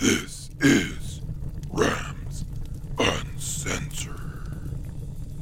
This 0.00 0.50
is 0.60 1.20
Rams 1.70 2.44
Uncensored 2.98 4.16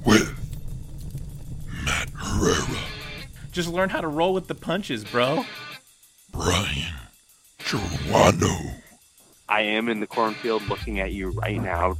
with 0.04 0.34
Matt 1.84 2.10
Herrera, 2.10 2.78
Just 3.52 3.68
learn 3.68 3.88
how 3.90 4.00
to 4.00 4.08
roll 4.08 4.34
with 4.34 4.48
the 4.48 4.54
punches, 4.54 5.04
bro. 5.04 5.44
Brian 6.32 6.94
Joanno, 7.60 8.74
I 9.48 9.62
am 9.62 9.88
in 9.88 10.00
the 10.00 10.06
cornfield 10.06 10.66
looking 10.68 11.00
at 11.00 11.12
you 11.12 11.30
right 11.30 11.60
now. 11.60 11.96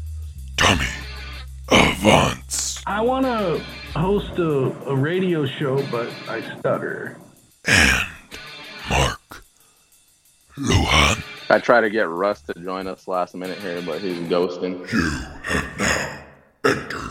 Tommy 0.57 0.87
Avance, 1.71 2.83
I 2.87 3.01
want 3.01 3.27
to 3.27 3.63
host 3.99 4.39
a, 4.39 4.89
a 4.89 4.95
radio 4.95 5.47
show, 5.47 5.83
but 5.91 6.09
I 6.29 6.43
stutter. 6.59 7.17
and 7.67 8.07
Mark 8.89 9.45
Luhan. 10.59 11.10
I 11.53 11.59
tried 11.59 11.81
to 11.81 11.91
get 11.91 12.09
Russ 12.09 12.43
to 12.43 12.55
join 12.55 12.87
us 12.87 13.09
last 13.09 13.35
minute 13.35 13.59
here, 13.59 13.83
but 13.83 14.01
he's 14.01 14.17
ghosting. 14.29 14.89
You 14.93 15.11
have 15.43 15.79
now 15.81 16.21
entered 16.65 17.11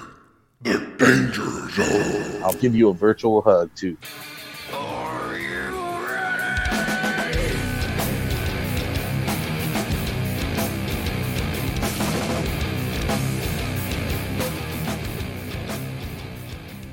the 0.61 0.79
danger 0.97 1.69
zone. 1.72 2.44
I'll 2.44 2.53
give 2.53 2.73
you 2.73 2.88
a 2.88 2.94
virtual 2.94 3.41
hug 3.41 3.69
too. 3.75 3.97
Are 4.73 5.38
you 5.38 5.72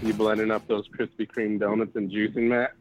You 0.03 0.15
blending 0.15 0.51
up 0.51 0.67
those 0.67 0.89
Krispy 0.89 1.29
Kreme 1.31 1.61
donuts 1.61 1.95
and 1.95 2.11
juicing, 2.11 2.49
Matt? 2.49 2.73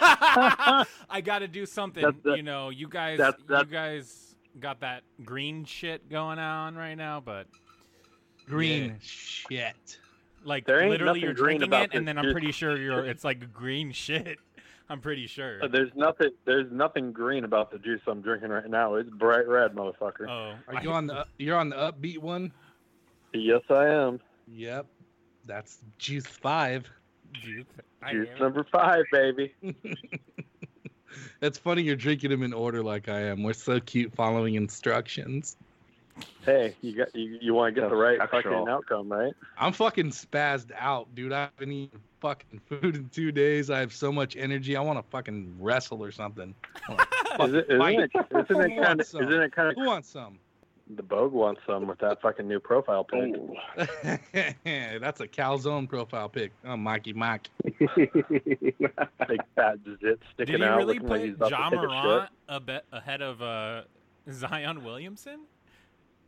I 1.10 1.20
got 1.22 1.40
to 1.40 1.48
do 1.48 1.66
something. 1.66 2.02
That's 2.02 2.16
the- 2.22 2.34
you 2.36 2.42
know, 2.42 2.70
you 2.70 2.88
guys, 2.88 3.18
that's- 3.18 3.42
you 3.48 3.64
guys 3.64 4.34
got 4.60 4.80
that 4.80 5.02
green 5.24 5.64
shit 5.64 6.08
going 6.08 6.38
on 6.38 6.74
right 6.76 6.94
now, 6.96 7.20
but 7.20 7.46
Green 8.46 8.96
shit. 9.02 9.98
like 10.42 10.66
literally 10.66 11.20
you're 11.20 11.34
green 11.34 11.58
drinking 11.60 11.68
about 11.68 11.82
it, 11.84 11.94
and 11.94 12.08
then 12.08 12.16
I'm 12.18 12.32
pretty 12.32 12.50
sure 12.52 12.76
you're. 12.76 13.04
It's 13.04 13.24
like 13.24 13.52
green 13.52 13.92
shit. 13.92 14.38
I'm 14.90 15.02
pretty 15.02 15.26
sure. 15.26 15.62
Uh, 15.62 15.68
There's 15.68 15.90
nothing. 15.94 16.30
There's 16.46 16.72
nothing 16.72 17.12
green 17.12 17.44
about 17.44 17.70
the 17.70 17.78
juice 17.78 18.00
I'm 18.06 18.22
drinking 18.22 18.48
right 18.48 18.68
now. 18.70 18.94
It's 18.94 19.10
bright 19.10 19.46
red, 19.46 19.74
motherfucker. 19.74 20.26
Oh, 20.26 20.54
Are 20.72 20.82
you 20.82 20.90
on 20.92 21.06
the 21.06 21.26
you're 21.38 21.58
on 21.58 21.68
the 21.68 21.76
upbeat 21.76 22.18
one? 22.18 22.52
Yes, 23.34 23.60
I 23.68 23.86
am. 23.88 24.18
Yep. 24.46 24.86
That's 25.44 25.80
juice 25.98 26.26
five. 26.26 26.88
Juice? 27.32 27.66
I 28.02 28.12
Juice 28.12 28.28
number 28.38 28.64
five, 28.64 29.04
baby. 29.12 29.54
That's 31.40 31.58
funny 31.58 31.82
you're 31.82 31.96
drinking 31.96 32.30
them 32.30 32.42
in 32.42 32.52
order 32.52 32.82
like 32.82 33.08
I 33.08 33.20
am. 33.22 33.42
We're 33.42 33.52
so 33.54 33.80
cute 33.80 34.12
following 34.14 34.54
instructions. 34.54 35.56
Hey, 36.44 36.74
you 36.82 36.96
got 36.96 37.14
you, 37.14 37.38
you 37.40 37.54
want 37.54 37.74
to 37.74 37.80
get 37.80 37.90
the 37.90 37.96
right 37.96 38.18
Natural. 38.18 38.42
fucking 38.42 38.68
outcome, 38.68 39.10
right? 39.10 39.32
I'm 39.56 39.72
fucking 39.72 40.10
spazzed 40.10 40.72
out, 40.76 41.14
dude. 41.14 41.32
I 41.32 41.48
haven't 41.56 41.72
eaten 41.72 42.00
fucking 42.20 42.60
food 42.66 42.96
in 42.96 43.08
two 43.10 43.30
days. 43.30 43.70
I 43.70 43.78
have 43.78 43.92
so 43.92 44.10
much 44.10 44.36
energy. 44.36 44.76
I 44.76 44.80
want 44.80 44.98
to 44.98 45.08
fucking 45.10 45.54
wrestle 45.60 46.02
or 46.02 46.10
something. 46.10 46.54
I 46.88 47.06
wanna 47.38 47.58
Is 47.58 47.64
it, 47.64 47.66
isn't 47.68 47.78
fight. 47.78 47.98
it, 48.00 48.10
isn't 48.14 48.48
Who 48.48 48.60
it 48.60 48.82
kind 48.82 49.00
of 49.00 49.06
isn't 49.06 49.32
it 49.42 49.52
kind 49.52 49.68
of? 49.68 49.74
Who 49.76 49.86
wants 49.86 50.08
some? 50.08 50.38
The 50.94 51.02
Bogue 51.02 51.32
wants 51.32 51.60
some 51.66 51.86
with 51.86 51.98
that 51.98 52.22
fucking 52.22 52.48
new 52.48 52.60
profile 52.60 53.04
pic? 53.04 53.34
That's 54.64 55.20
a 55.20 55.28
calzone 55.28 55.88
profile 55.88 56.28
pic. 56.28 56.52
Oh, 56.64 56.76
Mikey 56.76 57.12
Mike. 57.12 57.48
Big 57.62 57.76
fat 59.54 59.78
zit 59.84 60.20
sticking 60.34 60.46
Did 60.46 60.48
he 60.48 60.64
out, 60.64 60.78
really 60.78 60.94
looking 60.94 61.08
like 61.08 61.20
put 61.22 61.30
about 61.30 61.50
John 61.50 61.70
to 61.72 61.76
take 61.76 61.84
a 61.84 61.88
Morant 61.88 62.30
shit. 62.66 62.84
ahead 62.92 63.22
of 63.22 63.42
uh, 63.42 63.82
Zion 64.30 64.84
Williamson? 64.84 65.40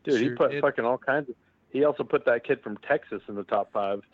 Dude, 0.04 0.20
he 0.20 0.30
put 0.30 0.50
did. 0.50 0.60
fucking 0.62 0.84
all 0.84 0.98
kinds 0.98 1.28
of. 1.30 1.36
He 1.70 1.84
also 1.84 2.02
put 2.02 2.24
that 2.24 2.44
kid 2.44 2.62
from 2.62 2.76
Texas 2.78 3.22
in 3.28 3.36
the 3.36 3.44
top 3.44 3.72
five. 3.72 4.02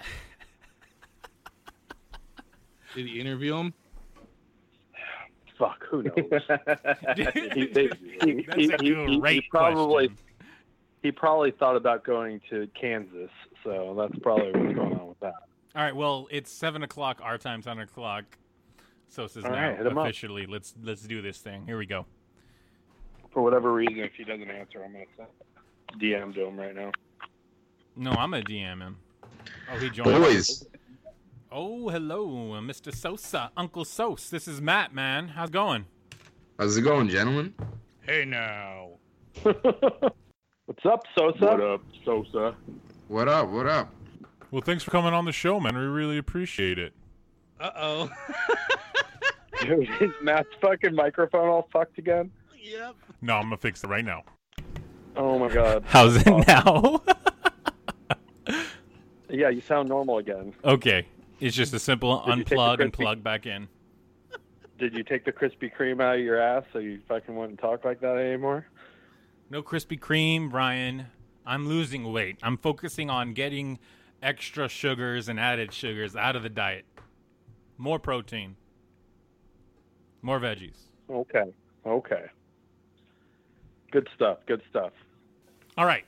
Did 2.94 3.06
he 3.06 3.20
interview 3.20 3.56
him? 3.56 3.74
Fuck, 5.58 5.84
who 5.90 6.02
knows? 6.02 6.14
Dude, 7.14 7.32
he, 7.54 7.66
they, 7.66 7.88
he, 8.22 8.46
That's 8.46 8.58
he, 8.58 8.72
a 8.72 8.78
he, 8.78 9.20
he, 9.20 9.34
he 9.34 9.40
probably 9.50 10.08
question. 10.08 10.25
He 11.02 11.12
probably 11.12 11.50
thought 11.52 11.76
about 11.76 12.04
going 12.04 12.40
to 12.50 12.68
Kansas, 12.80 13.30
so 13.62 13.94
that's 13.98 14.18
probably 14.22 14.52
what's 14.52 14.74
going 14.74 14.94
on 14.98 15.08
with 15.08 15.20
that. 15.20 15.34
All 15.74 15.82
right, 15.82 15.94
well, 15.94 16.26
it's 16.30 16.50
seven 16.50 16.82
o'clock 16.82 17.20
our 17.22 17.38
time, 17.38 17.62
seven 17.62 17.82
o'clock. 17.82 18.24
So 19.08 19.26
says 19.26 19.44
All 19.44 19.50
now 19.52 19.70
right, 19.70 19.86
up. 19.86 19.96
officially. 19.96 20.46
Let's 20.46 20.74
let's 20.82 21.02
do 21.02 21.22
this 21.22 21.38
thing. 21.38 21.64
Here 21.66 21.78
we 21.78 21.86
go. 21.86 22.06
For 23.32 23.42
whatever 23.42 23.72
reason, 23.72 23.98
if 24.00 24.14
he 24.14 24.24
doesn't 24.24 24.50
answer, 24.50 24.82
I'm 24.84 24.92
gonna 24.92 25.04
send 25.16 26.00
DM 26.00 26.34
to 26.34 26.46
him 26.46 26.56
right 26.58 26.74
now. 26.74 26.90
No, 27.94 28.10
I'm 28.12 28.30
gonna 28.30 28.42
DM 28.42 28.80
him. 28.80 28.96
Oh, 29.72 29.78
he 29.78 29.90
joined. 29.90 30.22
Boys, 30.22 30.66
Oh, 31.52 31.88
hello, 31.88 32.54
uh, 32.54 32.60
Mr. 32.60 32.92
Sosa, 32.94 33.50
Uncle 33.56 33.84
Sos. 33.84 34.28
This 34.28 34.48
is 34.48 34.60
Matt, 34.60 34.92
man. 34.92 35.28
How's 35.28 35.48
it 35.48 35.52
going? 35.52 35.86
How's 36.58 36.76
it 36.76 36.82
going, 36.82 37.08
gentlemen? 37.08 37.54
Hey 38.02 38.24
now. 38.24 38.88
What's 40.66 40.84
up, 40.84 41.04
Sosa? 41.16 41.44
What 41.44 41.60
up, 41.60 41.80
Sosa? 42.04 42.56
What 43.08 43.28
up? 43.28 43.48
What 43.50 43.66
up? 43.66 43.94
Well, 44.50 44.62
thanks 44.62 44.82
for 44.82 44.90
coming 44.90 45.12
on 45.12 45.24
the 45.24 45.32
show, 45.32 45.60
man. 45.60 45.76
We 45.76 45.84
really 45.84 46.18
appreciate 46.18 46.78
it. 46.78 46.92
Uh 47.60 47.70
oh. 47.76 48.10
Dude, 49.62 49.88
is 50.00 50.10
Matt's 50.22 50.48
fucking 50.60 50.94
microphone 50.94 51.48
all 51.48 51.68
fucked 51.72 51.98
again? 51.98 52.30
yep. 52.60 52.96
No, 53.22 53.36
I'm 53.36 53.44
gonna 53.44 53.56
fix 53.56 53.84
it 53.84 53.86
right 53.86 54.04
now. 54.04 54.24
Oh 55.16 55.38
my 55.38 55.48
god. 55.48 55.84
How's 55.86 56.16
it 56.16 56.46
now? 56.46 57.02
Yeah, 59.28 59.48
you 59.48 59.60
sound 59.60 59.88
normal 59.88 60.18
again. 60.18 60.54
okay. 60.64 61.04
It's 61.40 61.54
just 61.56 61.74
a 61.74 61.80
simple 61.80 62.22
Did 62.24 62.38
you 62.38 62.44
take 62.44 62.58
unplug 62.58 62.80
and 62.80 62.92
plug 62.92 63.22
back 63.24 63.44
in. 63.44 63.66
Did 64.78 64.94
you 64.94 65.02
take 65.02 65.24
the 65.24 65.32
Krispy 65.32 65.70
Kreme 65.76 66.00
out 66.00 66.14
of 66.14 66.20
your 66.20 66.40
ass 66.40 66.62
so 66.72 66.78
you 66.78 67.00
fucking 67.08 67.34
wouldn't 67.34 67.58
talk 67.58 67.84
like 67.84 68.00
that 68.00 68.16
anymore? 68.16 68.66
No 69.48 69.62
Krispy 69.62 69.98
Kreme, 69.98 70.50
Brian. 70.50 71.06
I'm 71.44 71.68
losing 71.68 72.12
weight. 72.12 72.38
I'm 72.42 72.56
focusing 72.56 73.10
on 73.10 73.32
getting 73.32 73.78
extra 74.20 74.68
sugars 74.68 75.28
and 75.28 75.38
added 75.38 75.72
sugars 75.72 76.16
out 76.16 76.34
of 76.34 76.42
the 76.42 76.48
diet. 76.48 76.84
More 77.78 78.00
protein. 78.00 78.56
More 80.22 80.40
veggies. 80.40 80.78
Okay. 81.08 81.52
Okay. 81.86 82.24
Good 83.92 84.08
stuff. 84.16 84.38
Good 84.46 84.62
stuff. 84.68 84.92
All 85.76 85.86
right. 85.86 86.04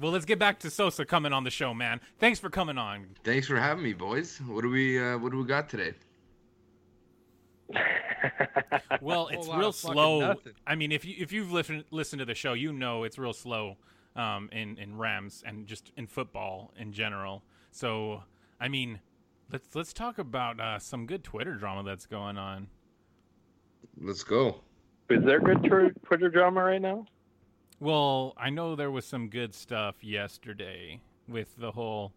Well, 0.00 0.12
let's 0.12 0.24
get 0.26 0.38
back 0.38 0.60
to 0.60 0.70
Sosa 0.70 1.04
coming 1.04 1.32
on 1.32 1.42
the 1.42 1.50
show, 1.50 1.74
man. 1.74 2.00
Thanks 2.20 2.38
for 2.38 2.50
coming 2.50 2.78
on. 2.78 3.06
Thanks 3.24 3.48
for 3.48 3.56
having 3.58 3.82
me, 3.82 3.94
boys. 3.94 4.40
What 4.46 4.62
do 4.62 4.70
we 4.70 5.02
uh, 5.02 5.18
What 5.18 5.32
do 5.32 5.38
we 5.38 5.44
got 5.44 5.68
today? 5.68 5.94
Well, 9.00 9.28
it's 9.28 9.48
real 9.48 9.72
slow. 9.72 10.34
I 10.66 10.74
mean, 10.74 10.92
if 10.92 11.04
you 11.04 11.14
if 11.18 11.32
you've 11.32 11.52
listened 11.52 11.84
listened 11.90 12.20
to 12.20 12.24
the 12.26 12.34
show, 12.34 12.52
you 12.52 12.72
know 12.72 13.04
it's 13.04 13.18
real 13.18 13.32
slow 13.32 13.76
um, 14.14 14.48
in 14.52 14.78
in 14.78 14.96
Rams 14.96 15.42
and 15.46 15.66
just 15.66 15.92
in 15.96 16.06
football 16.06 16.72
in 16.78 16.92
general. 16.92 17.42
So, 17.70 18.22
I 18.60 18.68
mean, 18.68 19.00
let's 19.52 19.74
let's 19.74 19.92
talk 19.92 20.18
about 20.18 20.60
uh, 20.60 20.78
some 20.78 21.06
good 21.06 21.22
Twitter 21.24 21.54
drama 21.54 21.82
that's 21.82 22.06
going 22.06 22.38
on. 22.38 22.68
Let's 24.00 24.24
go. 24.24 24.60
Is 25.08 25.24
there 25.24 25.40
good 25.40 25.62
tw- 25.62 26.04
Twitter 26.04 26.28
drama 26.28 26.64
right 26.64 26.80
now? 26.82 27.06
Well, 27.78 28.34
I 28.38 28.50
know 28.50 28.74
there 28.74 28.90
was 28.90 29.04
some 29.04 29.28
good 29.28 29.54
stuff 29.54 30.02
yesterday 30.02 31.00
with 31.28 31.54
the 31.58 31.70
whole 31.70 32.12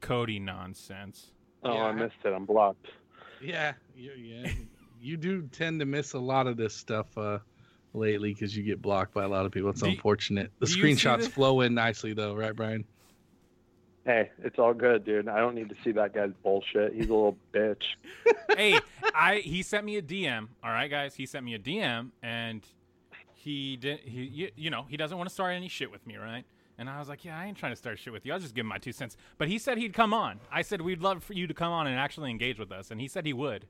Cody 0.00 0.38
nonsense. 0.38 1.30
Oh, 1.62 1.72
Yeah. 1.72 1.84
I 1.84 1.92
missed 1.92 2.14
it. 2.24 2.32
I'm 2.32 2.44
blocked. 2.44 2.88
Yeah. 3.40 3.74
Yeah. 3.96 4.50
You 5.02 5.16
do 5.16 5.42
tend 5.52 5.80
to 5.80 5.86
miss 5.86 6.12
a 6.12 6.18
lot 6.18 6.46
of 6.46 6.56
this 6.56 6.74
stuff 6.74 7.06
uh, 7.18 7.38
lately 7.92 8.32
because 8.32 8.56
you 8.56 8.62
get 8.62 8.80
blocked 8.80 9.12
by 9.12 9.24
a 9.24 9.28
lot 9.28 9.44
of 9.44 9.52
people. 9.52 9.70
It's 9.70 9.80
Do 9.80 9.90
unfortunate. 9.90 10.50
The 10.60 10.66
do 10.66 10.72
you 10.72 10.96
see 10.96 11.06
screenshots 11.06 11.28
flow 11.28 11.60
in 11.62 11.74
nicely, 11.74 12.14
though, 12.14 12.34
right, 12.34 12.54
Brian? 12.54 12.84
Hey, 14.04 14.30
it's 14.42 14.58
all 14.58 14.74
good, 14.74 15.04
dude. 15.04 15.28
I 15.28 15.38
don't 15.38 15.54
need 15.54 15.68
to 15.68 15.76
see 15.84 15.92
that 15.92 16.12
guy's 16.12 16.32
bullshit. 16.42 16.94
He's 16.94 17.08
a 17.08 17.12
little 17.12 17.36
bitch. 17.52 17.82
hey, 18.56 18.78
I 19.14 19.36
he 19.36 19.62
sent 19.62 19.84
me 19.84 19.96
a 19.96 20.02
DM. 20.02 20.48
All 20.62 20.70
right, 20.70 20.90
guys, 20.90 21.14
he 21.14 21.26
sent 21.26 21.44
me 21.44 21.54
a 21.54 21.58
DM, 21.58 22.10
and 22.20 22.66
he 23.34 23.76
did. 23.76 24.00
He 24.00 24.22
you, 24.22 24.50
you 24.56 24.70
know 24.70 24.86
he 24.88 24.96
doesn't 24.96 25.16
want 25.16 25.28
to 25.28 25.34
start 25.34 25.54
any 25.54 25.68
shit 25.68 25.90
with 25.90 26.04
me, 26.04 26.16
right? 26.16 26.44
And 26.78 26.90
I 26.90 26.98
was 26.98 27.08
like, 27.08 27.24
yeah, 27.24 27.38
I 27.38 27.46
ain't 27.46 27.56
trying 27.56 27.70
to 27.72 27.76
start 27.76 27.98
shit 27.98 28.12
with 28.12 28.26
you. 28.26 28.32
I'll 28.32 28.40
just 28.40 28.54
give 28.54 28.64
him 28.64 28.68
my 28.68 28.78
two 28.78 28.90
cents. 28.90 29.16
But 29.38 29.46
he 29.46 29.58
said 29.58 29.78
he'd 29.78 29.92
come 29.92 30.12
on. 30.12 30.40
I 30.50 30.62
said 30.62 30.80
we'd 30.80 31.02
love 31.02 31.22
for 31.22 31.34
you 31.34 31.46
to 31.46 31.54
come 31.54 31.70
on 31.70 31.86
and 31.86 31.96
actually 31.96 32.30
engage 32.30 32.58
with 32.58 32.72
us, 32.72 32.90
and 32.90 33.00
he 33.00 33.06
said 33.06 33.24
he 33.24 33.32
would. 33.32 33.66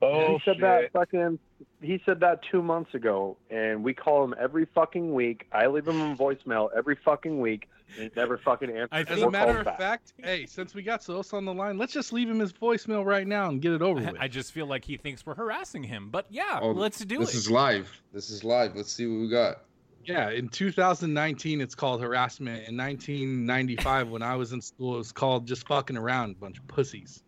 He 0.00 0.38
said 0.44 0.56
that 0.60 0.90
fucking. 0.92 1.38
He 1.82 2.00
said 2.06 2.20
that 2.20 2.40
two 2.50 2.62
months 2.62 2.94
ago, 2.94 3.36
and 3.50 3.82
we 3.84 3.92
call 3.94 4.24
him 4.24 4.34
every 4.38 4.66
fucking 4.74 5.14
week. 5.14 5.46
I 5.52 5.66
leave 5.66 5.86
him 5.88 6.00
a 6.00 6.16
voicemail 6.16 6.68
every 6.76 6.96
fucking 7.04 7.38
week, 7.40 7.68
and 7.96 8.04
he 8.04 8.10
never 8.16 8.38
fucking 8.38 8.70
answers. 8.70 8.88
I 8.92 9.00
or 9.00 9.02
As 9.02 9.10
a 9.10 9.14
think- 9.20 9.32
matter 9.32 9.58
of 9.58 9.64
back. 9.66 9.78
fact, 9.78 10.12
hey, 10.18 10.46
since 10.46 10.74
we 10.74 10.82
got 10.82 11.02
Sos 11.02 11.32
on 11.34 11.44
the 11.44 11.52
line, 11.54 11.76
let's 11.78 11.92
just 11.92 12.12
leave 12.12 12.28
him 12.30 12.38
his 12.38 12.52
voicemail 12.52 13.04
right 13.04 13.26
now 13.26 13.48
and 13.48 13.60
get 13.60 13.72
it 13.72 13.82
over 13.82 14.00
with. 14.00 14.16
I 14.18 14.28
just 14.28 14.52
feel 14.52 14.66
like 14.66 14.84
he 14.84 14.96
thinks 14.96 15.24
we're 15.26 15.34
harassing 15.34 15.82
him. 15.82 16.08
But 16.10 16.26
yeah, 16.30 16.60
Oh, 16.62 16.70
let's 16.70 17.04
do 17.04 17.16
it. 17.16 17.20
this 17.20 17.34
is 17.34 17.50
live. 17.50 17.90
This 18.12 18.30
is 18.30 18.42
live. 18.44 18.76
Let's 18.76 18.92
see 18.92 19.06
what 19.06 19.20
we 19.20 19.28
got. 19.28 19.62
Yeah, 20.04 20.30
in 20.30 20.48
2019, 20.48 21.60
it's 21.60 21.74
called 21.74 22.00
harassment. 22.00 22.66
In 22.68 22.76
1995, 22.76 24.08
when 24.08 24.22
I 24.22 24.34
was 24.34 24.52
in 24.52 24.60
school, 24.62 24.94
it 24.94 24.98
was 24.98 25.12
called 25.12 25.46
just 25.46 25.66
fucking 25.68 25.96
around, 25.96 26.30
a 26.32 26.34
bunch 26.34 26.58
of 26.58 26.66
pussies. 26.68 27.22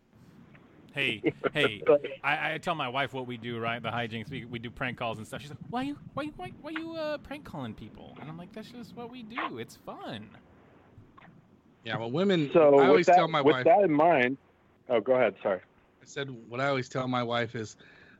Hey, 0.95 1.23
hey, 1.55 1.83
I, 2.23 2.55
I 2.55 2.59
tell 2.59 2.75
my 2.75 2.89
wife 2.89 3.13
what 3.13 3.27
we 3.27 3.37
do, 3.37 3.59
right? 3.59 3.83
The 3.83 3.91
hijinks. 3.91 4.31
We, 4.31 4.45
we 4.45 4.59
do 4.59 4.71
prank 4.71 4.99
calls 4.99 5.19
and 5.19 5.27
stuff. 5.27 5.41
She's 5.41 5.51
like, 5.51 5.59
why 5.71 5.83
you 5.83 5.99
why 6.15 6.25
you 6.25 6.33
why, 6.37 6.53
why 6.61 6.71
you 6.71 6.95
uh, 6.95 7.19
prank 7.19 7.45
calling 7.45 7.75
people? 7.75 8.17
And 8.21 8.29
I'm 8.29 8.37
like, 8.37 8.53
that's 8.53 8.69
just 8.69 8.95
what 8.97 9.11
we 9.11 9.23
do. 9.23 9.59
It's 9.59 9.77
fun. 9.87 10.29
Yeah, 11.85 11.97
well, 11.99 12.11
women. 12.11 12.51
So 12.53 12.69
I 12.69 12.71
with 12.71 12.87
always 12.87 13.07
that, 13.07 13.17
tell 13.17 13.29
my 13.29 13.41
with 13.41 13.55
wife. 13.55 13.65
that 13.65 13.83
in 13.83 13.93
mind, 13.93 14.37
oh, 14.89 15.01
go 15.01 15.15
ahead. 15.15 15.35
Sorry. 15.43 15.61
I 15.61 16.05
said 16.05 16.31
what 16.49 16.61
I 16.61 16.69
always 16.69 16.89
tell 16.89 17.09
my 17.09 17.23
wife 17.23 17.55
is, 17.55 17.77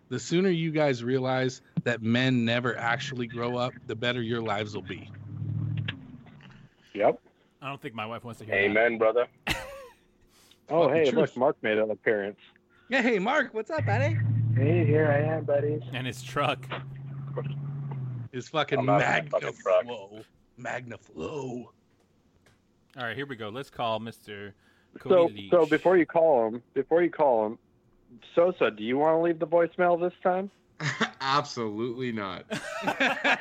the 0.09 0.19
sooner 0.19 0.51
you 0.51 0.71
guys 0.71 1.03
realize 1.03 1.63
that 1.85 2.03
men 2.03 2.45
never 2.45 2.77
actually 2.77 3.27
grow 3.27 3.57
up, 3.57 3.73
the 3.87 3.95
better 3.95 4.21
your 4.21 4.43
lives 4.43 4.75
will 4.75 4.83
be. 4.83 5.11
Yep. 6.95 7.19
I 7.63 7.69
don't 7.69 7.81
think 7.81 7.95
my 7.95 8.05
wife 8.05 8.25
wants 8.25 8.41
to 8.41 8.45
hear 8.45 8.55
that. 8.57 8.65
Amen, 8.65 8.99
brother. 8.99 9.27
Oh, 10.73 10.89
hey, 10.89 11.05
truth. 11.05 11.15
look, 11.15 11.37
Mark 11.37 11.57
made 11.63 11.77
an 11.77 11.91
appearance. 11.91 12.39
Yeah, 12.93 13.01
hey 13.01 13.19
Mark, 13.19 13.55
what's 13.55 13.71
up, 13.71 13.87
buddy? 13.87 14.19
Hey, 14.55 14.85
here 14.85 15.11
I 15.11 15.35
am, 15.35 15.45
buddy. 15.45 15.81
And 15.95 16.07
his 16.07 16.23
truck. 16.23 16.67
His 18.33 18.51
fucking 18.51 18.81
I'm 18.81 18.89
out 18.91 19.01
of 19.01 19.09
my 19.09 19.23
fucking 19.31 19.57
truck. 19.63 19.87
Magnaflow. 19.87 20.25
Magnaflow. 20.61 21.65
All 21.65 21.73
right, 22.99 23.17
here 23.17 23.25
we 23.25 23.35
go. 23.37 23.49
Let's 23.49 23.71
call 23.71 23.99
Mr. 23.99 24.53
So, 25.09 25.25
Leach. 25.25 25.51
so 25.51 25.65
before 25.65 25.97
you 25.97 26.05
call 26.05 26.49
him, 26.49 26.63
before 26.75 27.03
you 27.03 27.09
call 27.09 27.47
him, 27.47 27.59
Sosa, 28.35 28.71
do 28.71 28.85
you 28.85 28.99
want 28.99 29.17
to 29.17 29.23
leave 29.23 29.39
the 29.39 29.47
voicemail 29.47 29.99
this 29.99 30.13
time? 30.23 30.51
Absolutely 31.23 32.13
not. 32.13 32.45
Oh. 32.51 32.59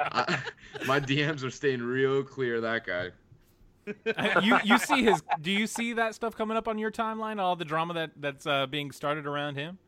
I- 0.00 0.42
my 0.88 0.98
DMs 0.98 1.44
are 1.44 1.50
staying 1.50 1.82
real 1.82 2.24
clear. 2.24 2.60
That 2.60 2.84
guy. 2.84 3.10
You 4.42 4.58
you 4.64 4.78
see 4.78 5.04
his? 5.04 5.22
Do 5.40 5.50
you 5.50 5.66
see 5.66 5.92
that 5.94 6.14
stuff 6.14 6.36
coming 6.36 6.56
up 6.56 6.68
on 6.68 6.78
your 6.78 6.90
timeline? 6.90 7.40
All 7.40 7.56
the 7.56 7.64
drama 7.64 7.94
that 7.94 8.10
that's 8.16 8.46
uh, 8.46 8.66
being 8.66 8.90
started 8.90 9.26
around 9.26 9.56
him. 9.56 9.78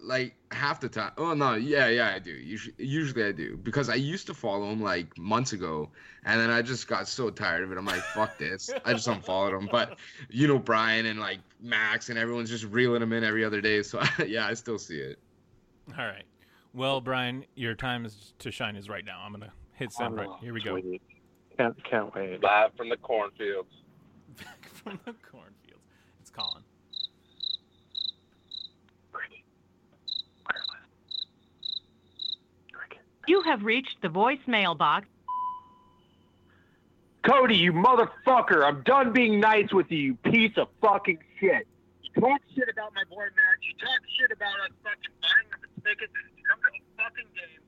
like 0.00 0.36
half 0.52 0.80
the 0.80 0.88
time. 0.88 1.12
Oh 1.18 1.34
no, 1.34 1.54
yeah, 1.54 1.88
yeah, 1.88 2.12
I 2.14 2.18
do. 2.20 2.30
Usually, 2.30 2.74
usually 2.78 3.24
I 3.24 3.32
do 3.32 3.56
because 3.56 3.88
I 3.88 3.94
used 3.96 4.26
to 4.28 4.34
follow 4.34 4.70
him 4.70 4.80
like 4.82 5.16
months 5.18 5.52
ago, 5.52 5.90
and 6.24 6.40
then 6.40 6.50
I 6.50 6.62
just 6.62 6.86
got 6.86 7.08
so 7.08 7.30
tired 7.30 7.64
of 7.64 7.72
it. 7.72 7.78
I'm 7.78 7.84
like, 7.86 8.02
fuck 8.02 8.38
this. 8.38 8.70
I 8.84 8.92
just 8.92 9.08
unfollowed 9.08 9.54
him. 9.54 9.68
But 9.72 9.98
you 10.28 10.46
know, 10.46 10.58
Brian 10.58 11.06
and 11.06 11.18
like 11.18 11.40
Max 11.60 12.10
and 12.10 12.18
everyone's 12.18 12.50
just 12.50 12.64
reeling 12.64 13.02
him 13.02 13.12
in 13.12 13.24
every 13.24 13.44
other 13.44 13.60
day. 13.60 13.82
So 13.82 14.00
yeah, 14.26 14.46
I 14.46 14.54
still 14.54 14.78
see 14.78 14.98
it. 14.98 15.18
All 15.98 16.06
right. 16.06 16.24
Well, 16.74 17.00
Brian, 17.00 17.44
your 17.54 17.74
time 17.74 18.04
is 18.04 18.34
to 18.40 18.50
shine 18.52 18.76
is 18.76 18.88
right 18.88 19.04
now. 19.04 19.20
I'm 19.24 19.32
gonna 19.32 19.52
hit 19.72 19.92
send 19.92 20.14
right. 20.16 20.28
Here 20.40 20.52
we 20.52 20.60
go. 20.60 20.78
Sweet. 21.58 21.64
Can't, 21.64 21.84
can't 21.84 22.14
wait. 22.14 22.42
Live 22.42 22.70
from 22.76 22.88
the 22.88 22.96
cornfields. 22.96 23.68
Back 24.36 24.68
from 24.84 25.00
the 25.04 25.14
cornfields. 25.30 25.82
It's 26.20 26.30
Colin. 26.30 26.62
You 33.28 33.42
have 33.42 33.62
reached 33.62 34.00
the 34.00 34.08
voicemail 34.08 34.72
box. 34.72 35.06
Cody, 37.28 37.58
you 37.58 37.74
motherfucker! 37.74 38.64
I'm 38.64 38.80
done 38.84 39.12
being 39.12 39.38
nice 39.38 39.70
with 39.70 39.92
you, 39.92 39.98
you 39.98 40.14
piece 40.32 40.56
of 40.56 40.68
fucking 40.80 41.18
shit. 41.38 41.68
You 42.00 42.22
talk 42.22 42.40
shit 42.56 42.72
about 42.72 42.94
my 42.96 43.04
boy 43.04 43.28
Max. 43.36 43.60
You 43.68 43.76
talk 43.76 44.00
shit 44.16 44.32
about 44.32 44.56
us 44.64 44.72
fucking 44.80 45.12
buying 45.20 45.44
the 45.60 45.68
tickets 45.84 46.08
and 46.08 46.40
come 46.40 46.56
to 46.56 46.70
a 46.72 46.80
fucking 46.96 47.28
game. 47.36 47.60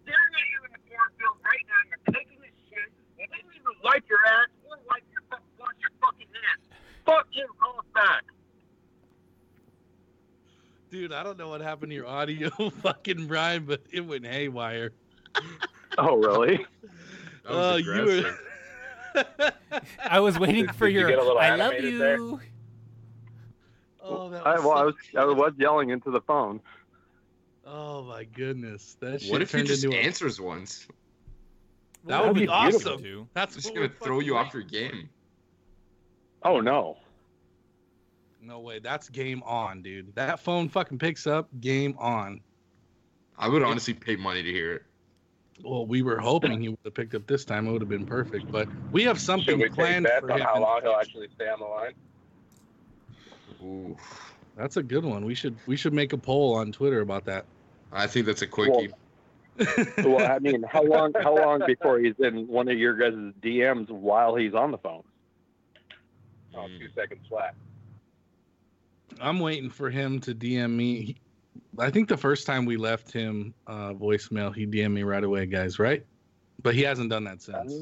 Staring 0.00 0.32
at 0.32 0.48
you 0.48 0.58
in 0.64 0.72
the 0.72 0.82
cornfield 0.88 1.36
right 1.44 1.64
now, 1.68 1.76
and 1.84 1.88
you're 1.92 2.08
taking 2.16 2.40
this 2.40 2.56
shit. 2.72 2.88
You 3.20 3.28
didn't 3.28 3.52
even 3.52 3.74
wipe 3.86 4.04
your 4.08 4.18
ass 4.26 4.48
or 4.68 4.76
wipe 4.88 5.02
your 5.12 5.22
fucking 5.30 5.46
wash 5.58 5.74
your 5.80 5.90
fucking 6.00 6.26
hands. 6.32 6.64
Fuck 7.04 7.26
you, 7.32 7.46
call 7.60 7.78
us 7.78 7.84
back. 7.94 8.24
Dude, 10.90 11.12
I 11.12 11.22
don't 11.22 11.38
know 11.38 11.48
what 11.48 11.60
happened 11.60 11.90
to 11.90 11.96
your 11.96 12.06
audio, 12.06 12.50
fucking 12.82 13.26
Brian, 13.26 13.64
but 13.64 13.82
it 13.92 14.00
went 14.00 14.26
haywire. 14.26 14.92
Oh, 15.98 16.16
really? 16.16 16.64
Uh, 17.48 17.76
that 17.76 17.84
was 17.86 18.26
Oh, 18.26 19.22
you 19.22 19.24
were. 19.44 19.54
I 20.10 20.18
was 20.18 20.36
waiting 20.36 20.66
for 20.72 20.86
Did 20.88 20.94
you 20.94 21.00
your. 21.02 21.10
get 21.10 21.18
a 21.20 21.22
little 21.22 21.38
I 21.38 21.54
love 21.54 21.74
you. 21.74 21.96
there? 21.96 22.18
oh, 24.02 24.28
that 24.30 24.44
I, 24.44 24.56
was 24.56 24.64
well, 24.64 24.72
I 24.78 24.82
was 24.82 24.94
I 25.16 25.24
was 25.24 25.52
yelling 25.56 25.90
into 25.90 26.10
the 26.10 26.20
phone. 26.22 26.60
Oh 27.64 28.02
my 28.02 28.24
goodness, 28.24 28.96
that 28.98 29.22
shit 29.22 29.30
What 29.30 29.42
if 29.42 29.52
he 29.52 29.58
turned 29.58 29.68
just 29.68 29.84
into 29.84 29.96
a. 29.96 30.00
answers 30.00 30.40
once? 30.40 30.88
That 32.06 32.24
would 32.24 32.34
be 32.34 32.46
that'd 32.46 32.76
awesome. 32.76 33.02
too. 33.02 33.28
That's 33.34 33.54
Just 33.54 33.74
gonna 33.74 33.88
throw 33.88 34.20
you 34.20 34.36
off 34.36 34.54
your 34.54 34.62
game. 34.62 35.08
Oh 36.42 36.60
no. 36.60 36.98
No 38.40 38.60
way. 38.60 38.78
That's 38.78 39.08
game 39.08 39.42
on, 39.44 39.82
dude. 39.82 40.14
That 40.14 40.38
phone 40.38 40.68
fucking 40.68 40.98
picks 40.98 41.26
up. 41.26 41.48
Game 41.60 41.96
on. 41.98 42.40
I 43.36 43.48
would 43.48 43.62
honestly 43.62 43.92
pay 43.92 44.14
money 44.14 44.42
to 44.42 44.50
hear 44.50 44.74
it. 44.74 44.82
Well, 45.64 45.86
we 45.86 46.02
were 46.02 46.18
hoping 46.18 46.60
he 46.60 46.68
would 46.68 46.78
have 46.84 46.94
picked 46.94 47.14
up 47.14 47.26
this 47.26 47.44
time. 47.44 47.66
It 47.66 47.72
would 47.72 47.82
have 47.82 47.88
been 47.88 48.06
perfect. 48.06 48.50
But 48.52 48.68
we 48.92 49.02
have 49.04 49.20
something 49.20 49.58
we 49.58 49.64
take 49.64 49.74
planned 49.74 50.04
bets 50.04 50.20
for 50.20 50.32
on 50.32 50.40
him. 50.40 50.46
how 50.46 50.60
long 50.60 50.80
he'll 50.82 50.92
actually 50.92 51.28
stay 51.34 51.48
on 51.48 51.58
the 51.58 51.66
line? 51.66 51.92
Ooh. 53.62 53.96
That's 54.56 54.76
a 54.76 54.82
good 54.82 55.04
one. 55.04 55.24
We 55.24 55.34
should 55.34 55.56
we 55.66 55.76
should 55.76 55.92
make 55.92 56.12
a 56.12 56.18
poll 56.18 56.54
on 56.54 56.72
Twitter 56.72 57.00
about 57.00 57.24
that. 57.24 57.46
I 57.92 58.06
think 58.06 58.26
that's 58.26 58.42
a 58.42 58.46
quickie. 58.46 58.88
well, 58.88 58.98
I 59.58 60.38
mean, 60.40 60.62
how 60.68 60.82
long? 60.82 61.12
How 61.22 61.36
long 61.36 61.62
before 61.66 61.98
he's 61.98 62.14
in 62.18 62.46
one 62.46 62.68
of 62.68 62.78
your 62.78 62.94
guys' 62.96 63.32
DMs 63.42 63.88
while 63.90 64.34
he's 64.34 64.54
on 64.54 64.70
the 64.70 64.78
phone? 64.78 65.02
Oh, 66.54 66.66
two 66.78 66.88
seconds 66.94 67.20
flat. 67.28 67.54
I'm 69.20 69.40
waiting 69.40 69.70
for 69.70 69.90
him 69.90 70.20
to 70.20 70.34
DM 70.34 70.70
me. 70.74 71.02
He- 71.02 71.16
I 71.78 71.90
think 71.90 72.08
the 72.08 72.16
first 72.16 72.46
time 72.46 72.64
we 72.64 72.76
left 72.76 73.12
him 73.12 73.52
uh, 73.66 73.92
voicemail, 73.92 74.54
he 74.54 74.66
DM'd 74.66 74.92
me 74.92 75.02
right 75.02 75.24
away, 75.24 75.46
guys. 75.46 75.78
Right? 75.78 76.04
But 76.62 76.74
he 76.74 76.82
hasn't 76.82 77.10
done 77.10 77.24
that 77.24 77.42
since. 77.42 77.72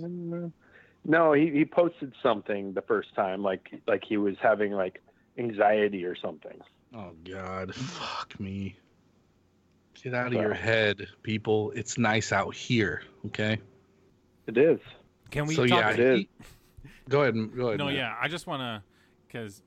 No, 1.07 1.33
he, 1.33 1.51
he 1.51 1.65
posted 1.65 2.13
something 2.23 2.73
the 2.73 2.83
first 2.83 3.15
time, 3.15 3.43
like 3.43 3.69
like 3.87 4.05
he 4.05 4.17
was 4.17 4.37
having 4.41 4.73
like 4.73 5.03
anxiety 5.39 6.05
or 6.05 6.17
something. 6.17 6.59
Oh 6.97 7.13
God, 7.25 7.75
fuck 7.75 8.39
me. 8.41 8.77
Get 10.03 10.15
out 10.15 10.27
of 10.29 10.33
your 10.35 10.53
head, 10.55 11.07
people. 11.23 11.71
It's 11.75 11.97
nice 11.99 12.33
out 12.33 12.55
here. 12.55 13.03
Okay. 13.27 13.59
It 14.47 14.59
is. 14.59 14.79
Can 15.31 15.47
we 15.47 15.55
So 15.55 15.67
talk? 15.67 15.79
yeah, 15.79 15.91
It 15.93 16.01
is. 16.01 16.19
he- 16.21 16.29
go 17.09 17.23
ahead. 17.23 17.35
and- 17.35 17.55
Go 17.57 17.69
ahead. 17.69 17.79
No, 17.79 17.87
Matt. 17.87 17.95
yeah, 17.95 18.17
I 18.21 18.29
just 18.29 18.47
want 18.47 18.61
to, 18.61 18.83
because 19.27 19.63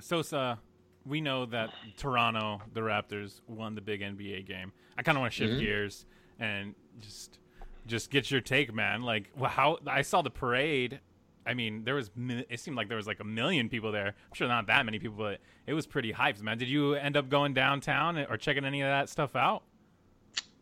Sosa, 0.00 0.58
we 1.06 1.20
know 1.20 1.46
that 1.46 1.70
Toronto, 1.96 2.60
the 2.74 2.80
Raptors, 2.80 3.40
won 3.46 3.74
the 3.74 3.80
big 3.80 4.00
NBA 4.02 4.42
game. 4.46 4.72
I 4.98 5.02
kind 5.02 5.16
of 5.16 5.20
want 5.20 5.32
to 5.32 5.36
shift 5.38 5.54
Mhm. 5.54 5.60
gears 5.60 6.06
and 6.38 6.74
just, 7.00 7.38
just 7.86 8.10
get 8.10 8.30
your 8.30 8.40
take, 8.40 8.72
man. 8.74 9.02
Like, 9.02 9.30
wh- 9.38 9.46
how 9.48 9.78
I 9.86 10.02
saw 10.02 10.22
the 10.22 10.30
parade. 10.30 11.00
I 11.46 11.54
mean, 11.54 11.84
there 11.84 11.94
was. 11.94 12.10
It 12.16 12.60
seemed 12.60 12.76
like 12.76 12.88
there 12.88 12.96
was 12.96 13.06
like 13.06 13.20
a 13.20 13.24
million 13.24 13.68
people 13.68 13.92
there. 13.92 14.06
I'm 14.06 14.34
sure 14.34 14.48
not 14.48 14.66
that 14.68 14.84
many 14.84 14.98
people, 14.98 15.16
but 15.16 15.40
it 15.66 15.74
was 15.74 15.86
pretty 15.86 16.12
hyped, 16.12 16.40
man. 16.42 16.58
Did 16.58 16.68
you 16.68 16.94
end 16.94 17.16
up 17.16 17.28
going 17.28 17.54
downtown 17.54 18.18
or 18.18 18.36
checking 18.36 18.64
any 18.64 18.82
of 18.82 18.88
that 18.88 19.08
stuff 19.08 19.34
out? 19.34 19.62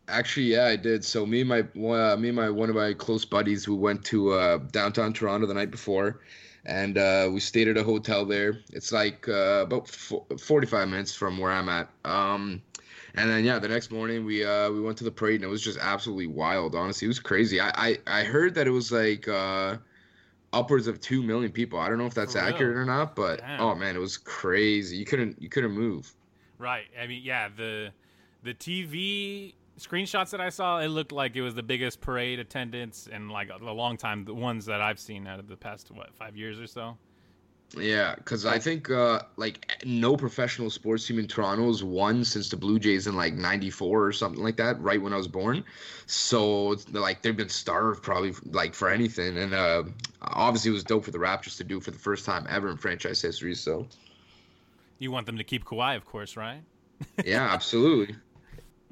Actually, 0.07 0.47
yeah, 0.47 0.65
I 0.65 0.75
did. 0.75 1.05
So 1.05 1.25
me 1.25 1.41
and 1.41 1.49
my 1.49 1.59
uh, 1.59 2.17
me 2.17 2.29
and 2.29 2.35
my 2.35 2.49
one 2.49 2.69
of 2.69 2.75
my 2.75 2.93
close 2.93 3.25
buddies, 3.25 3.67
we 3.67 3.75
went 3.75 4.03
to 4.05 4.31
uh, 4.31 4.57
downtown 4.71 5.13
Toronto 5.13 5.45
the 5.45 5.53
night 5.53 5.71
before, 5.71 6.21
and 6.65 6.97
uh, 6.97 7.29
we 7.31 7.39
stayed 7.39 7.67
at 7.67 7.77
a 7.77 7.83
hotel 7.83 8.25
there. 8.25 8.59
It's 8.73 8.91
like 8.91 9.27
uh, 9.29 9.61
about 9.63 9.87
fo- 9.87 10.25
45 10.39 10.89
minutes 10.89 11.13
from 11.13 11.37
where 11.37 11.51
I'm 11.51 11.69
at. 11.69 11.89
Um, 12.03 12.61
and 13.15 13.29
then 13.29 13.43
yeah, 13.43 13.59
the 13.59 13.67
next 13.67 13.91
morning 13.91 14.25
we 14.25 14.43
uh, 14.43 14.71
we 14.71 14.81
went 14.81 14.97
to 14.97 15.03
the 15.03 15.11
parade, 15.11 15.35
and 15.35 15.43
it 15.43 15.47
was 15.47 15.61
just 15.61 15.79
absolutely 15.79 16.27
wild. 16.27 16.75
Honestly, 16.75 17.05
it 17.05 17.09
was 17.09 17.19
crazy. 17.19 17.59
I 17.61 17.71
I, 17.75 17.97
I 18.07 18.23
heard 18.23 18.55
that 18.55 18.67
it 18.67 18.71
was 18.71 18.91
like 18.91 19.27
uh, 19.27 19.77
upwards 20.53 20.87
of 20.87 20.99
two 20.99 21.23
million 21.23 21.51
people. 21.51 21.79
I 21.79 21.87
don't 21.89 21.97
know 21.97 22.05
if 22.05 22.13
that's 22.13 22.35
accurate 22.35 22.77
or 22.77 22.85
not, 22.85 23.15
but 23.15 23.39
Damn. 23.39 23.61
oh 23.61 23.75
man, 23.75 23.95
it 23.95 23.99
was 23.99 24.17
crazy. 24.17 24.97
You 24.97 25.05
couldn't 25.05 25.41
you 25.41 25.49
couldn't 25.49 25.71
move. 25.71 26.13
Right. 26.57 26.85
I 26.99 27.07
mean, 27.07 27.23
yeah, 27.23 27.49
the 27.49 27.91
the 28.43 28.53
TV 28.53 29.53
screenshots 29.79 30.29
that 30.31 30.41
I 30.41 30.49
saw, 30.49 30.79
it 30.79 30.87
looked 30.87 31.11
like 31.11 31.35
it 31.35 31.41
was 31.41 31.55
the 31.55 31.63
biggest 31.63 32.01
parade 32.01 32.39
attendance 32.39 33.07
in 33.07 33.29
like 33.29 33.49
a, 33.49 33.63
a 33.63 33.73
long 33.73 33.97
time. 33.97 34.25
The 34.25 34.33
ones 34.33 34.65
that 34.65 34.81
I've 34.81 34.99
seen 34.99 35.27
out 35.27 35.39
of 35.39 35.47
the 35.47 35.57
past 35.57 35.91
what 35.91 36.13
five 36.15 36.35
years 36.35 36.59
or 36.59 36.67
so. 36.67 36.97
Yeah, 37.77 38.15
because 38.15 38.45
I 38.45 38.59
think 38.59 38.89
uh, 38.89 39.21
like 39.37 39.71
no 39.85 40.17
professional 40.17 40.69
sports 40.69 41.07
team 41.07 41.19
in 41.19 41.27
Toronto 41.27 41.67
has 41.67 41.83
won 41.83 42.25
since 42.25 42.49
the 42.49 42.57
Blue 42.57 42.79
Jays 42.79 43.07
in 43.07 43.15
like 43.15 43.33
'94 43.33 44.05
or 44.05 44.11
something 44.11 44.43
like 44.43 44.57
that, 44.57 44.79
right 44.81 45.01
when 45.01 45.13
I 45.13 45.17
was 45.17 45.27
born. 45.27 45.63
So 46.05 46.75
like 46.91 47.21
they've 47.21 47.35
been 47.35 47.49
starved 47.49 48.03
probably 48.03 48.33
like 48.45 48.73
for 48.73 48.89
anything, 48.89 49.37
and 49.37 49.53
uh, 49.53 49.83
obviously 50.21 50.71
it 50.71 50.73
was 50.73 50.83
dope 50.83 51.05
for 51.05 51.11
the 51.11 51.17
Raptors 51.17 51.57
to 51.57 51.63
do 51.63 51.79
for 51.79 51.91
the 51.91 51.99
first 51.99 52.25
time 52.25 52.45
ever 52.49 52.69
in 52.69 52.77
franchise 52.77 53.21
history. 53.21 53.55
So 53.55 53.87
You 54.99 55.11
want 55.11 55.25
them 55.25 55.37
to 55.37 55.43
keep 55.43 55.63
Kawhi, 55.63 55.95
of 55.95 56.05
course, 56.05 56.35
right? 56.35 56.61
yeah, 57.25 57.53
absolutely. 57.53 58.15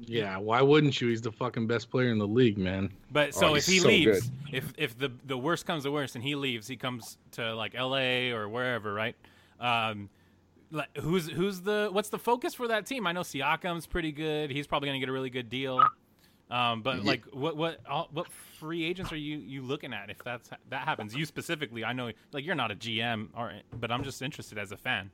Yeah. 0.06 0.36
Why 0.38 0.62
wouldn't 0.62 1.00
you? 1.00 1.08
He's 1.08 1.20
the 1.20 1.32
fucking 1.32 1.66
best 1.66 1.90
player 1.90 2.10
in 2.10 2.18
the 2.18 2.26
league, 2.26 2.58
man. 2.58 2.90
But 3.12 3.34
so 3.34 3.48
Oh, 3.48 3.54
if 3.54 3.66
he 3.66 3.78
so 3.78 3.88
leaves, 3.88 4.30
if 4.52 4.72
if 4.78 4.98
the 4.98 5.12
the 5.26 5.36
worst 5.38 5.66
comes 5.66 5.84
to 5.84 5.90
worst 5.90 6.14
and 6.14 6.24
he 6.24 6.34
leaves, 6.34 6.66
he 6.66 6.76
comes 6.76 7.18
to 7.32 7.54
like 7.54 7.74
L.A. 7.74 8.30
or 8.30 8.48
wherever, 8.48 8.92
right? 8.94 9.14
Um, 9.60 10.08
like, 10.72 10.96
who's 10.98 11.28
who's 11.28 11.60
the 11.60 11.88
what's 11.92 12.08
the 12.08 12.18
focus 12.18 12.54
for 12.54 12.68
that 12.68 12.86
team? 12.86 13.06
I 13.06 13.12
know 13.12 13.20
Siakam's 13.22 13.86
pretty 13.86 14.12
good. 14.12 14.50
He's 14.50 14.66
probably 14.66 14.88
gonna 14.88 15.00
get 15.00 15.08
a 15.08 15.12
really 15.12 15.30
good 15.30 15.48
deal. 15.48 15.82
Um, 16.50 16.82
but 16.82 16.96
Ye- 16.98 17.02
like, 17.02 17.24
what 17.26 17.56
what 17.56 17.80
all, 17.88 18.08
what 18.12 18.26
free 18.58 18.84
agents 18.84 19.12
are 19.12 19.16
you 19.16 19.38
you 19.38 19.62
looking 19.62 19.92
at 19.92 20.10
if 20.10 20.18
that's 20.24 20.50
that 20.70 20.84
happens? 20.84 21.14
You 21.14 21.24
specifically, 21.24 21.84
I 21.84 21.92
know, 21.92 22.10
like 22.32 22.44
you're 22.44 22.54
not 22.56 22.70
a 22.70 22.74
GM, 22.74 23.28
or 23.36 23.52
but 23.78 23.90
I'm 23.92 24.02
just 24.02 24.22
interested 24.22 24.58
as 24.58 24.72
a 24.72 24.76
fan. 24.76 25.10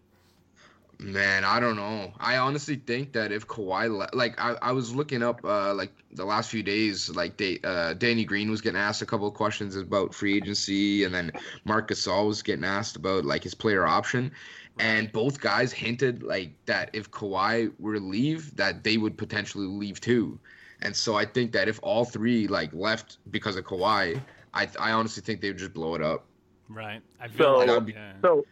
Man, 0.98 1.44
I 1.44 1.60
don't 1.60 1.76
know. 1.76 2.12
I 2.18 2.38
honestly 2.38 2.76
think 2.76 3.12
that 3.12 3.30
if 3.30 3.46
Kawhi, 3.46 3.94
le- 3.94 4.16
like, 4.16 4.40
I, 4.40 4.56
I 4.62 4.72
was 4.72 4.94
looking 4.94 5.22
up, 5.22 5.44
uh, 5.44 5.74
like 5.74 5.92
the 6.12 6.24
last 6.24 6.50
few 6.50 6.62
days, 6.62 7.10
like 7.10 7.36
they, 7.36 7.58
uh, 7.64 7.92
Danny 7.92 8.24
Green 8.24 8.50
was 8.50 8.62
getting 8.62 8.80
asked 8.80 9.02
a 9.02 9.06
couple 9.06 9.28
of 9.28 9.34
questions 9.34 9.76
about 9.76 10.14
free 10.14 10.38
agency, 10.38 11.04
and 11.04 11.14
then 11.14 11.32
Marc 11.66 11.88
Gasol 11.90 12.28
was 12.28 12.42
getting 12.42 12.64
asked 12.64 12.96
about 12.96 13.26
like 13.26 13.42
his 13.42 13.54
player 13.54 13.86
option, 13.86 14.32
and 14.78 15.12
both 15.12 15.38
guys 15.38 15.70
hinted 15.70 16.22
like 16.22 16.52
that 16.64 16.88
if 16.94 17.10
Kawhi 17.10 17.72
were 17.78 17.94
to 17.94 18.00
leave, 18.00 18.56
that 18.56 18.82
they 18.82 18.96
would 18.96 19.18
potentially 19.18 19.66
leave 19.66 20.00
too, 20.00 20.38
and 20.80 20.96
so 20.96 21.14
I 21.14 21.26
think 21.26 21.52
that 21.52 21.68
if 21.68 21.78
all 21.82 22.06
three 22.06 22.46
like 22.46 22.72
left 22.72 23.18
because 23.30 23.56
of 23.56 23.64
Kawhi, 23.66 24.18
I, 24.54 24.68
I 24.80 24.92
honestly 24.92 25.22
think 25.22 25.42
they 25.42 25.48
would 25.50 25.58
just 25.58 25.74
blow 25.74 25.94
it 25.94 26.00
up. 26.00 26.24
Right. 26.70 27.00
I 27.20 27.28
feel 27.28 27.46
So, 27.52 27.58
like 27.58 27.66
that'd 27.68 27.86
be- 27.86 27.92
yeah. 27.92 28.12
so, 28.22 28.44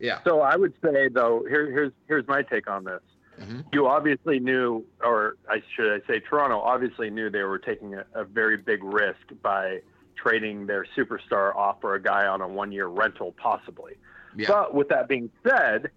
Yeah. 0.00 0.20
so 0.24 0.40
I 0.40 0.56
would 0.56 0.74
say 0.82 1.08
though, 1.08 1.44
here, 1.48 1.70
here's 1.70 1.92
here's 2.06 2.26
my 2.28 2.42
take 2.42 2.68
on 2.70 2.84
this. 2.84 3.00
Mhm. 3.40 3.64
You 3.72 3.86
obviously 3.86 4.40
knew, 4.40 4.84
or 5.02 5.36
I 5.48 5.62
should 5.74 5.92
I 6.02 6.06
say, 6.06 6.20
Toronto 6.20 6.58
obviously 6.60 7.08
knew 7.10 7.30
they 7.30 7.42
were 7.42 7.58
taking 7.58 7.94
a, 7.94 8.04
a 8.14 8.24
very 8.24 8.56
big 8.56 8.82
risk 8.82 9.20
by 9.42 9.80
trading 10.16 10.66
their 10.66 10.84
superstar 10.96 11.54
off 11.54 11.80
for 11.80 11.94
a 11.94 12.02
guy 12.02 12.26
on 12.26 12.40
a 12.40 12.48
one-year 12.48 12.88
rental, 12.88 13.32
possibly. 13.40 13.94
Yeah. 14.36 14.48
But 14.48 14.74
with 14.74 14.88
that 14.88 15.08
being 15.08 15.30
said, 15.46 15.90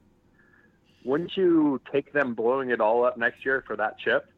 wouldn't 1.03 1.35
you 1.35 1.81
take 1.91 2.13
them 2.13 2.35
blowing 2.35 2.69
it 2.69 2.79
all 2.79 3.03
up 3.05 3.17
next 3.17 3.43
year 3.43 3.63
for 3.65 3.75
that 3.75 3.97
chip? 3.97 4.31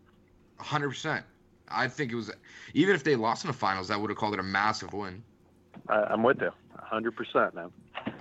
Hundred 0.58 0.90
percent. 0.90 1.26
I 1.68 1.88
think 1.88 2.12
it 2.12 2.16
was 2.16 2.32
even 2.74 2.96
if 2.96 3.04
they 3.04 3.16
lost 3.16 3.44
in 3.44 3.50
the 3.50 3.58
finals, 3.58 3.92
I 3.92 3.98
would 3.98 4.10
have 4.10 4.18
called 4.18 4.34
it 4.34 4.40
a 4.40 4.44
massive 4.44 4.94
win. 4.94 5.24
I, 5.90 6.04
I'm 6.04 6.24
with 6.24 6.40
you, 6.40 6.52
100%, 6.92 7.54
man. 7.54 7.72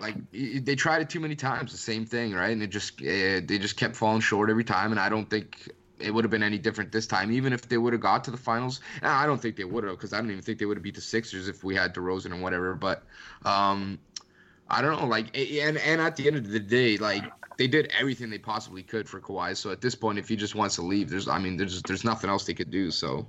Like 0.01 0.17
they 0.33 0.75
tried 0.75 1.03
it 1.03 1.11
too 1.11 1.21
many 1.21 1.35
times, 1.35 1.73
the 1.73 1.79
same 1.79 2.05
thing, 2.05 2.33
right? 2.35 2.51
And 2.51 2.63
it 2.63 2.69
just 2.69 3.01
eh, 3.03 3.41
they 3.45 3.59
just 3.59 3.77
kept 3.77 3.97
falling 3.97 4.21
short 4.21 4.51
every 4.51 4.65
time. 4.65 4.91
And 4.91 5.01
I 5.01 5.09
don't 5.09 5.29
think 5.29 5.71
it 5.99 6.13
would 6.13 6.25
have 6.25 6.31
been 6.31 6.43
any 6.43 6.59
different 6.59 6.93
this 6.93 7.07
time, 7.07 7.31
even 7.33 7.53
if 7.53 7.69
they 7.69 7.79
would 7.79 7.93
have 7.93 8.03
got 8.03 8.25
to 8.25 8.31
the 8.31 8.37
finals. 8.37 8.81
And 9.01 9.11
I 9.11 9.27
don't 9.27 9.41
think 9.41 9.57
they 9.57 9.65
would 9.65 9.85
have, 9.85 9.95
because 9.95 10.13
I 10.13 10.19
don't 10.19 10.31
even 10.31 10.43
think 10.43 10.59
they 10.59 10.67
would 10.67 10.77
have 10.77 10.85
beat 10.85 10.95
the 10.95 11.01
Sixers 11.01 11.49
if 11.49 11.65
we 11.65 11.75
had 11.75 11.95
DeRozan 11.95 12.27
and 12.27 12.43
whatever. 12.43 12.75
But 12.75 13.05
um, 13.45 13.99
I 14.69 14.83
don't 14.83 15.01
know. 15.01 15.07
Like 15.07 15.37
and 15.37 15.77
and 15.79 16.01
at 16.01 16.17
the 16.17 16.27
end 16.27 16.37
of 16.37 16.49
the 16.49 16.61
day, 16.61 16.97
like 16.97 17.25
they 17.59 17.67
did 17.67 17.93
everything 17.99 18.31
they 18.31 18.39
possibly 18.39 18.83
could 18.83 19.09
for 19.09 19.21
Kawhi. 19.21 19.57
So 19.57 19.71
at 19.71 19.81
this 19.81 19.95
point, 19.95 20.19
if 20.19 20.29
he 20.29 20.37
just 20.37 20.55
wants 20.55 20.77
to 20.77 20.83
leave, 20.83 21.11
there's 21.11 21.29
I 21.29 21.39
mean 21.39 21.57
there's 21.57 21.83
there's 21.83 22.05
nothing 22.05 22.31
else 22.31 22.45
they 22.45 22.55
could 22.55 22.71
do. 22.71 22.91
So. 22.91 23.27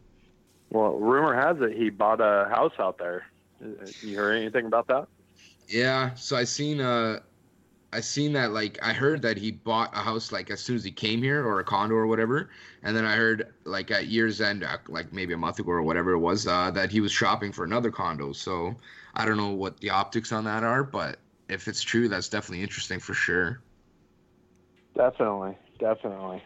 Well, 0.70 0.94
rumor 0.94 1.36
has 1.36 1.58
it 1.62 1.78
he 1.78 1.90
bought 1.90 2.20
a 2.20 2.50
house 2.50 2.74
out 2.80 2.98
there. 2.98 3.26
You 4.02 4.16
heard 4.18 4.36
anything 4.36 4.66
about 4.66 4.88
that? 4.88 5.08
Yeah, 5.68 6.14
so 6.16 6.36
I 6.36 6.44
seen 6.46 6.80
uh 6.82 7.20
I 7.94 8.02
seen 8.02 8.34
that 8.34 8.52
like 8.54 8.80
I 8.84 8.94
heard 8.94 9.22
that 9.24 9.38
he 9.38 9.52
bought 9.52 9.96
a 9.96 10.00
house 10.02 10.32
like 10.32 10.50
as 10.52 10.62
soon 10.64 10.78
as 10.78 10.84
he 10.86 10.92
came 10.92 11.24
here 11.24 11.46
or 11.46 11.60
a 11.60 11.64
condo 11.66 11.96
or 11.96 12.08
whatever, 12.08 12.52
and 12.84 12.96
then 12.98 13.06
I 13.06 13.16
heard 13.18 13.54
like 13.66 13.92
at 13.92 14.08
year's 14.08 14.42
end, 14.42 14.64
uh, 14.64 14.78
like 14.90 15.14
maybe 15.14 15.34
a 15.34 15.38
month 15.38 15.60
ago 15.60 15.72
or 15.72 15.84
whatever 15.84 16.12
it 16.14 16.20
was, 16.20 16.48
uh, 16.48 16.72
that 16.72 16.92
he 16.92 17.02
was 17.02 17.12
shopping 17.14 17.52
for 17.54 17.66
another 17.66 17.92
condo. 17.92 18.34
So 18.34 18.78
I 19.16 19.26
don't 19.26 19.38
know 19.38 19.52
what 19.52 19.80
the 19.80 19.92
optics 19.92 20.32
on 20.34 20.46
that 20.46 20.64
are, 20.64 20.84
but 20.84 21.20
if 21.50 21.68
it's 21.68 21.82
true, 21.84 22.10
that's 22.10 22.30
definitely 22.30 22.64
interesting 22.64 23.00
for 23.00 23.14
sure. 23.16 23.64
Definitely, 24.96 25.58
definitely. 25.80 26.44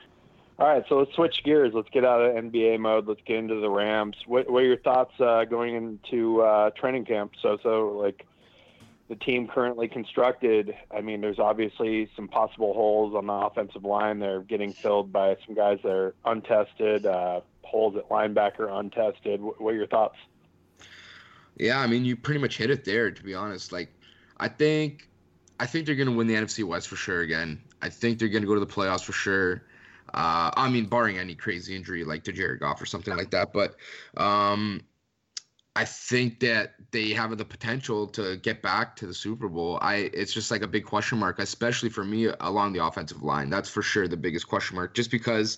All 0.60 0.68
right, 0.68 0.84
so 0.90 0.98
let's 0.98 1.14
switch 1.14 1.44
gears. 1.44 1.74
Let's 1.76 1.90
get 1.90 2.04
out 2.04 2.20
of 2.20 2.34
NBA 2.36 2.80
mode. 2.80 3.08
Let's 3.08 3.22
get 3.26 3.38
into 3.38 3.56
the 3.56 3.70
Rams. 3.70 4.16
What, 4.26 4.50
what 4.50 4.64
are 4.64 4.66
your 4.66 4.78
thoughts 4.78 5.14
uh, 5.20 5.46
going 5.46 5.76
into 5.76 6.42
uh, 6.42 6.72
training 6.72 7.06
camp? 7.06 7.34
So, 7.40 7.60
so 7.62 7.90
like 7.90 8.26
the 9.08 9.16
team 9.16 9.48
currently 9.48 9.88
constructed. 9.88 10.76
I 10.90 11.02
mean, 11.02 11.22
there's 11.22 11.38
obviously 11.38 12.10
some 12.16 12.28
possible 12.28 12.74
holes 12.74 13.14
on 13.14 13.28
the 13.28 13.34
offensive 13.34 13.84
line. 13.84 14.18
They're 14.18 14.42
getting 14.42 14.74
filled 14.74 15.14
by 15.14 15.38
some 15.46 15.54
guys 15.54 15.78
that 15.84 15.92
are 15.92 16.16
untested. 16.26 17.06
Uh, 17.06 17.42
holes 17.62 17.96
at 17.96 18.10
linebacker 18.10 18.68
untested. 18.72 19.42
What, 19.42 19.62
what 19.62 19.74
are 19.76 19.78
your 19.78 19.88
thoughts? 19.88 20.18
Yeah, 21.58 21.80
I 21.80 21.86
mean, 21.86 22.04
you 22.04 22.16
pretty 22.16 22.40
much 22.40 22.58
hit 22.58 22.72
it 22.72 22.84
there, 22.84 23.12
to 23.12 23.24
be 23.24 23.36
honest. 23.36 23.72
Like, 23.72 23.94
I 24.38 24.48
think 24.48 25.08
I 25.60 25.68
think 25.68 25.86
they're 25.86 25.96
going 25.96 26.10
to 26.10 26.16
win 26.16 26.28
the 26.28 26.36
NFC 26.36 26.64
West 26.64 26.88
for 26.88 26.96
sure 26.96 27.22
again. 27.22 27.62
I 27.82 27.90
think 27.90 28.20
they're 28.20 28.28
going 28.28 28.44
to 28.44 28.48
go 28.48 28.54
to 28.54 28.60
the 28.60 28.68
playoffs 28.68 29.04
for 29.04 29.14
sure. 29.14 29.64
Uh, 30.14 30.52
I 30.56 30.70
mean, 30.70 30.86
barring 30.86 31.18
any 31.18 31.36
crazy 31.36 31.76
injury 31.76 32.04
like 32.04 32.24
to 32.26 32.32
Jared 32.32 32.60
Goff 32.60 32.82
or 32.82 32.86
something 32.86 33.16
like 33.16 33.32
that. 33.32 33.54
But 33.54 33.76
um, 34.16 34.82
I 35.76 35.86
think 35.86 36.40
that 36.40 36.74
they 36.92 37.12
have 37.12 37.38
the 37.38 37.46
potential 37.46 38.08
to 38.08 38.38
get 38.38 38.62
back 38.62 38.96
to 38.98 39.08
the 39.08 39.14
Super 39.14 39.48
Bowl. 39.48 39.78
I 39.82 40.10
it's 40.14 40.34
just 40.34 40.50
like 40.50 40.64
a 40.64 40.68
big 40.68 40.86
question 40.86 41.20
mark, 41.20 41.40
especially 41.40 41.90
for 41.90 42.04
me 42.04 42.30
along 42.40 42.74
the 42.74 42.84
offensive 42.84 43.22
line. 43.22 43.50
That's 43.50 43.70
for 43.70 43.82
sure 43.82 44.08
the 44.08 44.18
biggest 44.18 44.48
question 44.48 44.76
mark, 44.76 44.96
just 44.96 45.12
because 45.12 45.58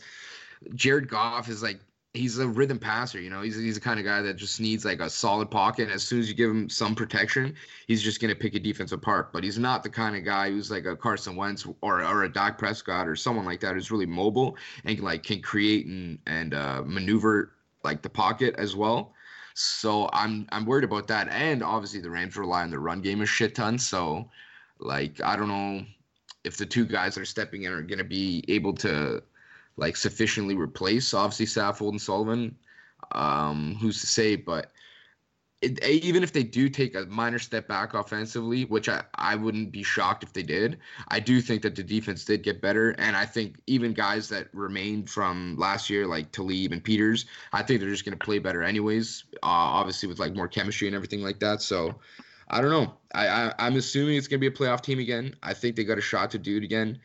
Jared 0.76 1.10
Goff 1.10 1.48
is 1.48 1.64
like 1.64 1.80
he's 2.14 2.40
a 2.40 2.48
rhythm 2.48 2.80
passer. 2.80 3.20
You 3.22 3.30
know, 3.30 3.42
he's 3.42 3.56
he's 3.56 3.76
the 3.76 3.82
kind 3.82 4.00
of 4.00 4.06
guy 4.06 4.22
that 4.22 4.36
just 4.36 4.60
needs 4.60 4.86
like 4.86 5.00
a 5.00 5.10
solid 5.10 5.52
pocket. 5.52 5.90
As 5.90 6.04
soon 6.04 6.20
as 6.20 6.28
you 6.28 6.34
give 6.34 6.50
him 6.50 6.70
some 6.70 6.96
protection, 6.96 7.56
he's 7.88 8.02
just 8.02 8.20
gonna 8.20 8.36
pick 8.36 8.56
a 8.56 8.60
defense 8.60 8.92
apart. 8.92 9.32
But 9.32 9.44
he's 9.44 9.60
not 9.60 9.84
the 9.84 9.90
kind 9.90 10.16
of 10.16 10.24
guy 10.24 10.50
who's 10.50 10.72
like 10.72 10.86
a 10.86 10.96
Carson 10.96 11.36
Wentz 11.36 11.66
or 11.82 12.04
or 12.04 12.24
a 12.24 12.32
Dak 12.32 12.58
Prescott 12.58 13.08
or 13.08 13.16
someone 13.16 13.46
like 13.46 13.60
that 13.62 13.76
who's 13.76 13.92
really 13.92 14.06
mobile 14.06 14.58
and 14.86 15.00
like 15.00 15.24
can 15.24 15.42
create 15.42 15.86
and 15.86 16.20
and 16.28 16.54
uh, 16.54 16.82
maneuver 16.86 17.54
like 17.84 18.02
the 18.02 18.10
pocket 18.10 18.56
as 18.58 18.76
well. 18.76 19.14
So 19.54 20.10
I'm 20.14 20.48
I'm 20.52 20.66
worried 20.66 20.86
about 20.86 21.08
that. 21.08 21.28
And 21.30 21.62
obviously 21.64 22.02
the 22.02 22.10
Rams 22.10 22.38
rely 22.38 22.64
on 22.64 22.72
the 22.72 22.80
run 22.80 23.02
game 23.02 23.22
a 23.22 23.26
shit 23.26 23.56
ton. 23.56 23.78
So 23.78 24.30
like 24.80 25.22
I 25.22 25.36
don't 25.36 25.48
know 25.48 25.86
if 26.44 26.58
the 26.58 26.66
two 26.66 26.86
guys 26.86 27.16
that 27.16 27.22
are 27.22 27.26
stepping 27.26 27.64
in 27.64 27.72
are 27.72 27.82
gonna 27.82 28.04
be 28.04 28.44
able 28.48 28.74
to 28.74 29.22
like 29.80 29.96
sufficiently 29.96 30.56
replace 30.56 31.14
obviously 31.14 31.46
Saffold 31.46 31.92
and 31.92 32.02
Sullivan. 32.02 32.56
Um, 33.14 33.76
who's 33.80 34.02
to 34.02 34.08
say? 34.08 34.36
But 34.36 34.72
it, 35.62 35.84
even 35.84 36.24
if 36.24 36.32
they 36.32 36.44
do 36.44 36.70
take 36.70 36.96
a 36.96 37.06
minor 37.08 37.40
step 37.40 37.68
back 37.68 37.94
offensively, 37.94 38.64
which 38.66 38.88
I, 38.88 39.04
I 39.16 39.36
wouldn't 39.36 39.72
be 39.72 39.84
shocked 39.84 40.24
if 40.24 40.32
they 40.32 40.44
did, 40.44 40.80
I 41.10 41.20
do 41.20 41.42
think 41.42 41.62
that 41.64 41.76
the 41.76 41.84
defense 41.84 42.24
did 42.24 42.44
get 42.44 42.62
better. 42.62 42.92
And 42.92 43.16
I 43.16 43.26
think 43.26 43.60
even 43.68 43.94
guys 43.94 44.30
that 44.30 44.48
remained 44.54 45.10
from 45.10 45.56
last 45.58 45.90
year, 45.90 46.08
like 46.08 46.32
Talib 46.32 46.72
and 46.72 46.84
Peters, 46.84 47.26
I 47.52 47.64
think 47.64 47.82
they're 47.82 47.90
just 47.90 48.06
going 48.06 48.18
to 48.18 48.24
play 48.24 48.40
better 48.40 48.64
anyways, 48.64 49.26
uh, 49.44 49.48
obviously 49.48 50.08
with 50.08 50.20
like 50.20 50.36
more 50.36 50.48
chemistry 50.48 50.88
and 50.88 50.96
everything 50.96 51.22
like 51.22 51.40
that. 51.40 51.62
So 51.62 51.96
I 52.50 52.62
don't 52.62 52.72
know. 52.72 52.94
I, 53.14 53.28
I, 53.28 53.54
I'm 53.60 53.76
assuming 53.76 54.16
it's 54.16 54.28
going 54.28 54.42
to 54.42 54.50
be 54.50 54.54
a 54.54 54.58
playoff 54.58 54.82
team 54.82 55.00
again. 55.00 55.36
I 55.44 55.54
think 55.54 55.76
they 55.76 55.84
got 55.84 55.98
a 55.98 56.02
shot 56.02 56.32
to 56.32 56.38
do 56.38 56.58
it 56.58 56.64
again. 56.64 57.00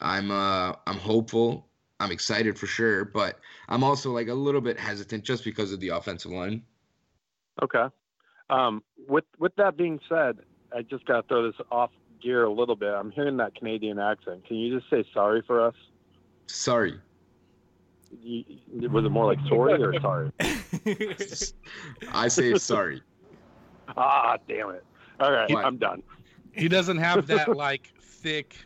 I'm 0.00 0.30
uh 0.30 0.72
I'm 0.86 0.98
hopeful. 0.98 1.68
I'm 2.00 2.10
excited 2.10 2.58
for 2.58 2.66
sure, 2.66 3.04
but 3.04 3.38
I'm 3.68 3.84
also 3.84 4.10
like 4.10 4.28
a 4.28 4.34
little 4.34 4.62
bit 4.62 4.78
hesitant 4.78 5.22
just 5.22 5.44
because 5.44 5.70
of 5.70 5.80
the 5.80 5.90
offensive 5.90 6.32
line. 6.32 6.62
Okay. 7.62 7.84
Um, 8.48 8.82
with 9.06 9.24
with 9.38 9.54
that 9.56 9.76
being 9.76 10.00
said, 10.08 10.38
I 10.74 10.80
just 10.82 11.04
got 11.04 11.20
to 11.20 11.28
throw 11.28 11.46
this 11.46 11.60
off 11.70 11.90
gear 12.22 12.44
a 12.44 12.52
little 12.52 12.74
bit. 12.74 12.88
I'm 12.88 13.10
hearing 13.10 13.36
that 13.36 13.54
Canadian 13.54 13.98
accent. 13.98 14.46
Can 14.46 14.56
you 14.56 14.78
just 14.78 14.88
say 14.90 15.04
sorry 15.12 15.42
for 15.46 15.64
us? 15.64 15.74
Sorry. 16.46 16.98
You, 18.22 18.44
was 18.90 19.04
it 19.04 19.10
more 19.10 19.26
like 19.26 19.38
sorry 19.46 19.80
or 19.82 20.00
sorry? 20.00 20.32
I 22.12 22.28
say 22.28 22.54
sorry. 22.56 23.02
ah, 23.96 24.38
damn 24.48 24.70
it. 24.70 24.84
All 25.20 25.30
right, 25.30 25.50
What? 25.50 25.64
I'm 25.64 25.76
done. 25.76 26.02
He 26.52 26.66
doesn't 26.66 26.96
have 26.96 27.26
that 27.26 27.48
like 27.56 27.92
thick. 28.00 28.56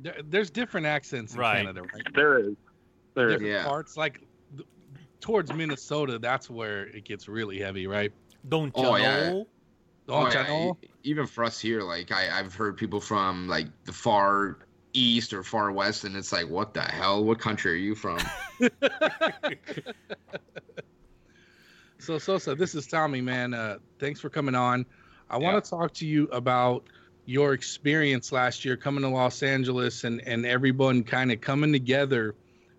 There, 0.00 0.16
there's 0.24 0.50
different 0.50 0.86
accents 0.86 1.34
in 1.34 1.40
Right. 1.40 1.58
Canada, 1.58 1.82
right? 1.82 2.14
There 2.14 2.38
is. 2.38 2.56
There 3.18 3.28
is. 3.28 3.34
different 3.34 3.52
Yeah. 3.52 3.64
parts 3.64 3.96
like 3.96 4.20
th- 4.56 4.66
towards 5.20 5.52
Minnesota. 5.52 6.18
That's 6.18 6.48
where 6.48 6.86
it 6.86 7.04
gets 7.04 7.28
really 7.28 7.58
heavy, 7.58 7.86
right? 7.86 8.12
Don't 8.48 8.76
you 8.76 8.84
Oh, 8.84 8.96
yeah. 8.96 9.30
know? 9.30 9.46
Don't 10.06 10.26
Oh, 10.26 10.30
ya 10.30 10.40
yeah, 10.40 10.42
know? 10.48 10.78
Even 11.02 11.26
for 11.26 11.44
us 11.44 11.60
here, 11.60 11.82
like 11.82 12.10
I, 12.12 12.38
I've 12.38 12.54
heard 12.54 12.76
people 12.76 13.00
from 13.00 13.46
like 13.48 13.66
the 13.84 13.92
far 13.92 14.58
east 14.94 15.32
or 15.34 15.42
far 15.42 15.70
west, 15.70 16.04
and 16.04 16.16
it's 16.16 16.32
like, 16.32 16.48
what 16.48 16.72
the 16.72 16.80
hell? 16.80 17.22
What 17.24 17.38
country 17.38 17.72
are 17.72 17.76
you 17.76 17.94
from? 17.94 18.18
So 22.00 22.16
Sosa, 22.18 22.54
this 22.54 22.74
is 22.74 22.86
Tommy, 22.86 23.20
man. 23.20 23.52
Uh, 23.52 23.78
thanks 23.98 24.20
for 24.20 24.30
coming 24.30 24.54
on. 24.54 24.86
I 25.28 25.36
want 25.36 25.62
to 25.62 25.68
talk 25.68 25.92
to 25.94 26.06
you 26.06 26.24
about 26.28 26.84
your 27.26 27.52
experience 27.52 28.30
last 28.32 28.64
year 28.64 28.76
coming 28.76 29.02
to 29.02 29.08
Los 29.08 29.42
Angeles 29.42 30.04
and 30.04 30.20
and 30.26 30.46
everyone 30.46 31.02
kind 31.02 31.32
of 31.32 31.40
coming 31.40 31.72
together 31.72 32.34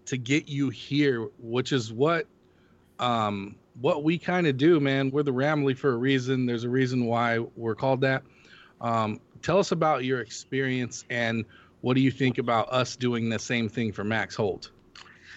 to 0.09 0.17
get 0.17 0.47
you 0.47 0.69
here, 0.69 1.29
which 1.39 1.71
is 1.71 1.91
what 1.93 2.27
um 2.99 3.55
what 3.79 4.03
we 4.03 4.17
kind 4.17 4.47
of 4.47 4.57
do, 4.57 4.79
man. 4.79 5.09
We're 5.11 5.23
the 5.23 5.33
Ramily 5.33 5.77
for 5.77 5.91
a 5.91 5.97
reason. 5.97 6.45
There's 6.45 6.65
a 6.65 6.69
reason 6.69 7.05
why 7.05 7.39
we're 7.55 7.75
called 7.75 8.01
that. 8.01 8.23
Um, 8.81 9.19
tell 9.41 9.59
us 9.59 9.71
about 9.71 10.03
your 10.03 10.19
experience 10.19 11.05
and 11.09 11.45
what 11.81 11.93
do 11.93 12.01
you 12.01 12.11
think 12.11 12.39
about 12.39 12.71
us 12.73 12.95
doing 12.95 13.29
the 13.29 13.39
same 13.39 13.69
thing 13.69 13.93
for 13.93 14.03
Max 14.03 14.35
Holt? 14.35 14.71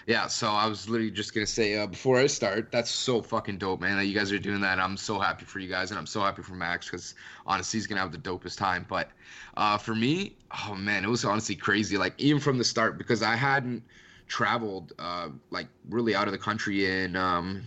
Yeah, 0.07 0.27
so 0.27 0.49
I 0.49 0.67
was 0.67 0.89
literally 0.89 1.13
just 1.13 1.33
gonna 1.33 1.47
say 1.47 1.77
uh, 1.77 1.87
before 1.87 2.19
I 2.19 2.27
start, 2.27 2.73
that's 2.73 2.91
so 2.91 3.23
fucking 3.23 3.59
dope, 3.59 3.81
man. 3.81 3.97
That 3.99 4.07
you 4.07 4.15
guys 4.15 4.33
are 4.33 4.39
doing 4.39 4.61
that. 4.63 4.81
I'm 4.81 4.97
so 4.97 5.19
happy 5.21 5.45
for 5.45 5.61
you 5.61 5.69
guys, 5.69 5.91
and 5.91 5.99
I'm 5.99 6.07
so 6.07 6.21
happy 6.21 6.43
for 6.43 6.55
Max 6.55 6.87
because 6.87 7.15
honestly, 7.47 7.79
he's 7.79 7.87
gonna 7.87 8.01
have 8.01 8.11
the 8.11 8.19
dopest 8.19 8.59
time. 8.59 8.85
But 8.89 9.11
uh, 9.57 9.79
for 9.79 9.95
me, 9.95 10.35
oh 10.67 10.75
man, 10.75 11.05
it 11.05 11.09
was 11.09 11.25
honestly 11.25 11.55
crazy. 11.55 11.99
Like 11.99 12.15
even 12.19 12.41
from 12.41 12.59
the 12.59 12.65
start, 12.65 12.99
because 12.99 13.23
I 13.23 13.37
hadn't 13.37 13.85
traveled 14.27 14.93
uh, 14.99 15.29
like 15.51 15.69
really 15.89 16.15
out 16.15 16.29
of 16.29 16.33
the 16.33 16.39
country 16.39 16.87
in 16.87 17.17
um, 17.17 17.63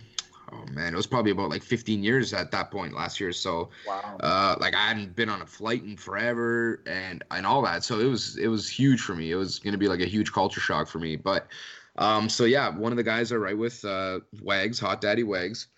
oh 0.52 0.64
man, 0.72 0.92
it 0.92 0.96
was 0.96 1.06
probably 1.06 1.30
about 1.32 1.50
like 1.50 1.62
15 1.62 2.02
years 2.02 2.32
at 2.32 2.50
that 2.52 2.70
point 2.70 2.94
last 2.94 3.20
year. 3.20 3.32
So 3.32 3.70
Wow. 3.86 4.16
uh, 4.20 4.56
like 4.60 4.74
I 4.74 4.88
hadn't 4.88 5.16
been 5.16 5.28
on 5.28 5.42
a 5.42 5.46
flight 5.46 5.82
in 5.84 5.96
forever 5.96 6.82
and 6.86 7.22
and 7.30 7.46
all 7.46 7.62
that. 7.62 7.84
So 7.84 8.00
it 8.00 8.06
was 8.06 8.36
it 8.36 8.48
was 8.48 8.68
huge 8.68 9.00
for 9.00 9.14
me. 9.14 9.30
It 9.30 9.36
was 9.36 9.58
gonna 9.58 9.78
be 9.78 9.88
like 9.88 10.00
a 10.00 10.06
huge 10.06 10.32
culture 10.32 10.60
shock 10.60 10.88
for 10.88 10.98
me. 10.98 11.16
But 11.16 11.48
um, 11.98 12.28
so 12.28 12.44
yeah, 12.44 12.68
one 12.68 12.92
of 12.92 12.96
the 12.96 13.02
guys 13.02 13.32
I 13.32 13.36
write 13.36 13.56
with, 13.56 13.82
uh, 13.84 14.20
Wags, 14.42 14.78
Hot 14.80 15.00
Daddy 15.00 15.22
Wags, 15.22 15.68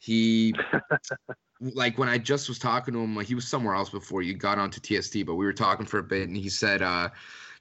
he 0.00 0.54
like 1.60 1.98
when 1.98 2.08
I 2.08 2.18
just 2.18 2.48
was 2.48 2.58
talking 2.58 2.94
to 2.94 3.00
him, 3.00 3.16
like, 3.16 3.26
he 3.26 3.34
was 3.34 3.46
somewhere 3.46 3.74
else 3.74 3.90
before 3.90 4.22
you 4.22 4.34
got 4.34 4.58
onto 4.58 4.80
TST, 4.80 5.24
but 5.26 5.34
we 5.34 5.44
were 5.44 5.52
talking 5.52 5.86
for 5.86 5.98
a 5.98 6.02
bit, 6.02 6.28
and 6.28 6.36
he 6.36 6.48
said, 6.48 6.82
uh, 6.82 7.08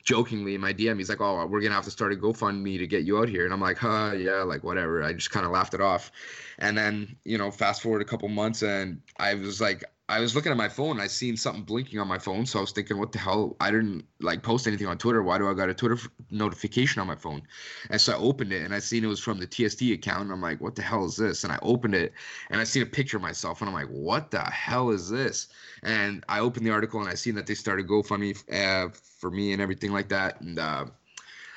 jokingly 0.07 0.55
in 0.55 0.61
my 0.61 0.71
DM, 0.73 0.97
he's 0.97 1.09
like, 1.09 1.19
"Oh, 1.19 1.45
we're 1.47 1.59
gonna 1.59 1.75
have 1.75 1.83
to 1.83 1.91
start 1.91 2.13
a 2.13 2.15
GoFundMe 2.15 2.77
to 2.77 2.87
get 2.87 3.03
you 3.03 3.19
out 3.19 3.27
here," 3.27 3.43
and 3.43 3.53
I'm 3.53 3.59
like, 3.59 3.77
"Huh, 3.77 4.13
yeah, 4.17 4.41
like 4.41 4.63
whatever." 4.63 5.03
I 5.03 5.11
just 5.11 5.31
kind 5.31 5.45
of 5.45 5.51
laughed 5.51 5.73
it 5.73 5.81
off, 5.81 6.11
and 6.59 6.77
then 6.77 7.17
you 7.25 7.37
know, 7.37 7.51
fast 7.51 7.81
forward 7.81 8.01
a 8.01 8.05
couple 8.05 8.29
months, 8.29 8.63
and 8.63 9.01
I 9.19 9.33
was 9.33 9.59
like, 9.59 9.83
I 10.09 10.21
was 10.21 10.35
looking 10.35 10.51
at 10.53 10.57
my 10.57 10.69
phone, 10.69 11.01
I 11.01 11.07
seen 11.07 11.35
something 11.35 11.63
blinking 11.63 11.99
on 11.99 12.07
my 12.07 12.17
phone, 12.17 12.45
so 12.45 12.59
I 12.59 12.61
was 12.61 12.71
thinking, 12.71 12.97
"What 12.97 13.11
the 13.11 13.19
hell?" 13.19 13.57
I 13.59 13.71
didn't 13.71 14.05
like 14.21 14.41
post 14.41 14.65
anything 14.65 14.87
on 14.87 14.97
Twitter. 14.97 15.21
Why 15.21 15.37
do 15.37 15.49
I 15.49 15.53
got 15.53 15.69
a 15.69 15.73
Twitter 15.73 15.95
f- 15.95 16.07
notification 16.31 17.01
on 17.01 17.07
my 17.07 17.15
phone? 17.15 17.41
And 17.89 17.99
so 17.99 18.13
I 18.13 18.15
opened 18.15 18.53
it, 18.53 18.63
and 18.63 18.73
I 18.73 18.79
seen 18.79 19.03
it 19.03 19.07
was 19.07 19.19
from 19.19 19.39
the 19.39 19.45
TST 19.47 19.81
account, 19.91 20.23
and 20.23 20.31
I'm 20.31 20.41
like, 20.41 20.61
"What 20.61 20.75
the 20.75 20.81
hell 20.81 21.03
is 21.05 21.17
this?" 21.17 21.43
And 21.43 21.51
I 21.51 21.59
opened 21.61 21.93
it, 21.95 22.13
and 22.49 22.61
I 22.61 22.63
seen 22.63 22.83
a 22.83 22.85
picture 22.85 23.17
of 23.17 23.23
myself, 23.23 23.59
and 23.61 23.67
I'm 23.69 23.73
like, 23.75 23.89
"What 23.89 24.31
the 24.31 24.39
hell 24.49 24.91
is 24.91 25.09
this?" 25.09 25.49
And 25.83 26.23
I 26.29 26.39
opened 26.39 26.65
the 26.65 26.71
article, 26.71 27.01
and 27.01 27.09
I 27.09 27.15
seen 27.15 27.35
that 27.35 27.45
they 27.45 27.55
started 27.55 27.87
GoFundMe 27.87 28.37
uh, 28.53 28.89
for 29.19 29.29
me 29.29 29.51
and 29.53 29.61
everything 29.61 29.91
like 29.91 30.09
that, 30.09 30.41
and. 30.41 30.59
uh 30.59 30.85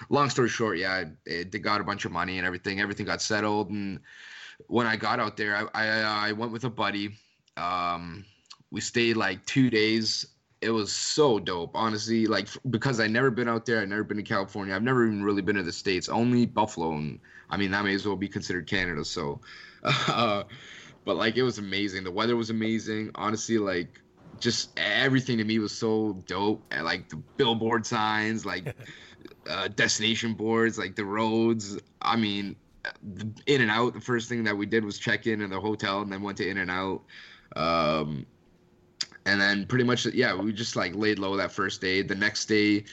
long 0.09 0.31
story 0.31 0.49
short, 0.49 0.79
yeah, 0.79 1.05
they 1.27 1.45
got 1.45 1.81
a 1.81 1.85
bunch 1.85 2.05
of 2.05 2.13
money 2.13 2.39
and 2.39 2.47
everything. 2.47 2.81
Everything 2.81 3.07
got 3.07 3.21
settled, 3.23 3.71
and 3.71 4.01
when 4.67 4.87
I 4.87 4.97
got 4.97 5.21
out 5.21 5.37
there, 5.37 5.57
I 5.57 5.69
I, 5.75 6.29
I 6.29 6.33
went 6.33 6.53
with 6.53 6.65
a 6.65 6.71
buddy. 6.71 7.17
Um, 7.57 8.25
we 8.71 8.81
stayed 8.81 9.17
like 9.17 9.45
two 9.47 9.71
days. 9.71 10.27
It 10.61 10.71
was 10.71 10.93
so 10.93 11.39
dope, 11.39 11.73
honestly. 11.75 12.27
Like 12.27 12.49
because 12.69 13.01
I 13.01 13.07
never 13.07 13.31
been 13.31 13.49
out 13.49 13.67
there, 13.67 13.81
I 13.81 13.85
never 13.85 14.05
been 14.05 14.19
to 14.19 14.23
California. 14.23 14.75
I've 14.75 14.83
never 14.83 15.07
even 15.07 15.23
really 15.23 15.43
been 15.43 15.57
to 15.57 15.63
the 15.63 15.73
states. 15.73 16.09
Only 16.09 16.47
Buffalo, 16.47 16.93
and 16.93 17.19
I 17.49 17.57
mean 17.57 17.71
that 17.71 17.85
may 17.85 17.95
as 17.95 18.07
well 18.07 18.17
be 18.17 18.29
considered 18.29 18.67
Canada. 18.67 19.05
So, 19.05 19.41
uh, 19.83 20.45
but 21.05 21.17
like 21.17 21.37
it 21.37 21.43
was 21.43 21.59
amazing. 21.59 22.05
The 22.05 22.11
weather 22.11 22.37
was 22.37 22.51
amazing. 22.51 23.11
Honestly, 23.15 23.59
like 23.59 24.01
just 24.39 24.71
everything 24.77 25.39
to 25.39 25.45
me 25.45 25.59
was 25.59 25.77
so 25.77 26.23
dope. 26.27 26.65
And 26.71 26.85
like 26.85 27.09
the 27.09 27.17
billboard 27.37 27.87
signs, 27.87 28.45
like 28.45 28.77
uh, 29.49 29.69
destination 29.69 30.35
boards, 30.35 30.79
like 30.79 30.95
the 30.95 31.05
roads. 31.05 31.79
I 32.03 32.17
mean, 32.17 32.57
In 33.47 33.61
and 33.63 33.71
Out. 33.71 33.95
The 33.95 34.01
first 34.01 34.29
thing 34.29 34.45
that 34.45 34.57
we 34.57 34.67
did 34.67 34.85
was 34.85 34.99
check 34.99 35.27
in 35.27 35.41
in 35.41 35.51
the 35.51 35.61
hotel, 35.61 36.03
and 36.03 36.13
then 36.13 36.23
went 36.23 36.39
to 36.39 36.49
In 36.49 36.59
and 36.59 36.71
Out. 36.71 37.03
Um, 37.57 38.27
and 39.31 39.41
then 39.41 39.65
pretty 39.65 39.85
much, 39.85 40.07
yeah, 40.07 40.35
we 40.35 40.53
just 40.53 40.75
like 40.75 40.93
laid 40.97 41.21
low 41.21 41.37
that 41.37 41.53
first 41.53 41.81
day. 41.81 42.03
The 42.03 42.17
next 42.17 42.47
day, 42.47 42.85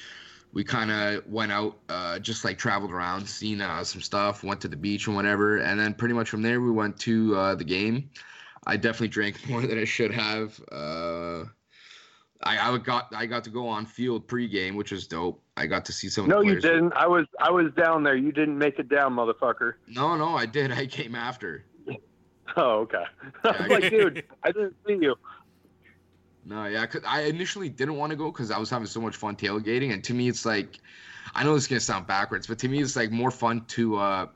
we 0.54 0.63
kind 0.63 0.91
of 0.91 1.26
went 1.28 1.52
out, 1.52 1.80
uh, 1.89 2.19
just 2.19 2.45
like 2.45 2.60
traveled 2.60 2.91
around, 2.91 3.28
seen 3.28 3.60
uh, 3.60 3.84
some 3.84 4.02
stuff, 4.02 4.43
went 4.43 4.62
to 4.62 4.67
the 4.67 4.78
beach 4.78 5.08
and 5.08 5.15
whatever. 5.15 5.58
And 5.58 5.80
then 5.80 5.95
pretty 5.95 6.13
much 6.13 6.30
from 6.30 6.43
there, 6.43 6.62
we 6.62 6.69
went 6.69 7.00
to 7.02 7.36
uh, 7.36 7.56
the 7.56 7.63
game. 7.63 8.12
I 8.67 8.78
definitely 8.78 9.08
drank 9.08 9.50
more 9.50 9.62
than 9.65 9.80
I 9.80 9.86
should 9.86 10.12
have. 10.12 10.62
Uh, 10.71 11.45
I, 12.43 12.71
I 12.71 12.78
got 12.78 13.12
I 13.15 13.26
got 13.26 13.43
to 13.45 13.50
go 13.50 13.67
on 13.67 13.88
field 13.88 14.28
pregame, 14.28 14.76
which 14.76 14.91
was 14.91 15.08
dope. 15.08 15.41
I 15.58 15.65
got 15.65 15.86
to 15.86 15.91
see 15.91 16.08
some. 16.08 16.26
of 16.26 16.30
the 16.30 16.36
No, 16.36 16.41
you 16.41 16.62
didn't. 16.62 16.93
I 16.93 17.08
was 17.08 17.26
I 17.39 17.50
was 17.50 17.73
down 17.76 18.04
there. 18.04 18.15
You 18.15 18.32
didn't 18.32 18.60
make 18.60 18.78
it 18.78 18.89
down, 18.89 19.15
motherfucker. 19.15 19.73
No, 19.88 20.15
no, 20.15 20.36
I 20.36 20.45
did. 20.45 20.71
I 20.84 20.86
came 20.86 21.15
after. 21.15 21.65
Oh, 22.56 22.80
okay. 22.82 23.04
I 23.43 23.62
was 23.62 23.69
like, 23.69 23.89
dude, 23.89 24.23
I 24.43 24.52
didn't 24.52 24.76
see 24.86 25.00
you. 25.02 25.15
No, 26.47 26.65
yeah, 26.65 26.86
'cause 26.86 27.01
I 27.05 27.21
initially 27.23 27.67
didn't 27.69 27.95
want 27.97 28.12
to 28.12 28.15
go 28.15 28.31
because 28.31 28.51
I 28.51 28.57
was 28.57 28.69
having 28.69 28.88
so 28.88 29.01
much 29.01 29.15
fun 29.17 29.36
tailgating, 29.36 29.91
and 29.93 30.03
to 30.05 30.13
me, 30.13 30.29
it's 30.29 30.45
like, 30.45 30.79
I 31.36 31.43
know 31.43 31.53
this 31.53 31.63
is 31.63 31.67
gonna 31.67 31.81
sound 31.81 32.07
backwards, 32.07 32.47
but 32.47 32.57
to 32.60 32.67
me, 32.69 32.79
it's 32.81 32.95
like 32.95 33.12
more 33.12 33.31
fun 33.31 33.65
to 33.69 33.97
uh 33.97 34.27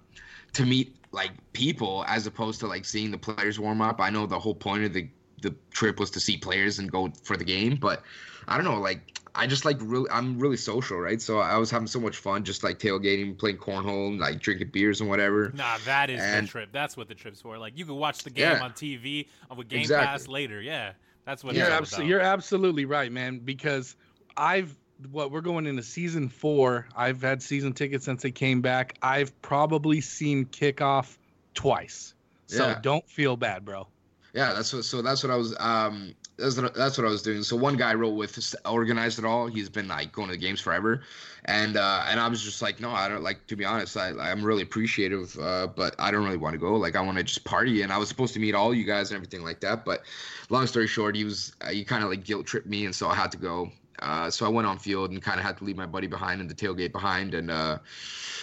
to 0.53 0.65
meet 0.65 0.95
like 1.13 1.31
people 1.53 2.03
as 2.07 2.27
opposed 2.27 2.59
to 2.59 2.67
like 2.67 2.83
seeing 2.85 3.11
the 3.11 3.17
players 3.17 3.59
warm 3.59 3.81
up. 3.81 4.01
I 4.01 4.09
know 4.09 4.25
the 4.25 4.39
whole 4.39 4.55
point 4.55 4.83
of 4.83 4.93
the 4.93 5.07
the 5.41 5.55
trip 5.71 5.99
was 5.99 6.11
to 6.11 6.19
see 6.19 6.37
players 6.37 6.77
and 6.79 6.91
go 6.91 7.11
for 7.23 7.35
the 7.37 7.43
game, 7.45 7.75
but 7.77 8.03
I 8.47 8.57
don't 8.57 8.65
know, 8.65 8.79
like 8.79 9.17
I 9.33 9.47
just 9.47 9.63
like 9.63 9.77
really 9.79 10.09
I'm 10.11 10.37
really 10.37 10.57
social, 10.57 10.97
right? 10.99 11.21
So 11.21 11.39
I 11.39 11.55
was 11.57 11.71
having 11.71 11.87
so 11.87 11.99
much 12.01 12.17
fun 12.17 12.43
just 12.43 12.61
like 12.63 12.77
tailgating, 12.77 13.37
playing 13.37 13.57
cornhole, 13.57 14.09
and, 14.09 14.19
like 14.19 14.39
drinking 14.41 14.69
beers 14.73 14.99
and 14.99 15.09
whatever. 15.09 15.51
Nah, 15.55 15.77
that 15.85 16.09
is 16.09 16.19
And- 16.21 16.45
the 16.45 16.51
trip. 16.51 16.69
That's 16.73 16.97
what 16.97 17.07
the 17.07 17.15
trip's 17.15 17.39
for. 17.41 17.57
Like 17.57 17.77
you 17.77 17.85
can 17.85 17.95
watch 17.95 18.23
the 18.23 18.29
game 18.29 18.51
Yeah. 18.57 18.63
on 18.63 18.73
TV 18.73 19.29
with 19.55 19.69
Game 19.69 19.79
Exactly. 19.79 20.05
Pass 20.05 20.27
later. 20.27 20.61
Yeah, 20.61 20.91
that's 21.31 21.43
what 21.45 21.55
You're, 21.55 21.65
it's 21.67 21.73
all 21.73 21.81
abso- 21.81 21.95
about. 21.99 22.07
you're 22.07 22.19
absolutely 22.19 22.83
right, 22.85 23.09
man. 23.11 23.39
Because 23.39 23.95
I've 24.35 24.75
what 25.11 25.31
we're 25.31 25.41
going 25.41 25.65
into 25.65 25.81
season 25.81 26.27
four. 26.29 26.87
I've 26.95 27.21
had 27.21 27.41
season 27.41 27.73
tickets 27.73 28.05
since 28.05 28.21
they 28.21 28.31
came 28.31 28.61
back. 28.61 28.97
I've 29.01 29.39
probably 29.41 30.01
seen 30.01 30.45
kickoff 30.45 31.17
twice. 31.53 32.13
So 32.47 32.67
Yeah. 32.67 32.79
don't 32.81 33.07
feel 33.09 33.35
bad, 33.37 33.63
bro. 33.65 33.87
Yeah, 34.33 34.53
that's 34.53 34.73
what. 34.73 34.83
So 34.85 35.01
that's 35.01 35.23
what 35.23 35.31
I 35.31 35.37
was. 35.37 35.55
Um, 35.59 36.13
that's 36.41 36.59
what, 36.59 36.73
that's 36.73 36.97
what 36.97 37.07
I 37.07 37.09
was 37.09 37.21
doing. 37.21 37.43
So 37.43 37.55
one 37.55 37.77
guy 37.77 37.91
I 37.91 37.93
wrote 37.95 38.15
with 38.15 38.55
organized 38.65 39.19
it 39.19 39.25
all. 39.25 39.47
He's 39.47 39.69
been 39.69 39.87
like 39.87 40.11
going 40.11 40.27
to 40.27 40.33
the 40.33 40.39
games 40.39 40.59
forever, 40.59 41.01
and 41.45 41.77
uh, 41.77 42.03
and 42.07 42.19
I 42.19 42.27
was 42.27 42.41
just 42.41 42.61
like, 42.61 42.79
no, 42.79 42.91
I 42.91 43.07
don't 43.07 43.23
like. 43.23 43.47
To 43.47 43.55
be 43.55 43.65
honest, 43.65 43.95
I 43.97 44.09
I'm 44.09 44.43
really 44.43 44.63
appreciative, 44.63 45.37
uh, 45.39 45.67
but 45.67 45.95
I 45.99 46.11
don't 46.11 46.23
really 46.23 46.37
want 46.37 46.53
to 46.53 46.59
go. 46.59 46.75
Like 46.75 46.95
I 46.95 47.01
want 47.01 47.17
to 47.17 47.23
just 47.23 47.43
party, 47.43 47.81
and 47.83 47.91
I 47.91 47.97
was 47.97 48.09
supposed 48.09 48.33
to 48.33 48.39
meet 48.39 48.55
all 48.55 48.73
you 48.73 48.83
guys 48.83 49.11
and 49.11 49.15
everything 49.15 49.43
like 49.43 49.59
that. 49.61 49.85
But 49.85 50.03
long 50.49 50.67
story 50.67 50.87
short, 50.87 51.15
he 51.15 51.23
was 51.23 51.53
uh, 51.61 51.69
he 51.69 51.83
kind 51.83 52.03
of 52.03 52.09
like 52.09 52.23
guilt 52.23 52.45
tripped 52.45 52.67
me, 52.67 52.85
and 52.85 52.95
so 52.95 53.07
I 53.07 53.15
had 53.15 53.31
to 53.31 53.37
go. 53.37 53.71
Uh, 54.01 54.29
so 54.29 54.45
I 54.45 54.49
went 54.49 54.67
on 54.67 54.79
field 54.79 55.11
and 55.11 55.21
kind 55.21 55.39
of 55.39 55.45
had 55.45 55.57
to 55.57 55.63
leave 55.63 55.77
my 55.77 55.85
buddy 55.85 56.07
behind 56.07 56.41
and 56.41 56.49
the 56.49 56.55
tailgate 56.55 56.91
behind, 56.91 57.33
and 57.33 57.51
uh, 57.51 57.77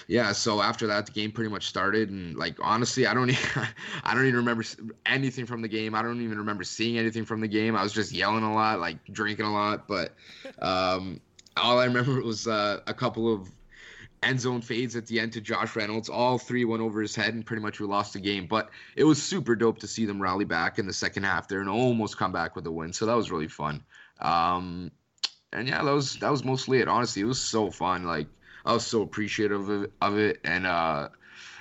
yeah. 0.07 0.33
So 0.33 0.63
after 0.63 0.87
that, 0.87 1.07
the 1.07 1.13
game 1.13 1.33
pretty 1.33 1.51
much 1.51 1.67
started, 1.67 2.11
and 2.11 2.37
like 2.37 2.57
honestly, 2.63 3.07
I 3.07 3.15
don't, 3.15 3.31
even, 3.31 3.67
I 4.05 4.15
don't 4.15 4.27
even 4.27 4.37
remember 4.37 4.65
anything 5.07 5.47
from 5.47 5.63
the 5.63 5.69
game. 5.69 5.95
I 5.95 6.03
don't 6.03 6.21
even 6.21 6.39
remember 6.39 6.65
seeing 6.65 6.99
anything 6.99 7.25
from 7.25 7.41
the 7.41 7.49
game. 7.49 7.77
I 7.77 7.83
was 7.83 7.93
just 7.93 8.13
yelling 8.13 8.45
a 8.45 8.55
lot, 8.55 8.81
like 8.81 9.05
drinking 9.13 9.47
a 9.47 9.53
lot, 9.53 9.89
but 9.89 10.15
um, 10.61 11.21
all 11.57 11.79
I 11.79 11.87
remember 11.87 12.23
was 12.23 12.47
uh, 12.47 12.81
a 12.87 12.95
couple 12.95 13.33
of 13.33 13.51
end 14.23 14.41
zone 14.41 14.61
fades 14.61 14.97
at 14.97 15.07
the 15.07 15.21
end 15.21 15.33
to 15.33 15.41
Josh 15.41 15.77
Reynolds. 15.77 16.09
All 16.09 16.39
three 16.39 16.65
went 16.65 16.83
over 16.83 17.01
his 17.01 17.15
head, 17.15 17.35
and 17.35 17.45
pretty 17.45 17.63
much 17.63 17.81
we 17.81 17.87
lost 17.87 18.13
the 18.13 18.21
game. 18.21 18.47
But 18.47 18.71
it 18.97 19.05
was 19.05 19.23
super 19.23 19.55
dope 19.55 19.79
to 19.81 19.87
see 19.87 20.07
them 20.07 20.21
rally 20.21 20.45
back 20.45 20.79
in 20.79 20.87
the 20.87 20.93
second 20.93 21.25
half 21.25 21.49
there 21.49 21.61
and 21.61 21.69
almost 21.69 22.17
come 22.17 22.33
back 22.33 22.57
with 22.57 22.67
a 22.67 22.73
win. 22.73 22.93
So 22.93 23.07
that 23.07 23.17
was 23.17 23.31
really 23.31 23.49
fun. 23.49 23.83
Um, 24.21 24.91
and 25.53 25.69
yeah, 25.69 25.83
that 25.83 25.91
was 25.91 26.17
that 26.17 26.31
was 26.31 26.45
mostly 26.45 26.81
it. 26.81 26.89
Honestly, 26.89 27.23
it 27.23 27.27
was 27.27 27.41
so 27.41 27.71
fun. 27.71 28.05
Like 28.05 28.27
I 28.65 28.73
was 28.73 28.87
so 28.87 29.03
appreciative 29.03 29.69
of 29.69 29.85
it, 29.85 29.93
of 30.01 30.19
it. 30.19 30.41
and 30.45 30.67
uh, 30.67 31.09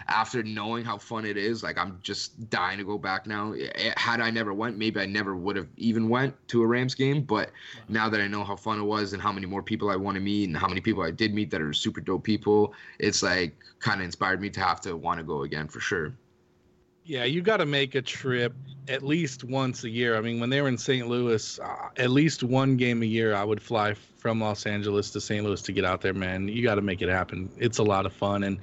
after 0.07 0.41
knowing 0.43 0.85
how 0.85 0.97
fun 0.97 1.25
it 1.25 1.37
is, 1.37 1.63
like 1.63 1.77
I'm 1.77 1.99
just 2.01 2.49
dying 2.49 2.77
to 2.77 2.83
go 2.83 2.97
back 2.97 3.27
now. 3.27 3.53
Eh, 3.53 3.93
Had 3.97 4.21
I 4.21 4.29
never 4.29 4.53
went, 4.53 4.77
maybe 4.77 4.99
I 4.99 5.05
never 5.05 5.35
would 5.35 5.55
have 5.55 5.67
even 5.77 6.09
went 6.09 6.35
to 6.49 6.63
a 6.63 6.67
Rams 6.67 6.95
game. 6.95 7.23
But 7.23 7.51
now 7.89 8.09
that 8.09 8.21
I 8.21 8.27
know 8.27 8.43
how 8.43 8.55
fun 8.55 8.79
it 8.79 8.83
was 8.83 9.13
and 9.13 9.21
how 9.21 9.31
many 9.31 9.45
more 9.45 9.63
people 9.63 9.89
I 9.89 9.95
want 9.95 10.15
to 10.15 10.21
meet 10.21 10.45
and 10.45 10.57
how 10.57 10.67
many 10.67 10.81
people 10.81 11.03
I 11.03 11.11
did 11.11 11.33
meet 11.33 11.49
that 11.51 11.61
are 11.61 11.73
super 11.73 12.01
dope 12.01 12.23
people, 12.23 12.73
it's 12.99 13.23
like 13.23 13.55
kind 13.79 13.99
of 14.01 14.05
inspired 14.05 14.41
me 14.41 14.49
to 14.51 14.59
have 14.61 14.81
to 14.81 14.95
want 14.97 15.19
to 15.19 15.23
go 15.23 15.43
again 15.43 15.67
for 15.67 15.79
sure. 15.79 16.13
Yeah, 17.07 17.23
you 17.23 17.41
got 17.41 17.57
to 17.57 17.65
make 17.65 17.95
a 17.95 18.01
trip 18.01 18.53
at 18.89 19.01
least 19.01 19.45
once 19.45 19.85
a 19.85 19.89
year. 19.89 20.17
I 20.17 20.21
mean, 20.21 20.41
when 20.41 20.49
they 20.49 20.61
were 20.61 20.67
in 20.67 20.77
St. 20.77 21.07
Louis, 21.07 21.57
uh, 21.57 21.87
at 21.95 22.09
least 22.09 22.43
one 22.43 22.75
game 22.75 23.01
a 23.01 23.05
year, 23.05 23.33
I 23.33 23.45
would 23.45 23.61
fly 23.61 23.93
from 23.93 24.41
Los 24.41 24.65
Angeles 24.65 25.11
to 25.11 25.21
St. 25.21 25.45
Louis 25.45 25.61
to 25.61 25.71
get 25.71 25.85
out 25.85 26.01
there, 26.01 26.13
man. 26.13 26.49
You 26.49 26.61
got 26.63 26.75
to 26.75 26.81
make 26.81 27.01
it 27.01 27.07
happen. 27.07 27.49
It's 27.57 27.77
a 27.77 27.83
lot 27.83 28.05
of 28.05 28.11
fun. 28.11 28.43
And, 28.43 28.59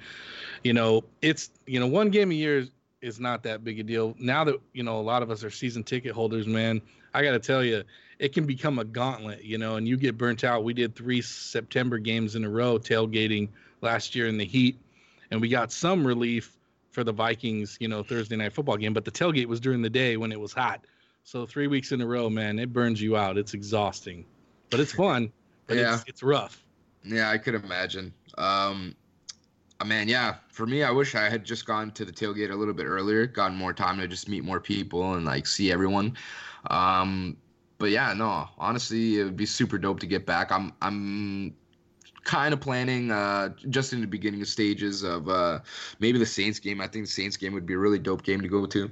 you 0.62 0.74
know, 0.74 1.04
it's, 1.22 1.52
you 1.66 1.80
know, 1.80 1.86
one 1.86 2.10
game 2.10 2.30
a 2.32 2.34
year 2.34 2.58
is, 2.58 2.70
is 3.00 3.18
not 3.18 3.44
that 3.44 3.64
big 3.64 3.80
a 3.80 3.82
deal. 3.82 4.14
Now 4.18 4.44
that, 4.44 4.60
you 4.74 4.82
know, 4.82 5.00
a 5.00 5.00
lot 5.00 5.22
of 5.22 5.30
us 5.30 5.42
are 5.42 5.50
season 5.50 5.82
ticket 5.82 6.12
holders, 6.12 6.46
man, 6.46 6.82
I 7.14 7.22
got 7.22 7.32
to 7.32 7.38
tell 7.38 7.64
you, 7.64 7.82
it 8.18 8.34
can 8.34 8.44
become 8.44 8.78
a 8.78 8.84
gauntlet, 8.84 9.42
you 9.42 9.56
know, 9.56 9.76
and 9.76 9.88
you 9.88 9.96
get 9.96 10.18
burnt 10.18 10.44
out. 10.44 10.64
We 10.64 10.74
did 10.74 10.94
three 10.94 11.22
September 11.22 11.96
games 11.96 12.36
in 12.36 12.44
a 12.44 12.50
row 12.50 12.78
tailgating 12.78 13.48
last 13.80 14.14
year 14.14 14.26
in 14.26 14.36
the 14.36 14.44
heat, 14.44 14.78
and 15.30 15.40
we 15.40 15.48
got 15.48 15.72
some 15.72 16.06
relief 16.06 16.54
for 16.94 17.04
the 17.04 17.12
Vikings, 17.12 17.76
you 17.80 17.88
know, 17.88 18.02
Thursday 18.02 18.36
night 18.36 18.52
football 18.52 18.76
game, 18.76 18.94
but 18.94 19.04
the 19.04 19.10
tailgate 19.10 19.46
was 19.46 19.60
during 19.60 19.82
the 19.82 19.90
day 19.90 20.16
when 20.16 20.30
it 20.32 20.38
was 20.38 20.52
hot. 20.52 20.86
So 21.24 21.44
three 21.44 21.66
weeks 21.66 21.90
in 21.92 22.00
a 22.00 22.06
row, 22.06 22.30
man, 22.30 22.58
it 22.58 22.72
burns 22.72 23.02
you 23.02 23.16
out. 23.16 23.36
It's 23.36 23.52
exhausting, 23.54 24.24
but 24.70 24.78
it's 24.78 24.92
fun. 24.92 25.32
But 25.66 25.78
Yeah. 25.78 25.94
it's, 25.94 26.04
it's 26.06 26.22
rough. 26.22 26.64
Yeah, 27.02 27.30
I 27.30 27.38
could 27.38 27.54
imagine. 27.54 28.12
Um, 28.38 28.94
uh, 29.80 29.84
man, 29.84 30.08
yeah. 30.08 30.36
For 30.48 30.66
me, 30.66 30.84
I 30.84 30.90
wish 30.90 31.14
I 31.14 31.28
had 31.28 31.44
just 31.44 31.66
gone 31.66 31.90
to 31.92 32.04
the 32.04 32.12
tailgate 32.12 32.50
a 32.50 32.54
little 32.54 32.74
bit 32.74 32.86
earlier, 32.86 33.26
gotten 33.26 33.56
more 33.56 33.72
time 33.72 33.98
to 33.98 34.06
just 34.06 34.28
meet 34.28 34.44
more 34.44 34.60
people 34.60 35.14
and 35.14 35.24
like 35.24 35.46
see 35.46 35.72
everyone. 35.72 36.16
Um, 36.70 37.36
but 37.78 37.90
yeah, 37.90 38.12
no, 38.12 38.48
honestly, 38.56 39.18
it 39.18 39.24
would 39.24 39.36
be 39.36 39.46
super 39.46 39.78
dope 39.78 39.98
to 40.00 40.06
get 40.06 40.24
back. 40.26 40.52
I'm, 40.52 40.72
I'm 40.80 41.54
kind 42.24 42.52
of 42.52 42.60
planning, 42.60 43.10
uh, 43.10 43.50
just 43.68 43.92
in 43.92 44.00
the 44.00 44.06
beginning 44.06 44.40
of 44.40 44.48
stages 44.48 45.02
of 45.02 45.28
uh, 45.28 45.60
maybe 46.00 46.18
the 46.18 46.26
Saints 46.26 46.58
game. 46.58 46.80
I 46.80 46.88
think 46.88 47.06
the 47.06 47.12
Saints 47.12 47.36
game 47.36 47.52
would 47.52 47.66
be 47.66 47.74
a 47.74 47.78
really 47.78 47.98
dope 47.98 48.22
game 48.22 48.40
to 48.40 48.48
go 48.48 48.66
to. 48.66 48.90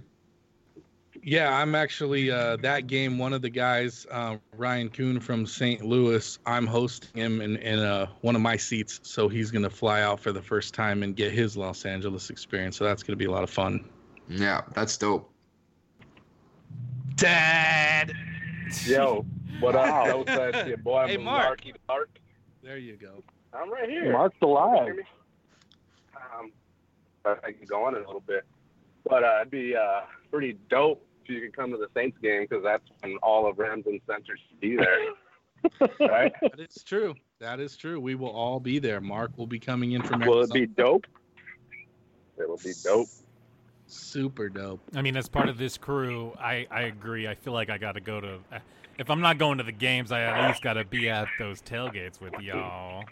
Yeah, 1.24 1.56
I'm 1.56 1.74
actually 1.74 2.30
uh, 2.30 2.56
that 2.58 2.88
game. 2.88 3.16
One 3.16 3.32
of 3.32 3.42
the 3.42 3.50
guys, 3.50 4.06
uh, 4.10 4.38
Ryan 4.56 4.88
Kuhn 4.88 5.20
from 5.20 5.46
St. 5.46 5.84
Louis, 5.84 6.38
I'm 6.46 6.66
hosting 6.66 7.10
him 7.14 7.40
in, 7.40 7.56
in 7.58 7.78
uh, 7.78 8.06
one 8.22 8.34
of 8.34 8.42
my 8.42 8.56
seats. 8.56 8.98
So 9.04 9.28
he's 9.28 9.50
going 9.50 9.62
to 9.62 9.70
fly 9.70 10.02
out 10.02 10.18
for 10.18 10.32
the 10.32 10.42
first 10.42 10.74
time 10.74 11.02
and 11.04 11.14
get 11.14 11.32
his 11.32 11.56
Los 11.56 11.84
Angeles 11.84 12.28
experience. 12.28 12.76
So 12.76 12.84
that's 12.84 13.04
going 13.04 13.12
to 13.12 13.22
be 13.22 13.26
a 13.26 13.30
lot 13.30 13.44
of 13.44 13.50
fun. 13.50 13.88
Yeah, 14.28 14.62
that's 14.74 14.96
dope. 14.96 15.30
Dad. 17.14 18.12
Yo, 18.84 19.24
what 19.60 19.76
up? 19.76 19.86
Wow. 19.86 20.04
That 20.06 20.18
was 20.18 20.26
that 20.26 20.66
shit, 20.66 20.82
boy. 20.82 20.98
I'm 20.98 21.08
Hey, 21.08 21.16
Mark. 21.18 21.44
Marky 21.44 21.74
Mark. 21.88 22.11
There 22.62 22.78
you 22.78 22.96
go. 22.96 23.22
I'm 23.52 23.70
right 23.70 23.88
here. 23.88 24.12
Mark's 24.12 24.36
alive. 24.40 24.94
Um, 26.16 26.52
I 27.24 27.30
I 27.44 27.52
can 27.52 27.66
go 27.66 27.84
on 27.84 27.96
in 27.96 28.02
a 28.02 28.06
little 28.06 28.22
bit, 28.26 28.44
but 29.08 29.24
uh, 29.24 29.38
it'd 29.40 29.50
be 29.50 29.74
uh, 29.76 30.02
pretty 30.30 30.56
dope 30.70 31.04
if 31.24 31.30
you 31.30 31.40
could 31.40 31.56
come 31.56 31.70
to 31.72 31.76
the 31.76 31.88
Saints 31.94 32.16
game 32.22 32.42
because 32.42 32.62
that's 32.62 32.84
when 33.00 33.16
all 33.22 33.48
of 33.48 33.58
Rams 33.58 33.84
Uncensored 33.86 34.38
should 34.48 34.60
be 34.60 34.76
there. 34.76 35.88
right? 36.08 36.32
That 36.40 36.60
is 36.60 36.82
true. 36.82 37.14
That 37.40 37.60
is 37.60 37.76
true. 37.76 38.00
We 38.00 38.14
will 38.14 38.30
all 38.30 38.60
be 38.60 38.78
there. 38.78 39.00
Mark 39.00 39.36
will 39.36 39.46
be 39.46 39.58
coming 39.58 39.92
in 39.92 40.02
from 40.02 40.20
Will 40.20 40.42
it 40.42 40.52
be 40.52 40.66
dope? 40.66 41.06
It'll 42.38 42.56
be 42.56 42.72
dope. 42.82 43.08
Super 43.86 44.48
dope. 44.48 44.80
I 44.94 45.02
mean, 45.02 45.16
as 45.16 45.28
part 45.28 45.48
of 45.48 45.58
this 45.58 45.76
crew, 45.76 46.34
I, 46.40 46.66
I 46.70 46.82
agree. 46.82 47.28
I 47.28 47.34
feel 47.34 47.52
like 47.52 47.70
I 47.70 47.78
got 47.78 47.92
to 47.92 48.00
go 48.00 48.20
to. 48.20 48.38
If 49.02 49.10
I'm 49.10 49.20
not 49.20 49.36
going 49.36 49.58
to 49.58 49.64
the 49.64 49.72
games, 49.72 50.12
I 50.12 50.20
at 50.20 50.46
least 50.46 50.62
got 50.62 50.74
to 50.74 50.84
be 50.84 51.10
at 51.10 51.26
those 51.36 51.60
tailgates 51.60 52.20
with 52.20 52.38
y'all. 52.38 53.04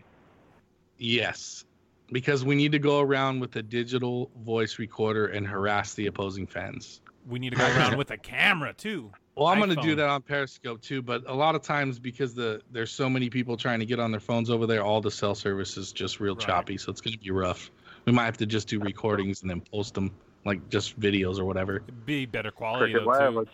Yes, 0.98 1.64
because 2.12 2.44
we 2.44 2.54
need 2.54 2.70
to 2.70 2.78
go 2.78 3.00
around 3.00 3.40
with 3.40 3.56
a 3.56 3.62
digital 3.64 4.30
voice 4.44 4.78
recorder 4.78 5.26
and 5.26 5.44
harass 5.44 5.94
the 5.94 6.06
opposing 6.06 6.46
fans. 6.46 7.00
We 7.28 7.40
need 7.40 7.50
to 7.50 7.56
go 7.56 7.64
around 7.64 7.96
with 7.96 8.12
a 8.12 8.16
camera 8.16 8.72
too. 8.72 9.10
Well, 9.34 9.48
I'm 9.48 9.58
going 9.58 9.70
to 9.70 9.82
do 9.82 9.96
that 9.96 10.08
on 10.08 10.22
Periscope 10.22 10.80
too, 10.80 11.02
but 11.02 11.24
a 11.26 11.34
lot 11.34 11.56
of 11.56 11.62
times 11.62 11.98
because 11.98 12.34
the 12.34 12.60
there's 12.70 12.92
so 12.92 13.10
many 13.10 13.28
people 13.28 13.56
trying 13.56 13.80
to 13.80 13.86
get 13.86 13.98
on 13.98 14.12
their 14.12 14.20
phones 14.20 14.48
over 14.48 14.68
there, 14.68 14.84
all 14.84 15.00
the 15.00 15.10
cell 15.10 15.34
service 15.34 15.76
is 15.76 15.90
just 15.90 16.20
real 16.20 16.36
Right. 16.36 16.46
choppy, 16.46 16.78
so 16.78 16.92
it's 16.92 17.00
going 17.00 17.14
to 17.14 17.18
be 17.18 17.32
rough. 17.32 17.68
We 18.04 18.12
might 18.12 18.26
have 18.26 18.36
to 18.36 18.46
just 18.46 18.68
do 18.68 18.78
recordings 18.78 19.42
and 19.42 19.50
then 19.50 19.60
post 19.72 19.94
them 19.94 20.14
like 20.44 20.68
just 20.68 21.00
videos 21.00 21.40
or 21.40 21.46
whatever. 21.46 21.82
Be 22.06 22.26
better 22.26 22.52
quality 22.52 22.92
Cricket 22.92 23.08
though, 23.12 23.44
too. 23.44 23.50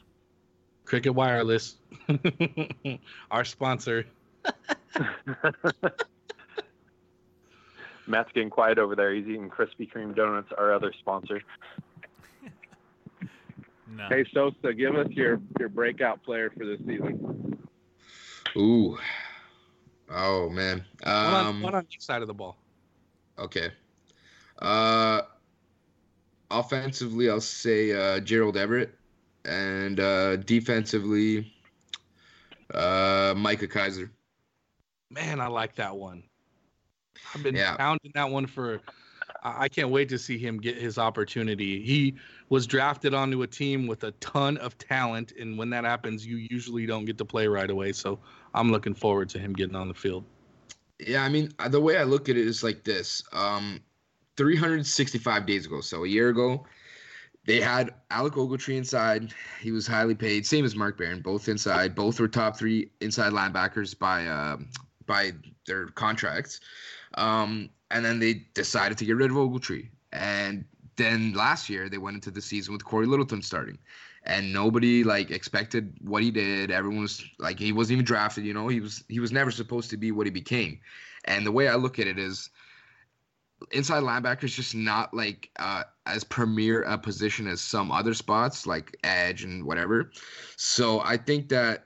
Wireless. 0.87 0.87
Cricket 0.87 1.15
Wireless, 1.15 1.77
our 3.31 3.45
sponsor. 3.45 4.07
Matt's 8.07 8.31
getting 8.33 8.51
quiet 8.51 8.79
over 8.79 8.95
there. 8.95 9.13
He's 9.13 9.27
eating 9.27 9.51
Krispy 9.51 9.91
Kreme 9.93 10.15
donuts, 10.15 10.53
our 10.57 10.73
other 10.73 10.93
sponsor. 10.99 11.43
No. 13.89 14.09
Hey 14.09 14.25
Sosa, 14.35 14.75
give 14.75 14.97
us 14.97 15.07
your 15.13 15.41
your 15.61 15.69
breakout 15.69 16.23
player 16.25 16.51
for 16.51 16.67
this 16.67 16.81
season. 16.81 17.57
Ooh. 18.57 18.99
Oh 20.11 20.51
man. 20.51 20.85
One 21.05 21.15
on, 21.15 21.47
Um, 21.47 21.63
one 21.63 21.75
on 21.77 21.87
each 21.91 22.01
side 22.03 22.21
of 22.21 22.27
the 22.29 22.35
ball. 22.35 22.57
Okay. 23.39 23.71
Uh, 24.59 25.23
offensively, 26.51 27.31
I'll 27.31 27.41
say 27.41 27.93
uh, 27.93 28.19
Gerald 28.21 28.57
Everett, 28.57 28.93
and 29.47 30.01
uh, 30.01 30.37
defensively, 30.37 31.53
uh, 32.75 33.35
Micah 33.37 33.69
Kiser. 33.69 34.11
Man, 35.11 35.41
I 35.41 35.47
like 35.47 35.75
that 35.77 35.97
one. 35.97 36.23
I've 37.35 37.43
been 37.43 37.55
Yeah. 37.55 37.77
pounding 37.77 38.13
that 38.15 38.29
one 38.31 38.47
for. 38.47 38.81
I 39.43 39.69
can't 39.69 39.91
wait 39.91 40.09
to 40.09 40.19
see 40.19 40.39
him 40.39 40.59
get 40.59 40.77
his 40.77 40.99
opportunity. 40.99 41.81
He 41.81 42.17
was 42.49 42.67
drafted 42.67 43.15
onto 43.15 43.43
a 43.43 43.47
team 43.47 43.87
with 43.87 44.03
a 44.03 44.11
ton 44.13 44.57
of 44.57 44.77
talent, 44.79 45.33
and 45.39 45.57
when 45.57 45.71
that 45.71 45.85
happens, 45.85 46.27
you 46.27 46.37
usually 46.51 46.85
don't 46.85 47.05
get 47.05 47.17
to 47.19 47.25
play 47.25 47.47
right 47.47 47.71
away. 47.71 47.93
So 47.93 48.19
I'm 48.55 48.73
looking 48.73 48.95
forward 48.95 49.29
to 49.31 49.39
him 49.39 49.53
getting 49.53 49.77
on 49.77 49.89
the 49.89 49.95
field. 49.95 50.25
Yeah, 50.99 51.23
I 51.23 51.29
mean, 51.29 51.53
the 51.69 51.81
way 51.81 51.97
I 51.99 52.03
look 52.05 52.29
at 52.29 52.37
it 52.37 52.47
is 52.47 52.65
like 52.65 52.83
this. 52.83 53.23
Um, 53.33 53.81
365 54.37 55.47
days 55.47 55.67
ago, 55.67 55.81
so 55.81 56.05
a 56.05 56.09
year 56.09 56.31
ago, 56.31 56.67
they 57.47 57.61
had 57.61 57.95
Alec 58.11 58.35
Ogletree 58.35 58.77
inside. 58.77 59.33
He 59.61 59.71
was 59.71 59.87
highly 59.87 60.15
paid, 60.15 60.45
same 60.45 60.65
as 60.65 60.75
Mark 60.75 60.99
Barron, 60.99 61.21
both 61.21 61.49
inside. 61.49 61.95
Both 61.95 62.19
were 62.21 62.29
top 62.29 62.57
three 62.57 62.91
inside 63.01 63.33
linebackers 63.33 63.97
by 63.99 64.27
um 64.27 64.69
by 65.07 65.33
their 65.67 65.87
contracts. 65.87 66.61
Um, 67.15 67.71
and 67.91 68.05
then 68.05 68.19
they 68.19 68.45
decided 68.55 68.99
to 68.99 69.05
get 69.05 69.17
rid 69.17 69.31
of 69.31 69.37
Ogletree. 69.37 69.89
And 70.13 70.65
then 70.97 71.33
last 71.35 71.71
year 71.71 71.89
they 71.89 71.99
went 71.99 72.17
into 72.17 72.33
the 72.33 72.43
season 72.43 72.73
with 72.73 72.85
Cory 72.85 73.07
Littleton 73.07 73.43
starting. 73.43 73.79
And 74.25 74.53
nobody 74.53 75.05
like 75.05 75.31
expected 75.31 75.95
what 76.01 76.25
he 76.25 76.33
did. 76.33 76.73
Everyone 76.73 77.03
was 77.03 77.25
like 77.39 77.61
he 77.61 77.71
wasn't 77.71 77.93
even 77.93 78.05
drafted, 78.05 78.45
you 78.45 78.55
know. 78.55 78.67
He 78.67 78.81
was 78.81 79.05
he 79.09 79.21
was 79.21 79.31
never 79.31 79.53
supposed 79.53 79.89
to 79.91 79.97
be 79.97 80.11
what 80.11 80.27
he 80.27 80.33
became. 80.33 80.81
And 81.27 81.47
the 81.47 81.53
way 81.53 81.69
I 81.69 81.77
look 81.77 82.01
at 82.01 82.09
it 82.09 82.19
is 82.19 82.51
inside 83.73 84.03
linebacker 84.03 84.45
is 84.45 84.55
just 84.55 84.75
not 84.75 85.13
like 85.15 85.51
uh, 85.59 85.85
as 86.07 86.25
premier 86.25 86.83
a 86.83 86.99
position 86.99 87.47
as 87.47 87.61
some 87.61 87.91
other 87.91 88.15
spots 88.15 88.67
like 88.67 88.97
edge 89.05 89.45
and 89.45 89.65
whatever. 89.65 90.11
So 90.57 91.01
I 91.01 91.17
think 91.17 91.49
that 91.49 91.85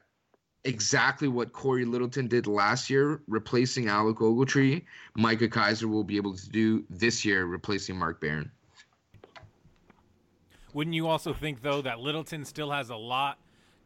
exactly 0.64 1.28
what 1.28 1.52
Cory 1.52 1.84
Littleton 1.84 2.28
did 2.28 2.46
last 2.46 2.90
year, 2.90 3.22
replacing 3.28 3.88
Alec 3.88 4.16
Ogletree, 4.16 4.84
Micah 5.16 5.48
Kiser 5.48 5.88
will 5.88 6.04
be 6.04 6.16
able 6.16 6.34
to 6.34 6.50
do 6.50 6.84
this 6.90 7.24
year, 7.24 7.46
replacing 7.46 7.96
Mark 7.96 8.20
Barron. 8.20 8.50
Wouldn't 10.72 10.94
you 10.94 11.08
also 11.08 11.32
think 11.32 11.62
though 11.62 11.82
that 11.82 12.00
Littleton 12.00 12.44
still 12.44 12.70
has 12.70 12.90
a 12.90 12.96
lot 12.96 13.38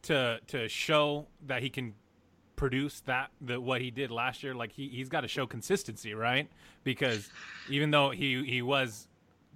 to 0.03 0.41
to 0.49 0.69
show 0.69 1.27
that 1.47 1.63
he 1.63 1.71
can 1.71 1.95
produce 2.65 3.01
that 3.01 3.31
the 3.43 3.61
what 3.61 3.83
he 3.83 3.91
did 3.91 4.11
last 4.11 4.43
year? 4.43 4.55
Like 4.55 4.73
he 4.73 4.89
he's 4.89 5.11
got 5.11 5.21
to 5.21 5.29
show 5.29 5.47
consistency, 5.47 6.15
right? 6.15 6.49
Because 6.83 7.29
even 7.69 7.91
though 7.91 8.09
he 8.09 8.43
he 8.43 8.63
was 8.63 9.07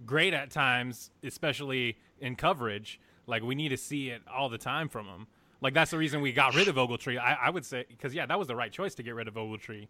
great 0.05 0.35
at 0.35 0.51
times, 0.51 1.11
especially 1.25 1.97
in 2.21 2.37
coverage, 2.37 3.01
like 3.27 3.43
we 3.43 3.55
need 3.55 3.71
to 3.71 3.79
see 3.79 4.11
it 4.11 4.21
all 4.31 4.51
the 4.51 4.59
time 4.59 4.91
from 4.91 5.07
him. 5.07 5.27
Like 5.63 5.73
that's 5.73 5.91
the 5.91 5.97
reason 5.97 6.21
we 6.21 6.33
got 6.33 6.55
rid 6.55 6.69
of 6.69 6.77
Ogletree. 6.77 7.19
I, 7.19 7.39
I 7.45 7.49
would 7.49 7.65
say 7.65 7.87
because 7.89 8.13
yeah, 8.13 8.27
that 8.27 8.39
was 8.39 8.47
the 8.47 8.57
right 8.57 8.71
choice 8.71 8.95
to 8.97 9.03
get 9.03 9.15
rid 9.15 9.27
of 9.27 9.37
Ogletree. 9.37 9.89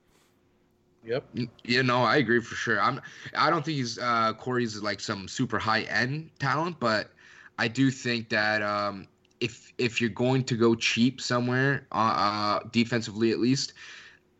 Yep. 1.04 1.24
You 1.64 1.82
know, 1.82 2.04
I 2.04 2.18
agree 2.18 2.40
for 2.40 2.54
sure. 2.54 2.80
I'm. 2.80 3.00
I 3.36 3.50
don't 3.50 3.64
think 3.64 3.78
he's 3.78 3.98
uh, 3.98 4.32
Cory's 4.34 4.80
like 4.80 5.00
some 5.00 5.26
super 5.26 5.58
high 5.58 5.82
end 5.82 6.30
talent, 6.38 6.78
but 6.78 7.10
I 7.58 7.66
do 7.66 7.90
think 7.90 8.28
that 8.28 8.62
um, 8.62 9.08
if 9.40 9.72
if 9.78 10.00
you're 10.00 10.10
going 10.10 10.44
to 10.44 10.56
go 10.56 10.74
cheap 10.74 11.20
somewhere, 11.20 11.86
uh, 11.92 11.94
uh, 11.94 12.60
defensively 12.72 13.30
at 13.30 13.38
least, 13.38 13.74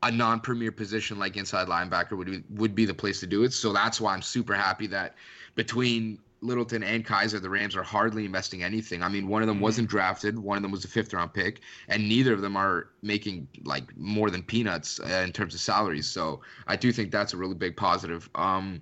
a 0.03 0.11
non-premier 0.11 0.73
position 0.73 1.19
like 1.19 1.37
inside 1.37 1.69
linebacker 1.69 2.17
would 2.17 2.31
be, 2.31 2.43
would 2.51 2.75
be 2.75 2.85
the 2.85 2.95
place 2.95 3.21
to 3.21 3.27
do 3.27 3.45
it. 3.45 3.53
So 3.53 3.73
that's 3.73 4.01
why 4.01 4.15
I'm 4.15 4.23
super 4.23 4.55
happy 4.55 4.87
that 4.89 5.15
between 5.55 6.19
Littleton 6.41 6.85
and 6.85 7.05
Kiser, 7.05 7.41
the 7.41 7.51
Rams 7.51 7.75
are 7.75 7.83
hardly 7.83 8.25
investing 8.25 8.63
anything. 8.63 9.03
I 9.03 9.09
mean, 9.09 9.27
one 9.27 9.43
of 9.43 9.49
them 9.49 9.59
wasn't 9.59 9.89
drafted, 9.89 10.39
one 10.39 10.57
of 10.57 10.63
them 10.63 10.71
was 10.71 10.85
a 10.85 10.89
fifth 10.89 11.13
round 11.13 11.35
pick, 11.35 11.61
and 11.89 12.09
neither 12.09 12.33
of 12.33 12.43
them 12.43 12.57
are 12.57 12.91
making 13.03 13.49
like 13.65 13.97
more 13.97 14.31
than 14.31 14.43
peanuts 14.43 15.01
uh, 15.01 15.23
in 15.25 15.33
terms 15.33 15.55
of 15.55 15.61
salaries. 15.61 16.07
So 16.07 16.41
I 16.69 16.77
do 16.77 16.93
think 16.93 17.11
that's 17.11 17.33
a 17.33 17.37
really 17.37 17.55
big 17.55 17.77
positive. 17.77 18.31
Um, 18.37 18.81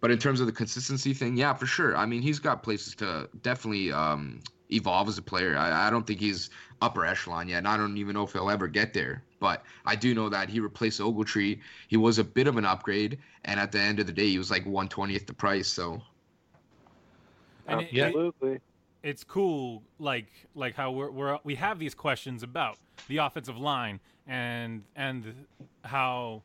but 0.00 0.10
in 0.10 0.18
terms 0.18 0.40
of 0.40 0.46
the 0.46 0.52
consistency 0.52 1.14
thing, 1.14 1.36
yeah, 1.36 1.52
for 1.54 1.66
sure. 1.66 1.96
I 1.96 2.06
mean, 2.06 2.22
he's 2.22 2.38
got 2.38 2.62
places 2.62 2.94
to 2.96 3.28
definitely 3.42 3.92
um, 3.92 4.40
evolve 4.70 5.08
as 5.08 5.18
a 5.18 5.22
player. 5.22 5.56
I, 5.56 5.86
I 5.88 5.90
don't 5.90 6.06
think 6.06 6.20
he's 6.20 6.50
upper 6.82 7.04
echelon 7.06 7.48
yet, 7.48 7.58
and 7.58 7.68
I 7.68 7.76
don't 7.76 7.96
even 7.96 8.14
know 8.14 8.22
if 8.24 8.32
he'll 8.32 8.50
ever 8.50 8.66
get 8.68 8.92
there. 8.94 9.22
But 9.40 9.62
I 9.84 9.94
do 9.96 10.14
know 10.14 10.28
that 10.28 10.48
he 10.48 10.60
replaced 10.60 11.00
Ogletree. 11.00 11.60
He 11.88 11.96
was 11.96 12.18
a 12.18 12.24
bit 12.24 12.46
of 12.46 12.56
an 12.56 12.64
upgrade, 12.64 13.18
and 13.44 13.60
at 13.60 13.72
the 13.72 13.80
end 13.80 14.00
of 14.00 14.06
the 14.06 14.12
day, 14.12 14.28
he 14.28 14.38
was 14.38 14.50
like 14.50 14.64
120th 14.64 15.26
the 15.26 15.34
price. 15.34 15.68
So 15.68 16.02
And 17.66 17.82
it- 17.82 17.94
Absolutely. 18.02 18.60
it's 19.02 19.24
cool 19.24 19.82
like 19.98 20.28
like 20.54 20.74
how 20.74 20.90
we're, 20.90 21.10
we're 21.10 21.38
we 21.44 21.54
have 21.56 21.78
these 21.78 21.94
questions 21.94 22.42
about 22.42 22.78
the 23.08 23.18
offensive 23.18 23.58
line 23.58 24.00
and 24.26 24.82
and 24.96 25.46
how 25.84 26.42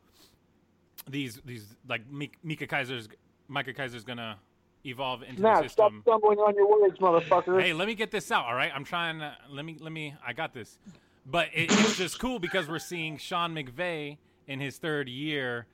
these 1.10 1.42
these 1.46 1.76
like 1.88 2.02
Micah 2.44 2.68
Kiser's 2.68 3.08
Micah 3.48 3.74
Kiser's 3.74 4.04
gonna 4.04 4.38
evolve 4.86 5.24
into 5.24 5.42
Nah, 5.42 5.62
the 5.62 5.70
stop 5.70 5.92
stumbling 6.02 6.40
on 6.40 6.56
your 6.56 6.68
words, 6.70 6.98
motherfucker. 7.00 7.62
Hey, 7.62 7.74
let 7.74 7.88
me 7.88 7.96
get 7.96 8.12
this 8.12 8.32
out. 8.32 8.46
All 8.46 8.56
right, 8.56 8.72
I'm 8.74 8.84
trying 8.86 9.20
to 9.20 9.36
let 9.50 9.66
me 9.66 9.78
let 9.80 9.92
me. 9.92 10.16
I 10.26 10.34
got 10.34 10.54
this, 10.54 10.80
but 11.26 11.48
it, 11.54 11.72
it's 11.72 11.98
just 11.98 12.20
cool 12.20 12.40
because 12.40 12.68
we're 12.68 12.80
seeing 12.80 13.18
Sean 13.18 13.54
McVay 13.54 14.18
in 14.48 14.60
his 14.60 14.78
third 14.78 15.10
year. 15.10 15.68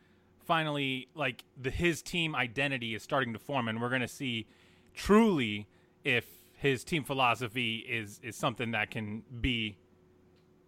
Finally, 0.46 1.08
like 1.16 1.44
the 1.60 1.72
his 1.72 2.02
team 2.02 2.36
identity 2.36 2.94
is 2.96 3.02
starting 3.04 3.34
to 3.34 3.40
form, 3.40 3.68
and 3.68 3.82
we're 3.82 3.90
gonna 3.90 4.08
see 4.08 4.46
truly 4.94 5.68
if 6.04 6.26
his 6.54 6.84
team 6.84 7.04
philosophy 7.04 7.78
is 7.88 8.20
is 8.24 8.36
something 8.36 8.72
that 8.72 8.92
can 8.92 9.24
be 9.42 9.78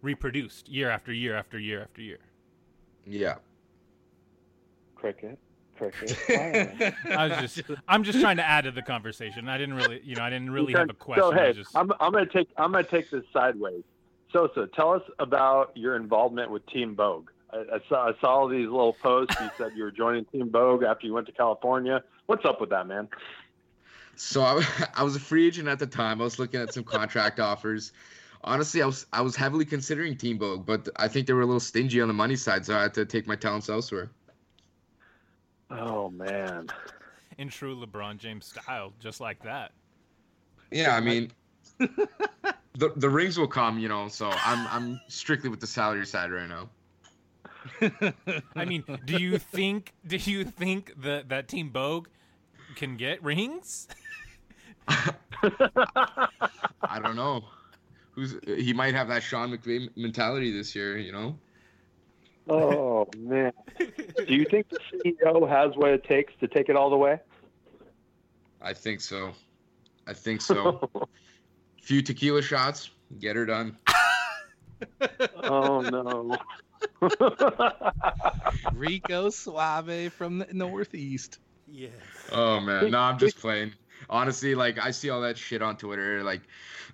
reproduced 0.02 0.68
year 0.68 0.90
after 0.90 1.12
year 1.12 1.34
after 1.34 1.58
year 1.58 1.82
after 1.82 2.00
year. 2.02 2.18
yeah. 3.06 3.34
Cricket. 4.94 5.38
Cricket. 5.78 6.18
I 7.10 7.28
was 7.28 7.54
just 7.54 7.70
I'm 7.86 8.02
just 8.02 8.20
trying 8.20 8.36
to 8.38 8.44
add 8.44 8.64
to 8.64 8.70
the 8.70 8.82
conversation. 8.82 9.48
I 9.48 9.58
didn't 9.58 9.76
really, 9.76 10.00
you 10.04 10.16
know, 10.16 10.22
I 10.22 10.30
didn't 10.30 10.50
really 10.50 10.72
have 10.72 10.90
a 10.90 10.94
question. 10.94 11.22
So 11.22 11.32
I 11.32 11.36
hey, 11.36 11.48
was 11.48 11.56
just 11.56 11.76
I'm 11.76 11.92
I'm 12.00 12.12
gonna 12.12 12.26
take 12.26 12.48
I'm 12.56 12.72
gonna 12.72 12.84
take 12.84 13.10
this 13.10 13.24
sideways. 13.32 13.84
Sosa, 14.32 14.68
tell 14.74 14.92
us 14.92 15.02
about 15.18 15.74
your 15.74 15.96
involvement 15.96 16.50
with 16.50 16.66
Team 16.66 16.94
Vogue. 16.94 17.30
I, 17.52 17.58
I 17.58 17.78
saw 17.88 18.08
I 18.08 18.12
saw 18.20 18.40
all 18.40 18.48
these 18.48 18.66
little 18.66 18.92
posts. 18.94 19.36
You 19.40 19.50
said 19.56 19.72
you 19.74 19.84
were 19.84 19.90
joining 19.90 20.24
Team 20.26 20.50
Vogue 20.50 20.82
after 20.82 21.06
you 21.06 21.14
went 21.14 21.26
to 21.26 21.32
California. 21.32 22.02
What's 22.26 22.44
up 22.44 22.60
with 22.60 22.70
that, 22.70 22.86
man? 22.86 23.08
So 24.16 24.42
I, 24.42 24.62
I 24.94 25.02
was 25.04 25.16
a 25.16 25.20
free 25.20 25.46
agent 25.46 25.68
at 25.68 25.78
the 25.78 25.86
time. 25.86 26.20
I 26.20 26.24
was 26.24 26.38
looking 26.38 26.60
at 26.60 26.74
some 26.74 26.84
contract 26.84 27.40
offers. 27.40 27.92
Honestly, 28.44 28.82
I 28.82 28.86
was 28.86 29.06
I 29.12 29.22
was 29.22 29.36
heavily 29.36 29.64
considering 29.64 30.16
Team 30.16 30.38
Vogue, 30.38 30.66
but 30.66 30.88
I 30.96 31.08
think 31.08 31.26
they 31.26 31.32
were 31.32 31.42
a 31.42 31.46
little 31.46 31.60
stingy 31.60 32.00
on 32.00 32.08
the 32.08 32.14
money 32.14 32.36
side, 32.36 32.66
so 32.66 32.76
I 32.76 32.82
had 32.82 32.94
to 32.94 33.04
take 33.04 33.26
my 33.26 33.36
talents 33.36 33.68
elsewhere. 33.68 34.10
Oh 35.70 36.10
man. 36.10 36.68
in 37.38 37.48
true 37.48 37.76
LeBron 37.76 38.18
James 38.18 38.46
style, 38.46 38.92
just 39.00 39.20
like 39.20 39.42
that. 39.42 39.72
Yeah, 40.70 40.96
I 40.96 41.00
mean, 41.00 41.30
the 41.78 42.92
the 42.96 43.08
rings 43.08 43.38
will 43.38 43.48
come, 43.48 43.78
you 43.78 43.88
know. 43.88 44.08
So 44.08 44.30
I'm 44.30 44.66
I'm 44.68 45.00
strictly 45.08 45.50
with 45.50 45.60
the 45.60 45.66
salary 45.66 46.06
side 46.06 46.30
right 46.30 46.48
now. 46.48 46.68
I 48.56 48.64
mean, 48.64 48.84
do 49.04 49.20
you 49.20 49.38
think 49.38 49.92
do 50.06 50.16
you 50.16 50.44
think 50.44 50.92
that 51.02 51.28
that 51.28 51.48
Team 51.48 51.70
Bogue 51.70 52.08
can 52.76 52.96
get 52.96 53.22
rings? 53.22 53.88
I 54.88 55.12
don't 57.02 57.16
know. 57.16 57.44
Who's 58.12 58.36
he 58.44 58.72
might 58.72 58.94
have 58.94 59.08
that 59.08 59.22
Sean 59.22 59.50
McVay 59.50 59.88
mentality 59.96 60.52
this 60.52 60.74
year, 60.74 60.98
you 60.98 61.12
know? 61.12 61.38
Oh 62.48 63.06
man. 63.16 63.52
Do 63.78 64.34
you 64.34 64.44
think 64.44 64.68
the 64.70 64.78
CEO 64.92 65.48
has 65.48 65.76
what 65.76 65.90
it 65.90 66.04
takes 66.04 66.32
to 66.40 66.48
take 66.48 66.68
it 66.68 66.76
all 66.76 66.90
the 66.90 66.96
way? 66.96 67.20
I 68.60 68.72
think 68.72 69.00
so. 69.00 69.32
I 70.06 70.14
think 70.14 70.40
so. 70.40 70.90
Few 71.82 72.02
tequila 72.02 72.42
shots, 72.42 72.90
get 73.18 73.36
her 73.36 73.46
done. 73.46 73.76
oh 75.42 75.80
no. 75.80 76.36
Rico 78.72 79.30
Suave 79.30 80.12
from 80.12 80.38
the 80.38 80.48
Northeast. 80.52 81.38
Yes. 81.66 81.92
Oh 82.32 82.60
man, 82.60 82.90
no, 82.90 82.98
I'm 82.98 83.18
just 83.18 83.38
playing. 83.38 83.72
Honestly, 84.10 84.54
like 84.54 84.78
I 84.78 84.90
see 84.90 85.10
all 85.10 85.20
that 85.22 85.36
shit 85.36 85.62
on 85.62 85.76
Twitter. 85.76 86.22
Like, 86.22 86.42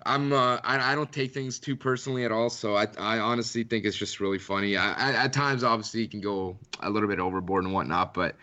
I'm 0.05 0.33
uh, 0.33 0.57
I, 0.63 0.91
I 0.91 0.95
don't 0.95 1.11
take 1.11 1.33
things 1.33 1.59
too 1.59 1.75
personally 1.75 2.25
at 2.25 2.31
all. 2.31 2.49
So 2.49 2.75
I 2.75 2.87
I 2.97 3.19
honestly 3.19 3.63
think 3.63 3.85
it's 3.85 3.97
just 3.97 4.19
really 4.19 4.39
funny. 4.39 4.77
I, 4.77 4.93
I 4.93 5.13
at 5.25 5.33
times 5.33 5.63
obviously 5.63 6.01
you 6.01 6.09
can 6.09 6.21
go 6.21 6.57
a 6.81 6.89
little 6.89 7.09
bit 7.09 7.19
overboard 7.19 7.63
and 7.63 7.73
whatnot, 7.73 8.13
but 8.13 8.35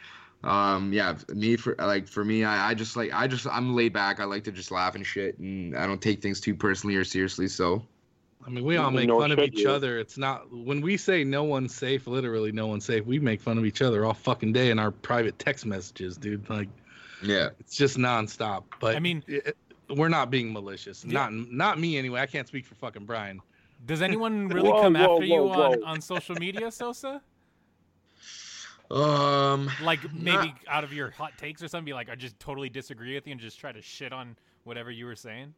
um 0.45 0.93
yeah, 0.93 1.15
me 1.35 1.57
for 1.57 1.75
like 1.79 2.09
for 2.09 2.25
me, 2.25 2.45
I, 2.45 2.71
I 2.71 2.75
just 2.75 2.97
like 2.97 3.13
I 3.13 3.27
just 3.27 3.47
I'm 3.47 3.75
laid 3.77 3.93
back. 3.93 4.21
I 4.21 4.25
like 4.25 4.45
to 4.45 4.53
just 4.53 4.71
laugh 4.71 4.95
and 4.95 5.07
shit, 5.07 5.39
and 5.39 5.77
I 5.77 5.87
don't 5.87 6.03
take 6.03 6.21
things 6.21 6.41
too 6.41 6.55
personally 6.55 6.97
or 6.97 7.05
seriously. 7.05 7.49
So 7.49 7.83
I 8.45 8.51
mean, 8.51 8.65
we 8.65 8.77
all 8.77 8.91
make 8.91 9.07
Nor 9.07 9.21
fun 9.21 9.31
of 9.31 9.39
each 9.39 9.61
you. 9.61 9.71
other. 9.71 9.99
It's 9.99 10.19
not 10.19 10.53
when 10.53 10.81
we 10.81 10.97
say 10.97 11.23
no 11.23 11.45
one's 11.45 11.75
safe, 11.75 12.07
literally 12.07 12.51
no 12.51 12.67
one's 12.67 12.85
safe. 12.85 13.07
We 13.07 13.21
make 13.21 13.41
fun 13.41 13.57
of 13.57 13.65
each 13.65 13.83
other 13.83 14.05
all 14.05 14.15
fucking 14.15 14.53
day 14.53 14.71
in 14.71 14.79
our 14.79 14.91
private 14.91 15.39
text 15.39 15.65
messages, 15.65 16.17
dude. 16.17 16.49
Like 16.51 16.69
yeah, 17.23 17.51
it's 17.61 17.77
just 17.77 17.97
nonstop. 17.97 18.65
But 18.81 18.97
I 18.97 18.99
mean- 18.99 19.25
it, 19.27 19.57
we're 19.91 20.09
not 20.09 20.31
being 20.31 20.53
malicious. 20.53 21.05
Not 21.05 21.33
not 21.33 21.79
me 21.79 21.99
anyway. 21.99 22.21
I 22.21 22.27
can't 22.27 22.49
speak 22.49 22.67
for 22.67 22.75
fucking 22.77 23.05
Brian. 23.05 23.41
Does 23.87 24.01
anyone 24.01 24.49
really 24.49 24.71
Whoa, 24.71 24.83
come 24.83 24.95
whoa, 24.95 25.15
after 25.17 25.25
you 25.25 25.43
whoa, 25.43 25.73
on, 25.73 25.85
on 25.85 26.01
social 26.01 26.35
media, 26.37 26.71
Sosa? 26.71 27.21
Um, 28.91 29.71
Like 29.83 30.01
maybe 30.13 30.55
out 30.69 30.85
of 30.85 30.93
your 30.93 31.11
hot 31.11 31.37
takes 31.39 31.63
or 31.63 31.69
something, 31.69 31.87
be 31.87 31.95
like, 31.95 32.11
I 32.11 32.15
just 32.15 32.39
totally 32.39 32.69
disagree 32.69 33.15
with 33.15 33.27
you 33.27 33.33
and 33.33 33.41
just 33.41 33.59
try 33.59 33.73
to 33.73 33.81
shit 33.81 34.13
on 34.13 34.37
whatever 34.65 34.91
you 34.91 35.07
were 35.07 35.17
saying. 35.17 35.55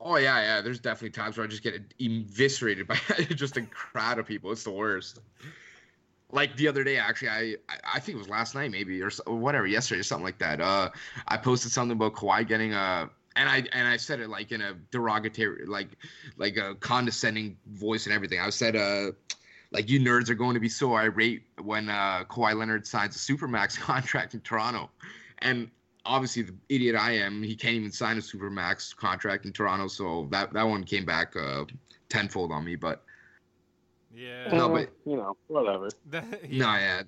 Oh 0.00 0.16
yeah, 0.16 0.40
yeah. 0.40 0.60
There's 0.60 0.80
definitely 0.80 1.10
times 1.10 1.36
where 1.36 1.46
I 1.46 1.48
just 1.48 1.62
get 1.62 1.80
eviscerated 2.00 2.88
by 2.88 2.96
just 3.34 3.56
a 3.56 3.62
crowd 3.62 4.18
of 4.18 4.26
people. 4.26 4.50
It's 4.50 4.64
the 4.64 4.72
worst. 4.72 5.20
Like 6.32 6.56
the 6.56 6.66
other 6.66 6.82
day, 6.82 6.96
actually, 6.96 7.28
I 7.28 7.56
I- 7.84 8.00
think 8.00 8.16
it 8.16 8.18
was 8.18 8.28
last 8.28 8.54
night, 8.54 8.70
maybe 8.70 9.02
or 9.02 9.10
whatever, 9.26 9.66
yesterday 9.66 10.00
or 10.00 10.04
something 10.04 10.24
like 10.24 10.38
that. 10.38 10.60
Uh, 10.60 10.90
I 11.28 11.36
posted 11.36 11.70
something 11.70 11.96
about 11.96 12.14
Kawhi 12.14 12.48
getting 12.48 12.72
a, 12.72 13.10
and 13.36 13.48
I 13.48 13.64
and 13.72 13.86
I 13.86 13.98
said 13.98 14.18
it 14.20 14.28
like 14.30 14.50
in 14.50 14.62
a 14.62 14.74
derogatory, 14.90 15.66
like 15.66 15.88
like 16.38 16.56
a 16.56 16.74
condescending 16.76 17.58
voice 17.66 18.06
and 18.06 18.14
everything. 18.14 18.40
I 18.40 18.48
said, 18.50 18.76
uh, 18.76 19.12
like 19.72 19.90
you 19.90 20.00
nerds 20.00 20.30
are 20.30 20.34
going 20.34 20.54
to 20.54 20.60
be 20.60 20.70
so 20.70 20.94
irate 20.94 21.42
when 21.62 21.88
uh, 21.90 22.24
Kawhi 22.24 22.56
Leonard 22.56 22.86
signs 22.86 23.14
a 23.14 23.18
supermax 23.18 23.78
contract 23.90 24.32
in 24.34 24.40
Toronto, 24.40 24.90
and 25.40 25.70
obviously 26.04 26.42
the 26.42 26.54
idiot 26.68 26.96
I 26.96 27.12
am, 27.12 27.42
he 27.42 27.54
can't 27.54 27.74
even 27.74 27.92
sign 27.92 28.16
a 28.16 28.20
supermax 28.20 28.96
contract 28.96 29.44
in 29.44 29.52
Toronto. 29.52 29.86
So 29.88 30.28
that 30.30 30.52
that 30.54 30.64
one 30.64 30.84
came 30.84 31.04
back 31.04 31.36
uh, 31.36 31.64
tenfold 32.08 32.52
on 32.52 32.64
me. 32.64 32.76
But 32.76 33.04
Yeah. 34.14 34.52
no, 34.52 34.68
but 34.68 34.90
you 35.06 35.16
know, 35.16 35.36
whatever. 35.48 35.88
That- 36.10 36.42
no, 36.50 36.66
yeah. 36.74 37.02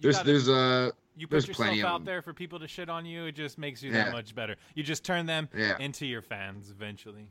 There's 0.00 0.16
gotta- 0.16 0.26
there's 0.26 0.48
uh 0.48 0.90
You 1.16 1.26
put 1.28 1.46
yourself 1.46 1.56
plenty 1.56 1.82
out 1.82 2.04
there 2.04 2.22
for 2.22 2.32
people 2.34 2.58
to 2.60 2.68
shit 2.68 2.88
on 2.88 3.06
you. 3.06 3.26
It 3.26 3.32
just 3.36 3.58
makes 3.58 3.82
you 3.82 3.92
that 3.92 4.12
much 4.12 4.34
better. 4.34 4.56
You 4.74 4.82
just 4.82 5.04
turn 5.04 5.26
them 5.26 5.48
Yeah. 5.56 5.76
into 5.78 6.06
your 6.06 6.22
fans 6.22 6.70
eventually. 6.70 7.28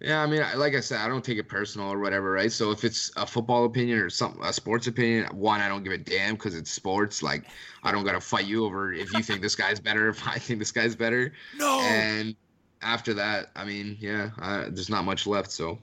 Yeah, 0.00 0.22
I 0.22 0.26
mean, 0.26 0.42
like 0.56 0.74
I 0.74 0.80
said, 0.80 1.00
I 1.00 1.08
don't 1.08 1.24
take 1.24 1.38
it 1.38 1.48
personal 1.48 1.88
or 1.92 1.98
whatever, 1.98 2.30
right? 2.30 2.52
So 2.52 2.70
if 2.70 2.84
it's 2.84 3.10
a 3.16 3.26
football 3.26 3.64
opinion 3.64 3.98
or 3.98 4.08
some 4.10 4.40
a 4.42 4.52
sports 4.52 4.86
opinion, 4.86 5.26
one, 5.36 5.60
I 5.60 5.68
don't 5.68 5.82
give 5.82 5.92
a 5.92 5.98
damn 5.98 6.34
because 6.34 6.54
it's 6.54 6.70
sports. 6.70 7.20
Like, 7.22 7.46
I 7.82 7.90
don't 7.90 8.04
gotta 8.04 8.20
fight 8.20 8.46
you 8.46 8.64
over 8.64 8.92
if 8.92 9.12
you 9.12 9.22
think 9.22 9.42
this 9.42 9.56
guy's 9.56 9.80
better, 9.80 10.08
if 10.08 10.26
I 10.26 10.38
think 10.38 10.60
this 10.60 10.70
guy's 10.72 10.94
better. 10.94 11.32
No. 11.56 11.80
And 11.80 12.36
after 12.80 13.12
that, 13.14 13.50
I 13.56 13.64
mean, 13.64 13.96
yeah, 13.98 14.30
I, 14.38 14.64
there's 14.70 14.88
not 14.90 15.04
much 15.04 15.26
left. 15.26 15.50
So 15.50 15.78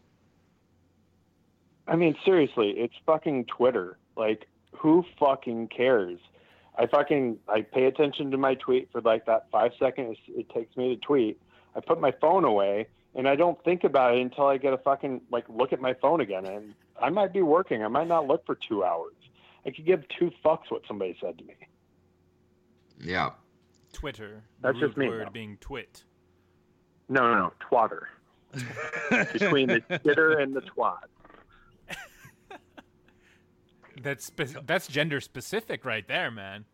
I 1.88 1.96
mean, 1.96 2.16
seriously, 2.24 2.72
it's 2.72 2.94
fucking 3.06 3.46
Twitter. 3.46 3.98
Like, 4.16 4.48
who 4.72 5.06
fucking 5.20 5.68
cares? 5.68 6.20
I 6.78 6.88
fucking 6.88 7.38
I 7.48 7.62
pay 7.62 7.86
attention 7.86 8.32
to 8.32 8.38
my 8.38 8.56
tweet 8.56 8.90
for 8.92 9.02
like 9.02 9.26
that 9.26 9.48
five 9.52 9.72
seconds 9.78 10.18
it 10.28 10.50
takes 10.50 10.76
me 10.76 10.96
to 10.96 11.02
tweet. 11.02 11.40
I 11.76 11.82
put 11.82 12.02
my 12.02 12.12
phone 12.20 12.46
away 12.46 12.88
and 13.16 13.28
I 13.28 13.36
don't 13.36 13.64
think 13.64 13.84
about 13.84 14.16
it 14.16 14.22
until 14.22 14.48
I 14.48 14.58
get 14.58 14.74
a 14.74 14.78
fucking 14.78 15.22
like 15.32 15.46
look 15.50 15.72
at 15.74 15.80
my 15.82 15.94
phone 15.94 16.22
again. 16.22 16.46
And 16.46 16.74
I 17.00 17.10
might 17.10 17.32
be 17.34 17.42
working. 17.42 17.84
I 17.84 17.88
might 17.88 18.08
not 18.08 18.28
look 18.28 18.46
for 18.46 18.56
two 18.56 18.84
hours. 18.84 19.14
I 19.66 19.72
could 19.72 19.86
give 19.86 20.04
two 20.10 20.32
fucks 20.44 20.70
what 20.70 20.82
somebody 20.88 21.16
said 21.22 21.38
to 21.38 21.44
me. 21.44 21.56
yeah, 23.00 23.32
Twitter. 23.94 24.44
That's 24.62 24.80
the 24.80 24.88
just 24.88 24.98
me, 24.98 25.08
word 25.08 25.28
though. 25.28 25.32
being 25.32 25.58
twit. 25.62 26.04
No, 27.08 27.22
no, 27.22 27.36
no, 27.36 27.54
twatter. 27.60 28.08
Between 29.34 29.68
the 29.68 30.00
titter 30.04 30.40
and 30.40 30.56
the 30.56 30.62
twat. 30.62 31.06
That's 34.02 34.26
spe- 34.26 34.66
that's 34.66 34.88
gender 34.88 35.22
specific 35.22 35.86
right 35.86 36.08
there, 36.08 36.32
man. 36.32 36.66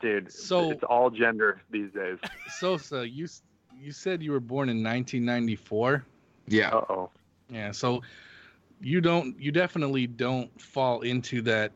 Dude, 0.00 0.32
So- 0.32 0.70
it's 0.70 0.82
all 0.84 1.10
gender 1.10 1.60
these 1.70 1.90
days. 1.92 2.18
Sosa, 2.58 3.08
you 3.08 3.26
you 3.78 3.92
said 3.92 4.22
you 4.22 4.32
were 4.32 4.40
born 4.40 4.68
in 4.68 4.82
1994. 4.82 6.04
yeah. 6.48 6.70
Uh 6.70 6.84
oh. 6.90 7.10
Yeah, 7.50 7.70
so 7.70 8.02
you 8.80 9.00
don't 9.00 9.38
you 9.40 9.52
definitely 9.52 10.06
don't 10.06 10.50
fall 10.60 11.02
into 11.02 11.40
that 11.42 11.72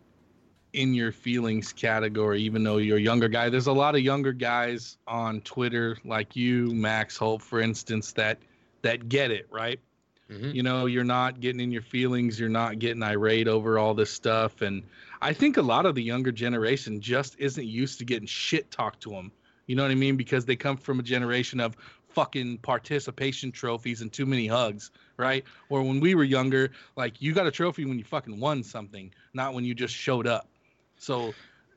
in 0.72 0.94
your 0.94 1.10
feelings 1.12 1.72
category 1.72 2.40
even 2.40 2.62
though 2.64 2.78
you're 2.78 2.96
a 2.98 3.00
younger 3.00 3.28
guy. 3.28 3.48
There's 3.48 3.66
a 3.68 3.72
lot 3.72 3.94
of 3.94 4.00
younger 4.00 4.32
guys 4.32 4.98
on 5.06 5.40
Twitter 5.42 5.96
like 6.04 6.34
you, 6.36 6.72
Max 6.74 7.16
Holt, 7.16 7.42
for 7.42 7.60
instance 7.60 8.12
that 8.12 8.38
that 8.82 9.08
get 9.08 9.30
it, 9.30 9.46
right? 9.50 9.78
Mhm. 10.30 10.54
You 10.54 10.62
know, 10.62 10.86
you're 10.86 11.04
not 11.04 11.40
getting 11.40 11.60
in 11.60 11.72
your 11.72 11.82
feelings, 11.82 12.38
you're 12.38 12.48
not 12.48 12.78
getting 12.78 13.02
irate 13.02 13.48
over 13.48 13.78
all 13.78 13.94
this 13.94 14.10
stuff 14.10 14.62
and 14.62 14.82
I 15.22 15.32
think 15.34 15.56
a 15.58 15.62
lot 15.62 15.84
of 15.86 15.94
the 15.94 16.02
younger 16.02 16.32
generation 16.32 17.00
just 17.00 17.36
isn't 17.38 17.66
used 17.66 17.98
to 17.98 18.04
getting 18.04 18.26
shit 18.26 18.70
talked 18.70 19.02
to 19.02 19.10
them. 19.10 19.32
You 19.66 19.76
know 19.76 19.82
what 19.82 19.92
I 19.92 19.96
mean? 19.96 20.16
Because 20.16 20.44
they 20.46 20.56
come 20.56 20.76
from 20.76 20.98
a 20.98 21.02
generation 21.02 21.60
of 21.60 21.76
fucking 22.08 22.58
participation 22.58 23.52
trophies 23.52 24.00
and 24.00 24.12
too 24.12 24.26
many 24.26 24.46
hugs, 24.46 24.90
right? 25.16 25.44
Or 25.68 25.82
when 25.82 26.00
we 26.00 26.14
were 26.14 26.24
younger, 26.24 26.70
like 26.96 27.20
you 27.20 27.32
got 27.34 27.46
a 27.46 27.50
trophy 27.50 27.84
when 27.84 27.98
you 27.98 28.04
fucking 28.04 28.40
won 28.40 28.62
something, 28.62 29.12
not 29.34 29.54
when 29.54 29.64
you 29.64 29.74
just 29.74 29.94
showed 29.94 30.26
up. 30.26 30.48
So 30.98 31.34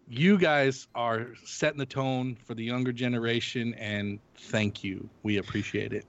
you 0.08 0.38
guys 0.38 0.88
are 0.96 1.28
setting 1.44 1.80
the 1.80 1.86
tone 1.86 2.36
for 2.46 2.54
the 2.54 2.64
younger 2.64 2.92
generation 2.92 3.74
and 3.76 4.20
thank 4.36 4.84
you. 4.84 5.10
We 5.24 5.38
appreciate 5.38 5.94
it. 5.94 6.06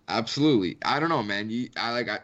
Absolutely. 0.08 0.76
I 0.84 0.98
don't 0.98 1.08
know, 1.08 1.22
man. 1.22 1.50
You, 1.50 1.68
I 1.76 1.92
like 1.92 2.08
I, 2.08 2.18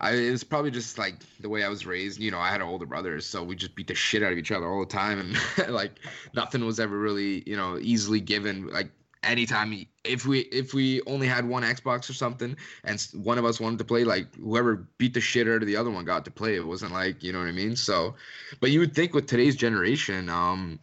I. 0.00 0.36
Probably 0.48 0.70
just 0.70 0.98
like 0.98 1.16
the 1.40 1.48
way 1.48 1.64
I 1.64 1.68
was 1.68 1.84
raised. 1.84 2.20
You 2.20 2.30
know, 2.30 2.38
I 2.38 2.48
had 2.48 2.62
older 2.62 2.86
brothers, 2.86 3.26
so 3.26 3.42
we 3.42 3.56
just 3.56 3.74
beat 3.74 3.88
the 3.88 3.94
shit 3.94 4.22
out 4.22 4.32
of 4.32 4.38
each 4.38 4.52
other 4.52 4.66
all 4.66 4.80
the 4.80 4.86
time, 4.86 5.18
and 5.18 5.72
like 5.74 5.98
nothing 6.34 6.64
was 6.64 6.80
ever 6.80 6.98
really, 6.98 7.42
you 7.46 7.56
know, 7.56 7.78
easily 7.80 8.20
given. 8.20 8.68
Like 8.68 8.90
anytime, 9.22 9.86
if 10.04 10.26
we 10.26 10.40
if 10.40 10.74
we 10.74 11.02
only 11.02 11.26
had 11.26 11.46
one 11.46 11.62
Xbox 11.62 12.08
or 12.08 12.14
something, 12.14 12.56
and 12.84 13.00
one 13.14 13.38
of 13.38 13.44
us 13.44 13.60
wanted 13.60 13.78
to 13.78 13.84
play, 13.84 14.04
like 14.04 14.34
whoever 14.36 14.88
beat 14.98 15.14
the 15.14 15.20
shit 15.20 15.46
out 15.48 15.62
of 15.62 15.66
the 15.66 15.76
other 15.76 15.90
one 15.90 16.04
got 16.04 16.24
to 16.24 16.30
play. 16.30 16.56
It 16.56 16.66
wasn't 16.66 16.92
like 16.92 17.22
you 17.22 17.32
know 17.32 17.40
what 17.40 17.48
I 17.48 17.52
mean. 17.52 17.76
So, 17.76 18.14
but 18.60 18.70
you 18.70 18.80
would 18.80 18.94
think 18.94 19.14
with 19.14 19.26
today's 19.26 19.56
generation, 19.56 20.28
um, 20.28 20.78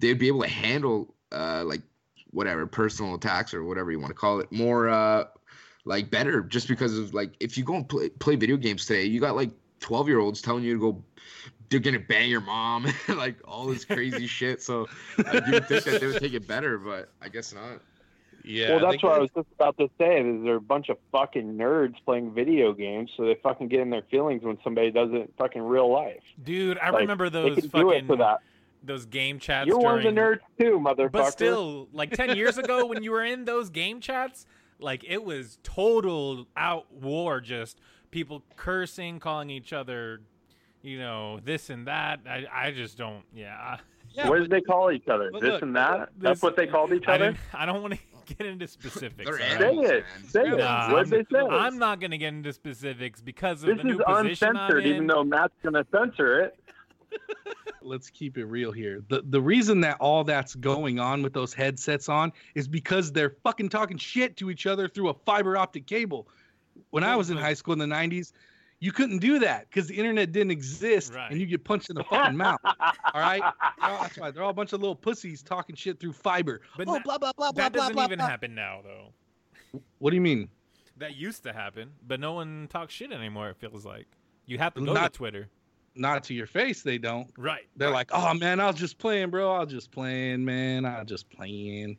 they'd 0.00 0.18
be 0.18 0.28
able 0.28 0.42
to 0.42 0.48
handle 0.48 1.14
uh 1.32 1.64
like 1.64 1.82
whatever 2.30 2.66
personal 2.66 3.14
attacks 3.14 3.54
or 3.54 3.64
whatever 3.64 3.90
you 3.90 3.98
want 3.98 4.10
to 4.10 4.14
call 4.14 4.40
it 4.40 4.50
more 4.50 4.88
uh 4.88 5.24
like 5.84 6.10
better 6.10 6.42
just 6.42 6.68
because 6.68 6.98
of 6.98 7.14
like 7.14 7.34
if 7.40 7.56
you 7.56 7.64
go 7.64 7.76
and 7.76 7.88
play, 7.88 8.08
play 8.08 8.36
video 8.36 8.56
games 8.56 8.86
today 8.86 9.04
you 9.04 9.20
got 9.20 9.36
like 9.36 9.50
12 9.80 10.08
year 10.08 10.18
olds 10.18 10.42
telling 10.42 10.64
you 10.64 10.74
to 10.74 10.80
go 10.80 11.04
they're 11.70 11.80
gonna 11.80 11.98
bang 11.98 12.28
your 12.30 12.40
mom 12.40 12.86
like 13.16 13.36
all 13.46 13.66
this 13.66 13.84
crazy 13.84 14.26
shit 14.26 14.62
so 14.62 14.86
like, 15.18 15.46
you 15.46 15.52
would 15.52 15.66
think 15.66 15.84
that 15.84 16.00
they 16.00 16.06
would 16.06 16.20
take 16.20 16.34
it 16.34 16.46
better 16.46 16.78
but 16.78 17.10
i 17.22 17.28
guess 17.28 17.52
not 17.54 17.80
Yeah. 18.44 18.70
well, 18.70 18.80
that's 18.80 19.00
they 19.02 19.08
what 19.08 19.16
I 19.16 19.20
was 19.20 19.30
just 19.34 19.48
about 19.54 19.78
to 19.78 19.88
say. 19.96 20.20
Is 20.20 20.44
they're 20.44 20.56
a 20.56 20.60
bunch 20.60 20.90
of 20.90 20.98
fucking 21.10 21.54
nerds 21.56 21.94
playing 22.04 22.34
video 22.34 22.74
games, 22.74 23.10
so 23.16 23.24
they 23.24 23.36
fucking 23.42 23.68
get 23.68 23.80
in 23.80 23.88
their 23.88 24.02
feelings 24.10 24.42
when 24.42 24.58
somebody 24.62 24.90
does 24.90 25.08
it 25.12 25.16
in 25.16 25.28
fucking 25.38 25.62
real 25.62 25.90
life. 25.90 26.20
Dude, 26.42 26.76
I 26.78 26.90
Like, 26.90 27.00
remember 27.00 27.30
they 27.30 27.40
those 27.40 27.54
can 27.60 27.68
do 27.68 27.90
it 27.90 27.94
fucking 27.94 28.06
for 28.06 28.16
that. 28.16 28.40
those 28.82 29.06
game 29.06 29.38
chats. 29.38 29.66
You're 29.66 29.78
one 29.78 29.96
of 29.96 30.04
the 30.04 30.10
nerds 30.10 30.40
too, 30.60 30.78
motherfucker. 30.78 31.10
But 31.12 31.30
still, 31.30 31.88
like 31.94 32.10
ten 32.10 32.36
years 32.36 32.58
ago, 32.58 32.84
when 32.84 33.02
you 33.02 33.12
were 33.12 33.24
in 33.24 33.46
those 33.46 33.70
game 33.70 33.98
chats, 34.02 34.44
like 34.78 35.02
it 35.08 35.24
was 35.24 35.58
total 35.62 36.46
out 36.54 36.92
war. 36.92 37.40
Just 37.40 37.80
people 38.10 38.42
cursing, 38.56 39.20
calling 39.20 39.48
each 39.48 39.72
other, 39.72 40.20
you 40.84 40.98
know, 40.98 41.40
this 41.42 41.70
and 41.70 41.86
that. 41.88 42.20
I, 42.28 42.44
I 42.52 42.70
just 42.70 42.96
don't. 42.98 43.22
Yeah. 43.34 43.78
Yeah, 44.12 44.28
what 44.28 44.38
did 44.38 44.50
they 44.50 44.60
call 44.60 44.92
each 44.92 45.08
other? 45.08 45.30
but 45.32 45.40
This 45.40 45.50
look, 45.50 45.62
and 45.62 45.74
that? 45.74 46.10
This- 46.16 46.22
That's 46.22 46.42
what 46.42 46.54
they 46.54 46.68
called 46.68 46.92
each 46.92 47.06
other? 47.08 47.32
didn't, 47.32 47.38
I 47.52 47.66
don't 47.66 47.82
want 47.82 47.94
to 47.94 48.00
get 48.36 48.46
into 48.46 48.68
specifics. 48.68 49.28
They're? 49.28 49.58
Say 49.58 49.74
it. 49.74 50.04
Say 50.28 50.42
it. 50.42 50.58
Nah, 50.58 50.92
what 50.92 51.08
did 51.08 51.26
they 51.28 51.36
say? 51.36 51.40
I'm 51.44 51.78
not 51.78 51.98
going 51.98 52.12
to 52.12 52.18
get 52.18 52.32
into 52.32 52.52
specifics 52.52 53.20
because 53.20 53.62
of 53.64 53.70
this 53.70 53.78
the 53.78 53.84
new 53.84 53.98
is 53.98 54.04
position 54.06 54.48
I'm 54.48 54.56
uncensored, 54.56 54.84
in. 54.86 54.94
even 54.94 55.06
though 55.08 55.24
Matt's 55.24 55.54
going 55.64 55.72
to 55.74 55.84
censor 55.90 56.42
it. 56.42 56.58
let's 57.82 58.10
keep 58.10 58.38
it 58.38 58.44
real 58.44 58.70
here. 58.72 59.02
The 59.08 59.22
the 59.26 59.40
reason 59.40 59.80
that 59.82 59.96
all 60.00 60.22
that's 60.24 60.54
going 60.54 60.98
on 61.00 61.22
with 61.22 61.32
those 61.32 61.52
headsets 61.54 62.08
on 62.08 62.32
is 62.54 62.66
because 62.68 63.12
they're 63.12 63.36
fucking 63.42 63.68
talking 63.68 63.96
shit 63.96 64.36
to 64.38 64.50
each 64.50 64.66
other 64.66 64.88
through 64.88 65.08
a 65.10 65.14
fiber 65.14 65.56
optic 65.56 65.86
cable. 65.86 66.28
When 66.90 67.04
I 67.04 67.14
was 67.16 67.30
in 67.30 67.36
high 67.36 67.54
school 67.54 67.72
in 67.72 67.78
the 67.78 67.86
90s, 67.94 68.32
you 68.84 68.92
couldn't 68.92 69.18
do 69.18 69.38
that 69.38 69.68
because 69.70 69.88
the 69.88 69.94
internet 69.94 70.30
didn't 70.32 70.50
exist 70.50 71.14
Right. 71.14 71.30
and 71.30 71.40
you 71.40 71.46
get 71.46 71.64
punched 71.64 71.88
in 71.88 71.96
the 71.96 72.04
fucking 72.04 72.36
mouth. 72.36 72.58
All 72.64 73.20
right? 73.20 73.40
All- 73.80 74.02
that's 74.02 74.18
why 74.18 74.30
they're 74.30 74.42
all 74.42 74.50
a 74.50 74.54
bunch 74.54 74.72
of 74.74 74.80
little 74.80 74.94
pussies 74.94 75.42
talking 75.42 75.74
shit 75.74 75.98
through 75.98 76.12
fiber. 76.12 76.60
But 76.76 76.88
oh, 76.88 76.94
na- 76.94 76.98
blah, 77.00 77.16
blah, 77.18 77.32
blah, 77.32 77.50
blah, 77.52 77.62
that 77.62 77.72
blah, 77.72 77.80
doesn't 77.82 77.94
blah, 77.94 78.04
even 78.04 78.18
blah. 78.18 78.26
happen 78.28 78.54
now, 78.54 78.80
though. 78.84 79.80
What 79.98 80.10
do 80.10 80.16
you 80.16 80.20
mean? 80.20 80.48
That 80.98 81.16
used 81.16 81.42
to 81.44 81.52
happen, 81.52 81.90
but 82.06 82.20
no 82.20 82.34
one 82.34 82.68
talks 82.70 82.92
shit 82.94 83.10
anymore. 83.10 83.48
It 83.50 83.56
feels 83.56 83.84
like 83.86 84.06
you 84.46 84.58
have 84.58 84.74
to 84.74 84.84
go 84.84 84.92
Not- 84.92 85.12
to 85.12 85.16
Twitter, 85.16 85.48
Not 85.96 86.22
to 86.24 86.34
your 86.34 86.46
face, 86.46 86.82
they 86.82 86.98
don't. 86.98 87.28
right? 87.38 87.66
They're 87.76 87.90
like, 87.90 88.10
oh 88.12 88.34
man, 88.34 88.60
I 88.60 88.66
was 88.66 88.76
just 88.76 88.98
playing, 88.98 89.30
bro. 89.30 89.50
I 89.50 89.60
was 89.60 89.72
just 89.72 89.90
playing, 89.92 90.44
man. 90.44 90.84
I 90.84 90.98
was 91.00 91.08
just 91.08 91.30
playing. 91.30 91.96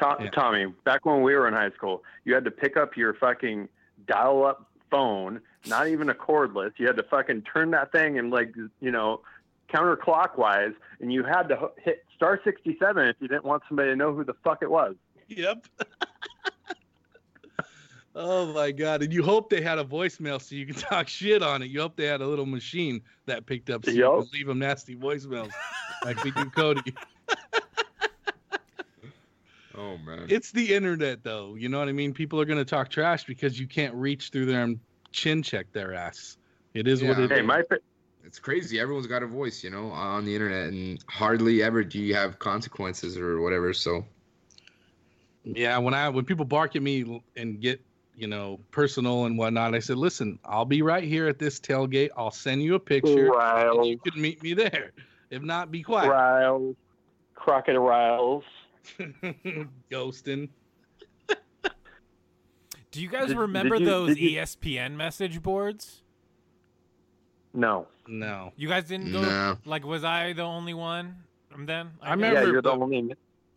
Tom, 0.00 0.16
Yeah. 0.20 0.30
Tommy, 0.30 0.66
back 0.84 1.04
when 1.04 1.20
we 1.22 1.34
were 1.34 1.46
in 1.48 1.54
high 1.54 1.70
school, 1.72 2.02
you 2.24 2.34
had 2.34 2.44
to 2.46 2.50
pick 2.50 2.76
up 2.78 2.96
your 2.96 3.12
fucking 3.14 3.68
dial-up 4.08 4.70
phone, 4.90 5.40
not 5.66 5.88
even 5.88 6.10
a 6.10 6.14
cordless. 6.14 6.72
You 6.76 6.86
had 6.86 6.96
to 6.96 7.02
fucking 7.04 7.42
turn 7.42 7.70
that 7.72 7.92
thing 7.92 8.18
and 8.18 8.30
like 8.30 8.54
you 8.80 8.90
know 8.90 9.20
counterclockwise, 9.72 10.74
and 11.00 11.12
you 11.12 11.24
had 11.24 11.48
to 11.48 11.70
hit 11.82 12.04
star 12.16 12.40
sixty-seven 12.44 13.08
if 13.08 13.16
you 13.20 13.28
didn't 13.28 13.44
want 13.44 13.62
somebody 13.68 13.90
to 13.90 13.96
know 13.96 14.14
who 14.14 14.24
the 14.24 14.34
fuck 14.44 14.62
it 14.62 14.70
was. 14.70 14.94
Yep. 15.28 15.66
Oh 18.16 18.52
my 18.52 18.70
god! 18.70 19.02
And 19.02 19.12
you 19.12 19.24
hope 19.24 19.50
they 19.50 19.60
had 19.60 19.78
a 19.78 19.84
voicemail 19.84 20.40
so 20.40 20.54
you 20.54 20.66
can 20.66 20.74
talk 20.80 21.08
shit 21.08 21.42
on 21.42 21.62
it. 21.62 21.66
You 21.70 21.80
hope 21.80 21.96
they 21.96 22.06
had 22.06 22.20
a 22.20 22.26
little 22.26 22.46
machine 22.46 23.02
that 23.26 23.44
picked 23.44 23.70
up 23.70 23.84
so 23.84 23.90
you 23.90 24.00
Yup. 24.00 24.20
can 24.20 24.28
leave 24.32 24.46
them 24.46 24.60
nasty 24.60 24.94
voicemails 24.94 25.50
like 26.04 26.22
we 26.22 26.30
do 26.30 26.48
Cody. 26.50 26.94
Oh 29.76 29.98
man. 29.98 30.26
It's 30.28 30.52
the 30.52 30.72
internet, 30.72 31.24
though. 31.24 31.56
You 31.56 31.68
know 31.68 31.80
what 31.80 31.88
I 31.88 31.92
mean? 31.92 32.14
People 32.14 32.40
are 32.40 32.44
gonna 32.44 32.64
talk 32.64 32.88
trash 32.90 33.24
because 33.24 33.58
you 33.58 33.66
can't 33.66 33.92
reach 33.94 34.30
through 34.30 34.46
there 34.46 34.62
and 34.62 34.78
chin 35.14 35.42
check 35.42 35.72
their 35.72 35.94
ass. 35.94 36.36
It 36.74 36.88
is 36.88 37.02
what 37.02 37.18
Yeah. 37.18 37.24
it 37.24 37.30
Hey, 37.30 37.40
is. 37.40 37.46
my 37.46 37.62
It's 38.24 38.38
crazy. 38.38 38.80
Everyone's 38.80 39.06
got 39.06 39.22
a 39.22 39.26
voice, 39.26 39.62
you 39.62 39.70
know, 39.70 39.90
on 39.90 40.24
the 40.24 40.34
internet, 40.34 40.68
and 40.72 41.02
hardly 41.08 41.62
ever 41.62 41.84
do 41.84 42.00
you 42.00 42.14
have 42.16 42.38
consequences 42.38 43.16
or 43.16 43.40
whatever. 43.40 43.72
So 43.72 44.04
Yeah, 45.44 45.78
when 45.78 45.94
I 45.94 46.08
when 46.08 46.24
people 46.24 46.44
bark 46.44 46.74
at 46.74 46.82
me 46.82 47.22
and 47.36 47.60
get 47.60 47.80
you 48.16 48.26
know 48.26 48.58
personal 48.72 49.26
and 49.26 49.38
whatnot, 49.38 49.74
I 49.74 49.78
said, 49.78 49.98
listen, 49.98 50.38
I'll 50.44 50.64
be 50.64 50.82
right 50.82 51.04
here 51.04 51.28
at 51.28 51.38
this 51.38 51.60
tailgate. 51.60 52.10
I'll 52.16 52.32
send 52.32 52.62
you 52.62 52.74
a 52.74 52.80
picture. 52.80 53.30
and 53.38 53.86
you 53.86 53.98
can 53.98 54.20
meet 54.20 54.42
me 54.42 54.54
there. 54.54 54.92
If 55.30 55.42
not, 55.42 55.70
be 55.70 55.82
quiet. 55.82 56.10
Riles, 56.10 56.76
crocodiles. 57.34 58.44
Ghosting. 59.90 60.48
Do 62.94 63.02
you 63.02 63.08
guys 63.08 63.28
Did- 63.28 63.38
remember 63.38 63.76
did 63.76 63.80
you- 63.80 63.90
those 63.90 64.18
you- 64.18 64.38
ESPN 64.40 64.96
message 64.96 65.42
boards? 65.42 66.02
No. 67.52 67.88
No. 68.06 68.52
You 68.56 68.68
guys 68.68 68.84
didn't 68.84 69.10
go. 69.12 69.22
No. 69.22 69.58
Like, 69.64 69.84
was 69.84 70.04
I 70.04 70.32
the 70.32 70.42
only 70.42 70.74
one 70.74 71.16
from 71.50 71.66
then? 71.66 71.90
I 72.00 72.06
guess? 72.06 72.10
remember 72.16 72.40
Yeah, 72.40 72.46
you're 72.46 72.62
the 72.62 72.70
the- 72.70 72.76
only. 72.82 73.16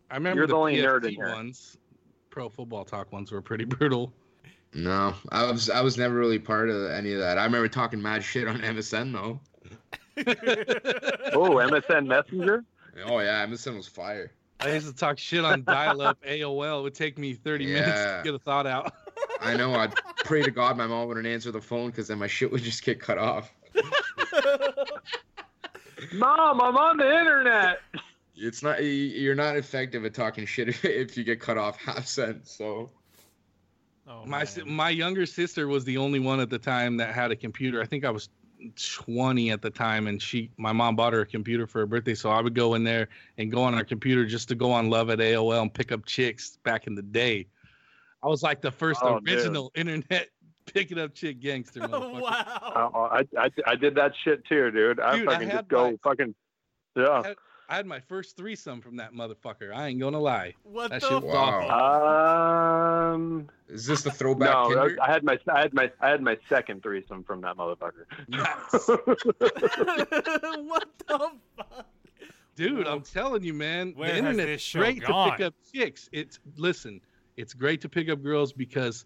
I 0.09 0.15
remember 0.15 0.39
You're 0.39 0.47
the 0.47 0.55
only 0.55 0.77
nerd 0.77 1.03
in 1.05 1.11
PFT 1.11 1.15
here. 1.15 1.27
ones. 1.35 1.77
Pro 2.31 2.49
football 2.49 2.83
talk 2.83 3.11
ones 3.11 3.31
were 3.31 3.41
pretty 3.41 3.65
brutal. 3.65 4.11
no, 4.73 5.13
I 5.31 5.51
was 5.51 5.69
I 5.69 5.81
was 5.81 5.97
never 5.99 6.15
really 6.15 6.39
part 6.39 6.69
of 6.69 6.89
any 6.89 7.13
of 7.13 7.19
that. 7.19 7.37
I 7.37 7.45
remember 7.45 7.67
talking 7.67 8.01
mad 8.01 8.23
shit 8.23 8.47
on 8.47 8.59
MSN 8.61 9.11
though. 9.13 9.39
Oh, 11.33 11.51
MSN 11.57 12.07
Messenger. 12.07 12.63
Oh 13.05 13.19
yeah, 13.19 13.45
MSN 13.45 13.75
was 13.77 13.87
fire. 13.87 14.31
I 14.59 14.73
used 14.73 14.87
to 14.87 14.95
talk 14.95 15.19
shit 15.19 15.45
on 15.45 15.63
dial-up 15.63 16.19
AOL. 16.27 16.79
It 16.79 16.83
would 16.83 16.95
take 16.95 17.19
me 17.19 17.33
30 17.35 17.67
minutes 17.67 17.91
to 18.01 18.21
get 18.23 18.33
a 18.33 18.39
thought 18.39 18.65
out. 18.65 18.91
I 19.41 19.55
know. 19.55 19.73
I'd 19.75 19.93
pray 20.23 20.41
to 20.43 20.51
God 20.51 20.77
my 20.77 20.87
mom 20.87 21.07
wouldn't 21.07 21.27
answer 21.27 21.51
the 21.51 21.61
phone 21.61 21.89
because 21.91 22.07
then 22.07 22.19
my 22.19 22.27
shit 22.27 22.51
would 22.51 22.63
just 22.63 22.83
get 22.83 22.99
cut 22.99 23.17
off. 23.17 23.51
Mom, 26.13 26.61
I'm 26.61 26.77
on 26.77 26.97
the 26.97 27.19
internet. 27.19 27.79
It's 28.35 28.61
not 28.61 28.83
you're 28.83 29.35
not 29.35 29.57
effective 29.57 30.05
at 30.05 30.13
talking 30.13 30.45
shit 30.45 30.69
if, 30.69 30.85
if 30.85 31.17
you 31.17 31.23
get 31.23 31.39
cut 31.39 31.57
off 31.57 31.77
half 31.77 32.07
cent. 32.07 32.47
So 32.47 32.91
Oh, 34.09 34.25
my 34.25 34.45
si- 34.45 34.63
my 34.63 34.89
younger 34.89 35.25
sister 35.25 35.67
was 35.67 35.83
the 35.83 35.97
only 35.97 36.19
one 36.19 36.39
at 36.39 36.49
the 36.49 36.59
time 36.59 36.95
that 36.97 37.13
had 37.13 37.31
a 37.31 37.35
computer. 37.35 37.81
I 37.81 37.85
think 37.85 38.05
I 38.05 38.09
was 38.09 38.29
20 38.75 39.51
at 39.51 39.61
the 39.61 39.69
time, 39.69 40.07
and 40.07 40.21
she 40.21 40.49
my 40.57 40.71
mom 40.71 40.95
bought 40.95 41.11
her 41.11 41.21
a 41.21 41.25
computer 41.25 41.67
for 41.67 41.79
her 41.79 41.85
birthday. 41.85 42.15
So 42.15 42.29
I 42.29 42.41
would 42.41 42.55
go 42.55 42.75
in 42.75 42.85
there 42.85 43.09
and 43.37 43.51
go 43.51 43.63
on 43.63 43.73
her 43.73 43.83
computer 43.83 44.25
just 44.25 44.47
to 44.49 44.55
go 44.55 44.71
on 44.71 44.89
Love 44.89 45.09
at 45.09 45.19
AOL 45.19 45.61
and 45.61 45.73
pick 45.73 45.91
up 45.91 46.05
chicks 46.05 46.57
back 46.63 46.87
in 46.87 46.95
the 46.95 47.01
day. 47.01 47.47
I 48.27 48.29
was 48.29 48.43
like 48.43 48.61
the 48.61 48.71
first 48.71 48.99
Oh, 49.03 49.19
dude. 49.21 49.35
original 49.37 49.71
internet 49.75 50.27
picking 50.65 50.99
up 50.99 51.13
chick 51.15 51.39
gangster. 51.39 51.79
Oh, 51.93 52.19
wow. 52.19 53.09
I, 53.13 53.23
I 53.39 53.49
I 53.65 53.75
did 53.75 53.95
that 53.95 54.11
shit 54.23 54.45
too, 54.45 54.69
dude. 54.69 54.99
I 54.99 55.17
Dude, 55.17 55.29
I 55.29 55.31
fucking 55.31 55.47
had 55.49 55.57
just 55.59 55.67
go 55.69 55.91
my- 55.91 55.97
fucking. 56.03 56.35
Yeah. 56.97 57.23
had- 57.23 57.37
I 57.69 57.75
had 57.75 57.85
my 57.85 57.99
first 57.99 58.37
threesome 58.37 58.79
from 58.79 58.95
that 58.95 59.11
motherfucker. 59.13 59.75
I 59.75 59.87
ain't 59.87 59.99
gonna 59.99 60.19
lie. 60.21 60.53
What 60.63 60.89
That 60.89 61.01
the 61.01 61.09
shit 61.09 61.21
was 61.23 61.33
Wow. 61.33 63.11
Um. 63.13 63.49
is 63.67 63.85
this 63.85 64.03
the 64.03 64.11
throwback? 64.11 64.51
No, 64.53 64.73
Kinder? 64.73 64.97
I 65.01 65.11
had 65.11 65.23
my 65.25 65.37
I 65.53 65.59
had 65.59 65.73
my 65.73 65.91
I 65.99 66.07
had 66.09 66.21
my 66.21 66.37
second 66.47 66.81
threesome 66.81 67.25
from 67.25 67.41
that 67.41 67.57
motherfucker. 67.57 68.05
what 70.65 70.87
the 71.07 71.29
fuck? 71.57 71.85
Dude, 72.55 72.87
I'm 72.87 73.01
telling 73.01 73.43
you, 73.43 73.53
man, 73.53 73.91
Where 73.95 74.07
the 74.09 74.13
has 74.15 74.23
internet's 74.23 74.47
this 74.47 74.61
show 74.61 74.79
great 74.79 75.01
to 75.01 75.29
pick 75.31 75.41
up 75.45 75.53
chicks. 75.73 76.07
It's 76.13 76.39
listen, 76.55 77.01
it's 77.37 77.53
great 77.53 77.81
to 77.81 77.89
pick 77.89 78.09
up 78.09 78.21
girls 78.21 78.51
because 78.51 79.05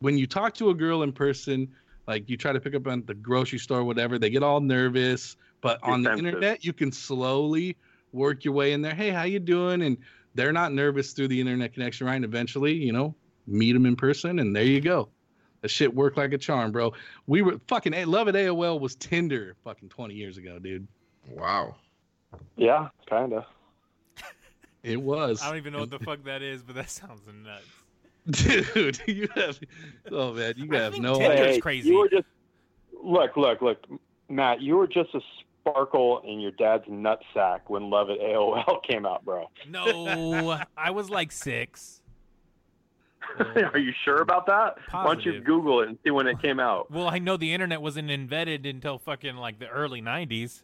when 0.00 0.18
you 0.18 0.26
talk 0.26 0.54
to 0.54 0.70
a 0.70 0.74
girl 0.74 1.04
in 1.04 1.12
person, 1.12 1.68
like 2.06 2.28
you 2.28 2.36
try 2.36 2.52
to 2.52 2.60
pick 2.60 2.74
up 2.74 2.86
at 2.88 3.06
the 3.06 3.14
grocery 3.14 3.60
store, 3.60 3.84
whatever, 3.84 4.18
they 4.18 4.30
get 4.30 4.42
all 4.42 4.60
nervous. 4.60 5.36
But 5.60 5.78
on 5.84 6.02
the 6.02 6.12
internet, 6.12 6.64
you 6.64 6.72
can 6.72 6.90
slowly 6.90 7.76
work 8.12 8.44
your 8.44 8.52
way 8.52 8.72
in 8.72 8.82
there. 8.82 8.94
Hey, 8.94 9.10
how 9.10 9.22
you 9.22 9.38
doing? 9.38 9.82
And 9.82 9.96
they're 10.34 10.52
not 10.52 10.72
nervous 10.72 11.12
through 11.12 11.28
the 11.28 11.40
internet 11.40 11.72
connection, 11.72 12.06
right? 12.06 12.16
And 12.16 12.24
eventually, 12.24 12.74
you 12.74 12.92
know, 12.92 13.14
meet 13.46 13.72
them 13.72 13.86
in 13.86 13.94
person, 13.94 14.40
and 14.40 14.54
there 14.54 14.64
you 14.64 14.80
go. 14.80 15.08
That 15.60 15.68
shit 15.68 15.94
worked 15.94 16.16
like 16.16 16.32
a 16.32 16.38
charm, 16.38 16.72
bro. 16.72 16.92
We 17.28 17.42
were 17.42 17.60
fucking 17.68 17.92
love 18.06 18.26
at 18.26 18.34
AOL 18.34 18.80
was 18.80 18.96
Tinder 18.96 19.54
fucking 19.62 19.90
20 19.90 20.14
years 20.14 20.36
ago, 20.36 20.58
dude. 20.58 20.88
Wow. 21.28 21.76
yeah, 22.56 22.88
kinda. 23.08 23.46
It 24.82 25.00
was. 25.00 25.42
I 25.42 25.48
don't 25.48 25.58
even 25.58 25.72
know 25.72 25.80
what 25.80 25.90
the 25.90 25.98
fuck 25.98 26.24
that 26.24 26.42
is, 26.42 26.62
but 26.62 26.74
that 26.74 26.90
sounds 26.90 27.22
nuts. 27.26 27.64
Dude, 28.74 29.00
you 29.06 29.28
have 29.34 29.58
oh 30.10 30.32
man, 30.32 30.54
you 30.56 30.68
I 30.72 30.80
have 30.80 30.98
no 30.98 31.14
Tinder's 31.14 31.40
idea. 31.40 31.52
Hey, 31.54 31.60
crazy. 31.60 31.88
You 31.88 31.98
were 31.98 32.08
just 32.08 32.26
look, 33.02 33.36
look, 33.36 33.62
look, 33.62 33.84
Matt. 34.28 34.60
You 34.60 34.76
were 34.76 34.86
just 34.86 35.14
a 35.14 35.20
sparkle 35.60 36.22
in 36.24 36.40
your 36.40 36.52
dad's 36.52 36.84
nutsack 36.84 37.60
when 37.66 37.90
Love 37.90 38.10
at 38.10 38.18
AOL 38.18 38.82
came 38.88 39.06
out, 39.06 39.24
bro. 39.24 39.50
No, 39.68 40.58
I 40.76 40.90
was 40.90 41.10
like 41.10 41.32
six. 41.32 42.00
Are 43.56 43.78
you 43.78 43.92
sure 44.04 44.20
about 44.20 44.46
that? 44.46 44.76
Why 44.90 45.04
don't 45.04 45.24
you 45.24 45.40
Google 45.40 45.80
it 45.80 45.88
and 45.88 45.98
see 46.04 46.10
when 46.10 46.26
it 46.26 46.42
came 46.42 46.60
out? 46.60 46.90
Well, 46.90 47.08
I 47.08 47.18
know 47.18 47.36
the 47.36 47.54
internet 47.54 47.80
wasn't 47.80 48.10
invented 48.10 48.66
until 48.66 48.98
fucking 48.98 49.36
like 49.36 49.58
the 49.58 49.68
early 49.68 50.02
'90s. 50.02 50.62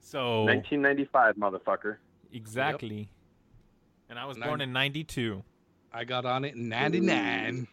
So 0.00 0.44
1995, 0.44 1.36
motherfucker. 1.36 1.96
exactly. 2.32 3.10
And 4.08 4.18
I 4.18 4.24
was 4.24 4.38
born 4.38 4.60
in 4.60 4.72
'92. 4.72 5.42
I 5.92 6.04
got 6.04 6.24
on 6.24 6.44
it 6.44 6.54
in 6.54 6.68
'99. 6.68 7.66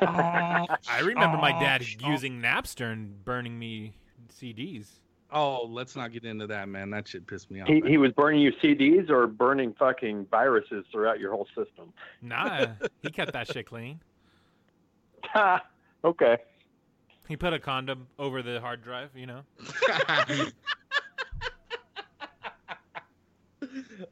I 0.00 1.00
remember 1.02 1.38
my 1.38 1.52
dad 1.52 1.84
using 2.00 2.40
Napster 2.40 2.92
and 2.92 3.24
burning 3.24 3.58
me 3.58 3.94
CDs. 4.32 4.86
Oh, 5.30 5.66
let's 5.66 5.94
not 5.94 6.12
get 6.12 6.24
into 6.24 6.46
that, 6.46 6.68
man. 6.68 6.90
That 6.90 7.06
shit 7.06 7.26
pissed 7.26 7.50
me 7.50 7.60
off. 7.60 7.68
He, 7.68 7.80
man. 7.80 7.90
he 7.90 7.98
was 7.98 8.12
burning 8.12 8.40
you 8.40 8.52
CDs 8.62 9.10
or 9.10 9.26
burning 9.26 9.74
fucking 9.78 10.26
viruses 10.30 10.86
throughout 10.90 11.20
your 11.20 11.32
whole 11.32 11.46
system. 11.48 11.92
Nah, 12.22 12.66
he 13.02 13.10
kept 13.10 13.34
that 13.34 13.46
shit 13.52 13.66
clean. 13.66 14.00
okay. 16.04 16.38
He 17.28 17.36
put 17.36 17.52
a 17.52 17.58
condom 17.58 18.06
over 18.18 18.42
the 18.42 18.58
hard 18.60 18.82
drive, 18.82 19.10
you 19.14 19.26
know. 19.26 19.42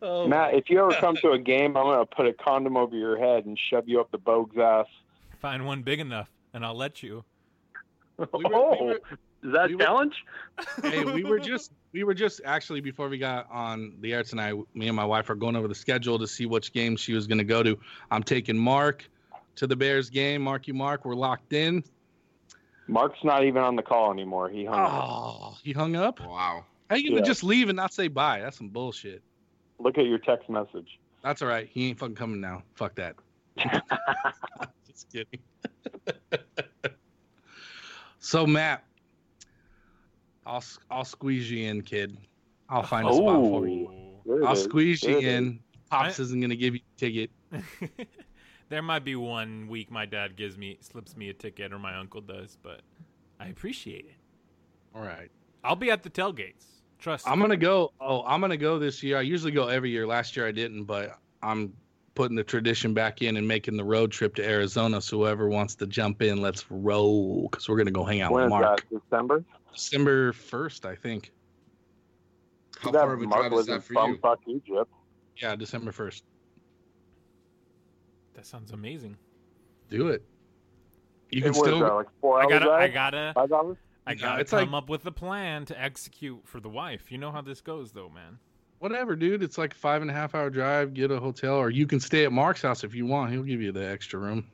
oh, 0.03 0.27
Matt, 0.29 0.55
if 0.55 0.69
you 0.71 0.81
ever 0.81 0.93
come 1.01 1.17
to 1.17 1.31
a 1.33 1.39
game, 1.39 1.77
I'm 1.77 1.85
gonna 1.85 2.07
put 2.07 2.27
a 2.27 2.33
condom 2.33 2.77
over 2.77 2.97
your 2.97 3.17
head 3.19 3.45
and 3.47 3.59
shove 3.71 3.89
you 3.89 4.01
up 4.01 4.11
the 4.11 4.19
bogue's 4.19 4.59
ass. 4.59 4.87
Find 5.41 5.67
one 5.67 5.83
big 5.83 6.01
enough, 6.01 6.29
and 6.55 6.65
I'll 6.65 6.75
let 6.77 7.03
you. 7.03 7.25
We 8.19 8.25
were- 8.33 8.39
we 8.39 8.45
oh, 8.53 8.85
were- 8.85 9.01
is 9.43 9.53
that 9.53 9.69
we 9.69 9.75
a 9.75 9.77
were- 9.77 9.83
challenge? 9.85 10.15
hey, 10.83 11.05
we 11.05 11.23
were 11.25 11.39
just 11.53 11.71
we 11.93 12.03
were 12.05 12.15
just 12.15 12.41
actually 12.45 12.81
before 12.81 13.09
we 13.09 13.19
got 13.19 13.47
on 13.51 13.95
the 14.01 14.13
air 14.15 14.23
tonight. 14.23 14.55
Me 14.75 14.89
and 14.89 14.97
my 14.97 15.05
wife 15.05 15.29
are 15.31 15.35
going 15.35 15.57
over 15.57 15.69
the 15.69 15.75
schedule 15.75 16.19
to 16.19 16.27
see 16.27 16.47
which 16.47 16.73
game 16.73 16.97
she 16.97 17.13
was 17.15 17.27
going 17.27 17.39
to 17.39 17.45
go 17.45 17.63
to. 17.63 17.79
I'm 18.11 18.23
taking 18.23 18.57
Mark 18.59 19.09
to 19.57 19.67
the 19.67 19.77
Bears 19.77 20.11
game. 20.11 20.43
Mark, 20.43 20.67
you, 20.67 20.75
Mark, 20.75 21.05
we're 21.05 21.15
locked 21.15 21.53
in. 21.53 21.83
Mark's 22.89 23.19
not 23.25 23.45
even 23.45 23.63
on 23.63 23.77
the 23.77 23.83
call 23.83 24.13
anymore. 24.13 24.49
He 24.49 24.65
hung 24.65 24.79
up. 24.79 24.93
Oh, 24.93 25.57
he 25.63 25.73
hung 25.73 25.97
up. 25.97 26.21
wow. 26.21 26.65
How 26.91 26.97
you 26.97 27.09
gonna 27.11 27.21
Yeah. 27.23 27.27
just 27.27 27.43
leave 27.43 27.69
and 27.69 27.77
not 27.77 27.93
say 27.93 28.09
bye? 28.09 28.41
That's 28.41 28.57
some 28.59 28.69
bullshit. 28.69 29.23
Look 29.79 29.99
at 29.99 30.07
your 30.07 30.19
text 30.19 30.49
message. 30.49 30.99
That's 31.23 31.43
all 31.43 31.49
right. 31.49 31.69
He 31.71 31.89
ain't 31.89 31.99
fucking 31.99 32.15
coming 32.15 32.41
now. 32.41 32.63
Fuck 32.75 32.95
that. 32.97 33.17
Just 34.87 35.11
kidding. 35.13 35.41
so 38.19 38.47
Matt, 38.47 38.85
I'll 40.45 40.57
s- 40.59 40.79
I'll 40.91 41.05
squeeze 41.05 41.51
you 41.51 41.69
in, 41.69 41.83
kid. 41.83 42.17
I'll 42.69 42.83
find 42.83 43.09
a 43.09 43.13
spot 43.13 43.37
for 43.41 43.67
you. 43.69 43.91
I'll 44.45 44.53
is. 44.53 44.63
squeeze 44.65 45.03
you 45.03 45.09
There 45.09 45.19
it 45.19 45.25
is. 45.25 45.35
in. 45.35 45.61
Pops 45.91 46.19
isn't 46.19 46.41
gonna 46.41 46.57
give 46.57 46.75
you 46.75 46.81
a 46.97 46.99
ticket. 46.99 47.31
there 48.69 48.83
might 48.83 49.05
be 49.05 49.15
one 49.17 49.69
week 49.69 49.91
my 49.91 50.05
dad 50.07 50.37
gives 50.37 50.57
me 50.59 50.79
slips 50.81 51.17
me 51.17 51.29
a 51.29 51.35
ticket 51.35 51.73
or 51.73 51.79
my 51.79 51.97
uncle 51.97 52.21
does, 52.21 52.57
but 52.63 52.81
I 53.39 53.47
appreciate 53.49 54.07
it. 54.07 54.17
All 54.95 55.03
right. 55.03 55.31
I'll 55.63 55.77
be 55.77 55.91
at 55.91 56.03
the 56.03 56.11
tailgates. 56.11 56.65
Trust. 56.99 57.29
I'm 57.29 57.41
gonna 57.41 57.57
go. 57.57 57.93
Oh, 58.01 58.23
I'm 58.25 58.41
gonna 58.41 58.57
go 58.57 58.79
this 58.79 59.03
year. 59.03 59.19
I 59.19 59.21
usually 59.21 59.53
go 59.53 59.69
every 59.69 59.91
year. 59.91 60.07
Last 60.07 60.37
year 60.37 60.47
I 60.47 60.53
didn't, 60.53 60.85
but 60.85 61.19
I'm 61.43 61.73
putting 62.15 62.37
the 62.37 62.43
tradition 62.45 62.95
back 62.95 63.21
in 63.23 63.37
and 63.37 63.47
making 63.47 63.77
the 63.77 63.85
road 63.85 64.11
trip 64.11 64.35
to 64.37 64.45
Arizona. 64.49 65.01
So 65.03 65.19
whoever 65.19 65.49
wants 65.49 65.75
to 65.77 65.87
jump 65.87 66.23
in, 66.23 66.41
let's 66.41 66.65
roll 66.71 67.49
because 67.51 67.69
we're 67.69 67.77
gonna 67.77 67.91
go 67.91 68.05
hang 68.05 68.23
out 68.23 68.33
When 68.33 68.45
with 68.45 68.49
is 68.49 68.51
Mark. 68.61 68.81
that? 68.91 69.01
December? 69.03 69.45
December 69.75 70.33
first, 70.33 70.87
I 70.87 70.95
think. 70.95 71.33
How 72.79 72.91
That 72.91 73.03
far 73.03 73.13
of 73.15 73.21
a 73.23 73.25
Mark 73.27 73.49
drive 73.51 73.61
is 73.61 73.67
that 73.67 73.83
for 73.85 73.93
you? 73.93 74.19
bumfuck 74.19 74.37
Egypt. 74.47 74.91
Yeah, 75.37 75.55
December 75.57 75.93
first. 75.93 76.25
That 78.35 78.47
sounds 78.47 78.73
amazing. 78.73 79.17
Do 79.91 80.09
it. 80.09 80.23
You 81.31 81.39
It 81.41 81.43
can 81.43 81.49
was, 81.51 81.59
still. 81.59 81.85
uh, 81.85 81.95
like 81.97 82.07
four 82.21 82.39
I 82.39 82.45
hours 82.45 82.51
gotta, 82.53 82.71
I 82.71 82.89
drive? 82.89 82.95
gotta, 82.95 83.33
Five 83.35 83.53
hours? 83.53 83.77
I 84.07 84.15
No, 84.15 84.21
gotta 84.21 84.41
it's 84.43 84.51
come 84.51 84.71
like- 84.73 84.83
up 84.85 84.89
with 84.89 85.05
a 85.07 85.11
plan 85.13 85.65
to 85.67 85.81
execute 85.81 86.41
for 86.45 86.61
the 86.61 86.69
wife. 86.69 87.11
You 87.11 87.19
know 87.19 87.33
how 87.33 87.41
this 87.43 87.61
goes, 87.61 87.93
though, 87.93 88.09
man. 88.09 88.39
Whatever, 88.79 89.17
dude. 89.17 89.43
It's 89.43 89.57
like 89.59 89.73
five 89.75 90.03
and 90.03 90.11
a 90.11 90.15
half 90.15 90.35
hour 90.35 90.51
drive. 90.51 90.93
Get 90.95 91.11
a 91.11 91.19
hotel, 91.19 91.55
or 91.55 91.71
you 91.71 91.87
can 91.87 91.99
stay 91.99 92.25
at 92.25 92.33
Mark's 92.33 92.63
house 92.63 92.85
if 92.85 92.95
you 92.95 93.07
want. 93.07 93.33
He'll 93.33 93.43
give 93.43 93.61
you 93.63 93.73
the 93.73 93.87
extra 93.89 94.21
room. 94.21 94.47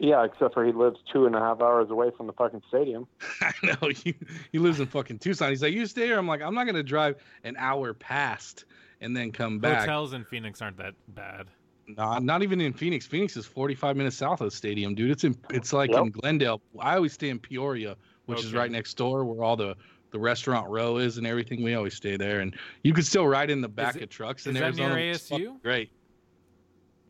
Yeah, 0.00 0.24
except 0.24 0.54
for 0.54 0.64
he 0.64 0.72
lives 0.72 0.98
two 1.12 1.26
and 1.26 1.34
a 1.34 1.40
half 1.40 1.60
hours 1.60 1.90
away 1.90 2.10
from 2.16 2.26
the 2.28 2.32
fucking 2.32 2.62
stadium. 2.68 3.06
I 3.40 3.52
know 3.64 3.88
he, 3.90 4.14
he 4.52 4.58
lives 4.58 4.78
in 4.80 4.86
fucking 4.86 5.18
Tucson. 5.18 5.50
He's 5.50 5.60
like, 5.62 5.72
you 5.74 5.86
stay 5.86 6.06
here. 6.06 6.18
I'm 6.18 6.28
like, 6.28 6.40
I'm 6.40 6.54
not 6.54 6.66
gonna 6.66 6.84
drive 6.84 7.16
an 7.44 7.56
hour 7.58 7.92
past 7.94 8.64
and 9.00 9.16
then 9.16 9.32
come 9.32 9.58
back. 9.58 9.80
Hotels 9.80 10.12
in 10.12 10.24
Phoenix 10.24 10.62
aren't 10.62 10.76
that 10.78 10.94
bad. 11.08 11.48
Nah, 11.88 12.18
not 12.20 12.42
even 12.42 12.60
in 12.60 12.72
Phoenix. 12.72 13.06
Phoenix 13.06 13.36
is 13.36 13.44
45 13.46 13.96
minutes 13.96 14.16
south 14.16 14.40
of 14.40 14.46
the 14.50 14.56
stadium, 14.56 14.94
dude. 14.94 15.10
It's 15.10 15.24
in 15.24 15.36
it's 15.50 15.72
like 15.72 15.90
Yep. 15.90 16.00
in 16.00 16.10
Glendale. 16.10 16.60
I 16.78 16.94
always 16.96 17.12
stay 17.14 17.28
in 17.30 17.38
Peoria, 17.40 17.96
which 18.28 18.44
is 18.44 18.52
right 18.52 18.70
next 18.70 18.94
door 18.94 19.24
where 19.24 19.42
all 19.42 19.56
the 19.56 19.74
the 20.10 20.18
restaurant 20.18 20.68
row 20.70 20.96
is 20.98 21.18
and 21.18 21.26
everything. 21.26 21.62
We 21.62 21.74
always 21.74 21.94
stay 21.94 22.16
there, 22.16 22.40
and 22.40 22.54
you 22.82 22.92
can 22.94 23.02
still 23.02 23.26
ride 23.26 23.50
in 23.50 23.60
the 23.60 23.68
back 23.68 23.96
it- 23.96 24.02
of 24.04 24.08
trucks 24.10 24.42
is 24.42 24.48
in 24.48 24.54
that 24.54 24.74
near 24.76 24.86
Arizona. 24.90 24.94
which 24.94 25.16
is 25.16 25.28
fucking 25.28 25.46
ASU? 25.46 25.62
Great. 25.62 25.90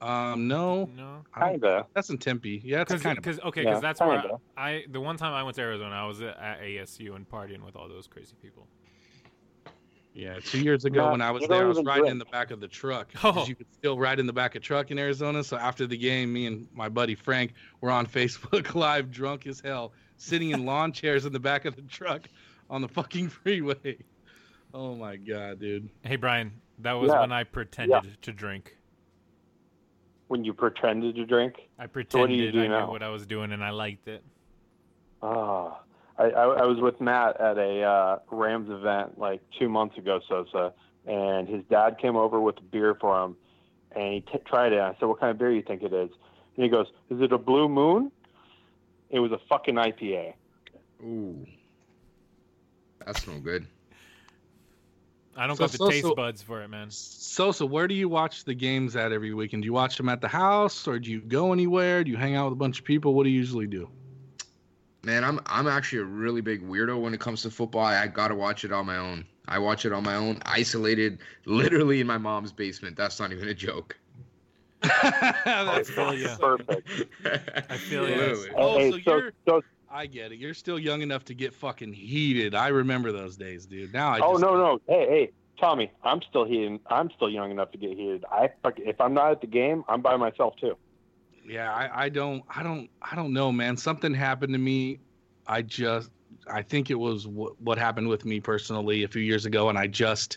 Um, 0.00 0.46
no, 0.46 0.84
No. 0.96 1.24
I- 1.34 1.50
Kinda. 1.50 1.86
that's 1.94 2.10
in 2.10 2.18
Tempe. 2.18 2.60
Yeah, 2.64 2.82
it's 2.82 2.88
Because, 2.92 3.02
kind 3.02 3.18
of. 3.18 3.24
because 3.24 3.40
okay, 3.40 3.62
Yeah, 3.64 3.70
because 3.70 3.82
that's 3.82 4.00
where 4.00 4.20
kinda. 4.20 4.36
I, 4.56 4.84
the 4.90 5.00
one 5.00 5.16
time 5.16 5.32
I 5.34 5.42
went 5.42 5.56
to 5.56 5.62
Arizona, 5.62 5.92
I 5.94 6.06
was 6.06 6.20
at, 6.22 6.36
at 6.38 6.60
ASU 6.60 7.16
and 7.16 7.28
partying 7.28 7.64
with 7.64 7.74
all 7.74 7.88
those 7.88 8.06
crazy 8.06 8.34
people. 8.40 8.68
Yeah, 10.14 10.38
two 10.40 10.60
years 10.60 10.84
ago 10.84 11.04
Nah, 11.04 11.10
when 11.12 11.20
I 11.22 11.30
was 11.32 11.46
there, 11.48 11.62
I 11.62 11.64
was 11.64 11.78
riding 11.82 12.02
drink. 12.02 12.12
in 12.12 12.18
the 12.18 12.24
back 12.26 12.50
of 12.50 12.60
the 12.60 12.66
truck. 12.68 13.10
Oh. 13.22 13.44
You 13.46 13.54
could 13.54 13.72
still 13.72 13.98
ride 13.98 14.18
in 14.18 14.26
the 14.26 14.32
back 14.32 14.54
of 14.56 14.62
truck 14.62 14.90
in 14.90 14.98
Arizona. 14.98 15.44
So 15.44 15.56
after 15.56 15.86
the 15.86 15.96
game, 15.96 16.32
me 16.32 16.46
and 16.46 16.66
my 16.72 16.88
buddy 16.88 17.14
Frank 17.14 17.52
were 17.80 17.90
on 17.90 18.06
Facebook 18.18 18.74
Live, 18.74 19.10
drunk 19.12 19.46
as 19.46 19.60
hell, 19.60 19.92
sitting 20.18 20.50
in 20.50 20.66
lawn 20.66 20.92
chairs 20.92 21.24
in 21.24 21.32
the 21.32 21.40
back 21.40 21.64
of 21.64 21.74
the 21.76 21.82
truck 21.82 22.28
on 22.68 22.82
the 22.82 22.88
fucking 22.88 23.28
freeway. 23.30 23.96
Oh 24.74 24.94
my 24.94 25.16
god, 25.16 25.60
dude! 25.60 25.88
Hey, 26.02 26.16
Brian, 26.16 26.52
that 26.80 26.92
was 26.92 27.08
Yeah. 27.10 27.20
when 27.20 27.32
I 27.32 27.44
pretended 27.44 28.18
to 28.20 28.32
drink. 28.32 28.76
When 30.26 30.44
you 30.44 30.52
pretended 30.52 31.14
to 31.16 31.24
drink. 31.24 31.54
I 31.78 31.84
So 31.84 31.88
pretended 31.88 32.20
what 32.20 32.28
do 32.28 32.34
you 32.34 32.52
do 32.52 32.62
I 32.64 32.66
now? 32.66 32.84
knew 32.86 32.92
what 32.92 33.02
I 33.02 33.08
was 33.08 33.24
doing 33.26 33.52
and 33.52 33.64
I 33.64 33.70
liked 33.70 34.08
it. 34.08 34.22
Ah, 35.22 35.80
I, 36.18 36.24
I, 36.24 36.42
I 36.60 36.64
was 36.66 36.78
with 36.80 37.00
Matt 37.00 37.40
at 37.40 37.56
a 37.56 37.82
uh, 37.82 38.18
Rams 38.30 38.68
event 38.70 39.18
like 39.18 39.40
two 39.58 39.68
months 39.70 39.96
ago, 39.96 40.20
Sosa, 40.28 40.74
and 41.06 41.48
his 41.48 41.62
dad 41.70 41.96
came 41.98 42.14
over 42.16 42.38
with 42.40 42.58
a 42.58 42.62
beer 42.62 42.94
for 43.00 43.24
him, 43.24 43.36
and 43.92 44.12
he 44.14 44.20
t- 44.20 44.38
tried 44.44 44.72
it. 44.74 44.80
I 44.80 44.94
said, 45.00 45.06
"What 45.06 45.18
kind 45.18 45.30
of 45.30 45.38
beer 45.38 45.48
do 45.50 45.56
you 45.56 45.62
think 45.62 45.82
it 45.82 45.92
is?" 45.94 46.10
And 46.56 46.64
he 46.64 46.68
goes, 46.68 46.88
"Is 47.08 47.20
it 47.22 47.32
a 47.32 47.38
Blue 47.38 47.68
Moon?" 47.68 48.12
It 49.10 49.20
was 49.20 49.32
a 49.32 49.38
fucking 49.48 49.76
IPA. 49.76 50.34
Ooh, 51.02 51.46
that's 53.04 53.26
no 53.26 53.38
good. 53.38 53.66
I 55.36 55.46
don't 55.46 55.56
So- 55.56 55.64
got 55.64 55.70
the 55.70 55.78
so- 55.78 55.90
taste 55.90 56.02
so- 56.06 56.14
buds 56.14 56.42
for 56.42 56.62
it, 56.62 56.68
man. 56.68 56.90
Sosa, 56.90 57.64
where 57.64 57.86
do 57.86 57.94
you 57.94 58.08
watch 58.08 58.44
the 58.44 58.54
games 58.54 58.96
at 58.96 59.12
every 59.12 59.32
weekend? 59.32 59.62
Do 59.62 59.66
you 59.66 59.72
watch 59.72 59.96
them 59.96 60.08
at 60.08 60.20
the 60.20 60.26
house, 60.28 60.88
or 60.88 60.98
do 60.98 61.10
you 61.10 61.20
go 61.20 61.52
anywhere? 61.52 62.02
Do 62.02 62.10
you 62.10 62.16
hang 62.16 62.34
out 62.34 62.46
with 62.46 62.54
a 62.54 62.56
bunch 62.56 62.80
of 62.80 62.84
people? 62.84 63.14
What 63.14 63.22
do 63.24 63.30
you 63.30 63.38
usually 63.38 63.66
do? 63.68 63.88
Man, 65.04 65.22
I'm 65.22 65.38
I'm 65.46 65.68
actually 65.68 66.00
a 66.00 66.04
really 66.04 66.40
big 66.40 66.68
weirdo 66.68 67.00
when 67.00 67.14
it 67.14 67.20
comes 67.20 67.42
to 67.42 67.50
football. 67.50 67.84
I, 67.84 68.02
I 68.02 68.06
gotta 68.08 68.34
watch 68.34 68.64
it 68.64 68.72
on 68.72 68.84
my 68.86 68.96
own. 68.96 69.24
I 69.46 69.58
watch 69.60 69.86
it 69.86 69.92
on 69.92 70.02
my 70.02 70.16
own, 70.16 70.40
isolated, 70.44 71.20
literally 71.46 72.00
in 72.00 72.06
my 72.06 72.18
mom's 72.18 72.52
basement. 72.52 72.96
That's 72.96 73.20
not 73.20 73.32
even 73.32 73.48
a 73.48 73.54
joke. 73.54 73.96
I 74.82 75.82
feel 75.84 76.14
you. 76.14 76.28
Perfect. 76.38 76.88
I 77.70 77.76
feel 77.76 78.08
you. 78.08 78.46
Oh, 78.56 78.78
Hey, 78.78 78.90
so 78.90 78.98
so- 78.98 79.16
you're. 79.16 79.32
so- 79.46 79.62
I 79.90 80.04
get 80.04 80.32
it. 80.32 80.38
You're 80.38 80.52
still 80.52 80.78
young 80.78 81.00
enough 81.00 81.24
to 81.24 81.34
get 81.34 81.54
fucking 81.54 81.94
heated. 81.94 82.54
I 82.54 82.68
remember 82.68 83.10
those 83.10 83.38
days, 83.38 83.64
dude. 83.64 83.92
Now 83.94 84.10
I 84.10 84.18
oh 84.20 84.32
just 84.32 84.42
no, 84.42 84.54
no, 84.54 84.80
hey, 84.86 85.06
hey, 85.08 85.30
Tommy, 85.58 85.90
I'm 86.04 86.20
still 86.28 86.44
heated. 86.44 86.78
I'm 86.88 87.10
still 87.16 87.30
young 87.30 87.50
enough 87.50 87.72
to 87.72 87.78
get 87.78 87.90
heated. 87.96 88.22
I 88.30 88.50
if 88.76 89.00
I'm 89.00 89.14
not 89.14 89.30
at 89.30 89.40
the 89.40 89.46
game, 89.46 89.84
I'm 89.88 90.02
by 90.02 90.16
myself 90.16 90.56
too. 90.60 90.76
Yeah, 91.46 91.72
I, 91.72 92.04
I 92.04 92.08
don't, 92.10 92.44
I 92.54 92.62
don't, 92.62 92.90
I 93.00 93.16
don't 93.16 93.32
know, 93.32 93.50
man. 93.50 93.78
Something 93.78 94.12
happened 94.12 94.52
to 94.52 94.58
me. 94.58 94.98
I 95.46 95.62
just, 95.62 96.10
I 96.46 96.60
think 96.60 96.90
it 96.90 96.98
was 96.98 97.26
what, 97.26 97.58
what 97.62 97.78
happened 97.78 98.08
with 98.08 98.26
me 98.26 98.38
personally 98.40 99.04
a 99.04 99.08
few 99.08 99.22
years 99.22 99.46
ago, 99.46 99.70
and 99.70 99.78
I 99.78 99.86
just, 99.86 100.36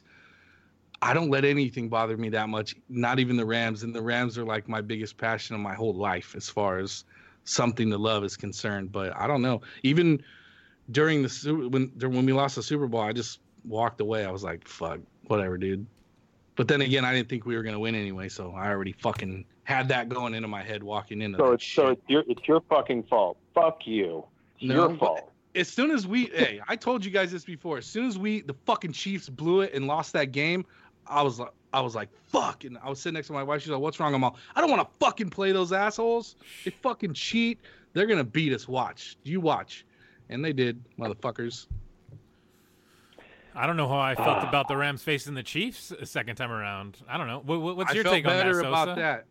I 1.01 1.13
don't 1.13 1.29
let 1.29 1.45
anything 1.45 1.89
bother 1.89 2.15
me 2.17 2.29
that 2.29 2.49
much. 2.49 2.75
Not 2.89 3.19
even 3.19 3.35
the 3.35 3.45
Rams, 3.45 3.83
and 3.83 3.93
the 3.95 4.01
Rams 4.01 4.37
are 4.37 4.45
like 4.45 4.69
my 4.69 4.81
biggest 4.81 5.17
passion 5.17 5.55
of 5.55 5.61
my 5.61 5.73
whole 5.73 5.93
life 5.95 6.35
as 6.35 6.47
far 6.47 6.77
as 6.77 7.05
something 7.43 7.89
to 7.89 7.97
love 7.97 8.23
is 8.23 8.37
concerned. 8.37 8.91
But 8.91 9.15
I 9.15 9.25
don't 9.27 9.41
know. 9.41 9.61
Even 9.83 10.21
during 10.91 11.23
the 11.23 11.69
when 11.71 11.91
when 11.99 12.25
we 12.25 12.33
lost 12.33 12.55
the 12.55 12.63
Super 12.63 12.87
Bowl, 12.87 13.01
I 13.01 13.13
just 13.13 13.39
walked 13.65 13.99
away. 14.01 14.25
I 14.25 14.31
was 14.31 14.43
like, 14.43 14.67
fuck, 14.67 14.99
whatever, 15.25 15.57
dude. 15.57 15.85
But 16.55 16.67
then 16.67 16.81
again, 16.81 17.03
I 17.05 17.13
didn't 17.13 17.29
think 17.29 17.45
we 17.45 17.55
were 17.55 17.63
gonna 17.63 17.79
win 17.79 17.95
anyway, 17.95 18.29
so 18.29 18.51
I 18.55 18.67
already 18.67 18.93
fucking 18.93 19.45
had 19.63 19.87
that 19.87 20.09
going 20.09 20.35
into 20.35 20.47
my 20.47 20.61
head 20.61 20.83
walking 20.83 21.21
into 21.21 21.37
So 21.37 21.51
it's 21.53 21.65
so 21.65 21.87
it's 21.89 22.01
your 22.07 22.23
it's 22.27 22.47
your 22.47 22.61
fucking 22.69 23.03
fault. 23.03 23.37
Fuck 23.55 23.87
you. 23.87 24.23
It's 24.59 24.65
No, 24.65 24.89
your 24.89 24.97
fault. 24.97 25.31
as 25.55 25.67
soon 25.67 25.91
as 25.91 26.05
we 26.07 26.25
hey 26.25 26.61
i 26.67 26.75
told 26.75 27.03
you 27.03 27.11
guys 27.11 27.31
this 27.31 27.43
before 27.43 27.77
as 27.77 27.85
soon 27.85 28.05
as 28.07 28.17
we 28.17 28.41
the 28.41 28.53
fucking 28.65 28.93
chiefs 28.93 29.27
blew 29.27 29.61
it 29.61 29.73
and 29.73 29.85
lost 29.87 30.13
that 30.13 30.31
game 30.31 30.65
i 31.11 31.21
was 31.21 31.39
like 31.39 31.51
i 31.73 31.81
was 31.81 31.95
like 31.95 32.09
fuck. 32.27 32.63
And 32.63 32.77
i 32.83 32.89
was 32.89 32.99
sitting 32.99 33.15
next 33.15 33.27
to 33.27 33.33
my 33.33 33.43
wife. 33.43 33.61
She's 33.61 33.69
like 33.69 33.81
what's 33.81 33.99
wrong? 33.99 34.13
I'm 34.13 34.23
all 34.23 34.37
i 34.55 34.61
don't 34.61 34.69
want 34.69 34.81
to 34.81 35.05
fucking 35.05 35.29
play 35.29 35.51
those 35.51 35.71
assholes. 35.71 36.35
They 36.65 36.71
fucking 36.71 37.13
cheat. 37.13 37.59
They're 37.93 38.07
gonna 38.07 38.23
beat 38.23 38.53
us. 38.53 38.67
Watch. 38.67 39.17
You 39.23 39.41
watch. 39.41 39.85
And 40.29 40.43
they 40.43 40.53
did 40.53 40.81
motherfuckers. 40.97 41.67
I 43.53 43.67
don't 43.67 43.75
know 43.75 43.87
how 43.87 43.99
I 43.99 44.15
felt 44.15 44.29
ah. 44.29 44.47
about 44.47 44.69
the 44.69 44.77
Rams 44.77 45.03
facing 45.03 45.33
the 45.33 45.43
Chiefs 45.43 45.91
a 45.91 46.05
second 46.05 46.37
time 46.37 46.51
around. 46.51 46.99
I 47.09 47.17
don't 47.17 47.27
know. 47.27 47.41
What, 47.45 47.61
what- 47.61 47.77
what's 47.77 47.91
i 47.91 47.95
your 47.95 48.03
felt 48.03 48.15
take 48.15 48.25
on 48.25 48.37
that, 48.37 48.45
Sosa? 48.45 48.67
about 48.67 48.95
that. 48.95 49.25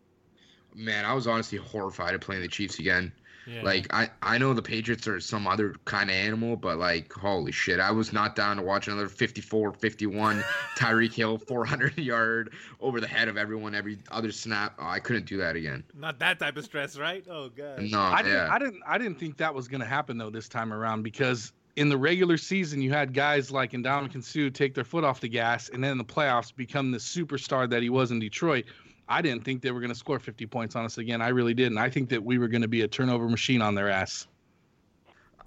Man, 0.74 1.04
I 1.04 1.14
was 1.14 1.26
honestly 1.26 1.58
horrified 1.58 2.14
of 2.14 2.20
playing 2.20 2.42
the 2.42 2.48
Chiefs 2.48 2.78
again. 2.78 3.12
Yeah. 3.50 3.62
Like 3.62 3.92
I, 3.92 4.10
I 4.22 4.38
know 4.38 4.54
the 4.54 4.62
Patriots 4.62 5.08
are 5.08 5.18
some 5.18 5.46
other 5.46 5.74
kind 5.84 6.08
of 6.08 6.16
animal, 6.16 6.56
but 6.56 6.78
like 6.78 7.12
holy 7.12 7.52
shit, 7.52 7.80
I 7.80 7.90
was 7.90 8.12
not 8.12 8.36
down 8.36 8.56
to 8.58 8.62
watch 8.62 8.86
another 8.86 9.08
54-51 9.08 10.42
Tyreek 10.78 11.12
Hill 11.12 11.38
400 11.38 11.98
yard 11.98 12.52
over 12.80 13.00
the 13.00 13.08
head 13.08 13.28
of 13.28 13.36
everyone 13.36 13.74
every 13.74 13.98
other 14.10 14.30
snap. 14.30 14.74
Oh, 14.78 14.86
I 14.86 15.00
couldn't 15.00 15.26
do 15.26 15.36
that 15.38 15.56
again. 15.56 15.82
Not 15.98 16.18
that 16.20 16.38
type 16.38 16.56
of 16.56 16.64
stress, 16.64 16.96
right? 16.96 17.24
Oh 17.28 17.48
god. 17.48 17.82
No, 17.82 18.00
I 18.00 18.22
didn't. 18.22 18.50
I 18.50 18.58
didn't 18.58 18.82
I 18.86 18.98
didn't 18.98 19.18
think 19.18 19.36
that 19.38 19.54
was 19.54 19.68
going 19.68 19.80
to 19.80 19.86
happen 19.86 20.18
though 20.18 20.30
this 20.30 20.48
time 20.48 20.72
around 20.72 21.02
because 21.02 21.52
in 21.76 21.88
the 21.88 21.96
regular 21.96 22.36
season 22.36 22.80
you 22.80 22.90
had 22.92 23.14
guys 23.14 23.50
like 23.50 23.72
Ndamukong 23.72 24.22
Suh 24.22 24.50
take 24.50 24.74
their 24.74 24.84
foot 24.84 25.04
off 25.04 25.20
the 25.20 25.28
gas 25.28 25.68
and 25.70 25.82
then 25.82 25.92
in 25.92 25.98
the 25.98 26.04
playoffs 26.04 26.54
become 26.54 26.90
the 26.90 26.98
superstar 26.98 27.68
that 27.70 27.82
he 27.82 27.90
was 27.90 28.10
in 28.10 28.18
Detroit. 28.18 28.64
I 29.10 29.20
didn't 29.20 29.44
think 29.44 29.60
they 29.60 29.72
were 29.72 29.80
going 29.80 29.90
to 29.92 29.98
score 29.98 30.18
50 30.20 30.46
points 30.46 30.76
on 30.76 30.84
us 30.84 30.96
again. 30.98 31.20
I 31.20 31.28
really 31.28 31.52
didn't. 31.52 31.78
I 31.78 31.90
think 31.90 32.08
that 32.10 32.22
we 32.22 32.38
were 32.38 32.48
going 32.48 32.62
to 32.62 32.68
be 32.68 32.82
a 32.82 32.88
turnover 32.88 33.28
machine 33.28 33.60
on 33.60 33.74
their 33.74 33.90
ass. 33.90 34.26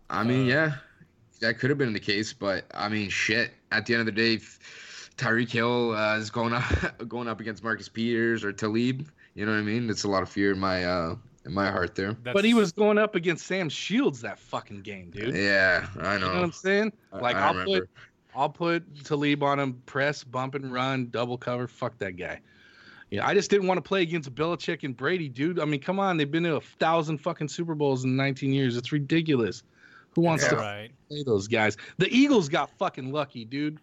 I 0.10 0.20
Uh, 0.20 0.24
mean, 0.26 0.46
yeah, 0.46 0.74
that 1.40 1.60
could 1.60 1.70
have 1.70 1.80
been 1.80 1.94
the 1.94 2.00
case, 2.00 2.34
but 2.34 2.66
I 2.74 2.90
mean, 2.90 3.10
shit. 3.10 3.52
At 3.72 3.86
the 3.86 3.94
end 3.94 4.02
of 4.02 4.06
the 4.08 4.12
day, 4.12 4.38
Tyreek 5.18 5.50
Hill 5.50 5.96
uh, 5.96 6.18
is 6.18 6.30
going 6.30 6.54
up 6.54 6.64
going 7.08 7.28
up 7.28 7.40
against 7.40 7.64
Marcus 7.64 7.88
Peters 7.90 8.44
or 8.44 8.52
Talib. 8.52 9.08
You 9.34 9.46
know 9.46 9.54
what 9.54 9.60
I 9.60 9.64
mean? 9.64 9.90
It's 9.90 10.04
a 10.04 10.08
lot 10.10 10.22
of 10.24 10.30
fear 10.30 10.52
in 10.52 10.60
my 10.60 10.84
uh, 10.86 11.16
in 11.46 11.54
my 11.54 11.72
heart 11.72 11.96
there. 11.96 12.14
but 12.14 12.44
he 12.46 12.54
was 12.54 12.72
going 12.72 12.98
up 12.98 13.16
against 13.16 13.46
Sam 13.48 13.70
Shields 13.70 14.22
that 14.22 14.38
fucking 14.40 14.82
game, 14.82 15.10
dude. 15.10 15.36
Yeah, 15.36 15.88
I 16.00 16.18
know. 16.18 16.28
You 16.28 16.34
know 16.34 16.34
what 16.36 16.44
I'm 16.44 16.52
saying? 16.52 16.94
I- 17.14 17.20
Like 17.20 17.36
I 17.38 17.52
will 17.52 17.60
remember. 17.62 17.80
put 17.82 17.90
I'll 18.36 18.50
put 18.50 19.06
Talib 19.06 19.42
on 19.44 19.60
him, 19.60 19.82
press, 19.86 20.24
bump 20.24 20.56
and 20.56 20.72
run, 20.74 21.08
double 21.10 21.38
cover. 21.38 21.68
Fuck 21.68 21.98
that 22.00 22.14
guy. 22.18 22.42
Yeah, 23.14 23.28
I 23.28 23.36
just 23.36 23.52
didn't 23.52 23.68
want 23.68 23.78
to 23.78 23.88
play 23.88 24.02
against 24.02 24.34
Belichick 24.34 24.84
and 24.84 24.98
Brady, 24.98 25.30
dude. 25.30 25.60
I 25.60 25.66
mean, 25.66 25.80
come 25.80 26.00
on, 26.00 26.18
they've 26.18 26.30
been 26.30 26.42
to 26.46 26.56
a 26.56 26.62
thousand 26.62 27.20
fucking 27.20 27.48
Super 27.48 27.76
Bowls 27.76 28.06
in 28.06 28.16
19 28.16 28.52
years. 28.52 28.76
It's 28.76 28.92
ridiculous. 28.92 29.62
Who 30.16 30.22
wants 30.22 30.48
to 30.48 30.56
right. 30.56 30.90
play 31.10 31.22
those 31.22 31.48
guys? 31.48 31.78
The 32.00 32.08
Eagles 32.08 32.50
got 32.50 32.72
fucking 32.80 33.12
lucky, 33.12 33.46
dude. 33.46 33.78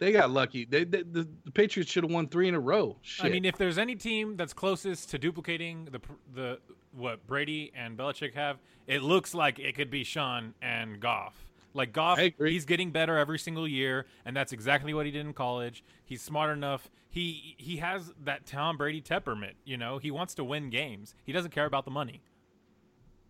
They 0.00 0.12
got 0.12 0.30
lucky. 0.30 0.66
They, 0.66 0.84
they 0.84 1.00
the, 1.00 1.26
the 1.46 1.50
Patriots 1.50 1.90
should 1.90 2.04
have 2.04 2.12
won 2.12 2.28
three 2.28 2.46
in 2.46 2.54
a 2.54 2.60
row. 2.60 2.98
Shit. 3.00 3.24
I 3.24 3.30
mean, 3.30 3.46
if 3.46 3.56
there's 3.56 3.78
any 3.78 3.94
team 3.94 4.36
that's 4.36 4.52
closest 4.52 5.08
to 5.12 5.18
duplicating 5.18 5.88
the 5.90 6.00
the 6.34 6.58
what 6.92 7.26
Brady 7.26 7.72
and 7.74 7.96
Belichick 7.96 8.34
have, 8.34 8.58
it 8.86 9.02
looks 9.02 9.32
like 9.32 9.58
it 9.58 9.76
could 9.76 9.90
be 9.90 10.04
Sean 10.04 10.52
and 10.60 11.00
Goff. 11.00 11.46
Like 11.72 11.94
Goff, 11.94 12.20
he's 12.38 12.66
getting 12.66 12.90
better 12.90 13.16
every 13.16 13.38
single 13.38 13.66
year, 13.66 14.04
and 14.26 14.36
that's 14.36 14.52
exactly 14.52 14.92
what 14.92 15.06
he 15.06 15.12
did 15.12 15.24
in 15.24 15.32
college. 15.32 15.82
He's 16.04 16.20
smart 16.20 16.54
enough. 16.54 16.90
He 17.14 17.54
he 17.58 17.76
has 17.76 18.12
that 18.24 18.44
Tom 18.44 18.76
Brady 18.76 19.00
temperament. 19.00 19.54
You 19.64 19.76
know, 19.76 19.98
he 19.98 20.10
wants 20.10 20.34
to 20.34 20.42
win 20.42 20.68
games. 20.68 21.14
He 21.24 21.30
doesn't 21.30 21.52
care 21.52 21.64
about 21.64 21.84
the 21.84 21.92
money. 21.92 22.20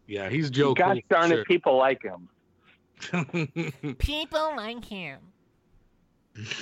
yeah, 0.07 0.30
he's 0.30 0.49
joking. 0.49 0.82
Gosh 0.82 0.95
Cool 0.95 1.03
for 1.03 1.14
darn 1.14 1.30
sure. 1.30 1.41
it, 1.41 1.47
people 1.47 1.76
like 1.76 2.03
him. 2.03 2.28
People 3.99 4.55
like 4.57 4.85
him. 4.85 5.18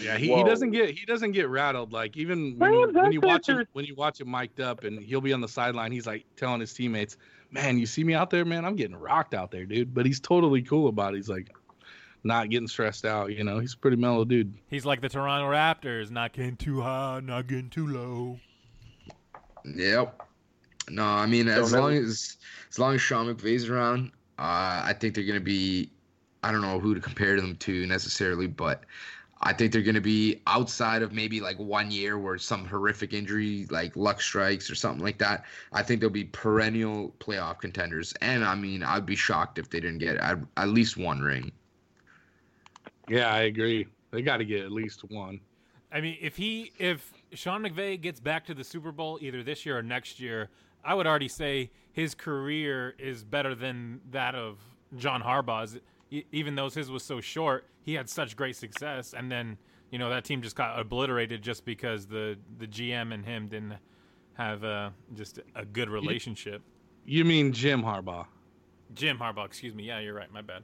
Yeah, 0.03 0.19
he, 0.19 0.35
he 0.35 0.43
doesn't 0.43 0.73
get 0.73 0.91
he 0.91 1.07
doesn't 1.07 1.31
get 1.31 1.49
rattled. 1.49 1.93
Like 1.93 2.17
even 2.17 2.59
when 2.59 2.73
you, 2.73 2.89
when 2.93 3.13
you 3.13 3.21
watch 3.21 3.49
him 3.49 3.65
when 3.73 3.85
you 3.85 3.95
watch 3.95 4.21
him 4.21 4.29
mic'd 4.29 4.61
up 4.61 4.83
and 4.83 4.99
he'll 4.99 5.21
be 5.21 5.33
on 5.33 5.41
the 5.41 5.49
sideline, 5.49 5.93
he's 5.93 6.09
like 6.09 6.27
telling 6.35 6.59
his 6.59 6.75
teammates, 6.75 7.17
"Man, 7.53 7.79
you 7.79 7.87
see 7.87 8.03
me 8.03 8.15
out 8.15 8.31
there, 8.31 8.45
man? 8.45 8.65
I'm 8.65 8.75
getting 8.75 8.97
rocked 8.97 9.33
out 9.33 9.53
there, 9.53 9.65
dude." 9.65 9.95
But 9.95 10.07
he's 10.07 10.19
totally 10.19 10.63
cool 10.63 10.89
about 10.89 11.15
it. 11.15 11.19
He's 11.19 11.29
like 11.29 11.55
not 12.25 12.51
getting 12.51 12.69
stressed 12.69 13.05
out. 13.05 13.33
You 13.33 13.45
know, 13.45 13.59
he's 13.59 13.75
a 13.75 13.77
pretty 13.79 13.97
mellow 13.97 14.25
dude. 14.25 14.55
He's 14.69 14.85
like 14.87 15.01
the 15.01 15.09
Toronto 15.09 15.51
Raptors, 15.51 16.11
not 16.11 16.33
getting 16.33 16.57
too 16.57 16.81
high, 16.81 17.21
not 17.23 17.47
getting 17.47 17.71
too 17.71 17.87
low. 17.87 18.39
Yep. 19.65 20.21
No, 20.91 21.05
I 21.05 21.27
mean 21.27 21.49
as 21.49 21.71
Don't 21.71 21.81
long 21.81 21.95
ever- 21.97 22.05
as 22.07 22.37
as 22.71 22.79
long 22.79 22.95
as 22.95 23.01
Sean 23.01 23.33
McVay's 23.33 23.69
around, 23.69 24.09
uh, 24.39 24.83
I 24.85 24.95
think 24.99 25.15
they're 25.15 25.25
gonna 25.25 25.41
be. 25.41 25.91
I 26.43 26.51
don't 26.51 26.63
know 26.63 26.81
who 26.81 26.95
to 26.95 27.01
compare 27.01 27.41
them 27.41 27.55
to 27.57 27.87
necessarily, 27.87 28.49
but 28.49 28.83
I 29.43 29.53
think 29.53 29.73
they're 29.73 29.83
gonna 29.83 30.01
be 30.01 30.43
outside 30.49 31.03
of 31.03 31.13
maybe 31.13 31.41
like 31.41 31.57
one 31.59 31.93
year 31.93 32.19
where 32.19 32.37
some 32.39 32.65
horrific 32.65 33.13
injury, 33.13 33.67
like 33.71 33.95
luck 33.97 34.21
strikes 34.21 34.69
or 34.69 34.75
something 34.75 35.05
like 35.05 35.19
that. 35.19 35.45
I 35.73 35.85
think 35.85 36.01
they'll 36.01 36.11
be 36.11 36.25
perennial 36.25 37.15
playoff 37.21 37.61
contenders, 37.61 38.13
and 38.21 38.45
I 38.45 38.57
mean 38.57 38.83
I'd 38.83 39.07
be 39.07 39.15
shocked 39.17 39.59
if 39.61 39.71
they 39.71 39.79
didn't 39.79 39.99
get 39.99 40.17
at, 40.17 40.39
at 40.57 40.69
least 40.69 40.97
one 40.97 41.21
ring. 41.21 41.53
Yeah, 43.13 43.31
I 43.31 43.43
agree. 43.43 43.87
They 44.11 44.23
got 44.23 44.39
to 44.39 44.45
get 44.47 44.65
at 44.65 44.73
least 44.73 45.03
one. 45.11 45.39
I 45.93 46.01
mean, 46.01 46.17
if 46.19 46.35
he 46.35 46.73
if 46.79 47.13
Sean 47.35 47.63
McVay 47.63 48.01
gets 48.01 48.21
back 48.21 48.47
to 48.47 48.55
the 48.55 48.65
Super 48.65 48.91
Bowl 48.91 49.19
either 49.21 49.43
this 49.43 49.67
year 49.67 49.77
or 49.77 49.83
next 49.83 50.19
year, 50.19 50.49
I 50.83 50.95
would 50.95 51.07
already 51.07 51.29
say 51.29 51.71
his 51.93 52.15
career 52.15 52.95
is 52.99 53.23
better 53.23 53.55
than 53.55 54.01
that 54.13 54.35
of 54.35 54.59
John 54.97 55.23
Harbaugh's. 55.23 55.79
Even 56.11 56.55
though 56.55 56.71
his 56.71 56.91
was 56.91 57.03
so 57.03 57.21
short, 57.21 57.67
he 57.83 57.93
had 57.93 58.09
such 58.09 58.35
great 58.35 58.57
success, 58.57 59.13
and 59.13 59.31
then 59.31 59.59
you 59.91 59.99
know 59.99 60.09
that 60.09 60.25
team 60.25 60.41
just 60.41 60.57
got 60.57 60.79
obliterated 60.79 61.43
just 61.43 61.67
because 61.67 62.07
the 62.07 62.39
the 62.59 62.67
GM 62.67 63.13
and 63.13 63.27
him 63.27 63.49
didn't 63.49 63.75
have 64.35 64.65
uh, 64.65 64.89
just 65.15 65.39
a 65.55 65.67
good 65.67 65.91
relationship. 65.91 66.63
You 67.05 67.27
mean 67.27 67.53
Jim 67.53 67.83
Harbaugh? 67.83 68.27
Jim 68.95 69.19
Harbaugh, 69.19 69.45
excuse 69.45 69.75
me. 69.75 69.85
Yeah, 69.85 70.01
you're 70.01 70.15
right. 70.15 70.33
My 70.33 70.41
bad. 70.41 70.63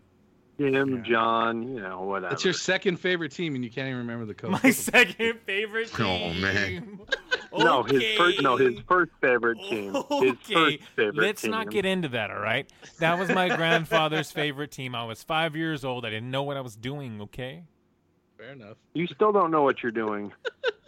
Jim, 0.59 1.05
John, 1.05 1.69
you 1.69 1.81
know, 1.81 2.03
whatever. 2.03 2.31
That's 2.31 2.45
your 2.45 2.53
second 2.53 2.97
favorite 2.97 3.31
team, 3.31 3.55
and 3.55 3.63
you 3.65 3.71
can't 3.71 3.87
even 3.87 3.99
remember 3.99 4.25
the 4.27 4.35
coach. 4.35 4.61
My 4.63 4.71
second 4.71 5.39
favorite 5.47 5.91
Oh, 6.01 6.05
team. 6.33 6.41
man. 6.41 7.01
No, 7.57 7.83
his 7.83 8.03
first 8.19 8.43
no, 8.43 8.57
his 8.57 8.79
first 8.87 9.11
favorite 9.23 9.59
team. 9.71 9.95
His 9.95 10.05
Okay, 10.11 10.35
first 10.53 10.79
favorite 10.97 11.13
team. 11.15 11.15
let's 11.23 11.43
team. 11.43 11.51
not 11.51 11.71
get 11.71 11.87
into 11.87 12.09
that, 12.09 12.31
all 12.31 12.41
right? 12.41 12.71
That 12.99 13.19
was 13.19 13.31
my 13.31 13.49
grandfather's 13.57 14.31
favorite 14.31 14.71
team. 14.71 14.95
I 14.95 15.05
was 15.05 15.23
five 15.25 15.57
years 15.57 15.83
old. 15.83 16.05
I 16.05 16.11
didn't 16.11 16.31
know 16.31 16.43
what 16.43 16.59
I 16.59 16.61
was 16.61 16.77
doing, 16.77 17.23
okay? 17.23 17.65
Fair 18.37 18.53
enough. 18.53 18.77
You 18.93 19.07
still 19.07 19.33
don't 19.33 19.51
know 19.51 19.63
what 19.63 19.83
you're 19.83 19.91
doing. 19.93 20.31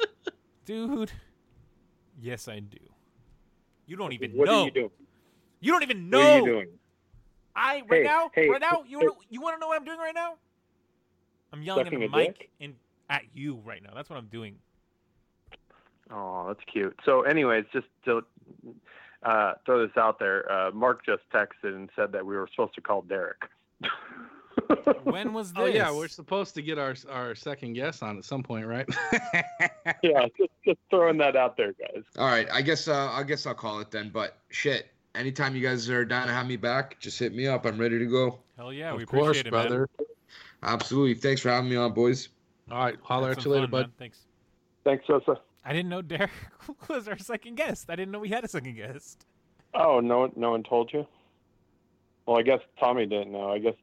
Dude, 0.66 1.10
yes, 2.20 2.46
I 2.46 2.60
do. 2.60 2.76
You 3.86 3.96
don't 3.96 4.12
even 4.12 4.32
know 4.32 4.38
What 4.38 4.46
know. 4.46 4.60
are 4.60 4.64
you 4.66 4.70
doing? 4.70 4.90
You 5.60 5.72
don't 5.72 5.82
even 5.82 6.10
know. 6.10 6.18
What 6.18 6.26
are 6.26 6.38
you 6.40 6.44
doing? 6.44 6.68
I 7.60 7.82
right 7.88 8.00
Hey, 8.00 8.02
now, 8.02 8.30
hey, 8.34 8.48
right 8.48 8.60
now, 8.60 8.84
you 8.88 8.98
hey. 8.98 9.06
know, 9.06 9.16
you 9.28 9.40
want 9.40 9.56
to 9.56 9.60
know 9.60 9.68
what 9.68 9.76
I'm 9.76 9.84
doing 9.84 9.98
right 9.98 10.14
now? 10.14 10.34
I'm 11.52 11.62
yelling 11.62 11.84
Sucking 11.84 12.02
at 12.02 12.08
a 12.08 12.10
the 12.10 12.16
mic 12.16 12.50
and 12.60 12.74
at 13.10 13.22
you 13.34 13.60
right 13.64 13.82
now. 13.82 13.90
That's 13.94 14.08
what 14.08 14.16
I'm 14.16 14.28
doing. 14.28 14.56
Oh, 16.10 16.46
that's 16.48 16.60
cute. 16.72 16.98
So, 17.04 17.22
anyways, 17.22 17.64
just 17.72 17.86
to 18.06 18.24
uh, 19.22 19.54
throw 19.66 19.86
this 19.86 19.96
out 19.96 20.18
there, 20.18 20.50
uh, 20.50 20.70
Mark 20.72 21.04
just 21.04 21.22
texted 21.32 21.74
and 21.74 21.90
said 21.94 22.12
that 22.12 22.24
we 22.24 22.34
were 22.34 22.48
supposed 22.50 22.74
to 22.74 22.80
call 22.80 23.02
Derek. 23.02 23.42
When 25.04 25.32
was 25.32 25.52
this? 25.52 25.62
Oh 25.62 25.66
yeah, 25.66 25.92
we're 25.92 26.08
supposed 26.08 26.54
to 26.54 26.62
get 26.62 26.78
our 26.78 26.94
our 27.08 27.34
second 27.34 27.74
guest 27.74 28.02
on 28.02 28.18
at 28.18 28.24
some 28.24 28.42
point, 28.42 28.66
right? 28.66 28.86
yeah, 30.02 30.26
just, 30.36 30.50
just 30.64 30.78
throwing 30.90 31.18
that 31.18 31.36
out 31.36 31.56
there, 31.56 31.72
guys. 31.72 32.02
All 32.18 32.26
right, 32.26 32.48
I 32.52 32.60
guess 32.62 32.86
uh, 32.86 33.10
I 33.10 33.22
guess 33.22 33.46
I'll 33.46 33.54
call 33.54 33.80
it 33.80 33.90
then. 33.90 34.10
But 34.12 34.38
shit, 34.50 34.88
anytime 35.14 35.54
you 35.56 35.62
guys 35.62 35.88
are 35.90 36.04
down 36.04 36.26
to 36.26 36.32
have 36.32 36.46
me 36.46 36.56
back, 36.56 36.98
just 37.00 37.18
hit 37.18 37.34
me 37.34 37.46
up. 37.46 37.66
I'm 37.66 37.78
ready 37.78 37.98
to 37.98 38.06
go. 38.06 38.38
Hell 38.56 38.72
yeah, 38.72 38.92
of 38.92 38.98
we 38.98 39.06
course, 39.06 39.38
appreciate 39.38 39.46
it, 39.46 39.52
man. 39.52 39.68
brother. 39.68 39.88
Absolutely. 40.62 41.14
Thanks 41.14 41.40
for 41.40 41.48
having 41.50 41.70
me 41.70 41.76
on, 41.76 41.92
boys. 41.92 42.28
All 42.70 42.84
right, 42.84 42.96
holler 43.02 43.28
Had 43.28 43.38
at 43.38 43.42
some 43.42 43.50
you 43.52 43.54
later, 43.56 43.66
fun, 43.66 43.70
bud. 43.70 43.80
man. 43.86 43.92
Thanks. 43.98 44.26
Thanks, 44.84 45.06
Sosa. 45.06 45.40
I 45.64 45.72
didn't 45.72 45.88
know 45.88 46.02
Derek 46.02 46.30
was 46.88 47.08
our 47.08 47.18
second 47.18 47.56
guest. 47.56 47.90
I 47.90 47.96
didn't 47.96 48.12
know 48.12 48.18
we 48.18 48.28
had 48.28 48.44
a 48.44 48.48
second 48.48 48.76
guest. 48.76 49.26
Oh, 49.74 50.00
no 50.00 50.20
one, 50.20 50.32
no 50.36 50.50
one 50.52 50.62
told 50.62 50.92
you. 50.92 51.06
Well, 52.26 52.38
I 52.38 52.42
guess 52.42 52.60
Tommy 52.78 53.06
didn't 53.06 53.32
know. 53.32 53.50
I 53.50 53.58
guess, 53.58 53.74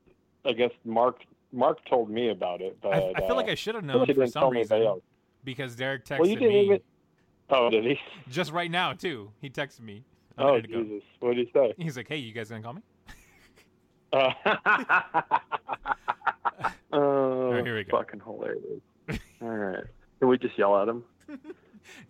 I 0.45 0.53
guess 0.53 0.71
Mark, 0.85 1.19
Mark 1.51 1.83
told 1.85 2.09
me 2.09 2.29
about 2.29 2.61
it, 2.61 2.77
but 2.81 2.93
I, 2.93 3.13
I 3.15 3.27
feel 3.27 3.35
like 3.35 3.47
uh, 3.47 3.51
I 3.51 3.55
should 3.55 3.75
have 3.75 3.83
known 3.83 4.01
for 4.05 4.13
didn't 4.13 4.31
some 4.31 4.41
tell 4.41 4.51
me 4.51 4.59
reason 4.59 4.79
they 4.79 4.91
because 5.43 5.75
Derek 5.75 6.05
texted 6.05 6.19
Well, 6.19 6.27
you 6.29 6.35
didn't 6.37 6.53
me 6.53 6.65
even. 6.65 6.79
Oh, 7.49 7.69
did 7.69 7.83
he? 7.85 7.99
just 8.29 8.51
right 8.51 8.69
now 8.71 8.93
too. 8.93 9.31
He 9.41 9.49
texted 9.49 9.81
me 9.81 10.03
a 10.37 10.41
Oh, 10.43 10.47
minute 10.55 10.65
ago. 10.65 10.83
Jesus! 10.83 11.03
What 11.19 11.35
did 11.35 11.47
he 11.47 11.51
say? 11.53 11.73
He's 11.77 11.97
like, 11.97 12.07
"Hey, 12.07 12.17
you 12.17 12.33
guys 12.33 12.49
gonna 12.49 12.61
call 12.63 12.73
me?" 12.73 12.81
Uh, 14.13 14.31
oh, 16.93 17.51
right, 17.51 17.65
here 17.65 17.75
we 17.75 17.83
go. 17.83 17.97
Fucking 17.97 18.21
hilarious. 18.21 18.81
All 19.41 19.47
right. 19.49 19.83
Can 20.19 20.27
we 20.29 20.37
just 20.37 20.57
yell 20.57 20.77
at 20.81 20.87
him? 20.87 21.03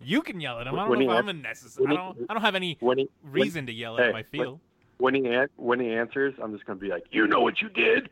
You 0.04 0.22
can 0.22 0.40
yell 0.40 0.58
at 0.58 0.66
him. 0.66 0.74
I 0.74 0.78
don't 0.80 0.90
when 0.90 0.98
know 1.06 1.12
if 1.12 1.18
I'm 1.18 1.28
an- 1.28 1.36
a 1.38 1.40
necessary. 1.40 1.86
I 1.92 1.94
don't. 1.94 2.18
I 2.28 2.34
don't 2.34 2.42
have 2.42 2.56
any 2.56 2.76
When 2.80 2.98
he 2.98 3.08
when- 3.22 3.32
reason 3.32 3.66
to 3.66 3.72
yell 3.72 3.96
at 3.96 4.06
him. 4.08 4.12
hey, 4.14 4.18
I 4.18 4.22
feel. 4.24 4.60
When 4.96 5.14
he 5.14 5.24
an- 5.26 5.50
when 5.54 5.78
he 5.78 5.92
answers, 5.92 6.34
I'm 6.42 6.52
just 6.52 6.64
gonna 6.66 6.80
be 6.80 6.88
like, 6.88 7.04
"You 7.12 7.28
know 7.28 7.40
what 7.42 7.62
you 7.62 7.68
did." 7.68 8.10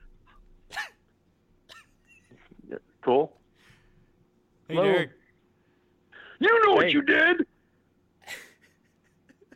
Yeah, 2.70 2.76
cool. 3.02 3.36
Hey, 4.68 4.74
Hello? 4.74 4.84
Derek. 4.92 5.10
You 6.38 6.64
know 6.66 6.74
what 6.74 6.86
Hey. 6.86 6.92
you 6.92 7.02
did, 7.02 7.46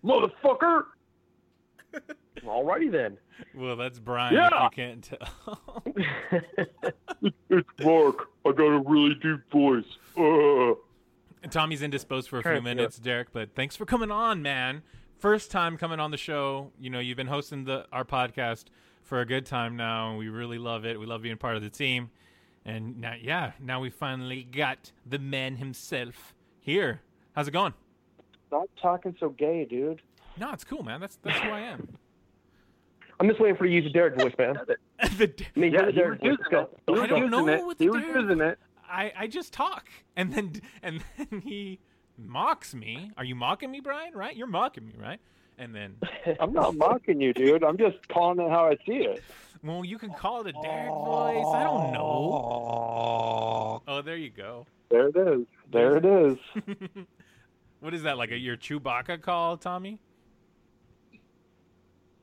motherfucker. 0.05 0.83
Alrighty 2.45 2.80
then. 2.91 3.18
Well, 3.55 3.76
that's 3.76 3.99
Brian. 3.99 4.34
Yeah. 4.34 4.49
If 4.66 4.76
you 4.76 4.84
can't 4.84 5.03
tell. 5.03 5.82
It's 7.51 7.68
Mark. 7.80 8.28
I 8.47 8.53
got 8.53 8.68
a 8.68 8.82
really 8.86 9.14
deep 9.16 9.41
voice. 9.51 9.84
Uh. 10.16 10.74
Tommy's 11.51 11.82
indisposed 11.82 12.28
for 12.28 12.38
a 12.38 12.43
few 12.43 12.51
Alright, 12.51 12.64
minutes, 12.64 12.99
Derek, 12.99 13.32
but 13.32 13.55
thanks 13.55 13.76
for 13.76 13.84
coming 13.84 14.11
on, 14.11 14.41
man. 14.43 14.82
First 15.18 15.51
time 15.51 15.76
coming 15.76 16.01
on 16.01 16.11
the 16.11 16.16
show. 16.16 16.70
You 16.78 16.91
know, 16.91 16.99
you've 16.99 17.16
been 17.16 17.26
hosting 17.26 17.64
the 17.64 17.86
our 17.93 18.05
podcast 18.05 18.66
for 19.03 19.20
a 19.20 19.26
good 19.26 19.47
time 19.47 19.76
now, 19.76 20.11
and 20.11 20.18
we 20.18 20.28
really 20.28 20.59
love 20.59 20.84
it. 20.84 20.99
We 20.99 21.07
love 21.07 21.22
being 21.22 21.36
part 21.36 21.57
of 21.57 21.62
the 21.62 21.70
team. 21.70 22.11
And 22.64 23.01
now, 23.01 23.14
yeah, 23.20 23.53
now 23.61 23.80
we 23.80 23.91
finally 23.91 24.45
got 24.45 24.93
the 25.05 25.18
man 25.18 25.57
himself 25.57 26.34
here. 26.61 27.01
How's 27.32 27.49
it 27.49 27.53
going? 27.53 27.74
Stop 28.49 28.68
talking 28.80 29.16
so 29.18 29.30
gay, 29.30 29.64
dude. 29.64 30.03
No, 30.38 30.53
it's 30.53 30.64
cool, 30.64 30.82
man. 30.82 31.01
That's 31.01 31.18
that's 31.22 31.38
who 31.41 31.51
I 31.51 31.61
am. 31.61 31.88
I'm 33.21 33.29
just 33.29 33.39
waiting 33.41 33.57
for 33.57 33.66
you 33.66 33.81
to 33.81 33.85
use 33.85 33.93
the 33.93 33.99
Derek 33.99 34.16
voice, 34.18 34.33
man. 34.39 34.55
the, 35.18 35.33
I 35.57 35.59
mean, 35.59 35.73
Yeah, 35.75 35.85
the 35.87 35.93
Derek 35.93 36.21
voice. 36.21 36.31
using 36.31 36.39
Let's 36.51 36.51
go. 36.51 36.61
it. 36.95 36.97
He 36.97 37.03
I 37.03 37.07
don't 37.07 37.31
know 37.31 37.47
it. 37.49 37.64
what 37.64 37.77
He 37.79 37.85
the 37.87 37.93
was 37.93 38.03
Derek- 38.03 38.16
using 38.23 38.41
it. 38.41 38.59
I, 38.89 39.12
I 39.16 39.27
just 39.29 39.53
talk, 39.53 39.89
and 40.16 40.33
then 40.33 40.53
and 40.83 41.05
then 41.16 41.43
he 41.43 41.79
mocks 42.18 42.75
me. 42.75 43.12
Are 43.16 43.25
you 43.25 43.35
mocking 43.37 43.71
me, 43.71 43.79
Brian? 43.81 44.14
Right? 44.14 44.35
You're 44.37 44.47
mocking 44.49 44.87
me, 44.87 44.95
right? 44.99 45.21
And 45.59 45.75
then, 45.75 45.97
I'm 46.41 46.53
not 46.55 46.75
mocking 46.75 47.21
you, 47.21 47.33
dude. 47.35 47.62
I'm 47.62 47.77
just 47.77 47.97
calling 48.09 48.41
it 48.41 48.51
how 48.51 48.66
I 48.68 48.77
see 48.87 49.05
it. 49.05 49.23
well, 49.62 49.85
you 49.85 49.99
can 49.99 50.11
call 50.14 50.41
it 50.41 50.47
a 50.49 50.53
Derek 50.62 50.89
voice. 50.89 51.45
I 51.55 51.62
don't 51.62 51.93
know. 51.93 53.83
Oh, 53.87 54.01
there 54.03 54.16
you 54.16 54.31
go. 54.31 54.66
There 54.91 55.09
it 55.09 55.16
is. 55.16 55.47
There 55.71 55.99
it 55.99 56.05
is. 56.07 56.39
What 57.81 57.93
is 57.95 58.03
that 58.05 58.16
like? 58.18 58.31
A 58.31 58.39
your 58.39 58.57
Chewbacca 58.57 59.21
call, 59.21 59.57
Tommy? 59.59 60.01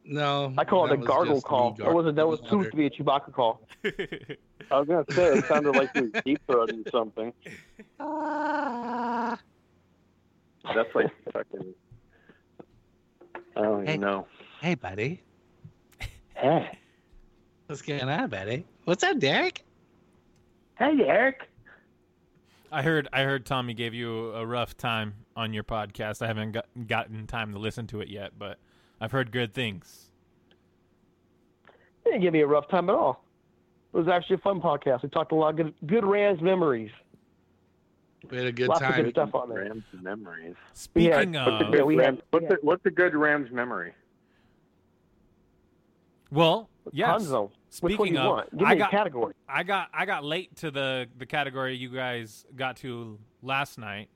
No, 0.09 0.53
I 0.57 0.63
call 0.63 0.85
it 0.85 0.93
a 0.93 0.97
gargle 0.97 1.35
just 1.35 1.45
me 1.45 1.49
call. 1.49 1.71
That 1.73 1.83
gar- 1.83 1.93
wasn't. 1.93 2.15
That 2.15 2.27
was 2.27 2.39
supposed 2.39 2.71
to 2.71 2.77
be 2.77 2.85
a 2.85 2.89
Chewbacca 2.89 3.33
call. 3.33 3.61
I 3.85 4.79
was 4.79 4.87
gonna 4.87 5.03
say 5.11 5.37
it 5.37 5.45
sounded 5.45 5.75
like 5.75 5.89
you 5.95 6.11
were 6.13 6.21
deep 6.21 6.39
throating 6.47 6.89
something. 6.91 7.33
Ah. 7.99 9.37
That's 10.73 10.93
like 10.95 11.07
fucking. 11.33 11.73
I 13.55 13.61
don't 13.61 13.81
even 13.83 13.87
Hey. 13.87 13.97
know. 13.97 14.27
Hey, 14.61 14.75
buddy. 14.75 15.21
Hey. 16.35 16.77
What's 17.67 17.81
going 17.81 18.01
on, 18.03 18.29
buddy? 18.29 18.65
What's 18.85 19.03
up, 19.03 19.19
Derek? 19.19 19.63
Hey, 20.77 20.97
Eric. 21.05 21.49
I 22.71 22.81
heard 22.81 23.07
I 23.11 23.23
heard 23.23 23.45
Tommy 23.45 23.73
gave 23.73 23.93
you 23.93 24.31
a 24.33 24.45
rough 24.45 24.77
time 24.77 25.15
on 25.35 25.53
your 25.53 25.63
podcast. 25.63 26.21
I 26.21 26.27
haven't 26.27 26.51
got, 26.53 26.65
gotten 26.87 27.25
time 27.27 27.53
to 27.53 27.59
listen 27.59 27.87
to 27.87 28.01
it 28.01 28.09
yet, 28.09 28.31
but 28.37 28.57
I've 28.99 29.11
heard 29.11 29.31
good 29.31 29.53
things. 29.53 30.11
It 32.05 32.11
didn't 32.11 32.21
give 32.21 32.33
me 32.33 32.41
a 32.41 32.47
rough 32.47 32.67
time 32.69 32.89
at 32.89 32.95
all. 32.95 33.23
It 33.93 33.97
was 33.97 34.07
actually 34.07 34.35
a 34.35 34.39
fun 34.39 34.61
podcast. 34.61 35.03
We 35.03 35.09
talked 35.09 35.31
a 35.31 35.35
lot 35.35 35.49
of 35.51 35.55
good, 35.57 35.73
good 35.85 36.05
Rams 36.05 36.41
memories. 36.41 36.91
We 38.29 38.37
had 38.37 38.47
a 38.47 38.51
good 38.51 38.67
Lots 38.67 38.81
of 38.81 38.87
time. 38.89 39.03
good 39.03 39.11
stuff 39.13 39.35
on 39.35 39.49
there. 39.49 39.59
Rams 39.63 39.83
memories. 40.01 40.55
Speaking 40.73 41.33
Yeah, 41.33 41.45
What's 41.49 41.63
a 41.63 41.67
of, 41.67 41.73
good 41.73 41.85
we 41.85 41.95
Rams? 41.97 42.19
What's, 42.31 42.43
yeah. 42.49 42.53
a, 42.53 42.65
what's 42.65 42.85
a 42.85 42.89
good 42.91 43.15
Rams 43.15 43.51
memory? 43.51 43.93
well, 46.31 46.69
Yes. 46.93 47.09
Tons 47.09 47.25
of 47.25 47.31
them. 47.31 47.41
Which 47.81 47.97
one 47.99 48.07
Speaking 48.07 48.17
of, 48.17 48.25
want? 48.29 48.57
Give 48.57 48.65
I 48.67 48.73
me 48.73 48.77
got 48.79 48.87
a 48.87 48.91
category. 48.91 49.33
I 49.47 49.63
got 49.63 49.89
I 49.93 50.05
got 50.05 50.23
late 50.23 50.55
to 50.57 50.71
the 50.71 51.07
the 51.17 51.25
category 51.25 51.75
you 51.75 51.89
guys 51.89 52.45
got 52.55 52.77
to 52.77 53.19
last 53.41 53.77
night, 53.77 54.09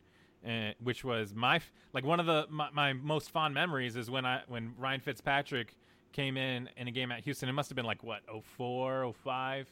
uh, 0.47 0.71
which 0.83 1.03
was 1.03 1.33
my 1.33 1.59
like 1.93 2.05
one 2.05 2.19
of 2.19 2.25
the 2.25 2.45
my, 2.49 2.69
my 2.71 2.93
most 2.93 3.31
fond 3.31 3.53
memories 3.53 3.95
is 3.95 4.09
when 4.09 4.25
I 4.25 4.41
when 4.47 4.73
Ryan 4.77 5.01
Fitzpatrick 5.01 5.75
came 6.11 6.37
in 6.37 6.69
in 6.77 6.87
a 6.87 6.91
game 6.91 7.11
at 7.11 7.21
Houston. 7.23 7.49
It 7.49 7.53
must 7.53 7.69
have 7.69 7.75
been 7.75 7.85
like 7.85 8.03
what 8.03 8.21
04, 8.57 9.13
05? 9.13 9.67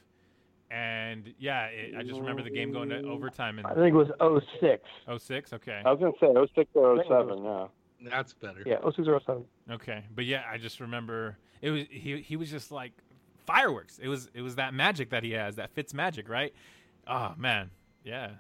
and 0.72 1.34
yeah, 1.40 1.66
it, 1.66 1.96
I 1.98 2.04
just 2.04 2.20
remember 2.20 2.44
the 2.44 2.50
game 2.50 2.72
going 2.72 2.90
to 2.90 3.02
overtime 3.04 3.58
and 3.58 3.68
I 3.68 3.74
think 3.74 3.96
it 3.96 4.20
was 4.20 4.44
06. 4.62 4.84
06? 5.18 5.54
Okay. 5.54 5.82
I 5.84 5.92
was 5.92 6.00
gonna 6.00 6.12
say 6.20 6.54
06 6.56 6.70
or 6.76 7.04
07. 7.04 7.44
Yeah. 7.44 7.68
That's 8.02 8.34
better. 8.34 8.64
Yeah, 8.66 8.78
06 8.82 9.08
or 9.08 9.20
07. 9.26 9.44
Okay, 9.72 10.04
but 10.14 10.26
yeah, 10.26 10.44
I 10.50 10.58
just 10.58 10.80
remember 10.80 11.38
it 11.62 11.72
was 11.72 11.84
he 11.90 12.22
he 12.22 12.36
was 12.36 12.50
just 12.50 12.72
like 12.72 12.94
fireworks. 13.46 14.00
It 14.00 14.08
was 14.08 14.30
it 14.34 14.42
was 14.42 14.56
that 14.56 14.74
magic 14.74 15.10
that 15.10 15.24
he 15.24 15.32
has, 15.32 15.56
that 15.56 15.72
Fitz 15.72 15.94
magic, 15.94 16.30
right? 16.30 16.54
Oh 17.08 17.34
man, 17.38 17.72
yeah. 18.04 18.32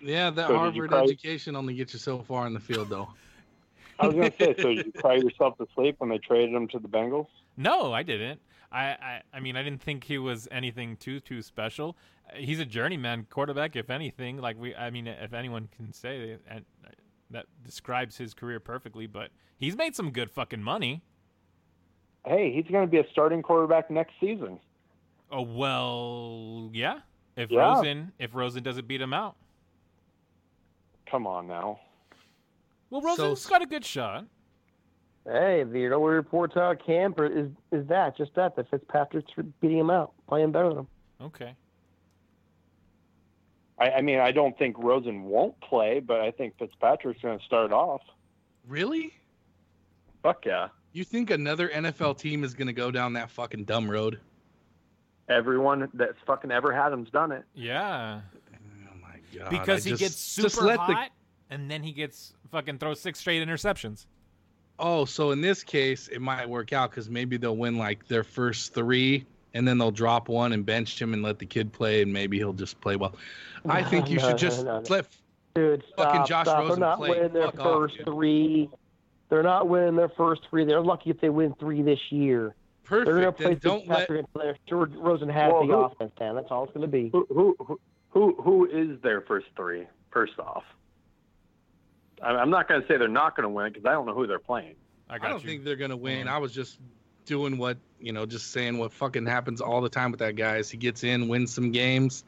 Yeah, 0.00 0.30
that 0.30 0.48
So 0.48 0.52
did 0.64 0.74
you 0.74 0.82
Harvard 0.82 0.94
education 0.94 1.56
only 1.56 1.74
gets 1.74 1.92
you 1.92 1.98
so 1.98 2.20
far 2.20 2.46
in 2.46 2.54
the 2.54 2.60
field, 2.60 2.90
though. 2.90 3.08
I 4.00 4.06
was 4.06 4.14
gonna 4.16 4.32
say, 4.38 4.54
so 4.58 4.74
did 4.74 4.86
you 4.86 4.92
cry 4.92 5.14
yourself 5.16 5.56
to 5.58 5.66
sleep 5.74 5.96
when 5.98 6.10
they 6.10 6.18
traded 6.18 6.54
him 6.54 6.68
to 6.68 6.78
the 6.78 6.88
Bengals? 6.88 7.28
No, 7.56 7.92
I 7.92 8.02
didn't. 8.02 8.40
I, 8.72 8.86
I, 8.86 9.22
I 9.32 9.40
mean, 9.40 9.56
I 9.56 9.62
didn't 9.62 9.82
think 9.82 10.02
he 10.04 10.18
was 10.18 10.48
anything 10.50 10.96
too 10.96 11.20
too 11.20 11.42
special. 11.42 11.96
Uh, 12.28 12.38
He's 12.38 12.58
a 12.58 12.64
journeyman 12.64 13.26
quarterback, 13.30 13.76
if 13.76 13.88
anything. 13.90 14.38
Like 14.38 14.58
we, 14.58 14.74
I 14.74 14.90
mean, 14.90 15.06
if 15.06 15.32
anyone 15.32 15.68
can 15.76 15.92
say 15.92 16.38
and 16.48 16.64
that 17.30 17.46
describes 17.64 18.16
his 18.16 18.34
career 18.34 18.58
perfectly. 18.60 19.06
But 19.06 19.30
he's 19.58 19.76
made 19.76 19.94
some 19.94 20.10
good 20.10 20.30
fucking 20.30 20.62
money. 20.62 21.02
Hey, 22.26 22.52
he's 22.52 22.70
gonna 22.70 22.86
be 22.86 22.98
a 22.98 23.06
starting 23.12 23.42
quarterback 23.42 23.90
next 23.90 24.14
season. 24.20 24.58
Oh 25.30 25.42
well, 25.42 26.70
yeah. 26.72 27.00
If 27.36 27.50
Yeah. 27.50 27.74
Rosen, 27.74 28.12
if 28.18 28.34
Rosen 28.34 28.62
doesn't 28.62 28.88
beat 28.88 29.00
him 29.00 29.12
out, 29.12 29.36
Come 31.14 31.28
on 31.28 31.46
now. 31.46 31.78
well, 32.90 33.00
Rosen's 33.00 33.46
got 33.46 33.62
a 33.62 33.66
good 33.66 33.84
shot. 33.84 34.24
Hey, 35.24 35.62
the 35.62 35.86
early 35.86 36.12
reports 36.12 36.56
out 36.56 36.72
of 36.72 36.84
camp 36.84 37.20
are, 37.20 37.26
is 37.26 37.50
is 37.70 37.86
that 37.86 38.16
just 38.16 38.34
that 38.34 38.56
that 38.56 38.68
Fitzpatrick's 38.68 39.30
beating 39.60 39.78
him 39.78 39.90
out, 39.90 40.12
playing 40.26 40.50
better 40.50 40.70
than 40.70 40.78
him. 40.78 40.86
Okay. 41.20 41.54
I, 43.78 43.90
I 43.90 44.00
mean, 44.00 44.18
I 44.18 44.32
don't 44.32 44.58
think 44.58 44.76
Rosen 44.76 45.22
won't 45.22 45.54
play, 45.60 46.00
but 46.00 46.20
I 46.20 46.32
think 46.32 46.58
Fitzpatrick's 46.58 47.22
gonna 47.22 47.38
start 47.46 47.70
off. 47.70 48.02
Really? 48.66 49.12
Fuck 50.24 50.44
yeah. 50.46 50.66
You 50.92 51.04
think 51.04 51.30
another 51.30 51.68
NFL 51.68 52.18
team 52.18 52.42
is 52.42 52.54
going 52.54 52.66
to 52.66 52.72
go 52.72 52.90
down 52.90 53.12
that 53.12 53.30
fucking 53.30 53.66
dumb 53.66 53.88
road? 53.88 54.18
Everyone 55.28 55.88
that's 55.94 56.18
fucking 56.26 56.50
ever 56.50 56.72
had 56.72 56.90
him's 56.90 57.10
done 57.10 57.30
it. 57.30 57.44
Yeah. 57.54 58.22
God, 59.38 59.50
because 59.50 59.86
I 59.86 59.90
he 59.90 59.96
just- 59.96 60.00
gets 60.00 60.34
just 60.36 60.54
super 60.56 60.66
let 60.66 60.76
the- 60.86 60.94
hot, 60.94 61.10
and 61.50 61.70
then 61.70 61.82
he 61.82 61.92
gets 61.92 62.34
fucking 62.50 62.78
throws 62.78 63.00
six 63.00 63.18
straight 63.18 63.46
interceptions. 63.46 64.06
Oh, 64.78 65.04
so 65.04 65.30
in 65.30 65.40
this 65.40 65.62
case, 65.62 66.08
it 66.08 66.20
might 66.20 66.48
work 66.48 66.72
out 66.72 66.90
because 66.90 67.08
maybe 67.08 67.36
they'll 67.36 67.56
win 67.56 67.78
like 67.78 68.06
their 68.08 68.24
first 68.24 68.74
three, 68.74 69.24
and 69.54 69.66
then 69.68 69.78
they'll 69.78 69.90
drop 69.92 70.28
one 70.28 70.52
and 70.52 70.66
bench 70.66 71.00
him 71.00 71.12
and 71.14 71.22
let 71.22 71.38
the 71.38 71.46
kid 71.46 71.72
play, 71.72 72.02
and 72.02 72.12
maybe 72.12 72.38
he'll 72.38 72.52
just 72.52 72.80
play 72.80 72.96
well. 72.96 73.14
I 73.68 73.82
think 73.84 74.10
you 74.10 74.18
No, 74.18 74.28
should 74.30 74.38
just 74.38 74.64
no, 74.64 74.78
no. 74.80 74.84
let 74.88 75.06
Dude, 75.54 75.84
stop, 75.92 76.06
Fucking 76.06 76.26
Josh 76.26 76.46
stop. 76.46 76.58
Rosen 76.58 76.80
They're 76.80 76.88
not 76.88 76.98
play. 76.98 77.10
winning 77.10 77.32
their 77.32 77.44
Fuck 77.52 77.60
off, 77.60 77.66
first 77.74 77.94
three. 78.04 78.68
They're 79.28 79.44
not 79.44 79.68
winning 79.68 79.94
their 79.94 80.08
first 80.08 80.42
three. 80.50 80.64
They're 80.64 80.80
lucky 80.82 81.10
if 81.10 81.20
they 81.20 81.28
win 81.30 81.54
three 81.60 81.80
this 81.82 82.00
year. 82.10 82.56
Perfect. 82.82 83.06
They're 83.06 83.14
going 83.20 83.26
to 83.26 83.32
play 83.32 83.54
Then 83.54 83.58
don't 83.62 83.88
let- 83.88 83.98
Fitzpatrick 84.08 84.26
until 84.34 84.42
they're 84.42 84.58
sure 84.68 84.86
Rosen 85.00 85.28
has 85.28 85.52
Well, 85.52 85.66
the 85.68 85.72
who- 85.72 85.80
offense, 85.84 86.12
Dan. 86.18 86.34
That's 86.34 86.50
all 86.50 86.64
it's 86.64 86.72
going 86.72 86.82
to 86.82 86.88
be. 86.90 87.10
Who 87.10 87.24
who 87.30 87.56
who- 87.64 87.80
who 88.14 88.34
who 88.40 88.64
is 88.66 88.98
their 89.02 89.20
first 89.20 89.46
three? 89.56 89.86
First 90.10 90.38
off, 90.38 90.62
I- 92.22 92.36
I'm 92.36 92.48
not 92.48 92.68
gonna 92.68 92.86
say 92.86 92.96
they're 92.96 93.08
not 93.08 93.36
gonna 93.36 93.48
win 93.50 93.72
because 93.72 93.84
I 93.84 93.92
don't 93.92 94.06
know 94.06 94.14
who 94.14 94.26
they're 94.26 94.38
playing. 94.38 94.76
I 95.10 95.16
I 95.16 95.18
don't 95.28 95.42
think 95.42 95.64
they're 95.64 95.76
gonna 95.76 95.96
win. 95.96 96.26
Mm. 96.26 96.30
I 96.30 96.38
was 96.38 96.54
just 96.54 96.78
doing 97.26 97.58
what 97.58 97.76
you 98.00 98.12
know, 98.12 98.24
just 98.24 98.52
saying 98.52 98.78
what 98.78 98.92
fucking 98.92 99.26
happens 99.26 99.60
all 99.60 99.80
the 99.80 99.88
time 99.88 100.10
with 100.12 100.20
that 100.20 100.36
guy. 100.36 100.56
Is 100.58 100.70
he 100.70 100.76
gets 100.78 101.02
in, 101.04 101.26
wins 101.28 101.52
some 101.52 101.72
games, 101.72 102.24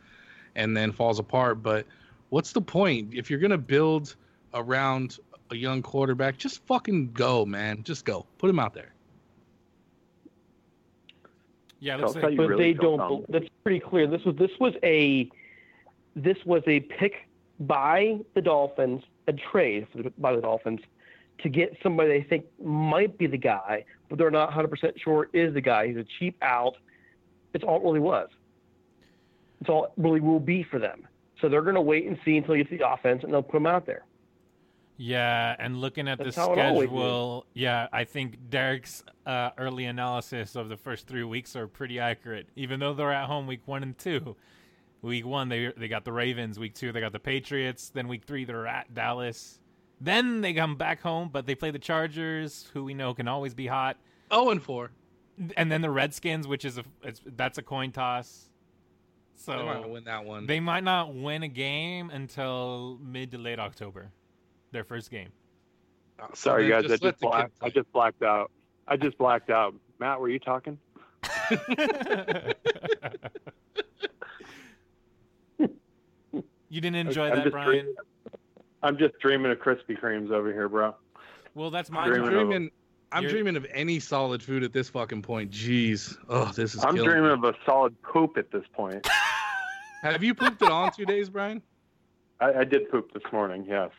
and 0.57 0.77
then 0.77 0.91
falls 0.91 1.19
apart. 1.21 1.63
But 1.63 1.87
what's 2.31 2.53
the 2.53 2.61
point 2.61 3.15
if 3.15 3.31
you're 3.31 3.39
gonna 3.41 3.57
build 3.57 4.17
around 4.55 5.19
a 5.53 5.57
young 5.57 5.83
quarterback? 5.83 6.37
Just 6.37 6.67
fucking 6.67 7.13
go, 7.13 7.47
man. 7.47 7.85
Just 7.85 8.05
go. 8.05 8.27
Put 8.39 8.51
him 8.51 8.59
out 8.59 8.75
there. 8.75 8.93
Yeah, 11.79 11.97
looks 11.97 12.17
like- 12.17 12.37
but 12.37 12.49
really 12.49 12.73
they 12.73 12.73
don't. 12.73 12.99
dumb. 12.99 13.25
That's 13.29 13.49
pretty 13.63 13.81
clear. 13.81 14.07
This 14.09 14.25
was 14.25 14.35
this 14.37 14.51
was 14.59 14.75
a 14.83 15.31
this 16.17 16.39
was 16.47 16.63
a 16.67 16.81
pick 16.81 17.29
by 17.61 18.19
the 18.35 18.43
Dolphins, 18.43 19.03
a 19.29 19.33
trade 19.33 19.87
for 19.93 20.03
the, 20.03 20.11
by 20.19 20.35
the 20.35 20.41
Dolphins 20.41 20.81
to 21.43 21.49
get 21.51 21.77
somebody 21.83 22.09
they 22.09 22.27
think 22.27 22.47
might 22.63 23.19
be 23.19 23.27
the 23.27 23.37
guy, 23.37 23.85
but 24.09 24.19
they're 24.19 24.31
not 24.31 24.51
100% 24.51 24.99
sure 24.99 25.29
is 25.35 25.53
the 25.53 25.61
guy. 25.61 25.87
He's 25.89 25.99
a 25.99 26.07
cheap 26.19 26.37
out. 26.41 26.77
It's 27.53 27.63
all 27.63 27.77
it 27.77 27.85
really 27.85 28.01
was. 28.01 28.29
It's 29.61 29.69
all 29.69 29.85
it 29.85 29.93
really 29.99 30.21
will 30.21 30.41
be 30.41 30.63
for 30.63 30.79
them. 30.79 31.07
So 31.41 31.51
they're 31.51 31.63
going 31.63 31.75
to 31.75 31.83
wait 31.83 32.07
and 32.07 32.19
see 32.25 32.39
until 32.39 32.57
you 32.57 32.67
see 32.71 32.79
the 32.79 32.91
offense, 32.91 33.23
and 33.23 33.33
they'll 33.33 33.43
put 33.43 33.59
him 33.59 33.67
out 33.67 33.85
there. 33.85 34.05
Yeah, 34.97 35.55
and 35.59 35.83
looking 35.83 36.09
at 36.09 36.17
That's 36.17 36.35
the 36.35 36.41
how 36.41 36.53
it 36.55 36.59
always 36.59 36.89
schedule, 36.89 37.45
yeah, 37.53 37.89
I 37.93 38.05
think 38.05 38.49
Derek's 38.49 39.05
uh, 39.27 39.51
early 39.59 39.85
analysis 39.85 40.57
of 40.57 40.71
the 40.71 40.79
first 40.79 41.07
three 41.07 41.25
weeks 41.25 41.55
are 41.55 41.67
pretty 41.67 42.01
accurate. 42.01 42.49
Even 42.57 42.81
though 42.81 42.95
they're 42.95 43.13
at 43.13 43.27
home 43.27 43.47
week 43.47 43.61
one 43.67 43.83
and 43.83 43.99
two, 43.99 44.37
week 45.03 45.25
one 45.27 45.49
they 45.49 45.73
they 45.77 45.89
got 45.89 46.05
the 46.05 46.13
Ravens, 46.13 46.59
week 46.59 46.75
two 46.75 46.93
they 46.93 47.01
got 47.01 47.13
the 47.13 47.19
Patriots, 47.21 47.91
then 47.91 48.09
week 48.09 48.25
three 48.25 48.45
they're 48.45 48.67
at 48.67 48.93
Dallas, 48.95 49.61
then 50.01 50.41
they 50.41 50.53
come 50.55 50.77
back 50.77 51.01
home, 51.01 51.29
but 51.33 51.47
they 51.47 51.55
play 51.55 51.71
the 51.71 51.79
Chargers, 51.79 52.69
who 52.75 52.85
we 52.85 52.95
know 52.95 53.15
can 53.15 53.29
always 53.29 53.55
be 53.55 53.67
hot, 53.67 53.97
Oh 54.31 54.51
and 54.51 54.63
four. 54.63 54.91
and 55.57 55.71
then 55.71 55.81
the 55.83 55.91
Redskins, 55.91 56.49
which 56.49 56.65
is 56.65 56.79
a 56.79 56.85
it's, 57.03 57.21
that's 57.37 57.59
a 57.59 57.63
coin 57.63 57.93
toss. 57.93 58.49
So 59.39 59.53
They 59.53 59.65
might 59.65 59.75
not 59.81 59.91
win 59.91 60.05
that 60.05 60.25
one. 60.25 60.47
They 60.47 60.61
might 60.61 60.85
not 60.85 61.15
win 61.15 61.43
a 61.43 61.49
game 61.49 62.09
until 62.11 62.99
mid 63.03 63.31
to 63.33 63.39
late 63.39 63.59
October, 63.59 64.11
their 64.73 64.83
first 64.85 65.11
game. 65.11 65.29
Uh, 66.19 66.29
Sorry, 66.33 66.69
then 66.71 66.83
guys, 66.83 66.91
just 66.91 67.05
I 67.05 67.11
just 67.11 67.21
black, 67.21 67.51
I 67.61 67.69
just 67.69 67.93
blacked 67.93 68.23
out. 68.23 68.51
I 68.89 68.97
just 68.97 69.19
blacked 69.19 69.51
out. 69.51 69.75
Matt, 70.01 70.19
were 70.21 70.31
you 70.31 70.39
talking? 70.39 70.79
You 76.77 76.83
didn't 76.83 76.97
enjoy 77.07 77.31
I'm 77.31 77.37
that, 77.43 77.51
Brian? 77.51 77.69
dreaming- 77.71 77.95
I'm 78.83 78.99
just 78.99 79.19
dreaming 79.19 79.51
of 79.51 79.59
Krispy 79.59 79.99
Kremes 79.99 80.31
over 80.31 80.53
here, 80.53 80.69
bro. 80.69 80.95
Well, 81.55 81.71
that's 81.71 81.89
I'm 81.91 82.07
dreaming 82.07 82.27
of- 82.27 82.33
dreaming. 82.35 82.71
I'm 83.13 83.23
You're- 83.23 83.33
dreaming 83.33 83.57
of 83.57 83.67
any 83.73 83.99
solid 83.99 84.43
food 84.43 84.63
at 84.63 84.75
this 84.75 84.91
fucking 84.91 85.23
point. 85.23 85.51
Jeez. 85.51 86.19
Oh, 86.29 86.53
this 86.55 86.75
is. 86.75 86.85
I'm 86.85 86.95
killing 86.97 87.09
dreaming 87.09 87.29
me. 87.29 87.33
of 87.33 87.45
a 87.45 87.55
solid 87.65 87.97
poop 88.03 88.37
at 88.37 88.51
this 88.51 88.65
point. 88.75 89.09
Have 90.03 90.23
you 90.23 90.35
pooped 90.35 90.61
it 90.61 90.69
on 90.71 90.93
two 90.93 91.07
days, 91.07 91.31
Brian? 91.31 91.63
I, 92.41 92.53
I 92.53 92.65
did 92.65 92.91
poop 92.91 93.11
this 93.15 93.23
morning. 93.33 93.65
Yes. 93.67 93.91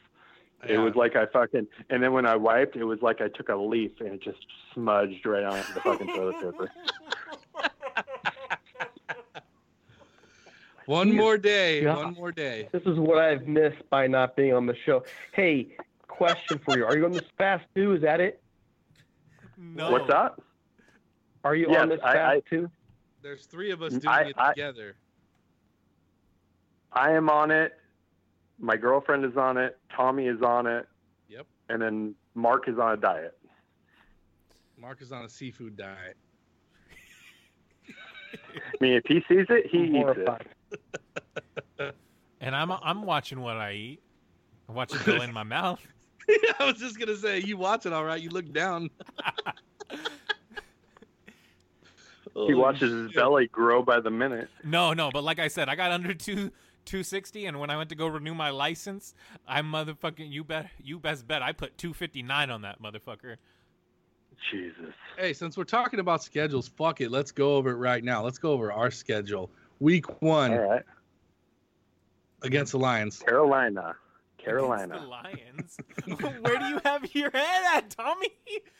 It 0.70 0.78
was 0.78 0.94
like 0.94 1.16
I 1.16 1.26
fucking, 1.26 1.66
and 1.90 2.04
then 2.04 2.14
when 2.14 2.28
I 2.28 2.36
wiped, 2.36 2.76
it 2.76 2.84
was 2.84 3.02
like 3.02 3.22
I 3.22 3.28
took 3.30 3.50
a 3.50 3.56
leaf 3.56 3.94
and 4.02 4.10
it 4.10 4.22
just 4.22 4.46
smudged 4.76 5.26
right 5.26 5.44
onto 5.46 5.74
the 5.74 5.82
fucking 5.82 6.08
toilet 6.16 6.36
paper. 6.42 6.72
One 10.88 11.14
more 11.14 11.38
day. 11.38 11.84
Yeah. 11.84 11.98
One 11.98 12.14
more 12.14 12.32
day. 12.32 12.70
This 12.72 12.82
is 12.84 12.98
what 12.98 13.18
I've 13.20 13.46
missed 13.46 13.88
by 13.90 14.08
not 14.08 14.38
being 14.38 14.54
on 14.54 14.66
the 14.66 14.76
show. 14.86 15.04
Hey, 15.34 15.76
question 16.08 16.60
for 16.60 16.78
you: 16.78 16.86
Are 16.86 16.98
you 16.98 17.04
on 17.04 17.12
this 17.12 17.26
fast 17.38 17.66
too? 17.76 17.94
Is 17.94 18.02
that 18.04 18.22
it? 18.22 18.42
No. 19.58 19.92
What's 19.92 20.08
that? 20.08 20.36
Are 21.44 21.56
you 21.56 21.68
Yes, 21.70 21.82
on 21.82 21.90
this 21.90 22.00
I- 22.02 22.14
fast 22.14 22.36
I- 22.38 22.50
too? 22.50 22.72
There's 23.22 23.46
three 23.46 23.72
of 23.72 23.82
us 23.82 23.92
doing 23.94 24.08
I- 24.08 24.30
it 24.30 24.36
together. 24.50 24.96
I 26.94 27.12
am 27.12 27.30
on 27.30 27.52
it. 27.52 27.74
My 28.58 28.78
girlfriend 28.78 29.26
is 29.26 29.36
on 29.36 29.58
it. 29.58 29.78
Tommy 29.94 30.28
is 30.28 30.42
on 30.42 30.68
it. 30.68 30.88
Yep. 31.28 31.46
And 31.68 31.82
then 31.82 32.16
Mark 32.34 32.70
is 32.70 32.80
on 32.80 32.94
a 32.94 32.98
diet. 32.98 33.38
Mark 34.78 35.02
is 35.02 35.12
on 35.12 35.26
a 35.26 35.30
seafood 35.30 35.76
diet. 35.76 36.16
I 37.88 38.54
mean, 38.80 38.94
if 38.94 39.04
he 39.06 39.16
sees 39.28 39.48
it, 39.50 39.66
he 39.68 39.86
I'm 39.88 39.96
eats 39.98 40.18
it. 40.20 40.48
Horrified. 41.78 41.96
And 42.40 42.56
I'm 42.56 42.72
I'm 42.72 43.04
watching 43.04 43.42
what 43.42 43.58
I 43.58 43.74
eat. 43.74 44.02
I 44.70 44.72
watch 44.72 44.94
it 44.94 45.04
go 45.06 45.22
in 45.22 45.34
my 45.34 45.44
mouth. 45.58 45.80
I 46.60 46.66
was 46.66 46.78
just 46.78 47.00
gonna 47.00 47.16
say, 47.16 47.40
you 47.40 47.58
watch 47.58 47.86
it 47.86 47.94
all 47.94 48.04
right. 48.04 48.22
You 48.22 48.30
look 48.30 48.52
down. 48.52 48.90
He 52.46 52.54
watches 52.54 52.92
his 52.92 53.12
belly 53.14 53.48
grow 53.48 53.82
by 53.82 54.00
the 54.00 54.12
minute. 54.12 54.48
No, 54.64 54.94
no, 54.94 55.10
but 55.12 55.24
like 55.24 55.40
I 55.40 55.48
said, 55.48 55.70
I 55.70 55.76
got 55.76 55.92
under 55.92 56.14
two. 56.14 56.52
260 56.86 57.48
and 57.48 57.60
when 57.60 57.70
I 57.70 57.76
went 57.76 57.90
to 57.90 57.96
go 57.96 58.08
renew 58.08 58.34
my 58.34 58.50
license, 58.50 59.14
I 59.46 59.62
motherfucking 59.62 60.32
you 60.32 60.46
bet 60.46 60.70
you 60.82 61.00
best 61.00 61.28
bet 61.28 61.42
I 61.42 61.52
put 61.52 61.78
259 61.78 62.50
on 62.50 62.62
that 62.62 62.82
motherfucker. 62.82 63.36
Jesus. 64.50 64.94
Hey, 65.18 65.34
since 65.34 65.58
we're 65.58 65.66
talking 65.66 66.00
about 66.00 66.24
schedules, 66.24 66.70
fuck 66.70 67.02
it. 67.02 67.12
Let's 67.12 67.32
go 67.32 67.56
over 67.56 67.72
it 67.72 67.76
right 67.76 68.04
now. 68.04 68.24
Let's 68.24 68.38
go 68.38 68.52
over 68.52 68.72
our 68.72 68.90
schedule. 68.90 69.50
Week 69.82 70.22
one 70.22 70.54
All 70.54 70.60
right. 70.60 70.84
Against 72.42 72.72
the 72.72 72.80
Lions. 72.80 73.20
Carolina. 73.20 73.96
The 74.38 74.44
Carolina. 74.44 75.06
Lions. 75.06 75.78
Where 76.42 76.58
do 76.58 76.66
you 76.66 76.80
have 76.86 77.14
your 77.14 77.32
head 77.32 77.64
at, 77.76 77.90
Tommy? 77.90 78.30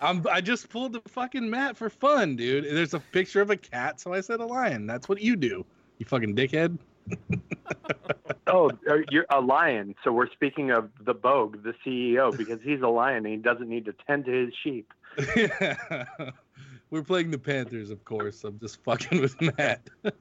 I'm, 0.02 0.26
I 0.32 0.42
just 0.42 0.70
pulled 0.70 0.94
the 0.94 1.02
fucking 1.08 1.50
mat 1.50 1.76
for 1.76 1.90
fun, 1.90 2.36
dude. 2.36 2.66
There's 2.66 2.94
a 2.94 3.00
picture 3.00 3.42
of 3.42 3.50
a 3.50 3.58
cat, 3.58 4.00
so 4.00 4.14
I 4.14 4.22
said 4.22 4.40
a 4.40 4.46
lion. 4.46 4.88
That's 4.88 5.10
what 5.10 5.22
you 5.22 5.36
do, 5.36 5.66
you 5.98 6.06
fucking 6.06 6.36
dickhead. 6.36 6.78
Oh, 8.50 8.72
uh, 8.90 9.00
you're 9.10 9.26
a 9.30 9.42
lion. 9.42 9.94
So 10.06 10.12
we're 10.14 10.32
speaking 10.32 10.72
of 10.72 10.90
the 11.04 11.14
Bogue, 11.14 11.64
the 11.64 11.74
CEO, 11.86 12.36
because 12.36 12.62
he's 12.64 12.80
a 12.80 12.88
lion 12.88 13.26
and 13.26 13.28
he 13.28 13.36
doesn't 13.36 13.68
need 13.68 13.84
to 13.86 13.94
tend 14.08 14.24
to 14.24 14.32
his 14.32 14.54
sheep. 14.64 14.94
yeah. 15.36 15.76
We're 16.90 17.04
playing 17.04 17.32
the 17.32 17.38
Panthers, 17.38 17.90
of 17.90 18.06
course. 18.06 18.46
I'm 18.46 18.58
just 18.60 18.82
fucking 18.86 19.20
with 19.20 19.40
Matt. 19.42 19.90
I 20.06 20.12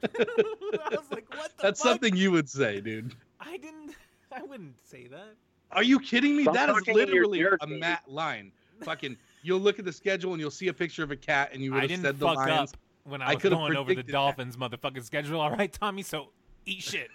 was 0.91 1.07
like, 1.13 1.31
what 1.31 1.57
the 1.57 1.63
That's 1.63 1.81
fuck? 1.81 1.93
something 1.93 2.17
you 2.17 2.33
would 2.33 2.49
say, 2.49 2.81
dude. 2.81 3.15
I 3.47 3.57
didn't. 3.59 3.95
I 4.33 4.43
wouldn't 4.43 4.77
say 4.89 5.07
that. 5.09 5.35
Are 5.73 5.83
you 5.83 5.99
kidding 6.01 6.37
me? 6.37 6.43
Stop 6.43 6.55
that 6.55 6.69
is 6.69 6.75
talking 6.77 6.93
in 6.99 7.09
your 7.09 7.27
literally 7.27 7.39
ear, 7.41 7.59
a. 7.61 7.67
Matt 7.67 8.03
line. 8.11 8.53
Fucking, 8.85 9.17
you'll 9.43 9.59
look 9.61 9.79
at 9.79 9.85
the 9.85 9.93
schedule 9.93 10.33
and 10.33 10.41
you'll 10.41 10.51
see 10.51 10.69
a 10.69 10.73
picture 10.73 11.03
of 11.03 11.11
a 11.11 11.17
cat, 11.17 11.51
and 11.53 11.63
you 11.63 11.73
would 11.73 11.79
I 11.79 11.81
have 11.83 11.91
didn't 11.91 12.03
said 12.05 12.19
the 12.19 12.27
fuck 12.27 12.37
Lions. 12.37 12.73
up 12.73 12.79
when 13.05 13.23
I 13.23 13.27
I 13.31 13.35
was 13.35 13.43
could've 13.43 13.59
going 13.59 13.73
over 13.77 13.89
the 13.89 13.95
predicted 13.95 14.07
that. 14.09 14.13
Dolphins 14.13 14.57
motherfucking 14.57 15.05
schedule. 15.05 15.41
All 15.41 15.51
right, 15.51 15.73
Tommy. 15.73 16.03
So 16.03 16.31
eat 16.67 16.83
shit. 16.83 17.09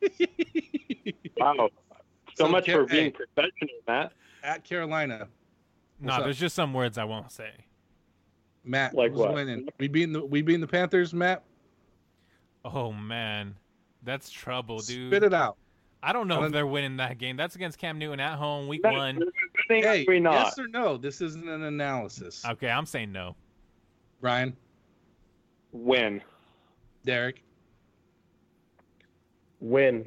Wow. 1.36 1.70
So, 2.34 2.44
So, 2.44 2.48
much 2.48 2.66
Car- 2.66 2.74
for 2.76 2.84
being 2.86 3.04
hey. 3.06 3.10
professional, 3.10 3.68
Matt. 3.88 4.12
At 4.44 4.64
Carolina, 4.64 5.28
No, 5.98 6.06
What's 6.06 6.18
up? 6.18 6.24
there's 6.24 6.38
just 6.38 6.54
some 6.54 6.72
words 6.72 6.98
I 6.98 7.04
won't 7.04 7.30
say. 7.32 7.50
Matt, 8.64 8.94
Like 8.94 9.10
who's 9.12 9.20
what? 9.20 9.34
winning? 9.34 9.68
We 9.78 9.88
beating 9.88 10.12
the 10.12 10.24
we 10.24 10.42
beating 10.42 10.60
the 10.60 10.66
Panthers, 10.68 11.12
Matt. 11.12 11.42
Oh 12.64 12.92
man, 12.92 13.56
that's 14.04 14.30
trouble, 14.30 14.78
dude. 14.80 15.10
Spit 15.10 15.22
it 15.24 15.34
out. 15.34 15.56
I 16.02 16.12
don't 16.12 16.26
know 16.26 16.34
I 16.34 16.38
if 16.38 16.42
don't- 16.44 16.52
they're 16.52 16.66
winning 16.66 16.96
that 16.96 17.18
game. 17.18 17.36
That's 17.36 17.54
against 17.54 17.78
Cam 17.78 17.98
Newton 17.98 18.20
at 18.20 18.36
home, 18.36 18.66
week 18.68 18.82
Matt, 18.82 18.94
one. 18.94 19.22
Hey, 19.68 20.04
not. 20.18 20.32
yes 20.32 20.58
or 20.58 20.66
no? 20.68 20.96
This 20.96 21.20
isn't 21.20 21.48
an 21.48 21.62
analysis. 21.62 22.44
Okay, 22.44 22.68
I'm 22.70 22.86
saying 22.86 23.12
no. 23.12 23.36
Ryan, 24.20 24.56
Win. 25.72 26.20
Derek. 27.04 27.42
Win. 29.60 30.06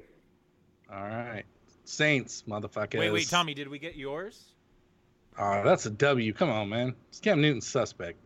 All 0.91 1.02
right. 1.04 1.43
Saints, 1.86 2.43
motherfucker. 2.48 3.00
Wait, 3.00 3.12
wait, 3.12 3.30
Tommy, 3.30 3.54
did 3.54 3.68
we 3.68 3.80
get 3.80 3.96
yours? 3.96 4.54
Oh, 5.38 5.64
that's 5.64 5.86
a 5.86 5.89
W. 5.89 6.34
Come 6.34 6.50
on, 6.50 6.70
man. 6.70 6.96
It's 7.10 7.20
Cam 7.20 7.41
Newton's 7.41 7.68
suspect. 7.68 8.20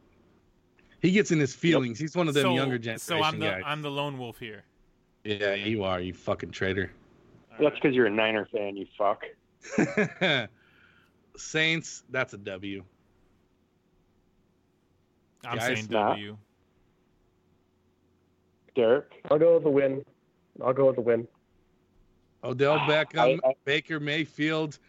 He 1.01 1.11
gets 1.11 1.31
in 1.31 1.39
his 1.39 1.55
feelings. 1.55 1.97
He's 1.97 2.15
one 2.15 2.27
of 2.27 2.33
them 2.33 2.43
so, 2.43 2.53
younger 2.55 2.77
generation 2.77 2.99
So 2.99 3.23
I'm 3.23 3.39
the 3.39 3.45
guys. 3.45 3.63
I'm 3.65 3.81
the 3.81 3.91
lone 3.91 4.17
wolf 4.17 4.37
here. 4.37 4.63
Yeah, 5.23 5.53
you 5.53 5.83
are, 5.83 5.99
you 5.99 6.13
fucking 6.13 6.51
traitor. 6.51 6.91
That's 7.59 7.75
because 7.75 7.93
you're 7.95 8.05
a 8.07 8.09
Niner 8.11 8.47
fan, 8.51 8.75
you 8.77 8.85
fuck. 8.97 9.23
Saints, 11.37 12.03
that's 12.09 12.33
a 12.33 12.37
W. 12.37 12.83
I'm 15.45 15.57
Guys, 15.57 15.65
saying 15.67 15.87
nah. 15.89 16.09
W. 16.09 16.37
Derek. 18.75 19.11
I'll 19.29 19.39
go 19.39 19.55
with 19.55 19.63
the 19.63 19.69
win. 19.69 20.05
I'll 20.63 20.73
go 20.73 20.87
with 20.87 20.95
the 20.95 21.01
win. 21.01 21.27
Odell 22.43 22.77
Beckham, 22.87 23.39
I- 23.43 23.49
I- 23.49 23.53
Baker 23.65 23.99
Mayfield, 23.99 24.79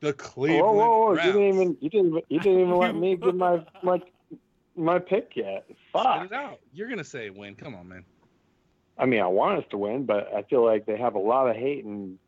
the 0.00 0.08
Whoa, 0.08 0.12
Cleveland 0.14 0.62
whoa, 0.62 0.74
whoa! 0.76 1.08
You 1.10 1.14
Browns. 1.16 1.32
didn't 1.32 1.48
even 1.54 1.76
you 1.80 1.90
didn't 1.90 2.24
you 2.28 2.40
didn't 2.40 2.60
even 2.60 2.74
let 2.76 2.94
me 2.94 3.16
give 3.22 3.34
my 3.34 3.64
my 3.82 4.00
my 4.76 4.98
pick 4.98 5.32
yet. 5.34 5.64
Spit 5.66 5.76
Fuck. 5.92 6.26
it 6.26 6.32
out. 6.32 6.60
You're 6.72 6.88
gonna 6.88 7.04
say 7.04 7.30
win. 7.30 7.54
Come 7.54 7.74
on, 7.74 7.88
man. 7.88 8.04
I 8.98 9.06
mean, 9.06 9.20
I 9.20 9.26
want 9.28 9.58
us 9.60 9.64
to 9.70 9.78
win, 9.78 10.04
but 10.06 10.32
I 10.34 10.42
feel 10.42 10.64
like 10.64 10.84
they 10.86 10.96
have 10.96 11.14
a 11.14 11.18
lot 11.20 11.48
of 11.48 11.56
hate 11.56 11.84
and 11.84 12.18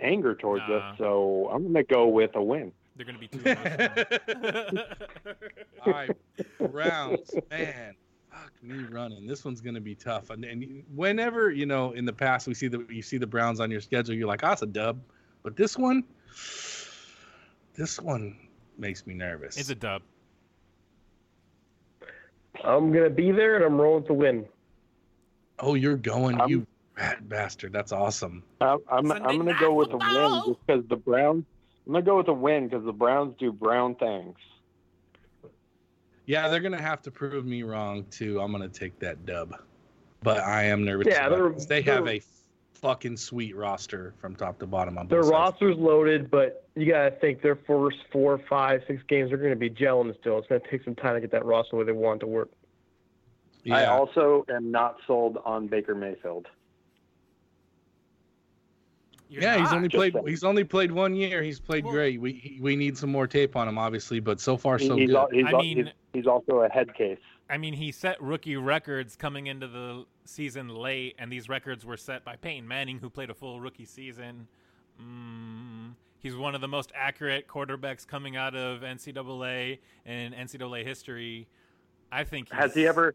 anger 0.00 0.34
towards 0.34 0.66
Nah. 0.68 0.76
us. 0.90 0.98
So 0.98 1.48
I'm 1.52 1.62
gonna 1.64 1.82
go 1.82 2.06
with 2.06 2.30
a 2.36 2.42
win. 2.42 2.72
They're 2.96 3.06
gonna 3.06 3.18
be 3.18 3.28
too 3.28 3.40
emotional. 3.44 4.78
All 5.84 5.92
right, 5.92 6.16
Browns, 6.70 7.34
man. 7.50 7.94
Fuck 8.30 8.52
me 8.62 8.84
running. 8.90 9.26
This 9.26 9.44
one's 9.44 9.60
gonna 9.60 9.80
be 9.80 9.94
tough. 9.94 10.30
And, 10.30 10.44
and 10.44 10.84
whenever 10.94 11.50
you 11.50 11.66
know 11.66 11.92
in 11.92 12.04
the 12.04 12.12
past 12.12 12.46
we 12.46 12.54
see 12.54 12.68
the 12.68 12.86
you 12.88 13.02
see 13.02 13.18
the 13.18 13.26
Browns 13.26 13.60
on 13.60 13.70
your 13.70 13.80
schedule, 13.80 14.14
you're 14.14 14.28
like, 14.28 14.44
"Ah, 14.44 14.52
it's 14.52 14.62
a 14.62 14.66
dub." 14.66 15.00
But 15.42 15.56
this 15.56 15.76
one, 15.76 16.04
this 17.74 18.00
one 18.00 18.36
makes 18.78 19.06
me 19.06 19.14
nervous. 19.14 19.56
it's 19.56 19.70
a 19.70 19.74
dub. 19.74 20.02
I'm 22.64 22.92
gonna 22.92 23.10
be 23.10 23.32
there 23.32 23.56
and 23.56 23.64
I'm 23.64 23.80
rolling 23.80 24.04
to 24.06 24.14
win. 24.14 24.46
Oh, 25.62 25.74
you're 25.74 25.96
going, 25.96 26.38
I'm- 26.40 26.50
you 26.50 26.66
rat 26.98 27.26
bastard. 27.28 27.72
That's 27.72 27.92
awesome. 27.92 28.42
I'm 28.60 28.78
I'm, 28.90 29.06
Sunday 29.06 29.24
I'm 29.28 29.38
gonna 29.38 29.58
go 29.58 29.72
with 29.72 29.88
a 29.88 29.92
football. 29.92 30.42
win 30.44 30.54
just 30.54 30.66
because 30.66 30.84
the 30.88 30.96
Browns. 30.96 31.44
I'm 31.86 31.92
gonna 31.94 32.04
go 32.04 32.18
with 32.18 32.28
a 32.28 32.32
win 32.32 32.68
because 32.68 32.84
the 32.84 32.92
Browns 32.92 33.34
do 33.38 33.50
brown 33.52 33.94
things. 33.96 34.36
Yeah, 36.26 36.48
they're 36.48 36.60
gonna 36.60 36.80
have 36.80 37.02
to 37.02 37.10
prove 37.10 37.44
me 37.46 37.62
wrong 37.62 38.04
too. 38.10 38.40
I'm 38.40 38.52
gonna 38.52 38.68
take 38.68 38.98
that 39.00 39.24
dub, 39.26 39.54
but 40.22 40.38
I 40.38 40.64
am 40.64 40.84
nervous. 40.84 41.08
Yeah, 41.08 41.26
about 41.26 41.36
they're- 41.36 41.52
this. 41.52 41.66
they 41.66 41.82
have 41.82 42.04
they're- 42.04 42.14
a 42.16 42.22
fucking 42.74 43.16
sweet 43.16 43.54
roster 43.56 44.12
from 44.20 44.34
top 44.34 44.58
to 44.58 44.66
bottom 44.66 44.98
on 44.98 45.06
Their 45.06 45.20
both 45.22 45.30
sides. 45.30 45.52
roster's 45.62 45.76
loaded, 45.76 46.30
but 46.30 46.66
you 46.74 46.86
gotta 46.90 47.12
think 47.12 47.40
their 47.40 47.54
first 47.56 47.96
four, 48.12 48.38
five, 48.48 48.82
six 48.88 49.02
games 49.08 49.32
are 49.32 49.36
gonna 49.36 49.54
be 49.56 49.70
gelling 49.70 50.16
still. 50.20 50.38
It's 50.38 50.48
gonna 50.48 50.60
take 50.70 50.82
some 50.84 50.94
time 50.96 51.14
to 51.14 51.20
get 51.20 51.30
that 51.30 51.44
roster 51.44 51.76
where 51.76 51.84
they 51.84 51.92
want 51.92 52.20
to 52.20 52.26
work. 52.26 52.50
I 53.70 53.84
also 53.86 54.44
am 54.48 54.70
not 54.70 54.96
sold 55.06 55.38
on 55.44 55.66
Baker 55.68 55.94
Mayfield. 55.94 56.48
You're 59.28 59.42
yeah, 59.42 59.58
he's 59.58 59.72
only 59.72 59.88
Just 59.88 59.98
played. 59.98 60.12
saying. 60.12 60.26
He's 60.26 60.44
only 60.44 60.64
played 60.64 60.92
one 60.92 61.14
year. 61.14 61.42
He's 61.42 61.58
played 61.60 61.84
Well- 61.84 61.94
great. 61.94 62.20
We 62.20 62.58
we 62.60 62.76
need 62.76 62.98
some 62.98 63.10
more 63.10 63.26
tape 63.26 63.56
on 63.56 63.66
him, 63.68 63.78
obviously, 63.78 64.20
but 64.20 64.40
so 64.40 64.56
far 64.56 64.78
so 64.78 64.96
he's, 64.96 65.08
good. 65.08 65.16
al- 65.16 65.28
he's, 65.30 65.46
I 65.46 65.50
al- 65.52 65.58
mean- 65.60 65.76
he's, 65.78 65.86
he's 66.12 66.26
also 66.26 66.60
a 66.62 66.68
head 66.68 66.94
case. 66.94 67.18
I 67.48 67.58
mean, 67.58 67.74
he 67.74 67.92
set 67.92 68.20
rookie 68.22 68.56
records 68.56 69.14
coming 69.14 69.46
into 69.46 69.68
the 69.68 70.06
season 70.24 70.68
late, 70.68 71.16
and 71.18 71.30
these 71.30 71.48
records 71.48 71.84
were 71.84 71.96
set 71.98 72.24
by 72.24 72.36
Peyton 72.36 72.66
Manning, 72.66 72.98
who 72.98 73.10
played 73.10 73.28
a 73.30 73.34
full 73.34 73.60
rookie 73.60 73.84
season. 73.84 74.48
Mm, 75.00 75.94
he's 76.18 76.34
one 76.36 76.54
of 76.54 76.60
the 76.62 76.68
most 76.68 76.92
accurate 76.94 77.48
quarterbacks 77.48 78.06
coming 78.06 78.36
out 78.36 78.54
of 78.54 78.80
NCAA 78.82 79.78
and 80.06 80.34
NCAA 80.34 80.84
history. 80.84 81.46
I 82.10 82.24
think. 82.24 82.48
He's, 82.50 82.58
Has 82.58 82.74
he 82.74 82.86
ever? 82.86 83.14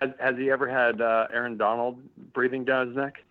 Has, 0.00 0.10
has 0.20 0.36
he 0.36 0.50
ever 0.50 0.68
had 0.68 1.00
uh, 1.00 1.26
Aaron 1.32 1.56
Donald 1.56 1.98
breathing 2.32 2.64
down 2.64 2.88
his 2.88 2.96
neck? 2.96 3.22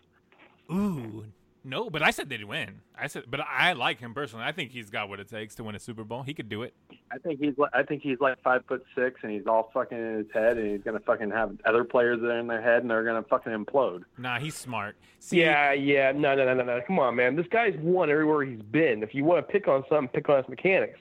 Ooh, 0.72 1.26
no, 1.64 1.90
but 1.90 2.04
I 2.04 2.12
said 2.12 2.30
they'd 2.30 2.44
win. 2.44 2.82
I 2.98 3.08
said, 3.08 3.24
but 3.28 3.40
I 3.40 3.74
like 3.74 4.00
him 4.00 4.14
personally. 4.14 4.46
I 4.46 4.52
think 4.52 4.72
he's 4.72 4.92
got 4.92 5.10
what 5.10 5.20
it 5.20 5.28
takes 5.28 5.56
to 5.56 5.64
win 5.64 5.76
a 5.76 5.80
Super 5.80 6.04
Bowl. 6.04 6.22
He 6.22 6.34
could 6.34 6.48
do 6.48 6.62
it. 6.62 6.76
I 7.12 7.18
think 7.18 7.40
he's 7.40 7.58
like 7.58 7.72
I 7.74 7.82
think 7.82 8.04
he's 8.04 8.20
like 8.20 8.42
five 8.44 8.64
foot 8.68 8.84
six 8.96 9.20
and 9.24 9.32
he's 9.32 9.48
all 9.48 9.72
fucking 9.74 9.98
in 9.98 10.18
his 10.18 10.28
head 10.34 10.58
and 10.58 10.72
he's 10.72 10.84
gonna 10.84 11.00
fucking 11.00 11.32
have 11.32 11.58
other 11.66 11.84
players 11.84 12.22
that 12.22 12.28
are 12.28 12.40
in 12.40 12.48
their 12.48 12.62
head 12.62 12.82
and 12.82 12.92
they're 12.92 13.04
gonna 13.04 13.24
fucking 13.24 13.52
implode. 13.52 14.04
Nah, 14.18 14.40
he's 14.40 14.56
smart. 14.56 14.96
See, 15.20 15.42
yeah, 15.42 15.72
yeah, 15.72 16.12
no, 16.12 16.36
no, 16.36 16.46
no, 16.46 16.54
no, 16.54 16.64
no. 16.64 16.82
Come 16.86 17.00
on, 17.00 17.16
man. 17.16 17.36
This 17.36 17.48
guy's 17.48 17.76
won 17.80 18.12
everywhere 18.12 18.46
he's 18.46 18.62
been. 18.62 19.02
If 19.02 19.16
you 19.16 19.24
want 19.24 19.46
to 19.46 19.52
pick 19.52 19.68
on 19.68 19.84
something, 19.90 20.08
pick 20.10 20.30
on 20.30 20.38
his 20.38 20.50
mechanics. 20.50 21.00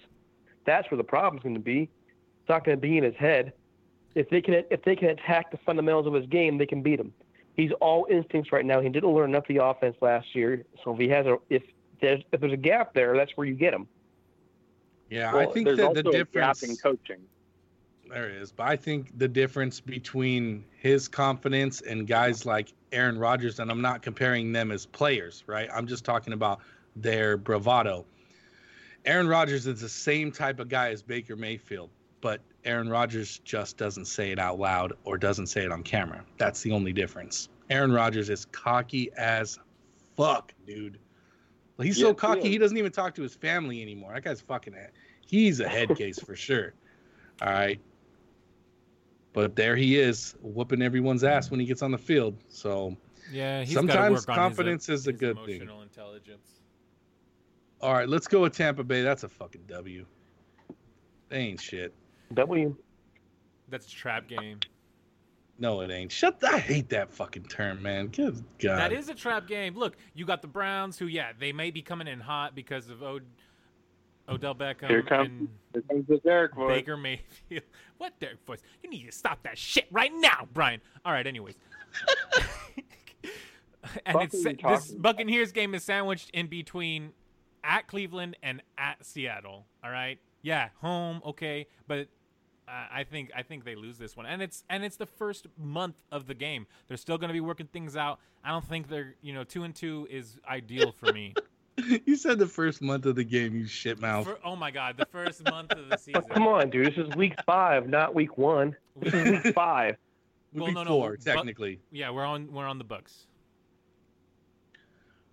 That's 0.64 0.90
where 0.90 0.96
the 0.96 1.04
problem's 1.04 1.42
going 1.42 1.56
to 1.56 1.60
be. 1.60 1.90
It's 2.40 2.48
not 2.48 2.64
going 2.64 2.78
to 2.78 2.80
be 2.80 2.96
in 2.96 3.04
his 3.04 3.16
head. 3.16 3.52
If 4.14 4.30
they 4.30 4.40
can, 4.40 4.62
if 4.70 4.82
they 4.82 4.96
can 4.96 5.08
attack 5.08 5.50
the 5.50 5.58
fundamentals 5.58 6.06
of 6.06 6.14
his 6.14 6.26
game, 6.26 6.58
they 6.58 6.66
can 6.66 6.82
beat 6.82 7.00
him. 7.00 7.12
He's 7.54 7.70
all 7.80 8.06
instincts 8.10 8.52
right 8.52 8.64
now. 8.64 8.80
He 8.80 8.88
didn't 8.88 9.10
learn 9.10 9.30
enough 9.30 9.44
of 9.44 9.54
the 9.54 9.64
offense 9.64 9.96
last 10.00 10.34
year. 10.34 10.64
So 10.82 10.92
if 10.92 10.98
he 10.98 11.08
has 11.08 11.26
a, 11.26 11.36
if 11.50 11.62
there's 12.00 12.22
if 12.32 12.40
there's 12.40 12.52
a 12.52 12.56
gap 12.56 12.94
there, 12.94 13.16
that's 13.16 13.32
where 13.36 13.46
you 13.46 13.54
get 13.54 13.72
him. 13.72 13.86
yeah, 15.10 15.34
I 15.34 15.46
think 15.46 15.66
that 15.66 15.76
the 15.94 16.08
a 16.08 16.12
difference 16.12 16.62
in 16.62 16.76
coaching. 16.76 17.20
there 18.08 18.28
is, 18.28 18.52
but 18.52 18.64
I 18.64 18.76
think 18.76 19.16
the 19.18 19.28
difference 19.28 19.80
between 19.80 20.64
his 20.76 21.08
confidence 21.08 21.80
and 21.80 22.06
guys 22.06 22.44
like 22.44 22.72
Aaron 22.92 23.18
Rodgers, 23.18 23.60
and 23.60 23.70
I'm 23.70 23.82
not 23.82 24.02
comparing 24.02 24.52
them 24.52 24.70
as 24.70 24.86
players, 24.86 25.44
right? 25.46 25.68
I'm 25.72 25.86
just 25.86 26.04
talking 26.04 26.32
about 26.32 26.60
their 26.96 27.36
bravado. 27.36 28.04
Aaron 29.04 29.28
Rodgers 29.28 29.66
is 29.66 29.80
the 29.80 29.88
same 29.88 30.32
type 30.32 30.60
of 30.60 30.68
guy 30.68 30.90
as 30.90 31.02
Baker 31.02 31.36
Mayfield, 31.36 31.90
but 32.20 32.40
Aaron 32.64 32.88
Rodgers 32.88 33.40
just 33.44 33.76
doesn't 33.76 34.06
say 34.06 34.32
it 34.32 34.38
out 34.38 34.58
loud 34.58 34.94
or 35.04 35.18
doesn't 35.18 35.48
say 35.48 35.64
it 35.64 35.72
on 35.72 35.82
camera. 35.82 36.24
That's 36.38 36.62
the 36.62 36.72
only 36.72 36.92
difference. 36.92 37.48
Aaron 37.70 37.92
Rodgers 37.92 38.30
is 38.30 38.46
cocky 38.46 39.10
as 39.16 39.58
fuck, 40.16 40.52
dude. 40.66 40.98
Like, 41.76 41.86
He's 41.86 41.98
so 41.98 42.14
cocky 42.14 42.40
is. 42.40 42.46
he 42.46 42.58
doesn't 42.58 42.76
even 42.76 42.92
talk 42.92 43.14
to 43.16 43.22
his 43.22 43.34
family 43.34 43.82
anymore. 43.82 44.12
That 44.14 44.24
guy's 44.24 44.40
fucking 44.40 44.74
he's 45.26 45.60
a 45.60 45.68
head 45.68 45.94
case 45.96 46.18
for 46.18 46.36
sure. 46.36 46.74
All 47.42 47.52
right. 47.52 47.80
But 49.32 49.56
there 49.56 49.74
he 49.74 49.98
is, 49.98 50.36
whooping 50.40 50.80
everyone's 50.80 51.24
ass 51.24 51.50
when 51.50 51.58
he 51.58 51.66
gets 51.66 51.82
on 51.82 51.90
the 51.90 51.98
field. 51.98 52.36
So 52.48 52.96
yeah. 53.32 53.64
He's 53.64 53.74
sometimes 53.74 53.96
work 53.96 54.08
on 54.08 54.12
his, 54.14 54.28
uh, 54.28 54.34
confidence 54.34 54.88
is 54.88 55.06
a 55.06 55.10
his 55.10 55.20
good 55.20 55.36
thing. 55.44 55.56
emotional 55.56 55.82
intelligence. 55.82 56.60
All 57.80 57.92
right, 57.92 58.08
let's 58.08 58.28
go 58.28 58.42
with 58.42 58.56
Tampa 58.56 58.84
Bay. 58.84 59.02
That's 59.02 59.24
a 59.24 59.28
fucking 59.28 59.64
W. 59.66 60.06
They 61.28 61.38
ain't 61.38 61.60
shit. 61.60 61.92
W. 62.33 62.75
That's 63.68 63.87
a 63.87 63.91
trap 63.91 64.29
game. 64.29 64.61
No, 65.59 65.81
it 65.83 65.91
ain't. 65.91 66.11
Shut. 66.11 66.41
The, 66.41 66.49
I 66.49 66.59
hate 66.59 66.89
that 66.89 67.12
fucking 67.12 67.45
term, 67.45 67.83
man. 67.83 68.09
Good 68.09 68.43
God. 68.59 68.79
That 68.79 68.93
is 68.93 69.09
a 69.09 69.14
trap 69.14 69.47
game. 69.47 69.77
Look, 69.77 69.97
you 70.14 70.27
got 70.27 70.43
the 70.43 70.49
Browns, 70.49 70.99
who 70.99 71.07
yeah, 71.07 71.33
they 71.39 71.53
may 71.53 71.70
be 71.70 71.81
coming 71.81 72.09
in 72.09 72.20
hot 72.20 72.55
because 72.55 72.91
of 72.91 73.03
Od- 73.03 73.22
Odell 74.29 74.55
Beckham 74.55 74.89
Here 74.89 75.03
comes, 75.03 75.29
and 75.29 75.49
here 75.72 75.83
comes 75.83 76.07
the 76.09 76.16
Derek 76.18 76.55
voice. 76.55 76.81
Baker 76.81 76.97
Mayfield. 76.97 77.62
What 77.99 78.18
Derek 78.18 78.45
voice? 78.45 78.61
You 78.83 78.91
need 78.91 79.07
to 79.07 79.12
stop 79.12 79.45
that 79.45 79.57
shit 79.57 79.87
right 79.93 80.11
now, 80.12 80.49
Brian. 80.53 80.81
All 81.05 81.12
right, 81.12 81.27
anyways. 81.27 81.55
and 84.05 84.12
Fuck 84.12 84.35
it's 84.35 84.43
this 84.43 84.91
Buccaneers 84.91 85.53
game 85.53 85.75
is 85.77 85.85
sandwiched 85.85 86.31
in 86.31 86.49
between 86.49 87.12
at 87.62 87.87
Cleveland 87.87 88.37
and 88.43 88.62
at 88.77 89.07
Seattle. 89.07 89.66
All 89.83 89.91
right, 89.91 90.18
yeah, 90.45 90.68
home, 90.80 91.22
okay, 91.24 91.66
but 91.88 92.07
uh, 92.68 92.86
I 92.92 93.05
think 93.05 93.30
I 93.34 93.42
think 93.42 93.64
they 93.64 93.74
lose 93.74 93.97
this 93.99 94.14
one, 94.16 94.26
and 94.26 94.42
it's 94.42 94.62
and 94.68 94.84
it's 94.84 94.97
the 94.97 95.07
first 95.07 95.47
month 95.59 95.97
of 96.12 96.26
the 96.26 96.34
game. 96.34 96.66
They're 96.86 96.99
still 96.99 97.18
going 97.18 97.28
to 97.28 97.32
be 97.34 97.40
working 97.40 97.66
things 97.66 97.97
out. 97.97 98.20
I 98.45 98.51
don't 98.51 98.64
think 98.64 98.88
they're 98.88 99.14
you 99.22 99.32
know 99.32 99.42
two 99.42 99.64
and 99.64 99.74
two 99.74 100.07
is 100.11 100.38
ideal 100.49 100.92
for 100.92 101.12
me. 101.12 101.34
you 102.05 102.14
said 102.14 102.38
the 102.38 102.47
first 102.47 102.82
month 102.82 103.07
of 103.07 103.16
the 103.16 103.24
game, 103.24 103.57
you 103.57 103.66
shit 103.66 103.99
mouth. 104.01 104.26
For, 104.26 104.38
oh 104.45 104.55
my 104.55 104.70
god, 104.70 104.97
the 104.99 105.07
first 105.07 105.42
month 105.51 105.72
of 105.72 105.88
the 105.88 105.97
season. 105.97 106.22
Come 106.30 106.47
on, 106.47 106.68
dude. 106.68 106.86
This 106.86 107.07
is 107.07 107.16
week 107.16 107.34
five, 107.47 107.88
not 107.88 108.14
week 108.14 108.36
one. 108.36 108.76
This 109.01 109.14
is 109.14 109.45
week 109.45 109.55
five. 109.55 109.97
Well, 110.53 110.66
Week 110.66 110.74
no, 110.74 110.84
no, 110.84 110.90
four, 110.90 111.16
but- 111.16 111.24
technically. 111.24 111.80
Yeah, 111.90 112.11
we're 112.11 112.24
on 112.24 112.53
we're 112.53 112.66
on 112.66 112.78
the 112.78 112.84
books. 112.84 113.26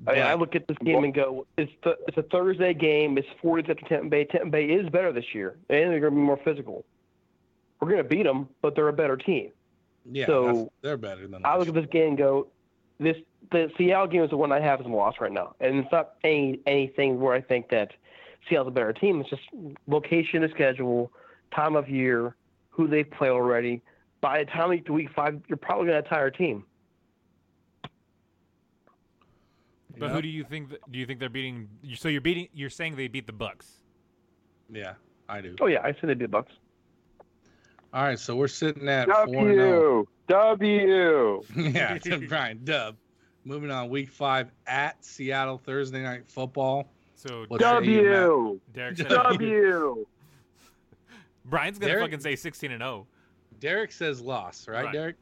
I, 0.08 0.14
mean, 0.14 0.22
I 0.24 0.34
look 0.34 0.56
at 0.56 0.68
this 0.68 0.78
game 0.84 1.04
and 1.04 1.14
go, 1.14 1.46
it's 1.58 1.72
th- 1.84 1.98
it's 2.08 2.18
a 2.18 2.24
Thursday 2.24 2.74
game. 2.74 3.18
It's 3.18 3.28
40 3.42 3.72
after 3.72 3.86
Tampa 3.88 4.10
Bay. 4.10 4.26
Tampa 4.26 4.50
Bay 4.50 4.66
is 4.66 4.90
better 4.90 5.12
this 5.12 5.34
year, 5.34 5.56
and 5.70 5.92
they're 5.92 6.00
going 6.00 6.14
to 6.14 6.20
be 6.20 6.22
more 6.26 6.40
physical. 6.44 6.84
We're 7.80 7.90
going 7.90 8.04
to 8.04 8.10
beat 8.10 8.24
them, 8.24 8.48
but 8.62 8.76
they're 8.76 8.88
a 8.88 8.94
better 8.94 9.18
team. 9.18 9.52
Yeah, 10.12 10.26
so- 10.26 10.72
they're 10.82 10.98
better 10.98 11.28
than 11.28 11.46
I 11.46 11.58
look 11.58 11.68
at 11.68 11.74
this 11.76 11.86
game 11.92 12.10
and 12.10 12.18
go, 12.18 12.48
this 13.00 13.18
the 13.52 13.72
Seattle 13.78 14.08
game 14.08 14.24
is 14.24 14.30
the 14.30 14.38
one 14.38 14.52
I 14.52 14.60
have 14.60 14.80
as 14.80 14.86
a 14.86 14.90
loss 14.90 15.16
right 15.20 15.32
now, 15.32 15.56
and 15.60 15.78
it's 15.80 15.92
not 15.92 16.14
any 16.24 16.60
anything 16.66 17.20
where 17.20 17.34
I 17.34 17.42
think 17.42 17.70
that 17.70 17.92
Seattle's 18.48 18.68
a 18.70 18.72
better 18.72 18.94
team. 18.94 19.22
It's 19.22 19.30
just 19.30 19.44
location 19.88 20.44
of 20.44 20.52
schedule, 20.52 21.12
time 21.54 21.76
of 21.76 21.90
year, 21.90 22.36
who 22.70 22.88
they 22.88 23.04
play 23.04 23.30
already. 23.30 23.82
By 24.22 24.44
the 24.44 24.52
time 24.52 24.70
we 24.70 24.78
get 24.78 24.86
to 24.88 24.94
week 24.94 25.10
five, 25.16 25.42
you're 25.48 25.58
probably 25.58 25.88
going 25.88 26.02
to 26.02 26.04
have 26.04 26.06
a 26.06 26.10
tired 26.10 26.36
team. 26.36 26.64
But 29.98 30.12
who 30.12 30.22
do 30.22 30.28
you 30.28 30.44
think? 30.44 30.70
That, 30.70 30.92
do 30.92 31.00
you 31.00 31.06
think 31.06 31.20
they're 31.20 31.30
beating? 31.30 31.68
you- 31.82 31.96
So 31.96 32.08
you're 32.10 32.22
beating? 32.22 32.48
You're 32.54 32.70
saying 32.70 32.96
they 32.96 33.08
beat 33.08 33.28
the 33.28 33.34
Bucks? 33.34 33.80
Yeah, 34.70 34.94
I 35.28 35.42
do. 35.42 35.56
Oh 35.60 35.68
yeah, 35.68 35.82
I 35.84 35.92
say 35.94 36.00
they 36.04 36.14
beat 36.14 36.32
Bucks. 36.32 36.52
All 37.94 38.04
right, 38.04 38.18
so 38.18 38.36
we're 38.36 38.48
sitting 38.48 38.88
at 38.88 39.08
four 39.08 39.50
and 39.50 39.60
oh. 39.60 40.08
W. 40.28 41.42
W. 41.44 41.44
yeah, 41.72 41.98
Brian 42.30 42.62
Dub. 42.64 42.96
Moving 43.44 43.72
on, 43.72 43.90
week 43.90 44.10
five 44.10 44.52
at 44.68 45.04
Seattle 45.04 45.58
Thursday 45.58 46.02
night 46.04 46.24
football. 46.28 46.88
So 47.16 47.46
What 47.48 47.60
say 47.62 47.68
you, 47.86 48.04
Matt? 48.04 48.14
W. 48.14 48.60
Derek 48.74 48.98
said 48.98 49.10
W. 49.10 50.06
Brian's 51.46 51.80
gonna 51.80 51.92
Derek- 51.94 52.06
fucking 52.06 52.20
say 52.22 52.36
16 52.36 52.72
and 52.72 52.84
oh. 52.84 52.86
0. 52.86 53.08
Derek 53.60 53.92
says 53.92 54.22
loss, 54.22 54.68
right, 54.68 54.86
Right. 54.86 54.94
Derek? 54.94 55.16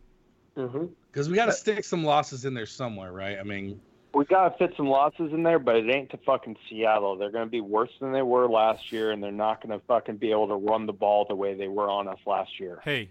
Mm-hmm. 0.58 0.86
Because 1.12 1.30
we 1.30 1.36
got 1.36 1.48
to 1.48 1.54
stick 1.54 1.84
some 1.84 2.04
losses 2.04 2.46
in 2.46 2.54
there 2.54 2.66
somewhere, 2.66 3.12
right? 3.12 3.38
I 3.40 3.44
mean, 3.44 3.80
We 4.14 4.26
gotta 4.26 4.58
fit 4.58 4.74
some 4.76 4.88
losses 4.88 5.32
in 5.34 5.44
there, 5.44 5.60
but 5.60 5.76
it 5.76 5.90
ain't 5.90 6.10
to 6.12 6.18
fucking 6.26 6.58
Seattle. 6.68 7.16
They're 7.16 7.30
gonna 7.32 7.46
be 7.46 7.62
worse 7.62 7.92
than 8.00 8.12
they 8.12 8.24
were 8.24 8.48
last 8.50 8.92
year, 8.92 9.12
and 9.12 9.22
they're 9.24 9.32
not 9.32 9.62
gonna 9.62 9.80
fucking 9.88 10.18
be 10.18 10.32
able 10.32 10.48
to 10.48 10.56
run 10.56 10.86
the 10.88 10.94
ball 10.94 11.26
the 11.30 11.36
way 11.36 11.54
they 11.54 11.68
were 11.68 11.90
on 11.90 12.08
us 12.08 12.18
last 12.26 12.60
year. 12.60 12.80
Hey, 12.84 13.10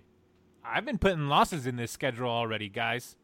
I've 0.65 0.85
been 0.85 0.99
putting 0.99 1.29
losses 1.29 1.67
in 1.67 1.77
this 1.77 1.93
schedule 1.93 2.29
already, 2.29 2.69
guys. 2.69 3.17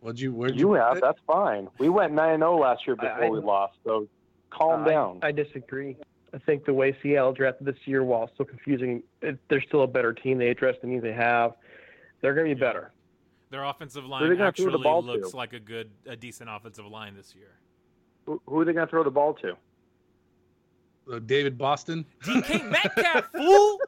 what'd 0.00 0.20
you? 0.20 0.32
Where'd 0.34 0.58
You 0.58 0.68
put 0.68 0.80
have. 0.80 0.96
it? 0.98 1.00
That's 1.02 1.18
fine. 1.26 1.68
We 1.78 1.88
went 1.88 2.12
nine 2.12 2.40
zero 2.40 2.52
oh 2.52 2.58
last 2.58 2.86
year 2.86 2.94
before 2.94 3.24
I- 3.24 3.30
we 3.30 3.38
lost, 3.40 3.74
so 3.84 4.06
calm 4.50 4.84
I- 4.84 4.90
down. 4.90 5.18
I, 5.22 5.32
disagree. 5.32 5.96
I 6.34 6.38
think 6.38 6.66
the 6.66 6.74
way 6.74 6.94
Seattle 7.02 7.32
drafted 7.32 7.66
this 7.66 7.76
year, 7.86 8.04
while 8.04 8.28
still 8.34 8.44
confusing, 8.44 9.02
it, 9.22 9.38
they're 9.48 9.62
still 9.62 9.82
a 9.82 9.86
better 9.86 10.12
team. 10.12 10.36
They 10.36 10.48
address 10.48 10.76
the 10.82 10.88
needs 10.88 11.02
they 11.02 11.12
have. 11.12 11.54
They're 12.20 12.34
going 12.34 12.48
to 12.48 12.54
be 12.54 12.60
better. 12.60 12.90
Their 13.54 13.62
offensive 13.62 14.04
line 14.04 14.22
gonna 14.22 14.34
the 14.34 14.42
actually 14.42 14.82
ball 14.82 15.00
looks 15.00 15.30
to? 15.30 15.36
like 15.36 15.52
a 15.52 15.60
good, 15.60 15.88
a 16.06 16.16
decent 16.16 16.50
offensive 16.50 16.86
line 16.86 17.14
this 17.14 17.36
year. 17.36 17.52
Who, 18.26 18.42
who 18.46 18.58
are 18.58 18.64
they 18.64 18.72
gonna 18.72 18.88
throw 18.88 19.04
the 19.04 19.12
ball 19.12 19.32
to? 19.34 19.56
Uh, 21.08 21.20
David 21.20 21.56
Boston. 21.56 22.04
DK 22.24 22.68
Metcalf, 22.68 23.26
fool! 23.32 23.78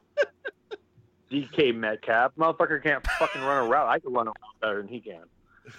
DK 1.33 1.75
Metcalf, 1.75 2.31
motherfucker 2.39 2.81
can't 2.81 3.05
fucking 3.19 3.43
run 3.43 3.67
a 3.67 3.69
route. 3.69 3.89
I 3.89 3.99
can 3.99 4.13
run 4.13 4.29
a 4.29 4.31
route 4.31 4.61
better 4.61 4.83
than 4.83 4.87
he 4.87 5.01
can. 5.01 5.25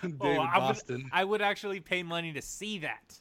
David 0.01 0.17
oh, 0.19 0.31
I 0.31 0.57
would, 0.57 0.67
Boston. 0.67 1.09
I 1.13 1.23
would 1.23 1.41
actually 1.41 1.79
pay 1.79 2.03
money 2.03 2.33
to 2.33 2.41
see 2.41 2.79
that. 2.79 3.17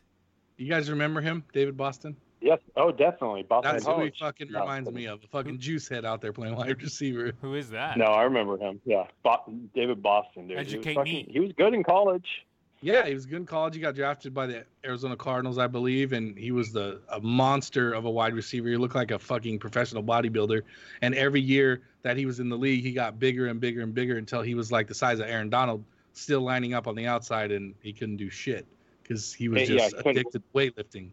You 0.56 0.68
guys 0.68 0.90
remember 0.90 1.20
him, 1.20 1.44
David 1.52 1.76
Boston? 1.76 2.16
Yes. 2.40 2.58
Oh, 2.76 2.92
definitely. 2.92 3.42
Boston 3.42 3.72
That's 3.72 3.86
who 3.86 4.00
he 4.02 4.12
fucking 4.18 4.52
No, 4.52 4.60
reminds 4.60 4.90
me 4.90 5.06
of. 5.06 5.24
A 5.24 5.26
fucking 5.28 5.58
juice 5.58 5.88
head 5.88 6.04
out 6.04 6.20
there 6.20 6.32
playing 6.32 6.54
wide 6.54 6.80
receiver. 6.82 7.32
Who 7.40 7.54
is 7.54 7.70
that? 7.70 7.96
No, 7.96 8.04
I 8.06 8.22
remember 8.24 8.56
him. 8.58 8.80
Yeah, 8.84 9.06
Bo- 9.24 9.44
David 9.74 10.02
Boston, 10.02 10.48
dude. 10.48 10.58
Educate 10.58 10.92
he 10.92 10.98
was 10.98 11.04
me. 11.04 11.26
He 11.30 11.40
was 11.40 11.52
good 11.52 11.74
in 11.74 11.82
college. 11.82 12.46
Yeah, 12.82 13.06
he 13.06 13.14
was 13.14 13.24
good 13.24 13.38
in 13.38 13.46
college. 13.46 13.74
He 13.74 13.80
got 13.80 13.94
drafted 13.94 14.34
by 14.34 14.46
the 14.46 14.64
Arizona 14.84 15.16
Cardinals, 15.16 15.56
I 15.56 15.66
believe, 15.66 16.12
and 16.12 16.36
he 16.36 16.52
was 16.52 16.72
the 16.72 17.00
a 17.08 17.18
monster 17.20 17.94
of 17.94 18.04
a 18.04 18.10
wide 18.10 18.34
receiver. 18.34 18.68
He 18.68 18.76
looked 18.76 18.94
like 18.94 19.10
a 19.10 19.18
fucking 19.18 19.58
professional 19.58 20.02
bodybuilder. 20.02 20.60
And 21.00 21.14
every 21.14 21.40
year 21.40 21.80
that 22.02 22.18
he 22.18 22.26
was 22.26 22.38
in 22.38 22.50
the 22.50 22.56
league, 22.58 22.82
he 22.84 22.92
got 22.92 23.18
bigger 23.18 23.46
and 23.46 23.58
bigger 23.58 23.80
and 23.80 23.94
bigger 23.94 24.18
until 24.18 24.42
he 24.42 24.54
was 24.54 24.70
like 24.70 24.88
the 24.88 24.94
size 24.94 25.20
of 25.20 25.26
Aaron 25.26 25.48
Donald, 25.48 25.82
still 26.12 26.42
lining 26.42 26.74
up 26.74 26.86
on 26.86 26.94
the 26.94 27.06
outside, 27.06 27.50
and 27.50 27.74
he 27.80 27.94
couldn't 27.94 28.18
do 28.18 28.28
shit 28.28 28.66
because 29.02 29.32
he 29.32 29.48
was 29.48 29.62
Yeah, 29.62 29.76
yeah, 29.76 29.82
just 29.84 29.96
couldn't- 29.96 30.10
addicted 30.18 30.42
to 30.42 30.44
weightlifting. 30.54 31.08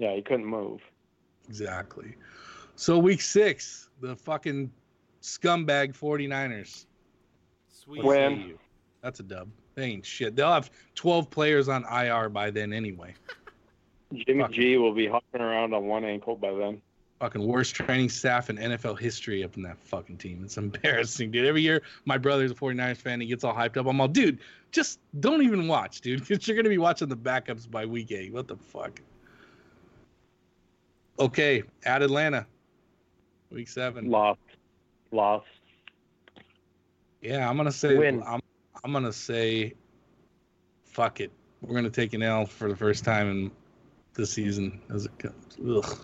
Yeah, 0.00 0.14
he 0.14 0.22
couldn't 0.22 0.46
move. 0.46 0.80
Exactly. 1.46 2.14
So 2.74 2.98
week 2.98 3.20
six, 3.20 3.90
the 4.00 4.16
fucking 4.16 4.72
scumbag 5.20 5.94
49ers. 5.94 6.86
Sweet. 7.68 8.02
What 8.02 8.14
say 8.14 8.28
Win. 8.28 8.54
That's 9.02 9.20
a 9.20 9.22
dub. 9.22 9.50
They 9.74 9.84
ain't 9.84 10.06
shit. 10.06 10.34
They'll 10.34 10.52
have 10.52 10.70
12 10.94 11.28
players 11.28 11.68
on 11.68 11.84
IR 11.84 12.30
by 12.30 12.50
then 12.50 12.72
anyway. 12.72 13.14
Jimmy 14.14 14.40
Fuck. 14.40 14.52
G 14.52 14.78
will 14.78 14.94
be 14.94 15.06
hopping 15.06 15.42
around 15.42 15.74
on 15.74 15.84
one 15.84 16.06
ankle 16.06 16.34
by 16.34 16.52
then. 16.54 16.80
Fucking 17.18 17.46
worst 17.46 17.74
training 17.74 18.08
staff 18.08 18.48
in 18.48 18.56
NFL 18.56 18.98
history 18.98 19.44
up 19.44 19.58
in 19.58 19.62
that 19.64 19.76
fucking 19.84 20.16
team. 20.16 20.40
It's 20.42 20.56
embarrassing, 20.56 21.30
dude. 21.30 21.44
Every 21.44 21.60
year, 21.60 21.82
my 22.06 22.16
brother's 22.16 22.52
a 22.52 22.54
49ers 22.54 22.96
fan. 22.96 23.20
He 23.20 23.26
gets 23.26 23.44
all 23.44 23.54
hyped 23.54 23.76
up. 23.76 23.86
I'm 23.86 24.00
all, 24.00 24.08
dude, 24.08 24.38
just 24.72 24.98
don't 25.20 25.42
even 25.42 25.68
watch, 25.68 26.00
dude, 26.00 26.26
because 26.26 26.48
you're 26.48 26.54
going 26.54 26.64
to 26.64 26.70
be 26.70 26.78
watching 26.78 27.10
the 27.10 27.16
backups 27.18 27.70
by 27.70 27.84
week 27.84 28.10
eight. 28.12 28.32
What 28.32 28.48
the 28.48 28.56
fuck? 28.56 29.02
Okay, 31.20 31.62
at 31.84 32.02
Atlanta, 32.02 32.46
week 33.50 33.68
seven. 33.68 34.10
Lost. 34.10 34.40
Lost. 35.12 35.46
Yeah, 37.20 37.48
I'm 37.48 37.58
gonna 37.58 37.70
say 37.70 37.96
Win. 37.96 38.22
I'm 38.26 38.40
I'm 38.82 38.92
gonna 38.92 39.12
say 39.12 39.74
fuck 40.84 41.20
it. 41.20 41.30
We're 41.60 41.74
gonna 41.74 41.90
take 41.90 42.14
an 42.14 42.22
L 42.22 42.46
for 42.46 42.70
the 42.70 42.76
first 42.76 43.04
time 43.04 43.30
in 43.30 43.50
this 44.14 44.30
season. 44.30 44.80
As 44.88 45.04
it 45.04 45.18
comes. 45.18 45.58
Ugh. 45.60 45.98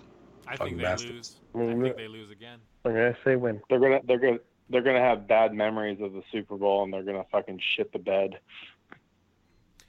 I 0.46 0.56
Fucking 0.56 0.66
think 0.66 0.76
they 0.78 0.84
bastards. 0.84 1.12
lose. 1.12 1.36
I 1.54 1.58
mm-hmm. 1.58 1.82
think 1.82 1.96
they 1.96 2.08
lose 2.08 2.30
again. 2.30 2.58
I'm 2.84 2.92
going 2.92 3.12
to 3.12 3.18
say 3.24 3.36
win. 3.36 3.60
They're 3.68 3.80
gonna 3.80 4.00
they're 4.06 4.18
gonna 4.18 4.38
they're 4.68 4.82
gonna 4.82 5.00
have 5.00 5.26
bad 5.26 5.54
memories 5.54 5.98
of 6.00 6.12
the 6.12 6.22
Super 6.30 6.56
Bowl 6.56 6.84
and 6.84 6.92
they're 6.92 7.02
gonna 7.02 7.24
fucking 7.32 7.60
shit 7.74 7.92
the 7.92 7.98
bed. 7.98 8.38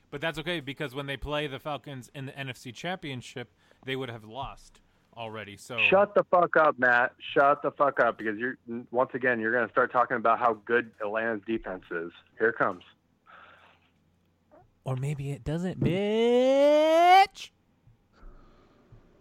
But 0.09 0.21
that's 0.21 0.39
okay 0.39 0.61
because 0.61 0.95
when 0.95 1.05
they 1.05 1.17
play 1.17 1.47
the 1.47 1.59
Falcons 1.59 2.09
in 2.15 2.27
the 2.27 2.31
NFC 2.31 2.73
Championship, 2.73 3.51
they 3.85 3.95
would 3.95 4.09
have 4.09 4.23
lost 4.23 4.79
already. 5.17 5.57
So 5.57 5.77
Shut 5.89 6.13
the 6.15 6.23
fuck 6.31 6.55
up, 6.57 6.77
Matt. 6.77 7.13
Shut 7.33 7.61
the 7.61 7.71
fuck 7.71 7.99
up 7.99 8.17
because 8.17 8.37
you're 8.37 8.57
once 8.91 9.11
again 9.13 9.39
you're 9.39 9.51
gonna 9.51 9.69
start 9.71 9.91
talking 9.91 10.17
about 10.17 10.39
how 10.39 10.53
good 10.65 10.91
Atlanta's 11.01 11.41
defense 11.47 11.83
is. 11.91 12.11
Here 12.37 12.49
it 12.49 12.57
comes. 12.57 12.83
or 14.85 14.95
maybe 14.95 15.31
it 15.31 15.43
doesn't, 15.43 15.79
bitch. 15.81 17.49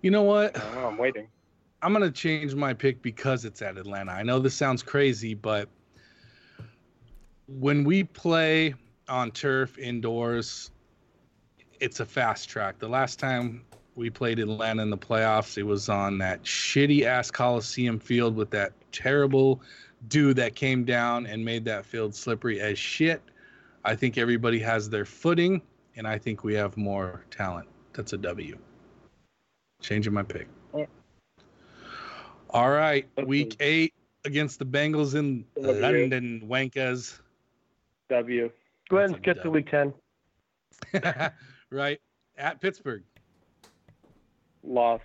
You 0.03 0.11
know 0.13 0.23
what? 0.23 0.55
Know, 0.57 0.87
I'm 0.87 0.97
waiting. 0.99 1.27
I'm 1.83 1.93
gonna 1.93 2.11
change 2.11 2.55
my 2.55 2.73
pick 2.73 3.03
because 3.03 3.45
it's 3.45 3.63
at 3.63 3.77
Atlanta. 3.77 4.13
I 4.13 4.23
know 4.23 4.39
this 4.39 4.55
sounds 4.55 4.83
crazy, 4.83 5.35
but 5.35 5.69
when 7.49 7.83
we 7.85 8.05
play 8.05 8.75
on 9.09 9.31
turf 9.31 9.77
indoors, 9.79 10.71
it's 11.81 12.01
a 12.01 12.05
fast 12.07 12.49
track. 12.49 12.79
The 12.79 12.89
last 12.89 13.19
time 13.19 13.65
we 13.97 14.11
played 14.11 14.39
Atlanta 14.39 14.83
in 14.83 14.91
the 14.91 14.99
playoffs, 14.99 15.57
it 15.57 15.63
was 15.63 15.89
on 15.89 16.19
that 16.19 16.43
shitty 16.45 17.03
ass 17.03 17.31
Coliseum 17.31 17.99
field 17.99 18.37
with 18.37 18.51
that 18.51 18.73
terrible 18.93 19.61
dude 20.09 20.37
that 20.37 20.55
came 20.55 20.85
down 20.85 21.27
and 21.27 21.45
made 21.45 21.65
that 21.65 21.85
field 21.85 22.15
slippery 22.15 22.61
as 22.61 22.79
shit. 22.79 23.23
I 23.85 23.97
think 23.97 24.19
everybody 24.19 24.59
has 24.61 24.91
their 24.91 25.07
footing, 25.07 25.63
and 25.97 26.07
I 26.07 26.19
think 26.19 26.45
we 26.45 26.55
have 26.55 26.77
more 26.77 27.25
talent. 27.31 27.69
That's 27.95 28.13
a 28.13 28.19
W. 28.19 28.59
Changing 29.81 30.13
my 30.13 30.23
pick. 30.23 30.49
All 32.51 32.71
right, 32.71 33.09
week 33.25 33.57
eight 33.61 33.93
against 34.25 34.59
the 34.59 34.65
Bengals 34.65 35.15
in 35.15 35.45
W. 35.61 35.81
London, 35.81 36.43
Wankas. 36.47 37.19
W. 38.09 38.51
Go 38.89 38.99
ahead 38.99 39.11
and 39.11 39.19
skip 39.19 39.43
to 39.43 39.51
week 39.51 39.71
10. 39.71 39.93
right 41.71 42.01
at 42.39 42.61
Pittsburgh. 42.61 43.03
Loss. 44.67 45.01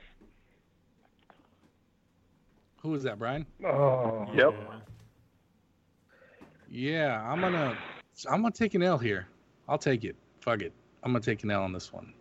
Who 2.81 2.89
was 2.89 3.03
that, 3.03 3.19
Brian? 3.19 3.45
Oh. 3.63 4.27
Yep. 4.33 4.53
Yeah, 6.69 7.21
I'm 7.29 7.41
gonna 7.41 7.77
I'm 8.29 8.41
gonna 8.41 8.51
take 8.51 8.73
an 8.73 8.81
L 8.81 8.97
here. 8.97 9.27
I'll 9.67 9.77
take 9.77 10.03
it. 10.03 10.15
Fuck 10.39 10.61
it. 10.61 10.73
I'm 11.03 11.11
gonna 11.11 11.23
take 11.23 11.43
an 11.43 11.51
L 11.51 11.63
on 11.63 11.73
this 11.73 11.93
one. 11.93 12.13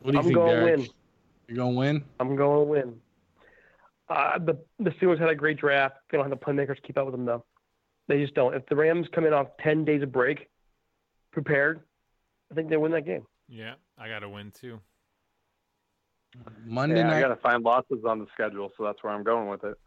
What 0.00 0.10
do 0.10 0.12
you 0.12 0.18
I'm 0.18 0.24
think, 0.24 0.34
going 0.34 0.48
Derek? 0.48 0.78
win. 0.78 0.88
You're 1.48 1.56
gonna 1.56 1.76
win? 1.76 2.04
I'm 2.20 2.36
going 2.36 2.66
to 2.66 2.70
win. 2.70 2.94
Uh, 4.08 4.38
the 4.38 4.58
the 4.80 4.90
Steelers 4.90 5.18
had 5.18 5.30
a 5.30 5.34
great 5.34 5.58
draft. 5.58 5.96
They 6.10 6.18
don't 6.18 6.28
have 6.28 6.38
the 6.38 6.44
playmakers 6.44 6.76
to 6.76 6.82
keep 6.82 6.98
up 6.98 7.06
with 7.06 7.14
them 7.14 7.24
though. 7.24 7.44
They 8.08 8.20
just 8.20 8.34
don't. 8.34 8.54
If 8.54 8.66
the 8.66 8.76
Rams 8.76 9.06
come 9.14 9.24
in 9.24 9.32
off 9.32 9.46
ten 9.62 9.84
days 9.84 10.02
of 10.02 10.12
break, 10.12 10.48
prepared, 11.32 11.80
I 12.50 12.54
think 12.54 12.68
they 12.68 12.76
win 12.76 12.92
that 12.92 13.06
game. 13.06 13.24
Yeah, 13.48 13.74
I 13.98 14.08
got 14.08 14.20
to 14.20 14.28
win 14.28 14.52
too. 14.52 14.80
Monday 16.64 16.98
yeah, 16.98 17.12
I 17.12 17.20
got 17.20 17.28
to 17.28 17.36
find 17.36 17.62
losses 17.62 18.04
on 18.06 18.18
the 18.18 18.26
schedule, 18.34 18.72
so 18.76 18.84
that's 18.84 19.02
where 19.02 19.12
I'm 19.12 19.22
going 19.22 19.48
with 19.48 19.64
it. 19.64 19.78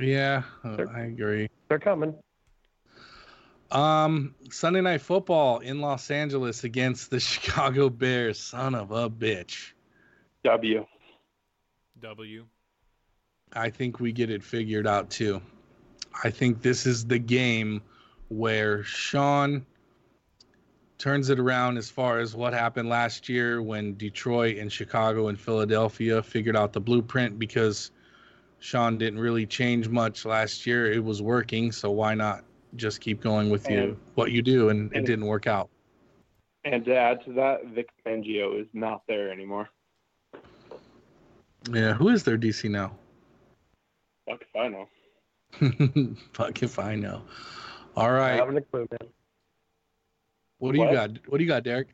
Yeah, 0.00 0.42
uh, 0.64 0.86
I 0.92 1.02
agree. 1.02 1.48
They're 1.68 1.78
coming. 1.78 2.14
Um, 3.70 4.34
Sunday 4.50 4.80
night 4.80 5.00
football 5.00 5.60
in 5.60 5.80
Los 5.80 6.10
Angeles 6.10 6.64
against 6.64 7.10
the 7.10 7.20
Chicago 7.20 7.88
Bears. 7.88 8.40
Son 8.40 8.74
of 8.74 8.90
a 8.90 9.08
bitch. 9.08 9.72
W. 10.44 10.84
W. 12.00 12.44
I 13.52 13.70
think 13.70 14.00
we 14.00 14.12
get 14.12 14.30
it 14.30 14.42
figured 14.42 14.86
out 14.86 15.10
too. 15.10 15.40
I 16.22 16.30
think 16.30 16.62
this 16.62 16.86
is 16.86 17.06
the 17.06 17.18
game 17.18 17.82
where 18.28 18.82
Sean 18.82 19.64
turns 20.98 21.30
it 21.30 21.38
around 21.38 21.76
as 21.76 21.90
far 21.90 22.18
as 22.18 22.34
what 22.34 22.52
happened 22.52 22.88
last 22.88 23.28
year 23.28 23.62
when 23.62 23.96
Detroit 23.96 24.58
and 24.58 24.72
Chicago 24.72 25.28
and 25.28 25.38
Philadelphia 25.38 26.22
figured 26.22 26.56
out 26.56 26.72
the 26.72 26.80
blueprint 26.80 27.38
because 27.38 27.90
Sean 28.60 28.96
didn't 28.96 29.18
really 29.18 29.46
change 29.46 29.88
much 29.88 30.24
last 30.24 30.66
year. 30.66 30.90
It 30.90 31.04
was 31.04 31.20
working, 31.20 31.72
so 31.72 31.90
why 31.90 32.14
not 32.14 32.44
just 32.76 33.00
keep 33.00 33.20
going 33.20 33.50
with 33.50 33.70
you 33.70 33.96
what 34.14 34.32
you 34.32 34.42
do 34.42 34.68
and 34.68 34.92
it 34.94 35.04
didn't 35.04 35.26
work 35.26 35.46
out. 35.46 35.68
And 36.64 36.84
to 36.86 36.96
add 36.96 37.24
to 37.26 37.32
that, 37.34 37.66
Vic 37.66 37.88
Fangio 38.04 38.60
is 38.60 38.66
not 38.72 39.02
there 39.06 39.30
anymore. 39.30 39.68
Yeah, 41.70 41.92
who 41.94 42.08
is 42.08 42.24
their 42.24 42.38
DC 42.38 42.70
now? 42.70 42.92
Fuck 44.26 44.42
if 44.42 44.56
I 44.56 44.68
know. 44.68 44.88
Fuck 46.32 46.62
if 46.62 46.78
I 46.78 46.94
know. 46.94 47.22
All 47.96 48.10
right. 48.10 48.32
I 48.32 48.36
haven't 48.36 48.56
a 48.56 48.62
clue, 48.62 48.88
man. 48.90 49.10
What 50.58 50.72
do 50.72 50.80
you 50.80 50.90
got? 50.90 51.10
What 51.28 51.38
do 51.38 51.44
you 51.44 51.48
got, 51.48 51.62
Derek? 51.62 51.88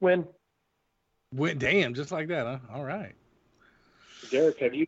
Win. 0.00 0.26
Win, 1.32 1.58
damn, 1.58 1.94
just 1.94 2.12
like 2.12 2.28
that, 2.28 2.46
huh? 2.46 2.58
All 2.72 2.84
right. 2.84 3.14
Derek, 4.30 4.58
have 4.60 4.74
you 4.74 4.86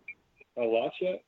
a 0.57 0.63
loss 0.63 0.93
yet? 1.01 1.23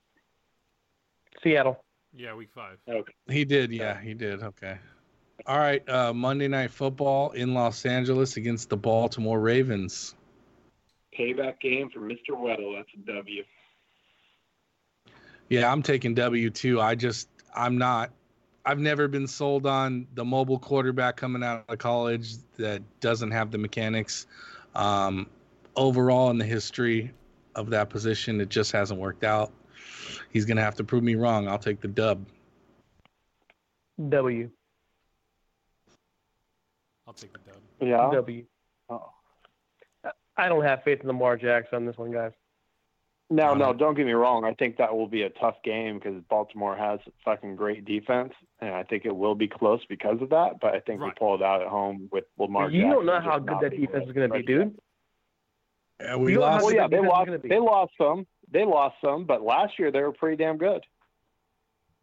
Seattle. 1.43 1.83
Yeah, 2.13 2.35
week 2.35 2.51
five. 2.55 2.79
Okay. 2.89 3.13
He 3.29 3.45
did, 3.45 3.73
yeah, 3.73 4.01
he 4.01 4.15
did. 4.15 4.43
Okay. 4.43 4.79
All 5.47 5.59
right. 5.59 5.87
Uh, 5.89 6.13
Monday 6.13 6.49
Night 6.49 6.71
Football 6.71 7.31
in 7.31 7.55
Los 7.55 7.87
Angeles 7.87 8.37
against 8.37 8.71
the 8.71 8.77
Baltimore 8.77 9.41
Ravens. 9.41 10.15
Payback 11.19 11.61
game 11.61 11.91
for 11.91 12.01
Mr. 12.01 12.31
Weddle. 12.31 12.77
That's 12.77 12.89
a 12.95 13.13
W. 13.13 13.43
Yeah, 15.49 15.71
I'm 15.73 15.83
taking 15.83 16.15
W 16.15 16.51
too. 16.51 16.81
I 16.81 16.95
just, 16.95 17.29
I'm 17.55 17.79
not. 17.79 18.11
I've 18.65 18.79
never 18.79 19.09
been 19.09 19.27
sold 19.27 19.67
on 19.67 20.07
the 20.15 20.25
mobile 20.25 20.59
quarterback 20.59 21.17
coming 21.17 21.43
out 21.43 21.65
of 21.69 21.79
college 21.79 22.35
that 22.59 22.83
doesn't 23.01 23.31
have 23.31 23.51
the 23.51 23.59
mechanics. 23.59 24.27
Um, 24.75 25.27
overall, 25.77 26.31
in 26.31 26.39
the 26.39 26.45
history 26.45 27.13
of 27.55 27.71
that 27.71 27.89
position, 27.89 28.41
it 28.41 28.49
just 28.49 28.73
hasn't 28.73 29.01
worked 29.01 29.25
out. 29.25 29.53
He's 30.31 30.45
gonna 30.45 30.63
have 30.63 30.75
to 30.77 30.85
prove 30.85 31.03
me 31.03 31.15
wrong. 31.15 31.49
I'll 31.49 31.59
take 31.59 31.81
the 31.81 31.89
dub. 31.89 32.27
W. 34.09 34.51
I'll 37.07 37.15
take 37.15 37.33
the 37.33 37.39
dub. 37.39 37.61
Yeah. 37.81 38.11
W. 38.13 38.45
Oh. 38.91 39.11
I 40.37 40.49
don't 40.49 40.63
have 40.63 40.83
faith 40.85 41.01
in 41.01 41.09
Lamar 41.09 41.37
Jackson 41.37 41.77
on 41.77 41.87
this 41.87 41.97
one, 41.97 42.13
guys. 42.13 42.33
No, 43.31 43.53
no, 43.53 43.75
don't 43.75 43.95
get 43.95 44.07
me 44.07 44.13
wrong. 44.13 44.45
I 44.45 44.55
think 44.55 44.79
that 44.79 44.97
will 44.97 45.07
be 45.07 45.23
a 45.23 45.29
tough 45.31 45.57
game 45.63 45.99
because 45.99 46.23
Baltimore 46.31 46.75
has 46.75 46.99
fucking 47.25 47.57
great 47.57 47.85
defense, 47.85 48.33
and 48.61 48.75
I 48.75 48.85
think 48.85 49.05
it 49.05 49.15
will 49.15 49.35
be 49.35 49.47
close 49.47 49.81
because 49.87 50.23
of 50.23 50.31
that. 50.31 50.61
But 50.61 50.75
I 50.75 50.81
think 50.81 51.01
we 51.01 51.09
Right. 51.09 51.17
pull 51.17 51.35
it 51.35 51.43
out 51.43 51.61
at 51.61 51.69
home 51.69 52.09
with 52.11 52.25
Lamar. 52.39 52.71
you 52.71 52.83
don't 52.89 53.05
know 53.05 53.21
how 53.21 53.39
good 53.39 53.61
that 53.61 53.71
defense 53.77 54.07
is 54.07 54.13
going 54.13 54.31
to 54.31 54.39
be, 54.39 54.43
dude. 54.43 54.79
Yeah, 56.01 56.17
we 56.17 56.33
You 56.33 56.41
lost. 56.41 56.65
Well, 56.65 56.75
yeah, 56.75 56.87
they 56.87 57.01
lost. 57.01 57.31
They 57.43 57.59
lost 57.59 57.93
some. 57.99 58.27
They 58.51 58.65
lost 58.65 58.97
some, 59.05 59.25
but 59.27 59.43
last 59.43 59.79
year 59.79 59.91
they 59.91 60.01
were 60.01 60.13
pretty 60.13 60.37
damn 60.43 60.57
good. 60.57 60.83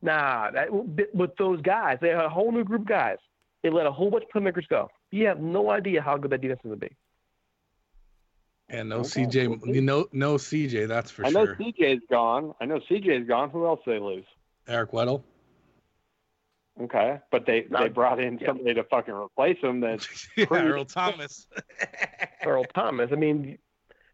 Nah, 0.03 0.51
that, 0.51 0.67
with 0.71 1.36
those 1.38 1.61
guys, 1.61 1.97
they 2.01 2.09
had 2.09 2.23
a 2.26 2.30
whole 2.30 2.51
new 2.51 2.63
group 2.63 2.82
of 2.82 2.88
guys. 2.88 3.17
They 3.63 3.71
let 3.71 3.88
a 3.88 3.91
whole 3.91 4.11
bunch 4.11 4.26
of 4.26 4.30
playmakers 4.30 4.67
go. 4.67 4.89
You 5.09 5.26
have 5.26 5.39
no 5.39 5.71
idea 5.71 6.01
how 6.01 6.17
good 6.17 6.30
that 6.32 6.41
defense 6.41 6.59
is 6.63 6.67
going 6.69 6.80
to 6.80 6.88
be. 6.88 6.95
And 8.70 8.89
no 8.89 8.97
Okay. 8.99 9.26
CJ, 9.26 9.74
you 9.74 9.82
know, 9.82 10.07
no 10.11 10.36
CJ. 10.36 10.88
That's 10.88 11.11
for 11.11 11.24
sure. 11.24 11.28
I 11.28 11.30
know 11.30 11.45
sure. 11.45 11.55
CJ's 11.55 12.01
gone. 12.09 12.53
I 12.59 12.66
know 12.66 12.80
CJ's 12.89 13.28
gone. 13.28 13.49
Who 13.51 13.66
else 13.66 13.82
they 13.86 13.99
lose? 13.99 14.26
Eric 14.68 14.91
Weddle. 14.91 15.22
Okay, 16.82 17.20
but 17.32 17.45
they 17.45 17.66
No, 17.70 17.84
they 17.84 17.89
brought 17.89 18.20
in 18.20 18.38
yeah. 18.38 18.47
somebody 18.47 18.74
to 18.74 18.84
fucking 18.86 19.13
replace 19.13 19.57
him. 19.61 19.80
That 19.82 20.05
yeah, 20.36 20.45
Earl 20.51 20.84
Thomas. 20.86 21.47
Earl 22.45 22.66
Thomas. 22.66 23.11
I 23.13 23.16
mean, 23.16 23.57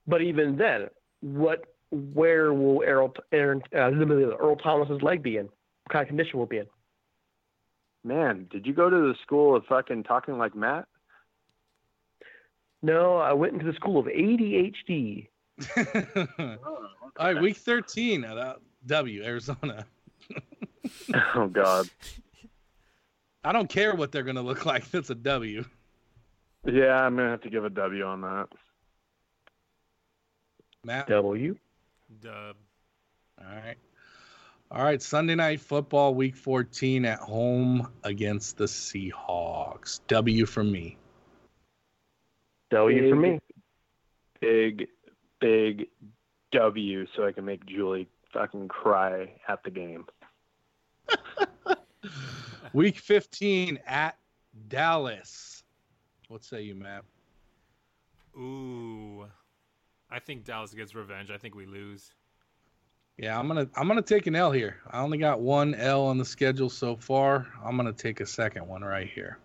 but 0.06 0.22
even 0.22 0.58
then, 0.58 0.90
what? 1.22 1.66
Where 1.90 2.54
will 2.54 2.84
Earl 2.86 3.14
Aaron, 3.32 3.62
uh, 3.76 3.92
Earl 3.92 4.56
Thomas's 4.58 5.02
leg 5.02 5.24
be 5.24 5.38
in? 5.38 5.46
What 5.46 5.92
kind 5.92 6.04
of 6.04 6.08
condition 6.08 6.38
will 6.38 6.46
it 6.46 6.50
be 6.50 6.58
in? 6.60 6.68
man, 8.04 8.48
did 8.50 8.66
you 8.66 8.74
go 8.74 8.90
to 8.90 8.96
the 8.96 9.16
school 9.22 9.56
of 9.56 9.66
fucking 9.66 10.04
talking 10.04 10.38
like 10.38 10.56
Matt? 10.56 10.88
No, 12.82 13.18
I 13.18 13.34
went 13.34 13.54
into 13.54 13.66
the 13.66 13.74
school 13.74 14.00
of 14.00 14.08
ADHD. 14.08 15.28
All 17.18 17.34
right, 17.34 17.42
week 17.42 17.58
13 17.58 18.24
at 18.24 18.38
uh, 18.38 18.56
W, 18.88 19.24
Arizona. 19.24 19.86
Oh 21.36 21.48
God. 21.48 21.90
I 23.44 23.52
don't 23.52 23.70
care 23.70 23.96
what 23.96 24.12
they're 24.12 24.24
going 24.24 24.36
to 24.36 24.42
look 24.42 24.66
like. 24.66 24.90
That's 24.92 25.10
a 25.10 25.16
W. 25.16 25.64
Yeah, 26.66 27.04
I'm 27.04 27.16
gonna 27.16 27.30
have 27.30 27.42
to 27.42 27.50
give 27.50 27.66
a 27.66 27.70
W 27.70 28.04
on 28.04 28.22
that. 28.22 28.48
Matt. 30.84 31.08
W. 31.08 31.56
Dub. 32.22 32.56
All 33.40 33.56
right. 33.56 33.78
All 34.70 34.84
right, 34.84 35.02
Sunday 35.02 35.36
night 35.36 35.60
football, 35.60 36.14
week 36.14 36.36
14 36.36 37.04
at 37.06 37.20
home 37.20 37.90
against 38.04 38.58
the 38.58 38.66
Seahawks. 38.66 40.00
W 40.08 40.46
for 40.46 40.64
me. 40.64 40.98
W 42.72 43.10
for 43.10 43.16
me. 43.16 43.40
Big, 44.40 44.88
big 45.40 45.88
W, 46.52 47.06
so 47.16 47.26
I 47.26 47.32
can 47.32 47.46
make 47.46 47.66
Julie 47.66 48.08
fucking 48.34 48.70
cry 48.70 49.34
at 49.48 49.64
the 49.64 49.70
game. 49.70 50.06
Week 52.74 52.98
15 52.98 53.80
at 53.86 54.18
Dallas. 54.68 55.64
What 56.30 56.44
say 56.44 56.62
you, 56.62 56.76
Matt? 56.76 57.04
Ooh. 58.38 59.26
I 60.10 60.20
think 60.20 60.46
Dallas 60.46 60.74
gets 60.74 60.96
revenge. 60.96 61.30
I 61.30 61.38
think 61.38 61.56
we 61.56 61.66
lose. 61.66 62.14
Yeah, 63.18 63.38
I'm 63.38 63.48
gonna 63.48 63.68
I'm 63.76 63.88
gonna 63.88 64.02
take 64.02 64.28
an 64.28 64.36
L 64.36 64.52
here. 64.52 64.78
I 64.90 65.02
only 65.02 65.18
got 65.18 65.42
one 65.42 65.76
L 65.76 66.06
on 66.06 66.18
the 66.18 66.26
schedule 66.26 66.70
so 66.70 66.96
far. 66.96 67.48
I'm 67.64 67.78
gonna 67.78 67.94
take 67.94 68.20
a 68.20 68.26
second 68.26 68.68
one 68.68 68.84
right 68.84 69.10
here. 69.10 69.38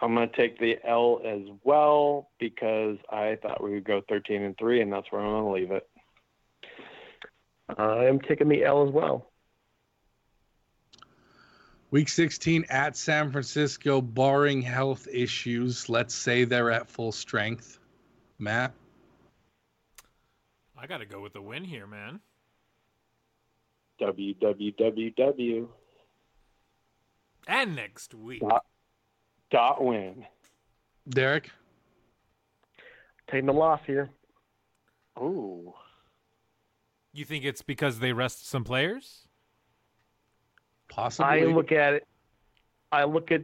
I'm 0.00 0.14
gonna 0.14 0.28
take 0.36 0.58
the 0.58 0.76
L 0.86 1.20
as 1.24 1.42
well 1.64 2.30
because 2.38 2.98
I 3.10 3.36
thought 3.42 3.62
we 3.62 3.72
would 3.72 3.84
go 3.84 4.00
13 4.08 4.42
and 4.42 4.56
three, 4.56 4.80
and 4.80 4.92
that's 4.92 5.10
where 5.10 5.20
I'm 5.20 5.32
gonna 5.32 5.52
leave 5.52 5.70
it. 5.72 5.88
I 7.76 8.04
am 8.06 8.20
taking 8.20 8.48
the 8.48 8.64
L 8.64 8.86
as 8.86 8.92
well. 8.92 9.30
Week 11.90 12.08
16 12.08 12.66
at 12.68 12.96
San 12.96 13.32
Francisco, 13.32 14.00
barring 14.00 14.60
health 14.60 15.08
issues. 15.10 15.88
Let's 15.88 16.14
say 16.14 16.44
they're 16.44 16.70
at 16.70 16.88
full 16.88 17.12
strength. 17.12 17.78
Matt, 18.38 18.72
I 20.76 20.86
got 20.86 20.98
to 20.98 21.06
go 21.06 21.20
with 21.20 21.32
the 21.32 21.42
win 21.42 21.64
here, 21.64 21.86
man. 21.86 22.20
W 23.98 24.34
W 24.34 24.72
W 24.72 25.10
W 25.10 25.68
And 27.48 27.74
next 27.74 28.14
week. 28.14 28.42
dot, 28.42 28.64
dot 29.50 29.82
win. 29.84 30.24
Derek, 31.08 31.50
Taking 33.30 33.46
the 33.46 33.52
loss 33.52 33.80
here. 33.86 34.10
Ooh. 35.18 35.74
You 37.12 37.24
think 37.24 37.44
it's 37.44 37.62
because 37.62 37.98
they 37.98 38.12
rest 38.12 38.48
some 38.48 38.64
players? 38.64 39.26
Possibly. 40.88 41.26
I 41.26 41.44
look 41.44 41.72
at 41.72 41.94
it. 41.94 42.06
I 42.90 43.04
look 43.04 43.30
at. 43.30 43.42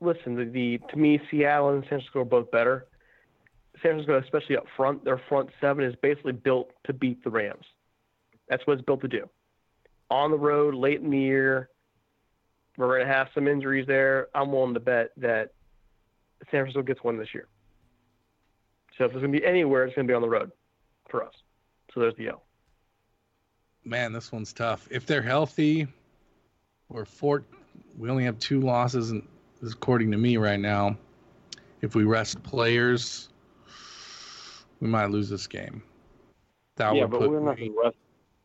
Listen, 0.00 0.34
the, 0.34 0.44
the 0.44 0.80
to 0.90 0.96
me, 0.96 1.20
Seattle 1.30 1.70
and 1.70 1.82
San 1.84 1.90
Francisco 1.90 2.20
are 2.22 2.24
both 2.24 2.50
better. 2.50 2.86
San 3.82 3.92
Francisco, 3.92 4.18
especially 4.18 4.56
up 4.56 4.66
front, 4.76 5.04
their 5.04 5.20
front 5.28 5.50
seven 5.60 5.84
is 5.84 5.94
basically 6.02 6.32
built 6.32 6.70
to 6.84 6.92
beat 6.92 7.22
the 7.22 7.30
Rams. 7.30 7.64
That's 8.48 8.66
what 8.66 8.74
it's 8.74 8.84
built 8.84 9.00
to 9.02 9.08
do. 9.08 9.28
On 10.10 10.30
the 10.30 10.36
road, 10.36 10.74
late 10.74 11.00
in 11.00 11.10
the 11.10 11.18
year, 11.18 11.68
we're 12.76 12.98
going 12.98 13.06
to 13.06 13.12
have 13.12 13.28
some 13.34 13.46
injuries 13.46 13.86
there. 13.86 14.28
I'm 14.34 14.52
willing 14.52 14.74
to 14.74 14.80
bet 14.80 15.10
that 15.18 15.52
San 16.50 16.62
Francisco 16.62 16.82
gets 16.82 17.02
one 17.02 17.18
this 17.18 17.34
year. 17.34 17.48
So 18.96 19.04
if 19.04 19.12
there's 19.12 19.22
going 19.22 19.32
to 19.32 19.38
be 19.40 19.44
anywhere, 19.44 19.84
it's 19.84 19.94
going 19.94 20.06
to 20.06 20.10
be 20.10 20.14
on 20.14 20.22
the 20.22 20.28
road 20.28 20.52
for 21.08 21.24
us. 21.24 21.34
So 21.92 22.00
there's 22.00 22.16
the 22.16 22.28
L. 22.28 22.42
Man, 23.84 24.12
this 24.12 24.32
one's 24.32 24.52
tough. 24.52 24.86
If 24.90 25.06
they're 25.06 25.22
healthy, 25.22 25.86
we're 26.88 27.04
four. 27.04 27.44
We 27.98 28.08
only 28.10 28.24
have 28.24 28.38
two 28.38 28.60
losses, 28.60 29.10
and 29.10 29.22
this 29.60 29.68
is 29.68 29.74
according 29.74 30.10
to 30.12 30.18
me 30.18 30.36
right 30.36 30.60
now. 30.60 30.96
If 31.80 31.94
we 31.94 32.04
rest 32.04 32.42
players, 32.42 33.28
we 34.80 34.88
might 34.88 35.10
lose 35.10 35.28
this 35.28 35.46
game. 35.46 35.82
That 36.76 36.94
yeah, 36.94 37.02
would 37.02 37.10
but 37.10 37.20
put 37.20 37.30
we're 37.30 37.40
not 37.40 37.58
me- 37.58 37.68
going 37.68 37.72
to 37.72 37.82
rest. 37.84 37.96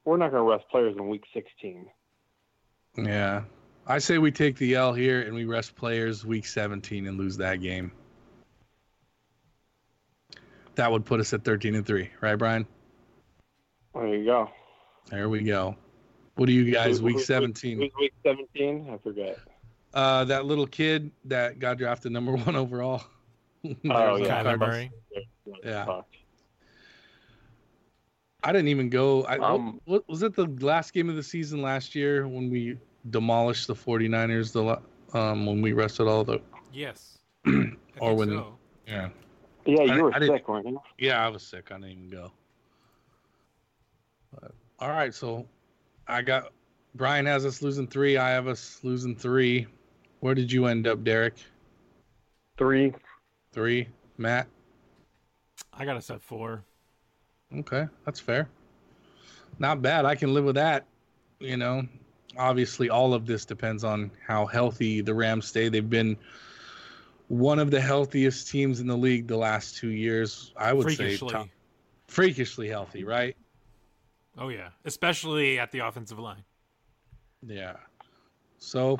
We're 0.06 0.18
not 0.18 0.32
going 0.32 0.44
to 0.44 0.50
rest 0.50 0.66
players 0.72 0.96
in 0.98 1.08
week 1.08 1.24
16. 1.34 1.88
Yeah. 2.98 3.44
I 3.90 4.00
say 4.00 4.18
we 4.18 4.32
take 4.32 4.58
the 4.58 4.76
L 4.76 4.94
here 4.94 5.22
and 5.22 5.34
we 5.34 5.46
rest 5.46 5.76
players 5.76 6.26
week 6.26 6.46
17 6.46 7.08
and 7.08 7.18
lose 7.18 7.38
that 7.38 7.62
game. 7.62 7.92
That 10.76 10.92
would 10.92 11.06
put 11.06 11.20
us 11.20 11.34
at 11.34 11.44
13 11.44 11.74
and 11.76 11.86
3, 11.86 12.10
right, 12.22 12.36
Brian? 12.36 12.68
There 13.96 14.08
you 14.14 14.26
go. 14.26 14.50
There 15.10 15.30
we 15.30 15.42
go. 15.42 15.76
What 16.36 16.46
do 16.48 16.52
you 16.52 16.72
guys, 16.72 17.02
week 17.02 17.20
17? 17.20 17.80
Who's 17.80 17.92
week 17.98 18.14
17? 18.24 18.90
I 18.94 18.98
forget. 18.98 19.40
Uh, 19.94 20.26
that 20.26 20.46
little 20.46 20.68
kid 20.68 21.10
that 21.26 21.58
got 21.58 21.78
drafted 21.78 22.12
number 22.12 22.36
one 22.36 22.56
overall. 22.56 23.04
Oh, 23.66 23.76
Arizona 23.90 24.26
yeah. 24.28 24.44
Cardinals. 24.44 24.90
Yeah. 25.64 26.02
I 28.44 28.52
didn't 28.52 28.68
even 28.68 28.90
go. 28.90 29.24
I, 29.24 29.38
what- 29.40 29.50
Um, 29.50 29.82
what, 29.86 30.08
was 30.08 30.22
it 30.22 30.36
the 30.36 30.46
last 30.60 30.94
game 30.94 31.10
of 31.10 31.16
the 31.16 31.24
season 31.24 31.62
last 31.62 31.96
year 31.96 32.28
when 32.28 32.52
we 32.52 32.78
demolished 33.10 33.68
the 33.68 33.76
49ers 33.76 34.52
the 34.52 34.62
la- 34.64 34.82
um 35.14 35.46
when 35.46 35.62
we 35.62 35.74
rested 35.74 36.08
all 36.08 36.24
the 36.24 36.42
Yes. 36.74 37.18
or 38.00 38.14
when 38.16 38.30
so. 38.30 38.58
yeah. 38.88 39.10
Yeah, 39.66 39.82
I- 39.82 39.96
you 39.96 40.04
were 40.04 40.16
I 40.16 40.20
sick, 40.20 40.48
weren't 40.48 40.68
you? 40.68 40.82
Yeah, 40.98 41.26
I 41.26 41.30
was 41.30 41.44
sick. 41.44 41.72
I 41.72 41.76
didn't 41.76 41.92
even 41.92 42.10
go. 42.10 42.32
But, 44.40 44.52
all 44.80 44.90
right, 44.90 45.14
so 45.14 45.46
I 46.08 46.22
got 46.22 46.52
Brian 46.96 47.26
has 47.26 47.46
us 47.46 47.62
losing 47.62 47.88
three. 47.88 48.18
I 48.18 48.30
have 48.30 48.48
us 48.48 48.80
losing 48.84 49.16
three. 49.16 49.68
Where 50.20 50.34
did 50.34 50.52
you 50.52 50.66
end 50.66 50.88
up, 50.88 51.04
Derek? 51.04 51.36
Three. 52.58 52.94
Three. 53.52 53.88
Matt. 54.18 54.48
I 55.74 55.86
got 55.86 55.96
us 55.98 56.10
at 56.10 56.22
four. 56.22 56.64
Okay, 57.56 57.86
that's 58.06 58.20
fair. 58.20 58.50
Not 59.60 59.82
bad. 59.82 60.06
I 60.06 60.16
can 60.16 60.34
live 60.34 60.46
with 60.46 60.56
that. 60.56 60.86
You 61.40 61.56
know, 61.58 61.88
obviously, 62.38 62.90
all 62.90 63.14
of 63.14 63.26
this 63.26 63.46
depends 63.46 63.84
on 63.84 64.12
how 64.26 64.46
healthy 64.46 65.02
the 65.02 65.14
Rams 65.14 65.48
stay. 65.48 65.70
They've 65.70 65.90
been 65.90 66.18
one 67.28 67.60
of 67.60 67.72
the 67.72 67.82
healthiest 67.82 68.50
teams 68.50 68.80
in 68.80 68.88
the 68.88 68.98
league 68.98 69.28
the 69.28 69.38
last 69.38 69.78
two 69.78 69.90
years. 69.90 70.54
I 70.56 70.74
would 70.74 70.84
Freakishly. 70.84 71.30
say 71.30 71.34
top, 71.34 71.50
freakishly 72.08 72.70
healthy, 72.70 73.04
right? 73.04 73.36
Oh 74.38 74.50
yeah, 74.50 74.70
especially 74.86 75.60
at 75.60 75.72
the 75.72 75.80
offensive 75.80 76.20
line. 76.20 76.44
Yeah. 77.46 77.78
So, 78.60 78.98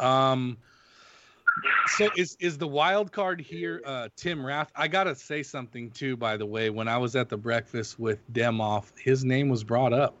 um, 0.00 0.56
so 1.88 2.08
is 2.16 2.36
is 2.40 2.58
the 2.58 2.68
wild 2.68 3.12
card 3.12 3.40
here, 3.40 3.82
uh, 3.84 4.08
Ted 4.16 4.38
Rath? 4.38 4.70
I 4.74 4.88
gotta 4.88 5.14
say 5.14 5.42
something 5.42 5.90
too. 5.90 6.16
By 6.16 6.36
the 6.36 6.46
way, 6.46 6.70
when 6.70 6.88
I 6.88 6.96
was 6.98 7.16
at 7.16 7.28
the 7.28 7.36
breakfast 7.36 7.98
with 7.98 8.20
Demoff, 8.32 8.96
his 8.98 9.24
name 9.24 9.48
was 9.48 9.64
brought 9.64 9.92
up 9.92 10.16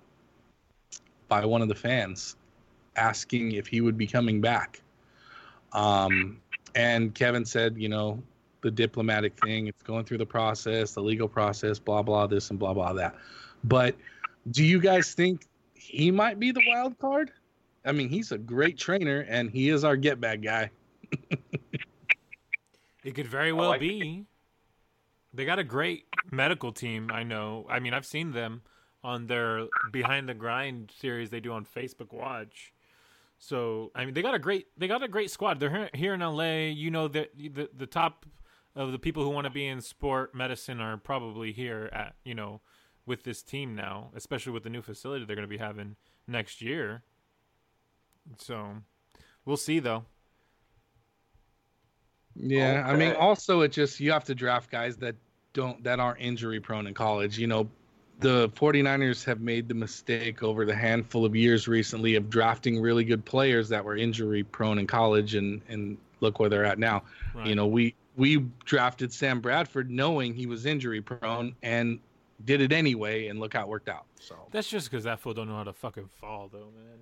by 1.28 1.44
one 1.44 1.62
of 1.62 1.68
the 1.68 1.74
fans, 1.74 2.36
asking 2.96 3.52
if 3.52 3.66
he 3.66 3.80
would 3.80 3.98
be 3.98 4.06
coming 4.06 4.40
back. 4.40 4.82
Um, 5.72 6.40
and 6.74 7.14
Kevin 7.14 7.44
said, 7.44 7.76
you 7.76 7.88
know, 7.88 8.22
the 8.62 8.70
diplomatic 8.70 9.38
thing, 9.40 9.66
it's 9.66 9.82
going 9.82 10.04
through 10.04 10.18
the 10.18 10.26
process, 10.26 10.92
the 10.92 11.00
legal 11.00 11.28
process, 11.28 11.78
blah 11.78 12.02
blah 12.02 12.26
this 12.26 12.50
and 12.50 12.58
blah 12.58 12.74
blah 12.74 12.92
that. 12.94 13.14
But 13.64 13.96
do 14.50 14.64
you 14.64 14.80
guys 14.80 15.14
think 15.14 15.46
he 15.74 16.10
might 16.10 16.38
be 16.38 16.50
the 16.52 16.62
wild 16.68 16.98
card? 16.98 17.32
I 17.84 17.92
mean, 17.92 18.08
he's 18.08 18.32
a 18.32 18.38
great 18.38 18.76
trainer 18.78 19.20
and 19.28 19.50
he 19.50 19.70
is 19.70 19.84
our 19.84 19.96
get 19.96 20.20
back 20.20 20.40
guy. 20.40 20.70
It 23.04 23.14
could 23.14 23.28
very 23.28 23.52
well 23.52 23.78
be. 23.78 24.24
They 25.32 25.44
got 25.44 25.60
a 25.60 25.64
great 25.64 26.06
medical 26.32 26.72
team. 26.72 27.08
I 27.12 27.22
know. 27.22 27.64
I 27.70 27.78
mean, 27.78 27.94
I've 27.94 28.04
seen 28.04 28.32
them 28.32 28.62
on 29.06 29.28
their 29.28 29.68
Behind 29.92 30.28
the 30.28 30.34
Grind 30.34 30.92
series 30.98 31.30
they 31.30 31.38
do 31.38 31.52
on 31.52 31.64
Facebook 31.64 32.12
Watch. 32.12 32.72
So 33.38 33.92
I 33.94 34.04
mean, 34.04 34.14
they 34.14 34.22
got 34.22 34.34
a 34.34 34.38
great 34.38 34.66
they 34.76 34.88
got 34.88 35.02
a 35.02 35.08
great 35.08 35.30
squad. 35.30 35.60
They're 35.60 35.70
here, 35.70 35.90
here 35.94 36.14
in 36.14 36.20
LA. 36.20 36.72
You 36.72 36.90
know 36.90 37.06
that 37.08 37.30
the 37.36 37.70
the 37.72 37.86
top 37.86 38.26
of 38.74 38.90
the 38.90 38.98
people 38.98 39.22
who 39.22 39.30
want 39.30 39.46
to 39.46 39.52
be 39.52 39.66
in 39.66 39.80
sport 39.80 40.34
medicine 40.34 40.80
are 40.80 40.96
probably 40.96 41.52
here 41.52 41.88
at 41.92 42.16
you 42.24 42.34
know 42.34 42.60
with 43.06 43.22
this 43.22 43.42
team 43.42 43.76
now, 43.76 44.10
especially 44.16 44.52
with 44.52 44.64
the 44.64 44.70
new 44.70 44.82
facility 44.82 45.24
they're 45.24 45.36
going 45.36 45.48
to 45.48 45.48
be 45.48 45.58
having 45.58 45.94
next 46.26 46.60
year. 46.60 47.04
So 48.38 48.70
we'll 49.44 49.56
see 49.56 49.78
though. 49.78 50.04
Yeah, 52.34 52.84
I 52.84 52.96
mean, 52.96 53.12
also 53.12 53.60
it 53.60 53.70
just 53.72 54.00
you 54.00 54.10
have 54.10 54.24
to 54.24 54.34
draft 54.34 54.70
guys 54.70 54.96
that 54.96 55.14
don't 55.52 55.84
that 55.84 56.00
aren't 56.00 56.20
injury 56.20 56.58
prone 56.58 56.88
in 56.88 56.94
college. 56.94 57.38
You 57.38 57.46
know, 57.46 57.68
the 58.20 58.48
49ers 58.50 59.24
have 59.24 59.40
made 59.40 59.68
the 59.68 59.74
mistake 59.74 60.42
over 60.42 60.64
the 60.64 60.74
handful 60.74 61.24
of 61.24 61.36
years 61.36 61.68
recently 61.68 62.14
of 62.14 62.30
drafting 62.30 62.80
really 62.80 63.04
good 63.04 63.24
players 63.24 63.68
that 63.68 63.84
were 63.84 63.96
injury 63.96 64.42
prone 64.42 64.78
in 64.78 64.86
college 64.86 65.34
and 65.34 65.60
and 65.68 65.98
look 66.20 66.38
where 66.38 66.48
they're 66.48 66.64
at 66.64 66.78
now. 66.78 67.02
You 67.44 67.54
know, 67.54 67.66
we 67.66 67.94
we 68.16 68.38
drafted 68.64 69.12
Sam 69.12 69.40
Bradford 69.40 69.90
knowing 69.90 70.34
he 70.34 70.46
was 70.46 70.64
injury 70.64 71.02
prone 71.02 71.54
and 71.62 71.98
did 72.44 72.60
it 72.60 72.72
anyway 72.72 73.28
and 73.28 73.38
look 73.38 73.54
how 73.54 73.62
it 73.62 73.68
worked 73.68 73.88
out. 73.88 74.06
So, 74.20 74.36
That's 74.50 74.68
just 74.68 74.90
because 74.90 75.04
that 75.04 75.20
fool 75.20 75.34
don't 75.34 75.48
know 75.48 75.56
how 75.56 75.64
to 75.64 75.72
fucking 75.72 76.08
fall 76.20 76.48
though, 76.50 76.70
man. 76.74 76.98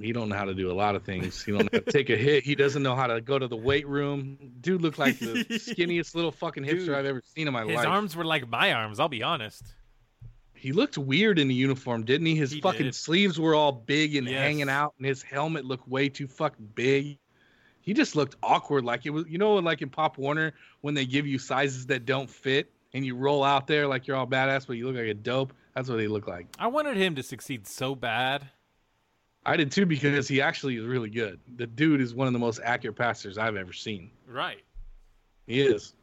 He 0.00 0.12
don't 0.12 0.28
know 0.28 0.36
how 0.36 0.44
to 0.44 0.54
do 0.54 0.70
a 0.70 0.74
lot 0.74 0.96
of 0.96 1.04
things. 1.04 1.42
He 1.42 1.52
don't 1.52 1.62
know 1.64 1.68
how 1.72 1.78
to 1.80 1.92
take 1.92 2.10
a 2.10 2.16
hit. 2.16 2.44
He 2.44 2.54
doesn't 2.54 2.82
know 2.82 2.94
how 2.96 3.06
to 3.06 3.20
go 3.20 3.38
to 3.38 3.46
the 3.48 3.56
weight 3.56 3.86
room. 3.88 4.38
Dude 4.60 4.82
looked 4.82 4.98
like 4.98 5.18
the 5.18 5.44
skinniest 5.50 6.14
little 6.14 6.32
fucking 6.32 6.64
hipster 6.64 6.86
Dude, 6.86 6.94
I've 6.94 7.06
ever 7.06 7.22
seen 7.34 7.46
in 7.46 7.52
my 7.52 7.60
His 7.64 7.68
life. 7.76 7.78
His 7.78 7.86
arms 7.86 8.16
were 8.16 8.24
like 8.24 8.48
my 8.48 8.72
arms. 8.72 8.98
I'll 9.00 9.08
be 9.08 9.22
honest. 9.22 9.62
He 10.54 10.72
looked 10.72 10.96
weird 10.96 11.38
in 11.38 11.48
the 11.48 11.54
uniform, 11.54 12.04
didn't 12.04 12.26
he? 12.26 12.34
His 12.36 12.52
He 12.52 12.60
fucking 12.60 12.86
did. 12.86 12.94
sleeves 12.94 13.38
were 13.38 13.54
all 13.54 13.70
big 13.72 14.16
and 14.16 14.26
Yes. 14.26 14.38
hanging 14.40 14.70
out, 14.70 14.94
and 14.98 15.06
his 15.06 15.22
helmet 15.22 15.64
looked 15.64 15.86
way 15.88 16.08
too 16.08 16.26
fucking 16.26 16.70
big. 16.74 17.18
He 17.82 17.92
just 17.92 18.16
looked 18.16 18.36
awkward, 18.42 18.82
like 18.84 19.04
it 19.04 19.10
was, 19.10 19.26
you 19.28 19.36
know, 19.36 19.54
like 19.56 19.82
in 19.82 19.90
Pop 19.90 20.16
Warner 20.16 20.54
when 20.80 20.94
they 20.94 21.04
give 21.04 21.26
you 21.26 21.38
sizes 21.38 21.86
that 21.86 22.06
don't 22.06 22.30
fit, 22.30 22.72
and 22.94 23.04
you 23.04 23.14
roll 23.14 23.44
out 23.44 23.66
there 23.66 23.86
like 23.86 24.06
you're 24.06 24.16
all 24.16 24.26
badass, 24.26 24.66
but 24.66 24.74
you 24.78 24.86
look 24.86 24.96
like 24.96 25.06
a 25.08 25.14
dope. 25.14 25.52
That's 25.74 25.88
what 25.90 26.00
he 26.00 26.08
looked 26.08 26.28
like. 26.28 26.46
I 26.58 26.68
wanted 26.68 26.96
him 26.96 27.14
to 27.16 27.22
succeed 27.22 27.66
so 27.66 27.94
bad. 27.94 28.48
I 29.46 29.56
did 29.56 29.70
too 29.70 29.84
because 29.86 30.26
he 30.26 30.40
actually 30.40 30.76
is 30.76 30.84
really 30.86 31.10
good. 31.10 31.38
The 31.56 31.66
dude 31.66 32.00
is 32.00 32.14
one 32.14 32.26
of 32.26 32.32
the 32.32 32.38
most 32.38 32.60
accurate 32.64 32.96
passers 32.96 33.36
I've 33.36 33.56
ever 33.56 33.72
seen. 33.72 34.10
Right. 34.26 34.62
He 35.46 35.60
is. 35.60 35.94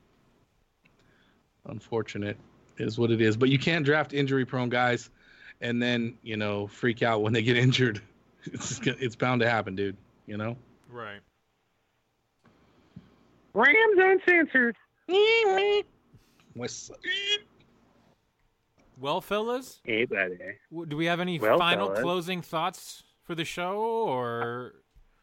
Unfortunate 1.65 2.37
is 2.77 2.97
what 2.99 3.09
it 3.11 3.21
is. 3.21 3.35
But 3.35 3.49
you 3.49 3.57
can't 3.57 3.83
draft 3.85 4.13
injury 4.13 4.45
prone 4.45 4.69
guys 4.69 5.09
and 5.61 5.81
then, 5.81 6.17
you 6.23 6.37
know, 6.37 6.67
freak 6.67 7.01
out 7.03 7.21
when 7.23 7.33
they 7.33 7.41
get 7.41 7.57
injured. 7.65 8.01
It's, 8.45 8.79
it's 8.85 9.15
bound 9.15 9.41
to 9.41 9.49
happen, 9.49 9.75
dude. 9.75 9.97
You 10.27 10.37
know? 10.37 10.55
Right. 10.89 11.19
Rams 13.53 13.97
uncensored. 13.97 14.75
What's 16.53 16.89
Well, 18.99 19.19
fellas, 19.21 19.81
Hey, 19.83 20.05
buddy. 20.05 20.37
do 20.87 20.95
we 20.95 21.05
have 21.05 21.19
any 21.19 21.39
Well, 21.39 21.57
final 21.57 21.87
fellas. 21.87 22.01
closing 22.03 22.41
thoughts 22.41 23.03
for 23.23 23.35
the 23.35 23.45
show, 23.45 23.77
or 23.77 24.73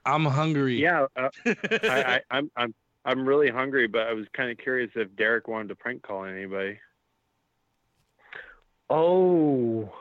I'm 0.04 0.24
hungry. 0.24 0.80
Yeah, 0.80 1.06
uh, 1.16 1.28
I, 1.46 1.52
I, 1.82 2.20
I'm 2.30 2.50
I'm 2.56 2.74
I'm 3.04 3.26
really 3.26 3.50
hungry, 3.50 3.86
but 3.86 4.06
I 4.06 4.12
was 4.12 4.26
kind 4.34 4.50
of 4.50 4.58
curious 4.58 4.90
if 4.94 5.14
Derek 5.16 5.48
wanted 5.48 5.68
to 5.68 5.76
prank 5.76 6.02
call 6.02 6.24
anybody. 6.24 6.78
Oh. 8.90 9.92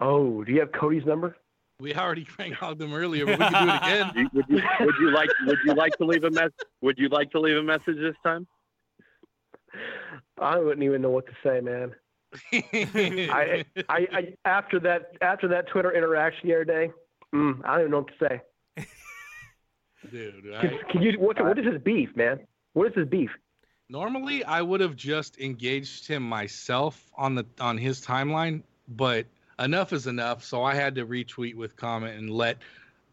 Oh, 0.00 0.42
do 0.42 0.52
you 0.52 0.60
have 0.60 0.72
Cody's 0.72 1.06
number? 1.06 1.36
We 1.78 1.94
already 1.94 2.24
prank 2.24 2.56
called 2.56 2.78
them 2.78 2.92
earlier, 2.92 3.26
but 3.26 3.38
we 3.38 3.44
can 3.44 3.66
do 3.66 3.72
it 3.72 3.76
again. 3.76 4.30
Would 4.34 4.44
you, 4.48 4.62
would 4.80 4.94
you 5.00 5.10
like 5.10 5.28
Would 5.46 5.58
you 5.64 5.74
like 5.74 5.96
to 5.98 6.04
leave 6.04 6.24
a 6.24 6.30
mess? 6.30 6.50
Would 6.80 6.98
you 6.98 7.08
like 7.08 7.30
to 7.32 7.40
leave 7.40 7.56
a 7.56 7.62
message 7.62 7.96
this 7.96 8.16
time? 8.22 8.46
I 10.40 10.58
wouldn't 10.58 10.82
even 10.82 11.02
know 11.02 11.10
what 11.10 11.26
to 11.26 11.32
say, 11.42 11.60
man. 11.60 11.94
I, 12.52 13.64
I, 13.88 14.08
I, 14.12 14.34
after 14.44 14.80
that, 14.80 15.12
after 15.20 15.48
that 15.48 15.68
Twitter 15.68 15.92
interaction 15.92 16.48
the 16.48 16.54
other 16.54 16.64
day, 16.64 16.90
mm, 17.34 17.60
I 17.64 17.72
don't 17.72 17.80
even 17.80 17.90
know 17.90 17.98
what 17.98 18.08
to 18.18 18.28
say. 18.28 18.86
Dude, 20.10 20.42
Can, 20.42 20.54
I, 20.54 20.92
can 20.92 21.02
you? 21.02 21.12
What, 21.20 21.40
what 21.40 21.58
is 21.58 21.66
his 21.66 21.80
beef, 21.80 22.08
man? 22.16 22.40
What 22.72 22.88
is 22.88 22.94
his 22.94 23.08
beef? 23.08 23.30
normally 23.92 24.42
I 24.44 24.62
would 24.62 24.80
have 24.80 24.96
just 24.96 25.38
engaged 25.38 26.08
him 26.08 26.22
myself 26.22 27.10
on 27.16 27.34
the 27.34 27.46
on 27.60 27.78
his 27.78 28.00
timeline, 28.04 28.62
but 28.88 29.26
enough 29.58 29.92
is 29.92 30.06
enough. 30.06 30.42
So 30.42 30.64
I 30.64 30.74
had 30.74 30.94
to 30.96 31.06
retweet 31.06 31.54
with 31.54 31.76
comment 31.76 32.18
and 32.18 32.30
let 32.30 32.58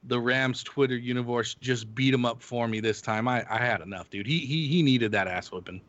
the 0.03 0.19
Rams 0.19 0.63
Twitter 0.63 0.95
universe 0.95 1.53
just 1.55 1.93
beat 1.93 2.13
him 2.13 2.25
up 2.25 2.41
for 2.41 2.67
me 2.67 2.79
this 2.79 3.01
time. 3.01 3.27
I, 3.27 3.45
I 3.49 3.57
had 3.57 3.81
enough, 3.81 4.09
dude. 4.09 4.25
He 4.25 4.39
he 4.39 4.67
he 4.67 4.81
needed 4.81 5.11
that 5.11 5.27
ass 5.27 5.51
whipping. 5.51 5.81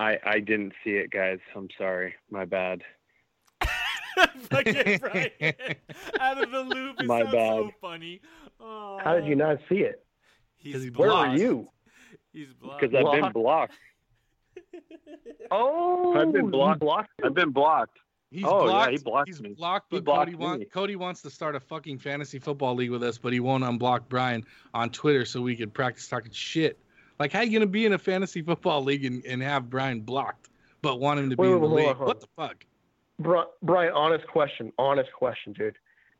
I 0.00 0.18
I 0.24 0.40
didn't 0.40 0.72
see 0.82 0.90
it, 0.92 1.10
guys. 1.10 1.38
I'm 1.54 1.68
sorry. 1.78 2.14
My 2.30 2.44
bad. 2.44 2.82
Fucking 4.50 4.98
Brian 5.00 5.30
out 6.18 6.42
of 6.42 6.50
the 6.50 6.60
loop 6.62 7.00
is 7.00 7.06
My 7.06 7.20
so, 7.20 7.30
bad. 7.30 7.56
so 7.58 7.70
funny. 7.80 8.20
Oh, 8.58 8.98
How 9.02 9.14
did 9.14 9.26
you 9.26 9.36
not 9.36 9.58
see 9.68 9.76
it? 9.80 10.04
He's 10.56 10.90
Where 10.90 11.08
were 11.08 11.14
blocked. 11.14 11.38
you? 11.40 11.68
He's 12.32 12.48
blocked. 12.60 12.80
Because 12.80 12.94
I've 13.06 13.22
been 13.22 13.32
blocked. 13.32 13.74
Oh, 15.52 16.14
I've 16.16 16.32
been 16.32 16.50
blocked. 16.50 16.80
blocked? 16.80 17.10
I've 17.24 17.34
been 17.34 17.50
blocked. 17.50 17.98
He's 18.30 18.44
oh 18.46 18.64
blocked. 18.66 18.92
yeah, 18.92 18.98
he 18.98 19.02
blocked 19.02 19.28
he's 19.28 19.40
me. 19.42 19.54
blocked, 19.54 19.86
He 19.90 19.96
but 19.96 20.04
blocked 20.04 20.26
Cody, 20.30 20.36
want. 20.36 20.72
Cody 20.72 20.96
wants 20.96 21.22
to 21.22 21.30
start 21.30 21.56
a 21.56 21.60
fucking 21.60 21.98
fantasy 21.98 22.38
football 22.38 22.74
league 22.76 22.90
with 22.92 23.02
us, 23.02 23.18
but 23.18 23.32
he 23.32 23.40
won't 23.40 23.64
unblock 23.64 24.02
Brian 24.08 24.44
on 24.74 24.90
Twitter 24.90 25.24
so 25.24 25.40
we 25.40 25.56
could 25.56 25.74
practice 25.74 26.06
talking 26.06 26.30
shit. 26.32 26.78
Like, 27.20 27.32
how 27.32 27.42
you 27.42 27.52
gonna 27.52 27.66
be 27.70 27.84
in 27.84 27.92
a 27.92 27.98
fantasy 27.98 28.40
football 28.40 28.82
league 28.82 29.04
and, 29.04 29.22
and 29.26 29.42
have 29.42 29.68
Brian 29.68 30.00
blocked, 30.00 30.48
but 30.80 30.98
want 31.00 31.20
him 31.20 31.28
to 31.30 31.36
be 31.36 31.42
Wait, 31.42 31.48
in 31.52 31.60
wait, 31.60 31.60
the 31.60 31.68
hold 31.68 31.78
on, 31.80 31.86
league? 31.86 31.96
hold 31.96 32.06
What 32.08 32.16
on. 32.16 32.20
the 32.20 32.28
fuck? 32.48 32.64
Bri- 33.18 33.52
Brian, 33.62 33.92
honest 33.92 34.26
question. 34.26 34.72
Honest 34.78 35.12
question, 35.12 35.52
dude. 35.52 35.76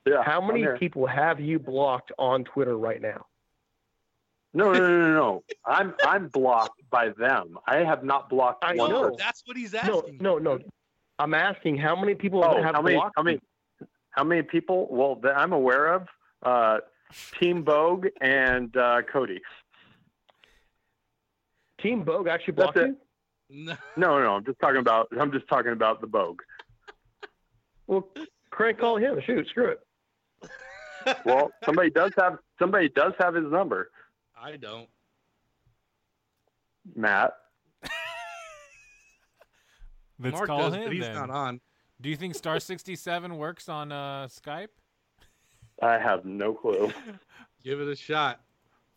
Yeah. 0.07 0.23
How 0.23 0.41
many 0.47 0.67
people 0.79 1.07
have 1.07 1.41
you 1.41 1.59
blocked 1.59 2.13
on 2.19 2.45
Twitter 2.45 2.77
right 2.77 3.01
now? 3.01 3.25
No, 4.53 4.73
no, 4.73 4.79
no, 4.81 4.99
no, 5.01 5.15
no. 5.15 5.43
I'm 5.65 5.95
I'm 6.05 6.29
blocked 6.29 6.83
by 6.91 7.09
them. 7.17 7.59
I 7.67 7.79
have 7.79 8.05
not 8.05 8.29
blocked 8.29 8.63
I 8.63 8.75
one 8.75 8.91
know. 8.91 9.03
person. 9.05 9.17
That's 9.19 9.43
what 9.47 9.57
he's 9.57 9.73
asking. 9.73 10.19
no, 10.21 10.37
no. 10.39 10.57
no. 10.59 10.65
I'm 11.19 11.33
asking 11.35 11.79
how 11.79 11.97
many 11.99 12.15
people 12.15 12.45
Oh, 12.45 12.63
have 12.63 12.75
how 12.75 12.83
many? 12.83 12.97
blocked 12.97 13.15
How 13.17 13.23
many? 13.23 13.41
How 14.11 14.25
many 14.25 14.43
people? 14.43 14.87
Well, 14.91 15.15
that 15.23 15.37
I'm 15.39 15.53
aware 15.55 15.95
of. 15.95 16.09
Uh, 16.43 16.79
Team 17.41 17.65
Vogue 17.65 18.07
and 18.21 18.77
uh, 18.77 19.03
Cody. 19.11 19.41
You? 21.85 21.91
Team 21.91 22.05
Bogue 22.05 22.29
actually 22.29 22.55
That's 22.55 22.73
blocked 22.73 22.89
you? 22.89 22.97
No. 23.51 23.77
No, 23.97 24.23
no, 24.23 24.35
I'm 24.37 24.45
just 24.45 24.61
talking 24.61 24.81
about. 24.81 25.09
I'm 25.19 25.33
just 25.33 25.49
talking 25.49 25.73
about 25.73 26.01
the 26.01 26.07
Bogue. 26.07 26.41
Well, 27.87 28.09
crank 28.51 28.79
call 28.79 28.97
him. 28.97 29.21
Shoot, 29.25 29.49
screw 29.49 29.73
it. 29.73 29.81
Well, 31.25 31.51
somebody 31.65 31.91
does 31.91 32.13
have 32.19 32.39
somebody 32.59 32.89
does 32.91 33.13
have 33.19 33.35
his 33.35 33.51
number, 33.51 33.91
I 34.41 34.57
don't. 34.57 34.89
Matt. 36.95 37.33
Let's 40.19 40.35
Mark 40.35 40.47
call 40.47 40.71
does, 40.71 40.75
him 40.75 40.85
but 40.85 40.93
he's 40.93 41.03
then. 41.03 41.15
not 41.15 41.31
on. 41.31 41.61
Do 42.01 42.09
you 42.09 42.17
think 42.17 42.35
Star 42.35 42.61
sixty 42.61 42.97
seven 42.97 43.37
works 43.37 43.69
on 43.69 43.93
uh, 43.93 44.29
Skype? 44.29 44.69
I 45.83 45.99
have 45.99 46.25
no 46.25 46.53
clue. 46.55 46.93
Give 47.65 47.81
it 47.81 47.89
a 47.89 47.97
shot. 47.97 48.41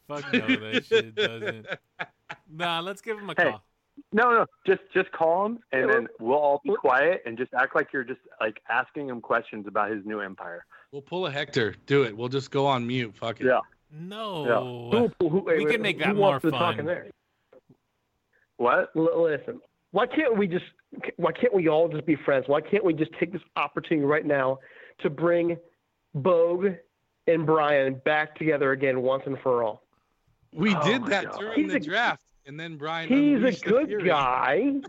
Fuck 0.08 0.32
no, 0.34 0.40
that 0.48 0.86
shit 0.86 1.16
doesn't. 1.16 1.66
Nah, 2.52 2.80
let's 2.80 3.02
give 3.02 3.18
him 3.18 3.30
a 3.30 3.34
Hey. 3.38 3.52
call. 3.52 3.64
No, 4.12 4.32
no, 4.32 4.46
just 4.66 4.82
just 4.92 5.12
call 5.12 5.46
him, 5.46 5.60
and 5.72 5.88
then 5.88 6.08
we'll 6.20 6.38
all 6.38 6.62
be 6.64 6.74
quiet 6.74 7.22
and 7.28 7.38
just 7.38 7.54
act 7.54 7.76
like 7.76 7.94
you're 7.94 8.04
just 8.04 8.22
like 8.42 8.60
asking 8.68 9.08
him 9.08 9.22
questions 9.22 9.68
about 9.68 9.92
his 9.92 10.04
new 10.04 10.20
empire. 10.20 10.66
We'll 10.92 11.04
pull 11.04 11.28
a 11.28 11.32
Hector. 11.32 11.76
Do 11.86 12.02
it. 12.04 12.18
We'll 12.18 12.28
just 12.30 12.50
go 12.50 12.66
on 12.66 12.88
mute. 12.88 13.16
Fuck 13.16 13.40
it. 13.40 13.46
Yeah. 13.46 13.60
No. 13.92 14.90
Who, 15.20 15.30
who, 15.30 15.40
wait, 15.42 15.58
we 15.60 15.66
wait, 15.66 15.72
can 15.74 15.82
make 15.84 16.00
that 16.00 16.16
more 16.16 16.32
wants 16.32 16.44
to 16.46 16.50
talk 16.52 16.72
in 16.74 16.78
fun. 16.78 16.86
there? 16.88 17.08
What? 18.58 18.90
L- 18.96 19.24
listen, 19.24 19.60
why 19.92 20.08
can't 20.08 20.38
we 20.38 20.48
just? 20.48 20.66
Why 21.18 21.32
can't 21.32 21.54
we 21.54 21.68
all 21.70 21.88
just 21.88 22.06
be 22.06 22.16
friends? 22.16 22.46
Why 22.48 22.62
can't 22.62 22.84
we 22.84 22.94
just 22.94 23.12
take 23.20 23.32
this 23.32 23.42
opportunity 23.56 24.06
right 24.06 24.26
now 24.26 24.60
to 25.02 25.10
bring 25.10 25.58
Bogue 26.16 26.68
and 27.28 27.46
Brian 27.46 27.96
back 28.06 28.36
together 28.38 28.72
again 28.72 29.02
once 29.02 29.24
and 29.26 29.38
for 29.42 29.64
all? 29.64 29.84
We 30.52 30.76
Oh 30.76 30.84
did 30.84 31.06
that 31.08 31.26
God. 31.32 31.40
during 31.40 31.64
He's 31.64 31.72
the 31.72 31.78
a- 31.78 31.80
draft, 31.80 32.23
and 32.46 32.60
then 32.60 32.78
Brian. 32.78 33.10
He's 33.10 33.44
a 33.44 33.66
good 33.66 33.88
fury. 33.88 34.04
guy. 34.08 34.74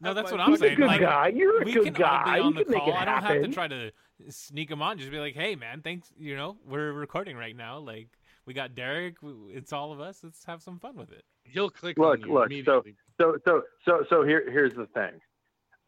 No, 0.00 0.12
that's 0.12 0.30
what 0.30 0.38
I'm 0.40 0.50
He's 0.50 0.60
a 0.60 0.64
saying. 0.64 0.76
good 0.76 0.86
like, 0.86 1.00
guy. 1.00 1.28
You're 1.28 1.62
a 1.62 1.64
we 1.64 1.72
good 1.72 1.94
can 1.94 2.04
all 2.04 2.24
guy. 2.24 2.34
be 2.34 2.40
on 2.40 2.46
You 2.52 2.58
the 2.58 2.64
can 2.64 2.72
make 2.72 2.80
call. 2.82 2.90
it 2.90 2.96
I 2.96 3.04
don't 3.06 3.22
have 3.22 3.42
to 3.42 3.48
try 3.48 3.68
to 3.68 3.90
sneak 4.28 4.70
him 4.70 4.82
on. 4.82 4.98
Just 4.98 5.10
be 5.10 5.18
like, 5.18 5.34
hey, 5.34 5.54
man, 5.56 5.80
thanks. 5.80 6.12
You 6.18 6.36
know, 6.36 6.56
we're 6.66 6.92
recording 6.92 7.36
right 7.38 7.56
now. 7.56 7.78
Like, 7.78 8.08
we 8.44 8.52
got 8.52 8.74
Derek. 8.74 9.16
It's 9.48 9.72
all 9.72 9.92
of 9.92 10.00
us. 10.00 10.20
Let's 10.22 10.44
have 10.44 10.62
some 10.62 10.78
fun 10.78 10.96
with 10.96 11.10
it. 11.10 11.24
He'll 11.44 11.70
click 11.70 11.96
Look, 11.98 12.20
on 12.22 12.28
you 12.28 12.34
look. 12.34 12.52
So, 12.66 12.82
so, 13.18 13.38
so, 13.46 13.62
so, 13.86 14.04
so 14.10 14.22
here, 14.24 14.48
here's 14.50 14.74
the 14.74 14.86
thing. 14.86 15.12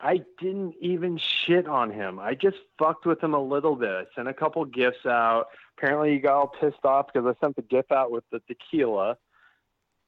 I 0.00 0.22
didn't 0.40 0.74
even 0.80 1.18
shit 1.18 1.66
on 1.66 1.90
him. 1.90 2.18
I 2.18 2.34
just 2.34 2.56
fucked 2.78 3.04
with 3.06 3.22
him 3.22 3.34
a 3.34 3.42
little 3.42 3.76
bit. 3.76 3.90
I 3.90 4.04
sent 4.14 4.28
a 4.28 4.34
couple 4.34 4.64
gifts 4.64 5.04
out. 5.06 5.46
Apparently, 5.76 6.12
he 6.12 6.18
got 6.18 6.34
all 6.34 6.48
pissed 6.48 6.84
off 6.84 7.06
because 7.12 7.26
I 7.26 7.44
sent 7.44 7.56
the 7.56 7.62
gif 7.62 7.90
out 7.92 8.10
with 8.10 8.24
the 8.32 8.40
tequila, 8.48 9.16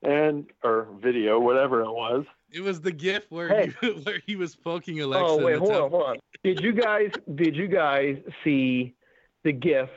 and 0.03 0.47
or 0.65 0.89
video, 1.01 1.39
whatever 1.41 1.81
it 1.83 1.91
was. 1.91 2.25
It 2.51 2.61
was 2.62 2.81
the 2.81 2.93
gif 2.93 3.25
where 3.31 3.49
Hey. 3.49 3.73
he, 3.81 3.89
where 4.05 4.20
he 4.27 4.37
was 4.37 4.55
poking 4.57 5.01
Alexa. 5.01 5.25
Oh 5.27 5.45
wait, 5.45 5.55
the 5.55 5.59
hold 5.61 5.73
on, 5.73 5.91
hold 5.91 6.03
on. 6.05 6.16
Did 6.45 6.61
you 6.61 6.73
guys 6.73 7.11
did 7.35 7.57
you 7.57 7.66
guys 7.69 8.16
see 8.45 8.95
the 9.45 9.53
GIF 9.53 9.89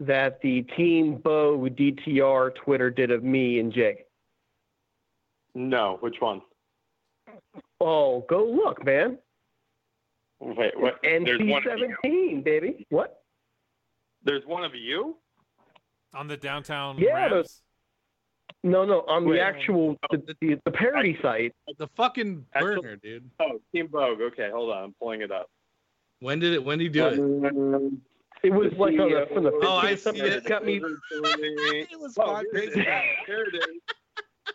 that 0.00 0.40
the 0.42 0.62
Team 0.76 1.16
Bo 1.16 1.58
DTR 1.58 2.54
Twitter 2.54 2.90
did 2.90 3.10
of 3.10 3.22
me 3.24 3.58
and 3.60 3.72
Jake? 3.72 4.04
No, 5.54 5.96
which 6.00 6.16
one? 6.20 6.40
Oh, 7.80 8.24
go 8.28 8.44
look, 8.44 8.84
man. 8.84 9.18
Wait, 10.40 10.78
what? 10.78 10.98
There's 11.02 11.24
NC 11.40 11.50
one 11.50 11.66
of 11.68 11.78
you. 11.78 11.88
seventeen, 12.02 12.42
baby. 12.42 12.86
What? 12.90 13.22
There's 14.22 14.44
one 14.46 14.64
of 14.64 14.74
you. 14.74 15.16
On 16.14 16.26
the 16.28 16.36
downtown 16.36 16.98
Yeah, 16.98 17.14
Rams. 17.14 17.32
those- 17.32 17.62
No, 18.64 18.84
no, 18.84 19.00
on 19.08 19.24
Wait. 19.24 19.36
the 19.36 19.42
actual 19.42 19.96
the, 20.10 20.34
the, 20.40 20.58
the 20.64 20.70
parody 20.70 21.18
site. 21.22 21.54
The 21.78 21.86
fucking 21.96 22.44
Actual- 22.54 22.82
burner, 22.82 22.96
dude. 22.96 23.30
Oh, 23.40 23.60
Team 23.74 23.88
Vogue. 23.88 24.20
Okay, 24.20 24.50
hold 24.52 24.70
on. 24.72 24.84
I'm 24.84 24.94
pulling 25.00 25.22
it 25.22 25.30
up. 25.30 25.48
When 26.20 26.40
did 26.40 26.54
it? 26.54 26.64
When 26.64 26.78
did 26.78 26.84
he 26.84 26.90
do 26.90 27.06
it? 27.06 27.18
Um, 27.18 28.00
It 28.42 28.50
was 28.52 28.72
like 28.74 28.98
on 28.98 29.10
the 29.10 29.26
from 29.32 29.44
the 29.44 29.52
Oh, 29.62 29.76
I 29.76 29.94
something. 29.94 30.22
see 30.24 30.28
It 30.28 30.32
it. 30.38 30.44
got 30.46 30.64
me. 30.64 30.80
It 31.12 31.98
was 32.00 32.16
Oh, 32.18 32.26
five 32.34 32.44
here 32.52 32.60
days 32.66 32.72
ago. 32.72 32.80
is. 32.80 33.26
Here 33.26 33.42
it 33.52 33.54
is. 33.56 33.62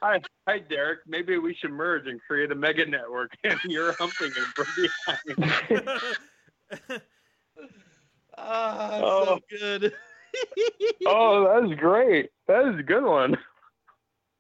Hi, 0.02 0.20
hi, 0.48 0.60
Derek. 0.60 1.00
Maybe 1.08 1.38
we 1.38 1.54
should 1.56 1.72
merge 1.72 2.08
and 2.08 2.20
create 2.28 2.52
a 2.52 2.56
mega 2.56 2.86
network, 2.86 3.32
and 3.46 3.58
you're 3.66 3.94
humping 3.94 4.32
him 4.34 4.46
from 4.56 4.66
behind. 5.56 5.88
Ah, 8.38 9.00
Oh. 9.04 9.26
so 9.26 9.40
good. 9.58 9.94
oh, 11.06 11.44
that 11.62 11.72
is 11.72 11.78
great. 11.80 12.32
That 12.48 12.66
is 12.74 12.80
a 12.80 12.84
good 12.84 13.04
one. 13.04 13.38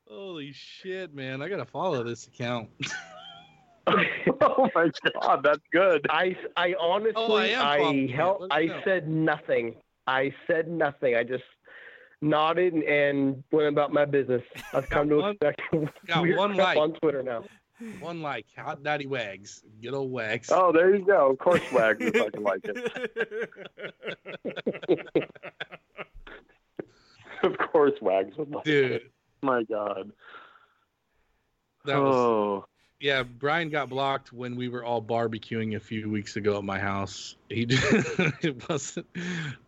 Holy 0.09 0.51
shit, 0.51 1.13
man! 1.13 1.41
I 1.41 1.49
gotta 1.49 1.65
follow 1.65 2.03
this 2.03 2.27
account. 2.27 2.69
oh 3.87 4.69
my 4.75 4.89
god, 5.21 5.41
that's 5.43 5.59
good. 5.71 6.05
I, 6.09 6.35
I 6.55 6.73
honestly, 6.79 7.13
Oh, 7.15 7.35
I 7.35 7.45
am 7.47 7.65
I, 7.65 7.77
following 7.77 8.09
you. 8.09 8.15
hel- 8.15 8.37
Let 8.41 8.51
us 8.51 8.57
I 8.57 8.65
know. 8.65 8.81
said 8.85 9.07
nothing. 9.07 9.75
I 10.07 10.33
said 10.47 10.67
nothing. 10.67 11.15
I 11.15 11.23
just 11.23 11.43
nodded 12.21 12.73
and, 12.73 12.83
and 12.83 13.43
went 13.51 13.67
about 13.67 13.91
my 13.93 14.05
business. 14.05 14.41
I've 14.73 14.89
come 14.89 15.09
to 15.09 15.17
one- 15.17 15.31
expect 15.31 15.61
got 16.07 16.21
weird 16.21 16.37
one 16.37 16.55
like. 16.55 16.77
on 16.77 16.93
Twitter 16.93 17.23
now. 17.23 17.43
One 17.99 18.21
like 18.21 18.45
hot 18.55 18.83
daddy 18.83 19.07
wags. 19.07 19.63
Good 19.81 19.93
old 19.93 20.11
wags. 20.11 20.49
Oh, 20.51 20.71
there 20.71 20.95
you 20.95 21.05
go. 21.05 21.31
Of 21.31 21.37
course, 21.39 21.61
Wags 21.73 22.05
is 22.05 22.11
fucking 22.11 22.43
like 22.43 22.61
it. 22.63 22.77
Of 27.43 27.57
course, 27.57 27.93
Wags 28.01 28.37
would 28.37 28.51
like 28.51 28.63
Dude, 28.63 28.91
it. 28.93 29.11
My 29.43 29.63
God. 29.63 30.11
that 31.85 31.97
was 31.97 32.15
oh, 32.15 32.65
yeah. 33.01 33.23
Brian 33.23 33.69
got 33.69 33.89
blocked 33.89 34.31
when 34.31 34.55
we 34.55 34.69
were 34.69 34.85
all 34.85 35.01
barbecuing 35.01 35.75
a 35.75 35.79
few 35.79 36.09
weeks 36.09 36.37
ago 36.37 36.57
at 36.57 36.63
my 36.63 36.79
house. 36.79 37.35
He 37.49 37.67
it 37.69 38.67
wasn't. 38.69 39.05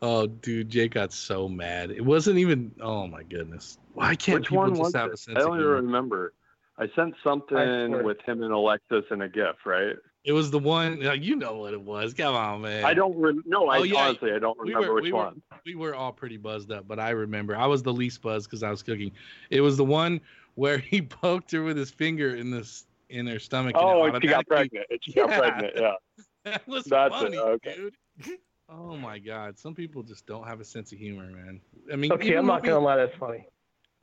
Oh, 0.01 0.27
dude, 0.27 0.69
Jake 0.69 0.93
got 0.93 1.11
so 1.11 1.49
mad. 1.49 1.91
It 1.91 2.05
wasn't 2.05 2.37
even. 2.39 2.71
Oh 2.79 3.05
my 3.05 3.23
goodness. 3.23 3.77
Why 3.93 4.15
can't 4.15 4.39
which 4.39 4.49
people 4.49 4.73
just 4.75 4.95
have 4.95 5.11
a 5.11 5.17
sense 5.17 5.37
I 5.37 5.41
of 5.41 5.47
don't 5.47 5.59
even 5.59 5.71
remember. 5.71 6.33
I 6.77 6.87
sent 6.95 7.15
something 7.23 7.57
swear. 7.57 8.03
with 8.03 8.21
him 8.21 8.43
and 8.43 8.53
Alexis 8.53 9.05
in 9.11 9.21
a 9.21 9.29
GIF, 9.29 9.65
right? 9.65 9.95
It 10.25 10.31
was 10.33 10.49
the 10.51 10.59
one. 10.59 11.05
uh, 11.05 11.11
You 11.13 11.35
know 11.35 11.55
what 11.57 11.73
it 11.73 11.81
was. 11.81 12.13
Come 12.13 12.35
on, 12.35 12.61
man. 12.61 12.83
I 12.83 12.93
don't. 12.93 13.15
Re- 13.15 13.39
no, 13.45 13.67
I 13.67 13.77
Oh, 13.79 13.83
yeah. 13.83 14.07
honestly 14.07 14.31
I 14.33 14.39
don't 14.39 14.59
We 14.59 14.69
remember 14.73 14.89
were- 14.89 14.95
which 14.95 15.03
we 15.03 15.11
were- 15.11 15.17
one. 15.19 15.41
we 15.65 15.75
were 15.75 15.93
all 15.95 16.11
pretty 16.11 16.37
buzzed 16.37 16.71
up, 16.71 16.87
but 16.87 16.99
I 16.99 17.11
remember 17.11 17.55
I 17.55 17.67
was 17.67 17.83
the 17.83 17.93
least 17.93 18.21
buzzed 18.21 18.49
because 18.49 18.63
I 18.63 18.69
was 18.71 18.81
cooking. 18.83 19.11
It 19.51 19.61
was 19.61 19.77
the 19.77 19.85
one 19.85 20.19
where 20.55 20.77
he 20.93 21.01
poked 21.01 21.51
her 21.51 21.63
with 21.63 21.77
his 21.77 21.91
finger 21.91 22.35
in 22.35 22.49
this 22.51 22.87
in 23.09 23.27
her 23.27 23.37
stomach. 23.39 23.75
Oh, 23.77 24.03
and 24.05 24.21
she 24.21 24.27
got 24.27 24.47
pregnant. 24.47 24.87
And 24.89 24.99
she 25.03 25.13
got 25.13 25.29
pregnant. 25.29 25.73
Yeah. 25.75 25.93
That 26.45 26.67
was 26.67 26.83
That's 26.85 27.15
it, 27.15 27.19
funny, 27.19 27.37
okay. 27.37 27.75
dude. 28.23 28.37
Oh 28.69 28.95
my 28.97 29.17
god, 29.19 29.57
some 29.57 29.73
people 29.73 30.01
just 30.03 30.25
don't 30.27 30.47
have 30.47 30.59
a 30.59 30.63
sense 30.63 30.91
of 30.91 30.97
humor, 30.99 31.25
man. 31.25 31.59
I 31.91 31.95
mean, 31.95 32.11
Okay, 32.11 32.33
I'm 32.35 32.45
not 32.47 32.61
when 32.61 32.71
gonna 32.71 32.85
lie, 32.85 32.97
that's 32.97 33.15
funny. 33.17 33.47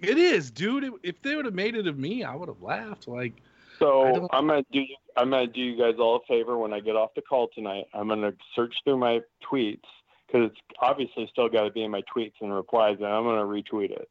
It 0.01 0.19
is, 0.19 0.51
dude. 0.51 0.83
It- 0.85 0.93
if 1.05 1.23
they 1.23 1.37
would 1.37 1.45
have 1.45 1.55
made 1.55 1.75
it 1.77 1.87
of 1.87 1.99
me, 1.99 2.25
I 2.25 2.35
would 2.35 2.49
have 2.49 2.61
laughed. 2.61 3.07
Like, 3.07 3.35
I 3.35 3.41
So 3.83 4.29
I'm 4.33 4.47
gonna 4.47 4.63
do 4.73 4.83
I'm 5.17 5.31
gonna 5.31 5.49
do 5.49 5.61
you 5.61 5.77
guys 5.77 5.95
all 5.99 6.17
a 6.17 6.21
favor 6.29 6.57
when 6.57 6.73
I 6.73 6.79
get 6.79 6.95
off 6.95 7.11
the 7.17 7.23
call 7.23 7.49
tonight. 7.53 7.87
I'm 7.93 8.09
gonna 8.09 8.33
search 8.55 8.75
through 8.85 8.99
my 8.99 9.21
tweets 9.51 9.81
because 10.27 10.51
it's 10.51 10.61
obviously 10.81 11.29
still 11.33 11.49
got 11.49 11.65
to 11.65 11.71
be 11.71 11.83
in 11.83 11.91
my 11.91 12.03
tweets 12.15 12.35
and 12.41 12.55
replies, 12.55 12.97
and 12.99 13.09
I'm 13.09 13.25
gonna 13.25 13.43
retweet 13.43 13.91
it 13.91 14.09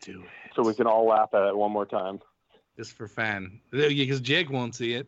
do 0.00 0.22
it 0.22 0.52
so 0.56 0.62
we 0.62 0.74
can 0.74 0.86
all 0.86 1.06
laugh 1.06 1.28
at 1.32 1.46
it 1.46 1.56
one 1.56 1.70
more 1.70 1.86
time. 1.86 2.18
just 2.76 2.94
for 2.94 3.06
fun, 3.06 3.60
because 3.70 4.20
Jake 4.20 4.50
won't 4.50 4.74
see 4.74 4.94
it. 4.94 5.06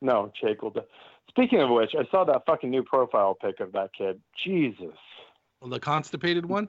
No, 0.00 0.32
Jake 0.40 0.62
will. 0.62 0.70
Do. 0.70 0.80
Speaking 1.28 1.60
of 1.60 1.70
which, 1.70 1.92
I 1.96 2.04
saw 2.10 2.24
that 2.24 2.42
fucking 2.46 2.70
new 2.70 2.82
profile 2.82 3.34
pic 3.34 3.60
of 3.60 3.72
that 3.72 3.90
kid. 3.96 4.20
Jesus. 4.44 4.96
Well, 5.60 5.70
the 5.70 5.78
constipated 5.78 6.44
one. 6.44 6.68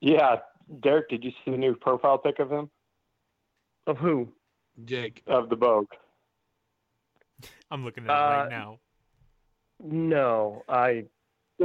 Yeah, 0.00 0.36
Derek, 0.80 1.10
did 1.10 1.22
you 1.22 1.32
see 1.44 1.50
the 1.50 1.58
new 1.58 1.74
profile 1.74 2.16
pic 2.16 2.38
of 2.38 2.50
him 2.50 2.70
Of 3.88 3.96
who? 3.98 4.28
Jake. 4.84 5.22
of 5.26 5.48
the 5.48 5.56
Vogue? 5.56 5.88
I'm 7.70 7.84
looking 7.84 8.04
at 8.04 8.10
it 8.10 8.12
Uh, 8.12 8.40
right 8.42 8.50
now. 8.50 8.78
No, 9.80 10.62
I 10.68 11.06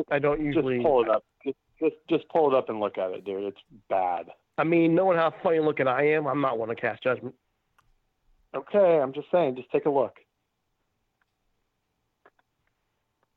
I 0.09 0.19
don't 0.19 0.39
usually. 0.43 0.77
Just 0.77 0.85
pull 0.85 1.03
it 1.03 1.09
up. 1.09 1.23
Just, 1.45 1.57
just 1.79 1.95
just 2.09 2.29
pull 2.29 2.49
it 2.51 2.57
up 2.57 2.69
and 2.69 2.79
look 2.79 2.97
at 2.97 3.11
it, 3.11 3.25
dude. 3.25 3.43
It's 3.43 3.59
bad. 3.89 4.27
I 4.57 4.63
mean, 4.63 4.95
knowing 4.95 5.17
how 5.17 5.33
funny 5.43 5.59
looking 5.59 5.87
I 5.87 6.07
am, 6.11 6.25
I'm 6.27 6.39
not 6.39 6.57
one 6.57 6.69
to 6.69 6.75
cast 6.75 7.03
judgment. 7.03 7.35
Okay, 8.55 8.99
I'm 8.99 9.13
just 9.13 9.27
saying. 9.31 9.55
Just 9.57 9.69
take 9.71 9.85
a 9.85 9.89
look. 9.89 10.15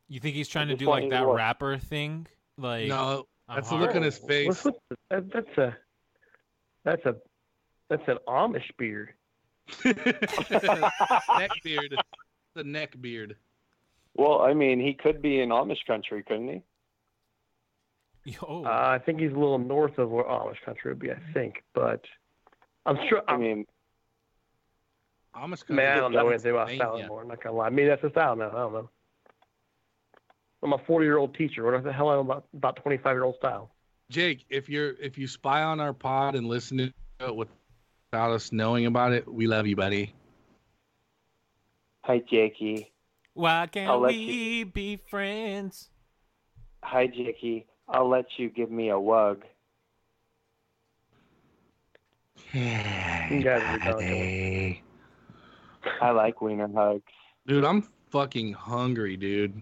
You 0.09 0.21
think 0.21 0.37
he's 0.37 0.49
trying 0.49 0.69
to 0.69 0.77
do 0.77 0.87
like 0.87 1.11
that 1.11 1.27
look. 1.27 1.37
rapper 1.37 1.79
thing? 1.79 2.27
Like 2.57 2.87
No, 2.89 3.27
I'm 3.49 3.57
that's 3.57 3.71
the 3.71 3.77
look 3.77 3.95
on 3.97 4.03
his 4.03 4.19
face. 4.19 4.65
What's 4.65 4.65
with 4.65 4.99
that, 5.11 5.33
that's 5.33 5.59
a 5.59 5.77
that's 6.85 7.05
a 7.07 7.17
that's 7.89 8.07
an 8.09 8.19
Amish 8.29 8.71
beard. 8.79 9.11
neck 9.85 11.51
beard. 11.63 11.97
The 12.55 12.65
neck 12.65 13.01
beard. 13.01 13.37
Well, 14.15 14.41
I 14.41 14.55
mean, 14.55 14.81
he 14.81 14.95
could 14.95 15.21
be 15.21 15.41
in 15.41 15.51
Amish 15.51 15.85
country, 15.87 16.23
couldn't 16.23 16.49
he? 18.25 18.37
Oh, 18.47 18.65
Uh, 18.65 18.69
I 18.69 18.99
think 19.05 19.21
he's 19.21 19.31
a 19.31 19.35
little 19.35 19.59
north 19.59 19.99
of 19.99 20.11
where 20.11 20.25
Amish 20.25 20.61
country 20.65 20.91
would 20.91 20.99
be. 20.99 21.11
I 21.11 21.19
think, 21.35 21.63
but 21.75 22.05
I'm 22.87 22.97
sure. 23.09 23.23
I 23.29 23.35
I'm, 23.35 23.41
mean, 23.41 23.67
Amish 25.37 25.61
country. 25.67 25.77
man, 25.77 25.97
I 25.97 26.01
don't 26.01 26.13
know 26.13 26.29
anything 26.29 26.51
about 26.53 26.69
Pennsylvania. 26.69 26.77
style 26.95 26.99
anymore. 26.99 27.23
I'm 27.23 27.29
not 27.29 27.43
gonna 27.43 27.57
lie. 27.57 27.69
Maybe 27.69 27.89
that's 27.89 28.03
the 28.03 28.11
style 28.11 28.37
now. 28.37 28.49
I 28.49 28.53
don't 28.53 28.73
know. 28.73 28.91
I'm 30.63 30.73
a 30.73 30.79
40 30.87 31.05
year 31.05 31.19
old 31.19 31.35
teacher. 31.37 31.63
What 31.71 31.85
the 31.85 31.93
hell 31.93 32.11
am 32.11 32.13
I 32.13 32.15
know 32.17 32.21
about 32.23 32.47
about 32.55 32.77
25 32.83 33.15
year 33.15 33.25
old 33.25 33.37
style? 33.37 33.71
Jake, 34.11 34.45
if 34.49 34.69
you're 34.69 34.95
if 35.01 35.19
you 35.19 35.27
spy 35.29 35.63
on 35.63 35.79
our 35.81 35.93
pod 35.93 36.35
and 36.35 36.47
listen 36.47 36.79
to 36.79 36.85
it 37.21 37.35
without 38.17 38.33
us 38.33 38.51
knowing 38.51 38.87
about 38.87 39.13
it, 39.13 39.31
we 39.31 39.47
love 39.47 39.67
you, 39.67 39.77
buddy. 39.77 40.15
hi 42.03 42.19
Jakey. 42.19 42.91
Why 43.35 43.67
can't 43.71 44.01
let 44.01 44.09
we 44.09 44.65
be 44.65 44.97
friends? 44.97 45.91
Hi 46.83 47.09
Jakey. 47.09 47.67
I'll 47.87 48.09
let 48.09 48.25
you 48.39 48.49
give 48.49 48.71
me 48.71 48.89
a 48.89 48.95
wug. 48.95 49.43
You 52.55 53.43
guys 53.43 53.63
are 53.63 53.79
done. 54.01 54.77
I 56.01 56.11
like 56.13 56.41
wiener 56.41 56.71
hugs. 56.75 57.03
Dude, 57.47 57.65
I'm 57.67 57.87
fucking 58.11 58.55
hungry, 58.55 59.19
dude. 59.19 59.61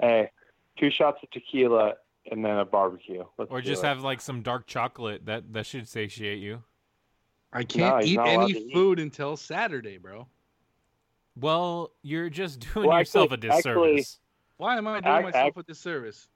Hey, 0.00 0.30
two 0.78 0.90
shots 0.90 1.18
of 1.22 1.30
tequila 1.30 1.94
and 2.30 2.42
then 2.42 2.56
a 2.56 2.64
barbecue. 2.64 3.24
Let's 3.36 3.50
Or 3.50 3.60
just 3.60 3.84
it. 3.84 3.86
have 3.88 4.02
like 4.02 4.22
some 4.22 4.40
dark 4.40 4.66
chocolate 4.66 5.26
that 5.26 5.52
that 5.52 5.66
should 5.66 5.86
satiate 5.86 6.38
you. 6.38 6.62
I 7.52 7.64
can't 7.64 8.02
he's 8.02 8.14
eat 8.14 8.20
any 8.20 8.52
to 8.54 8.58
eat. 8.60 8.72
food 8.72 8.98
until 8.98 9.36
Saturday, 9.36 9.98
bro. 9.98 10.26
Well, 11.38 11.92
you're 12.02 12.30
just 12.30 12.60
doing 12.74 12.88
Well, 12.88 12.98
yourself 12.98 13.32
actually- 13.32 13.48
a 13.48 13.52
disservice 13.52 14.00
actually- 14.00 14.04
Why 14.58 14.76
am 14.78 14.86
I 14.86 15.00
doing 15.00 15.12
Act- 15.14 15.24
myself 15.26 15.46
act- 15.48 15.58
a 15.58 15.62
disservice? 15.64 16.28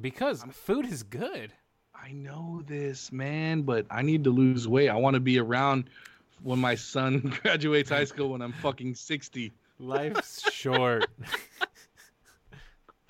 because 0.00 0.42
food 0.50 0.86
is 0.86 1.02
good. 1.02 1.52
I 1.94 2.10
know 2.12 2.62
this, 2.66 3.12
man, 3.12 3.62
but 3.62 3.86
I 3.90 4.02
need 4.02 4.24
to 4.24 4.30
lose 4.30 4.66
weight. 4.68 4.88
I 4.88 4.96
want 4.96 5.14
to 5.14 5.20
be 5.20 5.38
around 5.38 5.88
when 6.42 6.58
my 6.58 6.74
son 6.74 7.20
graduates 7.42 7.90
high 7.90 8.04
school 8.04 8.30
when 8.30 8.42
I'm 8.42 8.52
fucking 8.52 8.94
60. 8.96 9.52
Life's 9.78 10.50
short. 10.52 11.06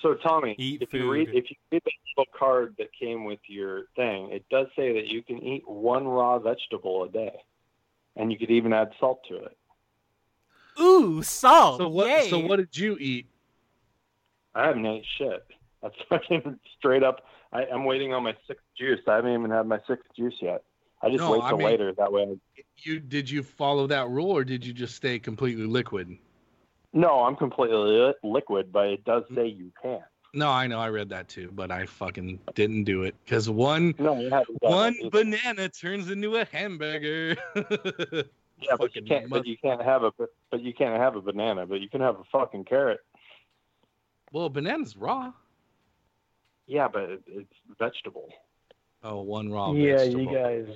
So 0.01 0.15
Tommy, 0.15 0.55
Eat 0.59 0.83
if 0.83 0.93
you 0.93 1.11
read 1.11 1.29
food. 1.29 1.37
if 1.37 1.51
you 1.51 1.57
read 1.73 1.83
the 1.85 1.91
little 2.17 2.33
card 2.39 2.75
that 2.79 2.89
came 2.99 3.25
with 3.25 3.41
your 3.47 3.85
thing, 3.97 4.31
it 4.31 4.45
does 4.51 4.67
say 4.77 4.93
that 4.95 5.07
you 5.09 5.23
can 5.23 5.39
eat 5.43 5.69
one 5.69 6.07
raw 6.07 6.39
vegetable 6.39 7.05
a 7.05 7.09
day, 7.09 7.35
and 8.17 8.31
you 8.33 8.39
could 8.39 8.51
even 8.51 8.73
add 8.73 8.91
salt 9.01 9.21
to 9.29 9.37
it. 9.37 9.57
Ooh, 10.81 11.23
salt. 11.23 11.79
So 11.79 11.89
what? 11.89 12.09
Yay. 12.09 12.31
So 12.31 12.39
what 12.39 12.57
did 12.57 12.77
you 12.77 12.97
eat? 12.99 13.27
I 14.55 14.67
haven't 14.67 14.87
ate 14.87 15.05
shit. 15.19 15.45
That's 15.83 15.95
fucking 16.09 16.59
straight 16.79 17.03
up. 17.03 17.25
I, 17.53 17.67
I'm 17.67 17.85
waiting 17.85 18.13
on 18.13 18.23
my 18.23 18.35
sixth 18.47 18.65
juice. 18.77 19.01
I 19.07 19.17
haven't 19.17 19.33
even 19.33 19.51
had 19.51 19.67
my 19.67 19.81
sixth 19.87 20.07
juice 20.17 20.35
yet. 20.41 20.63
I 21.03 21.09
just 21.11 21.21
No, 21.21 21.33
wait 21.33 21.43
I 21.43 21.49
till 21.51 21.59
mean- 21.59 21.67
later. 21.67 21.93
That 21.93 22.13
way. 22.13 22.23
I- 22.23 22.63
You 22.77 22.99
did 23.01 23.31
you 23.31 23.43
follow 23.43 23.87
that 23.89 24.09
rule 24.09 24.31
or 24.31 24.45
did 24.45 24.65
you 24.65 24.73
just 24.73 24.97
stay 24.97 25.19
completely 25.19 25.67
liquid? 25.67 26.17
No, 26.93 27.25
I'm 27.25 27.37
completely 27.37 27.77
li- 27.77 28.15
liquid, 28.23 28.73
but 28.73 28.87
it 28.87 29.05
does 29.05 29.25
hmm. 29.29 29.35
say 29.35 29.47
you 29.49 29.73
can. 29.83 30.01
No, 30.35 30.51
I 30.51 30.67
know 30.67 30.81
I 30.81 30.89
read 30.89 31.09
that 31.11 31.29
too, 31.29 31.51
but 31.55 31.71
I 31.71 31.87
fucking 31.87 32.41
didn't 32.55 32.85
do 32.85 33.03
it 33.05 33.15
because 33.25 33.49
one 33.49 33.95
No, 33.99 34.19
you 34.19 34.31
haven't 34.31 34.61
done 34.61 34.73
one 34.73 34.97
banana 35.11 35.69
turns 35.69 36.11
into 36.11 36.37
a 36.37 36.45
hamburger. 36.45 37.37
Yeah, 38.61 38.77
but 38.79 38.95
you 38.95 39.03
can't. 39.03 39.29
But 39.29 39.47
you 39.47 39.57
can't 39.59 39.83
have 39.83 40.05
a. 40.05 40.13
But 40.51 40.63
you 40.63 40.73
can't 40.73 40.97
have 40.97 41.17
a 41.17 41.21
banana. 41.21 41.67
But 41.67 41.81
you 41.81 41.89
can 41.89 42.01
have 42.01 42.17
a 42.19 42.25
fucking 42.33 42.65
carrot. 42.65 43.01
well, 44.33 44.49
banana's 44.49 44.97
raw. 44.97 45.33
Yeah, 46.67 46.89
but 46.89 47.03
it, 47.03 47.23
it's 47.27 47.53
vegetable. 47.79 48.29
Oh, 49.03 49.21
one 49.21 49.51
raw 49.53 49.73
yeah, 49.73 49.99
vegetable. 49.99 50.23
you 50.23 50.33
guys. 50.33 50.67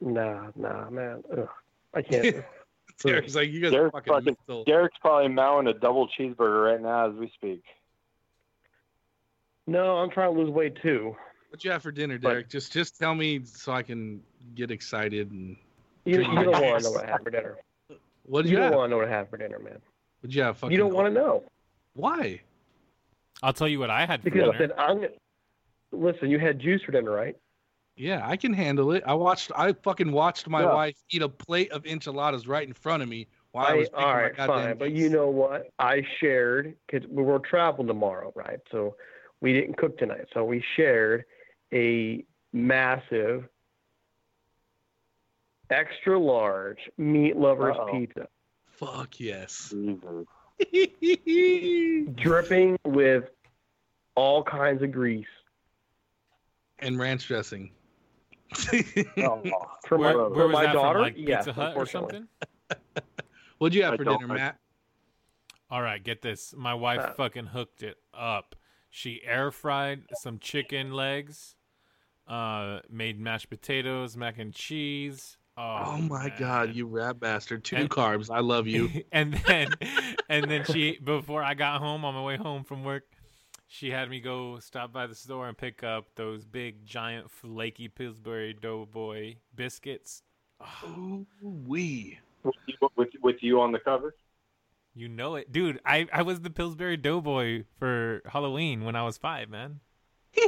Nah, 0.00 0.50
nah, 0.54 0.90
man. 0.90 1.24
Ugh, 1.36 1.48
I 1.94 2.02
can't. 2.02 2.36
Derek's 3.02 3.34
like 3.34 3.48
you 3.50 3.60
guys 3.60 3.72
are 3.72 3.90
Derek's 3.90 3.94
fucking, 4.06 4.36
fucking- 4.46 4.64
Derek's 4.64 4.98
probably 5.00 5.28
mowing 5.28 5.66
a 5.66 5.74
double 5.74 6.08
cheeseburger 6.08 6.72
right 6.72 6.80
now 6.80 7.08
as 7.08 7.14
we 7.14 7.30
speak. 7.34 7.62
No, 9.68 9.98
I'm 9.98 10.10
trying 10.10 10.34
to 10.34 10.40
lose 10.40 10.50
weight 10.50 10.76
too. 10.82 11.14
What 11.50 11.64
you 11.64 11.70
have 11.70 11.82
for 11.82 11.92
dinner, 11.92 12.18
But- 12.18 12.28
Derek? 12.30 12.48
just 12.48 12.72
just 12.72 12.98
tell 12.98 13.14
me 13.14 13.44
so 13.44 13.72
I 13.72 13.82
can 13.82 14.22
get 14.54 14.70
excited 14.70 15.30
and 15.30 15.56
You, 16.04 16.18
you 16.18 16.24
don't 16.24 16.46
want 16.62 16.78
to 16.82 16.84
know 16.84 16.90
what 16.92 17.04
I 17.06 17.10
had 17.10 17.22
for 17.22 17.30
dinner. 17.30 17.56
what 18.24 18.42
did 18.42 18.50
You 18.50 18.56
you, 18.58 18.62
don't 18.64 18.76
want 18.76 18.88
to 18.88 18.90
know 18.90 18.96
what 18.98 19.08
I 19.08 19.10
had 19.16 19.28
for 19.30 19.36
dinner, 19.36 19.58
man. 19.58 19.78
What'd 20.20 20.34
you 20.34 20.42
have? 20.42 20.56
Fucking 20.58 20.72
You 20.72 20.78
don't 20.78 20.92
want 20.94 21.06
to 21.08 21.12
know 21.14 21.44
Why? 21.94 22.40
I'll 23.42 23.52
tell 23.52 23.68
you 23.68 23.78
what 23.78 23.90
I 23.90 24.04
had 24.04 24.20
for 24.20 24.30
because 24.30 24.52
dinner. 24.52 24.58
then 24.68 24.72
I'm. 24.78 24.96
gonna- 24.96 25.08
Listen, 25.90 26.28
you 26.28 26.38
had 26.38 26.58
juice 26.60 26.82
for 26.82 26.92
dinner, 26.92 27.10
right? 27.10 27.34
Yeah, 27.96 28.20
I 28.22 28.36
can 28.36 28.52
handle 28.52 28.92
it. 28.92 29.02
I 29.06 29.14
watched. 29.14 29.50
I 29.56 29.72
fucking 29.72 30.12
watched 30.12 30.46
my 30.48 30.62
Yeah. 30.62 30.74
wife 30.74 30.96
eat 31.10 31.22
a 31.22 31.28
plate 31.28 31.72
of 31.72 31.86
enchiladas 31.86 32.46
right 32.46 32.66
in 32.66 32.74
front 32.74 33.02
of 33.02 33.08
me 33.08 33.26
while 33.52 33.66
I, 33.66 33.70
I, 33.70 33.74
was 33.74 33.88
picking 33.88 34.04
all 34.04 34.10
my 34.12 34.22
right, 34.22 34.36
goddamn 34.36 34.64
fine. 34.66 34.78
But 34.78 34.90
you 34.92 35.08
know 35.08 35.28
what? 35.28 35.70
I 35.78 36.02
shared 36.20 36.74
because 36.86 37.08
we 37.08 37.22
were 37.22 37.38
traveling 37.38 37.86
tomorrow, 37.88 38.32
right? 38.36 38.60
So 38.70 38.96
we 39.40 39.52
didn't 39.52 39.76
cook 39.76 39.98
tonight. 39.98 40.26
So 40.34 40.44
we 40.44 40.62
shared 40.76 41.24
a 41.72 42.24
massive, 42.52 43.48
extra 45.70 46.18
large 46.18 46.78
meat 46.96 47.36
lovers 47.36 47.76
Uh-oh. 47.78 47.92
pizza, 47.92 48.26
Fuck 48.66 49.20
yes. 49.20 49.72
Dripping 52.14 52.78
with 52.84 53.24
all 54.14 54.42
kinds 54.42 54.82
of 54.82 54.90
grease. 54.92 55.26
and 56.80 56.98
ranch 56.98 57.26
dressing. 57.28 57.70
Oh, 59.18 59.42
For 59.88 59.98
where 59.98 60.16
my, 60.16 60.22
where 60.22 60.30
for 60.30 60.46
was 60.46 60.52
my 60.52 60.66
that 60.66 60.72
daughter, 60.72 60.98
from? 60.98 61.02
Like 61.02 61.14
yes, 61.16 61.44
Pizza 61.44 61.52
Hut 61.52 61.76
or 61.76 61.86
something? 61.86 62.26
What'd 63.58 63.74
you 63.74 63.82
have 63.84 63.94
I 63.94 63.96
for 63.98 64.04
dinner, 64.04 64.26
I- 64.30 64.34
Matt? 64.36 64.58
All 65.70 65.82
right, 65.82 66.02
get 66.02 66.22
this. 66.22 66.54
My 66.56 66.72
wife 66.74 67.00
Uh, 67.00 67.12
fucking 67.12 67.46
hooked 67.46 67.82
it 67.82 67.98
up. 68.14 68.54
She 68.90 69.20
air 69.24 69.50
fried 69.50 70.02
some 70.14 70.38
chicken 70.38 70.92
legs, 70.92 71.54
uh, 72.26 72.80
made 72.90 73.20
mashed 73.20 73.50
potatoes, 73.50 74.16
mac 74.16 74.38
and 74.38 74.52
cheese. 74.52 75.36
Oh, 75.56 75.82
Oh, 75.86 75.98
my 75.98 76.28
man. 76.28 76.32
god, 76.38 76.74
you 76.74 76.86
rat 76.86 77.18
bastard! 77.20 77.64
Two 77.64 77.76
And- 77.76 77.90
carbs. 77.90 78.30
I 78.30 78.40
love 78.40 78.66
you. 78.66 78.88
and 79.12 79.34
then 79.34 79.68
and 80.28 80.50
then 80.50 80.64
she 80.64 80.98
before 81.02 81.42
I 81.42 81.54
got 81.54 81.80
home 81.80 82.04
on 82.04 82.14
my 82.14 82.22
way 82.22 82.36
home 82.36 82.62
from 82.64 82.84
work, 82.84 83.04
she 83.66 83.90
had 83.90 84.08
me 84.08 84.20
go 84.20 84.58
stop 84.60 84.92
by 84.92 85.06
the 85.06 85.14
store 85.14 85.48
and 85.48 85.58
pick 85.58 85.82
up 85.82 86.06
those 86.14 86.44
big 86.44 86.86
giant 86.86 87.30
flaky 87.30 87.88
Pillsbury 87.88 88.54
Doughboy 88.54 89.34
biscuits. 89.54 90.22
We 91.42 92.18
with 92.44 92.54
you, 92.66 92.88
with, 92.96 93.08
with 93.22 93.36
you 93.42 93.60
on 93.60 93.72
the 93.72 93.78
cover. 93.80 94.14
You 94.98 95.08
know 95.08 95.36
it, 95.36 95.52
dude. 95.52 95.78
I 95.86 96.08
I 96.12 96.22
was 96.22 96.40
the 96.40 96.50
Pillsbury 96.50 96.96
Doughboy 96.96 97.62
for 97.78 98.20
Halloween 98.26 98.82
when 98.84 98.96
I 98.96 99.04
was 99.04 99.16
five, 99.16 99.48
man. 99.48 99.78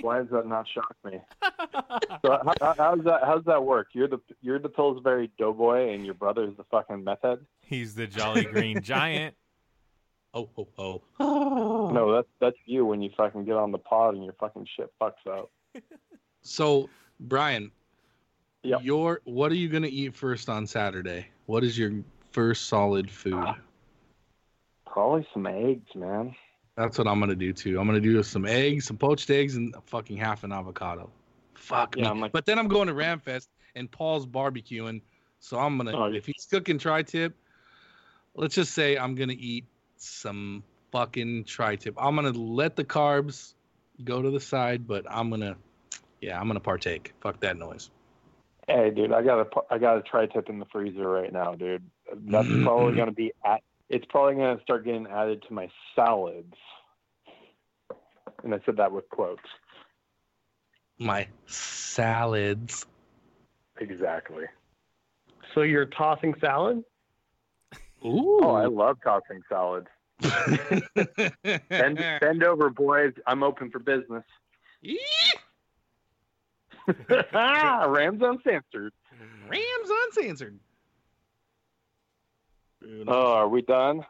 Why 0.00 0.18
does 0.18 0.30
that 0.30 0.48
not 0.48 0.66
shock 0.68 0.96
me? 1.04 1.20
so 2.22 2.38
how, 2.44 2.52
how, 2.60 2.74
how's 2.76 3.04
that? 3.04 3.20
How's 3.24 3.44
that 3.44 3.64
work? 3.64 3.88
You're 3.92 4.08
the 4.08 4.18
you're 4.42 4.58
the 4.58 4.68
Pillsbury 4.68 5.30
Doughboy, 5.38 5.94
and 5.94 6.04
your 6.04 6.14
brother's 6.14 6.56
the 6.56 6.64
fucking 6.72 7.04
meth 7.04 7.22
head. 7.22 7.38
He's 7.64 7.94
the 7.94 8.08
Jolly 8.08 8.46
Green 8.46 8.80
Giant. 8.82 9.36
Oh, 10.34 10.48
oh, 10.58 11.02
oh. 11.20 11.90
No, 11.92 12.12
that's 12.12 12.28
that's 12.40 12.56
you 12.66 12.84
when 12.84 13.00
you 13.00 13.10
fucking 13.16 13.44
get 13.44 13.54
on 13.54 13.70
the 13.70 13.78
pod 13.78 14.14
and 14.16 14.24
your 14.24 14.34
fucking 14.40 14.66
shit 14.76 14.92
fucks 15.00 15.24
up. 15.30 15.50
So, 16.42 16.90
Brian, 17.20 17.70
Yep. 18.64 18.80
your 18.82 19.20
what 19.22 19.52
are 19.52 19.56
you 19.56 19.68
gonna 19.68 19.86
eat 19.86 20.16
first 20.16 20.48
on 20.48 20.66
Saturday? 20.66 21.28
What 21.46 21.62
is 21.62 21.78
your 21.78 21.92
first 22.32 22.66
solid 22.66 23.10
food? 23.10 23.54
Probably 24.86 25.26
some 25.32 25.46
eggs, 25.46 25.94
man. 25.94 26.34
That's 26.76 26.98
what 26.98 27.06
I'm 27.06 27.20
gonna 27.20 27.34
do 27.34 27.52
too. 27.52 27.78
I'm 27.78 27.86
gonna 27.86 28.00
do 28.00 28.22
some 28.22 28.46
eggs, 28.46 28.86
some 28.86 28.96
poached 28.96 29.30
eggs, 29.30 29.56
and 29.56 29.74
fucking 29.86 30.16
half 30.16 30.44
an 30.44 30.52
avocado. 30.52 31.10
Fuck 31.54 31.96
Yeah, 31.96 32.12
me. 32.14 32.22
Like- 32.22 32.32
but 32.32 32.46
then 32.46 32.58
I'm 32.58 32.68
going 32.68 32.88
to 32.88 32.94
Ramfest 32.94 33.48
and 33.76 33.90
Paul's 33.90 34.26
barbecuing, 34.26 35.02
so 35.38 35.58
I'm 35.58 35.76
gonna 35.76 35.96
Oh, 35.96 36.12
if 36.12 36.26
he's 36.26 36.46
cooking 36.50 36.78
tri-tip, 36.78 37.34
let's 38.34 38.54
just 38.54 38.72
say 38.72 38.96
I'm 38.96 39.14
gonna 39.14 39.36
eat 39.36 39.64
some 39.96 40.64
fucking 40.90 41.44
tri-tip. 41.44 41.94
I'm 41.98 42.16
gonna 42.16 42.30
let 42.30 42.76
the 42.76 42.84
carbs 42.84 43.54
go 44.04 44.22
to 44.22 44.30
the 44.30 44.40
side, 44.40 44.88
but 44.88 45.04
I'm 45.10 45.28
gonna, 45.30 45.56
yeah, 46.20 46.40
I'm 46.40 46.46
gonna 46.46 46.60
partake. 46.60 47.12
Fuck 47.20 47.40
that 47.40 47.58
noise. 47.58 47.90
Hey, 48.66 48.90
dude, 48.90 49.12
I 49.12 49.22
got 49.22 49.40
a 49.40 49.74
I 49.74 49.78
got 49.78 49.98
a 49.98 50.02
tri-tip 50.02 50.48
in 50.48 50.58
the 50.58 50.66
freezer 50.66 51.08
right 51.08 51.32
now, 51.32 51.54
dude. 51.54 51.82
That's 52.14 52.48
probably 52.62 52.96
gonna 52.96 53.12
be 53.12 53.32
at. 53.44 53.62
It's 53.88 54.06
probably 54.08 54.34
gonna 54.36 54.60
start 54.62 54.84
getting 54.84 55.06
added 55.06 55.44
to 55.48 55.54
my 55.54 55.68
salads. 55.94 56.54
And 58.42 58.54
I 58.54 58.60
said 58.64 58.76
that 58.78 58.92
with 58.92 59.08
quotes. 59.10 59.42
My 60.98 61.28
salads. 61.46 62.86
Exactly. 63.78 64.44
So 65.54 65.62
you're 65.62 65.86
tossing 65.86 66.34
salad? 66.40 66.84
Ooh. 68.04 68.38
Oh, 68.42 68.54
I 68.54 68.66
love 68.66 68.98
tossing 69.02 69.42
salads. 69.48 69.88
bend, 71.68 72.04
bend 72.20 72.44
over, 72.44 72.70
boys. 72.70 73.12
I'm 73.26 73.42
open 73.42 73.70
for 73.70 73.78
business. 73.78 74.24
Rams 77.32 78.22
uncensored. 78.22 78.92
Rams 79.48 79.90
uncensored. 80.16 80.58
Oh, 83.06 83.32
are 83.32 83.48
we 83.48 83.62
done? 83.62 84.04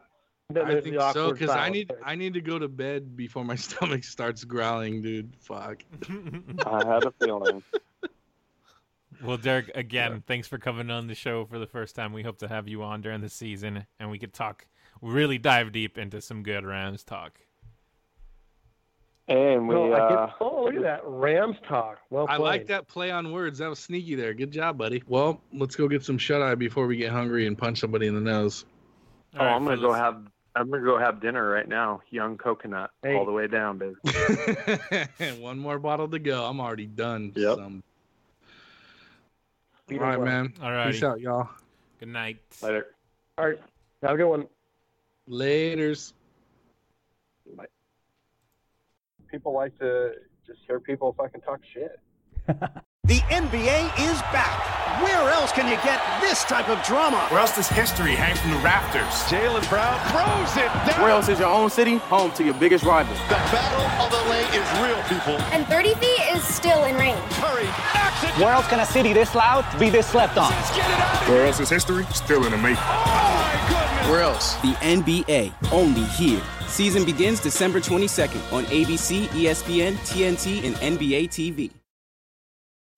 I 0.57 0.81
think 0.81 1.01
so 1.13 1.33
because 1.33 1.51
I 1.51 1.69
need 1.69 1.93
I 2.05 2.17
need 2.17 2.35
to 2.35 2.41
go 2.41 2.59
to 2.59 2.69
bed 2.69 3.17
before 3.17 3.45
my 3.45 3.55
stomach 3.57 4.05
starts 4.05 4.45
growling, 4.45 5.03
dude. 5.03 5.33
Fuck. 5.39 5.85
I 6.67 6.87
had 6.87 7.05
a 7.05 7.13
feeling. 7.13 7.63
Well, 9.23 9.37
Derek, 9.37 9.71
again, 9.75 10.23
thanks 10.27 10.49
for 10.49 10.57
coming 10.57 10.91
on 10.91 11.07
the 11.07 11.15
show 11.15 11.45
for 11.45 11.59
the 11.59 11.67
first 11.67 11.95
time. 11.95 12.13
We 12.13 12.23
hope 12.23 12.39
to 12.39 12.49
have 12.49 12.69
you 12.69 12.83
on 12.83 13.03
during 13.03 13.21
the 13.21 13.29
season, 13.29 13.87
and 13.99 14.11
we 14.11 14.19
could 14.19 14.33
talk, 14.33 14.67
really 15.03 15.37
dive 15.37 15.73
deep 15.73 15.99
into 15.99 16.23
some 16.23 16.43
good 16.43 16.65
Rams 16.65 17.05
talk. 17.05 17.39
And 19.31 19.69
we. 19.69 19.75
No, 19.77 19.93
I 19.93 19.99
uh, 20.01 20.27
get, 20.27 20.35
oh, 20.41 20.65
look 20.65 20.75
at 20.75 20.83
that 20.83 21.01
Rams 21.05 21.57
talk. 21.69 21.99
Well 22.11 22.27
I 22.29 22.37
like 22.37 22.67
that 22.67 22.89
play 22.89 23.13
on 23.13 23.33
words. 23.33 23.59
That 23.61 23.69
was 23.71 23.79
sneaky 23.79 24.17
there. 24.17 24.35
Good 24.35 24.51
job, 24.51 24.77
buddy. 24.77 25.05
Well, 25.07 25.41
let's 25.53 25.77
go 25.77 25.87
get 25.87 26.03
some 26.05 26.19
shut 26.19 26.43
eye 26.43 26.57
before 26.57 26.89
we 26.89 26.97
get 26.97 27.13
hungry 27.13 27.47
and 27.47 27.57
punch 27.57 27.79
somebody 27.79 28.09
in 28.09 28.15
the 28.17 28.21
nose. 28.21 28.65
oh, 29.39 29.45
I'm 29.45 29.65
gonna 29.65 29.81
go 29.81 29.93
have. 29.93 30.27
I'm 30.57 30.69
gonna 30.69 30.85
go 30.85 30.99
have 30.99 31.21
dinner 31.21 31.49
right 31.49 31.69
now. 31.69 32.01
Young 32.11 32.37
coconut, 32.37 32.91
Hey. 33.05 33.15
all 33.15 33.25
the 33.25 33.31
way 33.31 33.47
down, 33.47 33.79
baby. 33.79 33.95
One 35.41 35.61
more 35.61 35.79
bottle 35.79 36.09
to 36.09 36.19
go. 36.19 36.45
I'm 36.45 36.61
already 36.61 36.87
done. 36.87 37.33
Yep. 37.37 37.57
Some. 37.57 37.85
Beat 39.87 40.01
All 40.01 40.07
right, 40.07 40.19
well. 40.19 40.27
man. 40.27 40.55
All 40.61 40.73
right. 40.73 40.87
righty. 40.87 40.93
Peace 40.93 41.05
out, 41.05 41.21
y'all. 41.21 41.49
Good 42.01 42.09
night. 42.09 42.39
Later. 42.63 42.87
All 43.39 43.47
right. 43.47 43.61
Have 44.03 44.13
a 44.13 44.17
good 44.17 44.29
one. 44.29 44.49
Laters. 45.29 46.15
People 49.31 49.53
like 49.53 49.79
to 49.79 50.13
just 50.47 50.61
hear 50.67 50.81
people 50.81 51.15
fucking 51.17 51.41
talk 51.43 51.61
shit. 51.73 52.01
The 53.11 53.19
NBA 53.23 53.91
is 54.09 54.21
back. 54.31 55.03
Where 55.03 55.31
else 55.31 55.51
can 55.51 55.67
you 55.67 55.75
get 55.83 56.01
this 56.21 56.45
type 56.45 56.69
of 56.69 56.81
drama? 56.85 57.17
Where 57.31 57.41
else 57.41 57.57
does 57.57 57.67
history 57.67 58.15
hang 58.15 58.37
from 58.37 58.53
the 58.53 58.59
rafters? 58.59 59.03
Jaylen 59.27 59.69
Brown 59.69 59.99
throws 60.13 60.57
it 60.57 60.69
down. 60.87 61.03
Where 61.03 61.11
else 61.11 61.29
is 61.29 61.41
your 61.41 61.49
own 61.49 61.71
city 61.71 61.97
home 61.97 62.31
to 62.33 62.45
your 62.45 62.55
biggest 62.55 62.85
rival? 62.85 63.13
The 63.15 63.35
battle 63.51 64.07
of 64.07 64.13
LA 64.13 64.47
is 64.55 64.69
real, 64.79 65.03
people. 65.09 65.43
And 65.51 65.67
30 65.67 65.95
feet 65.95 66.37
is 66.37 66.45
still 66.45 66.85
in 66.85 66.95
range. 66.95 67.19
Curry 67.33 67.65
knocks 67.65 68.23
it. 68.23 68.31
Where 68.39 68.53
else 68.53 68.69
can 68.69 68.79
a 68.79 68.87
city 68.87 69.13
this 69.13 69.35
loud 69.35 69.65
be 69.81 69.91
this 69.91 70.07
slept 70.07 70.39
on? 70.39 70.53
Where 71.29 71.47
else 71.47 71.59
is 71.59 71.69
history 71.69 72.05
still 72.15 72.45
in 72.45 72.53
the 72.53 72.59
making? 72.59 72.79
Oh! 72.79 73.30
Else? 74.19 74.55
The 74.57 74.75
NBA, 74.81 75.53
only 75.73 76.05
here. 76.05 76.43
Season 76.67 77.05
begins 77.05 77.41
December 77.41 77.81
22nd 77.81 78.53
on 78.53 78.65
ABC, 78.67 79.27
ESPN, 79.27 79.95
TNT, 80.07 80.65
and 80.65 80.75
NBA 80.77 81.29
TV. 81.29 81.71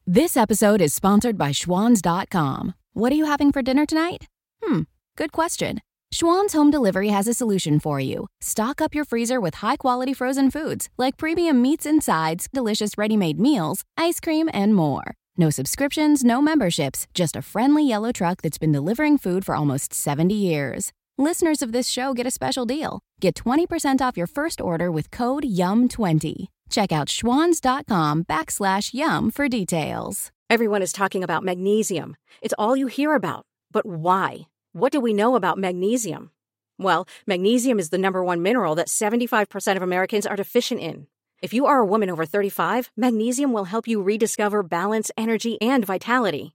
This 0.07 0.37
episode 0.37 0.81
is 0.81 0.93
sponsored 0.93 1.39
by 1.39 1.51
Schwans.com. 1.51 2.75
What 2.93 3.13
are 3.13 3.17
you 3.17 3.27
having 3.27 3.53
for 3.53 3.63
dinner 3.63 3.87
tonight? 3.87 4.27
Hmm, 4.63 4.81
good 5.17 5.33
question. 5.33 5.81
Schwan's 6.13 6.53
Home 6.53 6.71
Delivery 6.71 7.09
has 7.09 7.27
a 7.27 7.33
solution 7.33 7.81
for 7.81 7.99
you. 7.99 8.27
Stock 8.41 8.83
up 8.83 8.95
your 8.95 9.05
freezer 9.05 9.41
with 9.41 9.55
high 9.57 9.77
quality 9.77 10.13
frozen 10.13 10.51
foods 10.51 10.91
like 10.99 11.17
premium 11.17 11.63
meats 11.63 11.87
and 11.87 12.03
sides, 12.03 12.49
delicious 12.53 12.99
ready 12.99 13.17
made 13.17 13.39
meals, 13.39 13.83
ice 13.97 14.21
cream, 14.21 14.51
and 14.53 14.75
more. 14.75 15.15
No 15.37 15.49
subscriptions, 15.49 16.23
no 16.23 16.43
memberships, 16.43 17.07
just 17.15 17.35
a 17.35 17.43
friendly 17.43 17.89
yellow 17.89 18.13
truck 18.13 18.43
that's 18.43 18.59
been 18.59 18.73
delivering 18.73 19.17
food 19.17 19.47
for 19.47 19.55
almost 19.55 19.95
70 19.95 20.35
years. 20.35 20.93
Listeners 21.19 21.61
of 21.61 21.73
this 21.73 21.91
show 21.91 22.15
get 22.15 22.27
a 22.27 22.31
special 22.31 22.65
deal. 22.65 23.01
Get 23.21 23.35
20% 23.35 24.01
off 24.01 24.17
your 24.17 24.27
first 24.27 24.63
order 24.63 24.91
with 24.91 25.11
code 25.11 25.45
YUM20. 25.45 26.47
Check 26.71 26.91
out 26.91 27.09
schwans.com 27.09 28.25
backslash 28.25 28.95
yum 28.95 29.31
for 29.31 29.47
details. 29.47 30.31
Everyone 30.49 30.81
is 30.81 30.93
talking 30.93 31.23
about 31.23 31.45
magnesium. 31.45 32.17
It's 32.41 32.55
all 32.59 32.75
you 32.75 32.87
hear 32.87 33.15
about. 33.15 33.45
But 33.71 33.85
why? 33.85 34.47
What 34.73 34.91
do 34.91 35.01
we 35.01 35.13
know 35.13 35.37
about 35.37 35.59
magnesium? 35.59 36.31
Well, 36.79 37.07
magnesium 37.27 37.79
is 37.79 37.91
the 37.91 37.99
number 37.99 38.25
one 38.25 38.41
mineral 38.41 38.75
that 38.77 38.89
75% 38.89 39.77
of 39.77 39.83
Americans 39.83 40.27
are 40.27 40.37
deficient 40.37 40.81
in. 40.81 41.09
If 41.43 41.53
you 41.53 41.67
are 41.67 41.81
a 41.81 41.87
woman 41.87 42.09
over 42.09 42.25
35, 42.25 42.91
magnesium 42.97 43.53
will 43.53 43.65
help 43.65 43.87
you 43.87 44.01
rediscover 44.01 44.63
balance, 44.63 45.11
energy, 45.19 45.61
and 45.61 45.85
vitality. 45.85 46.55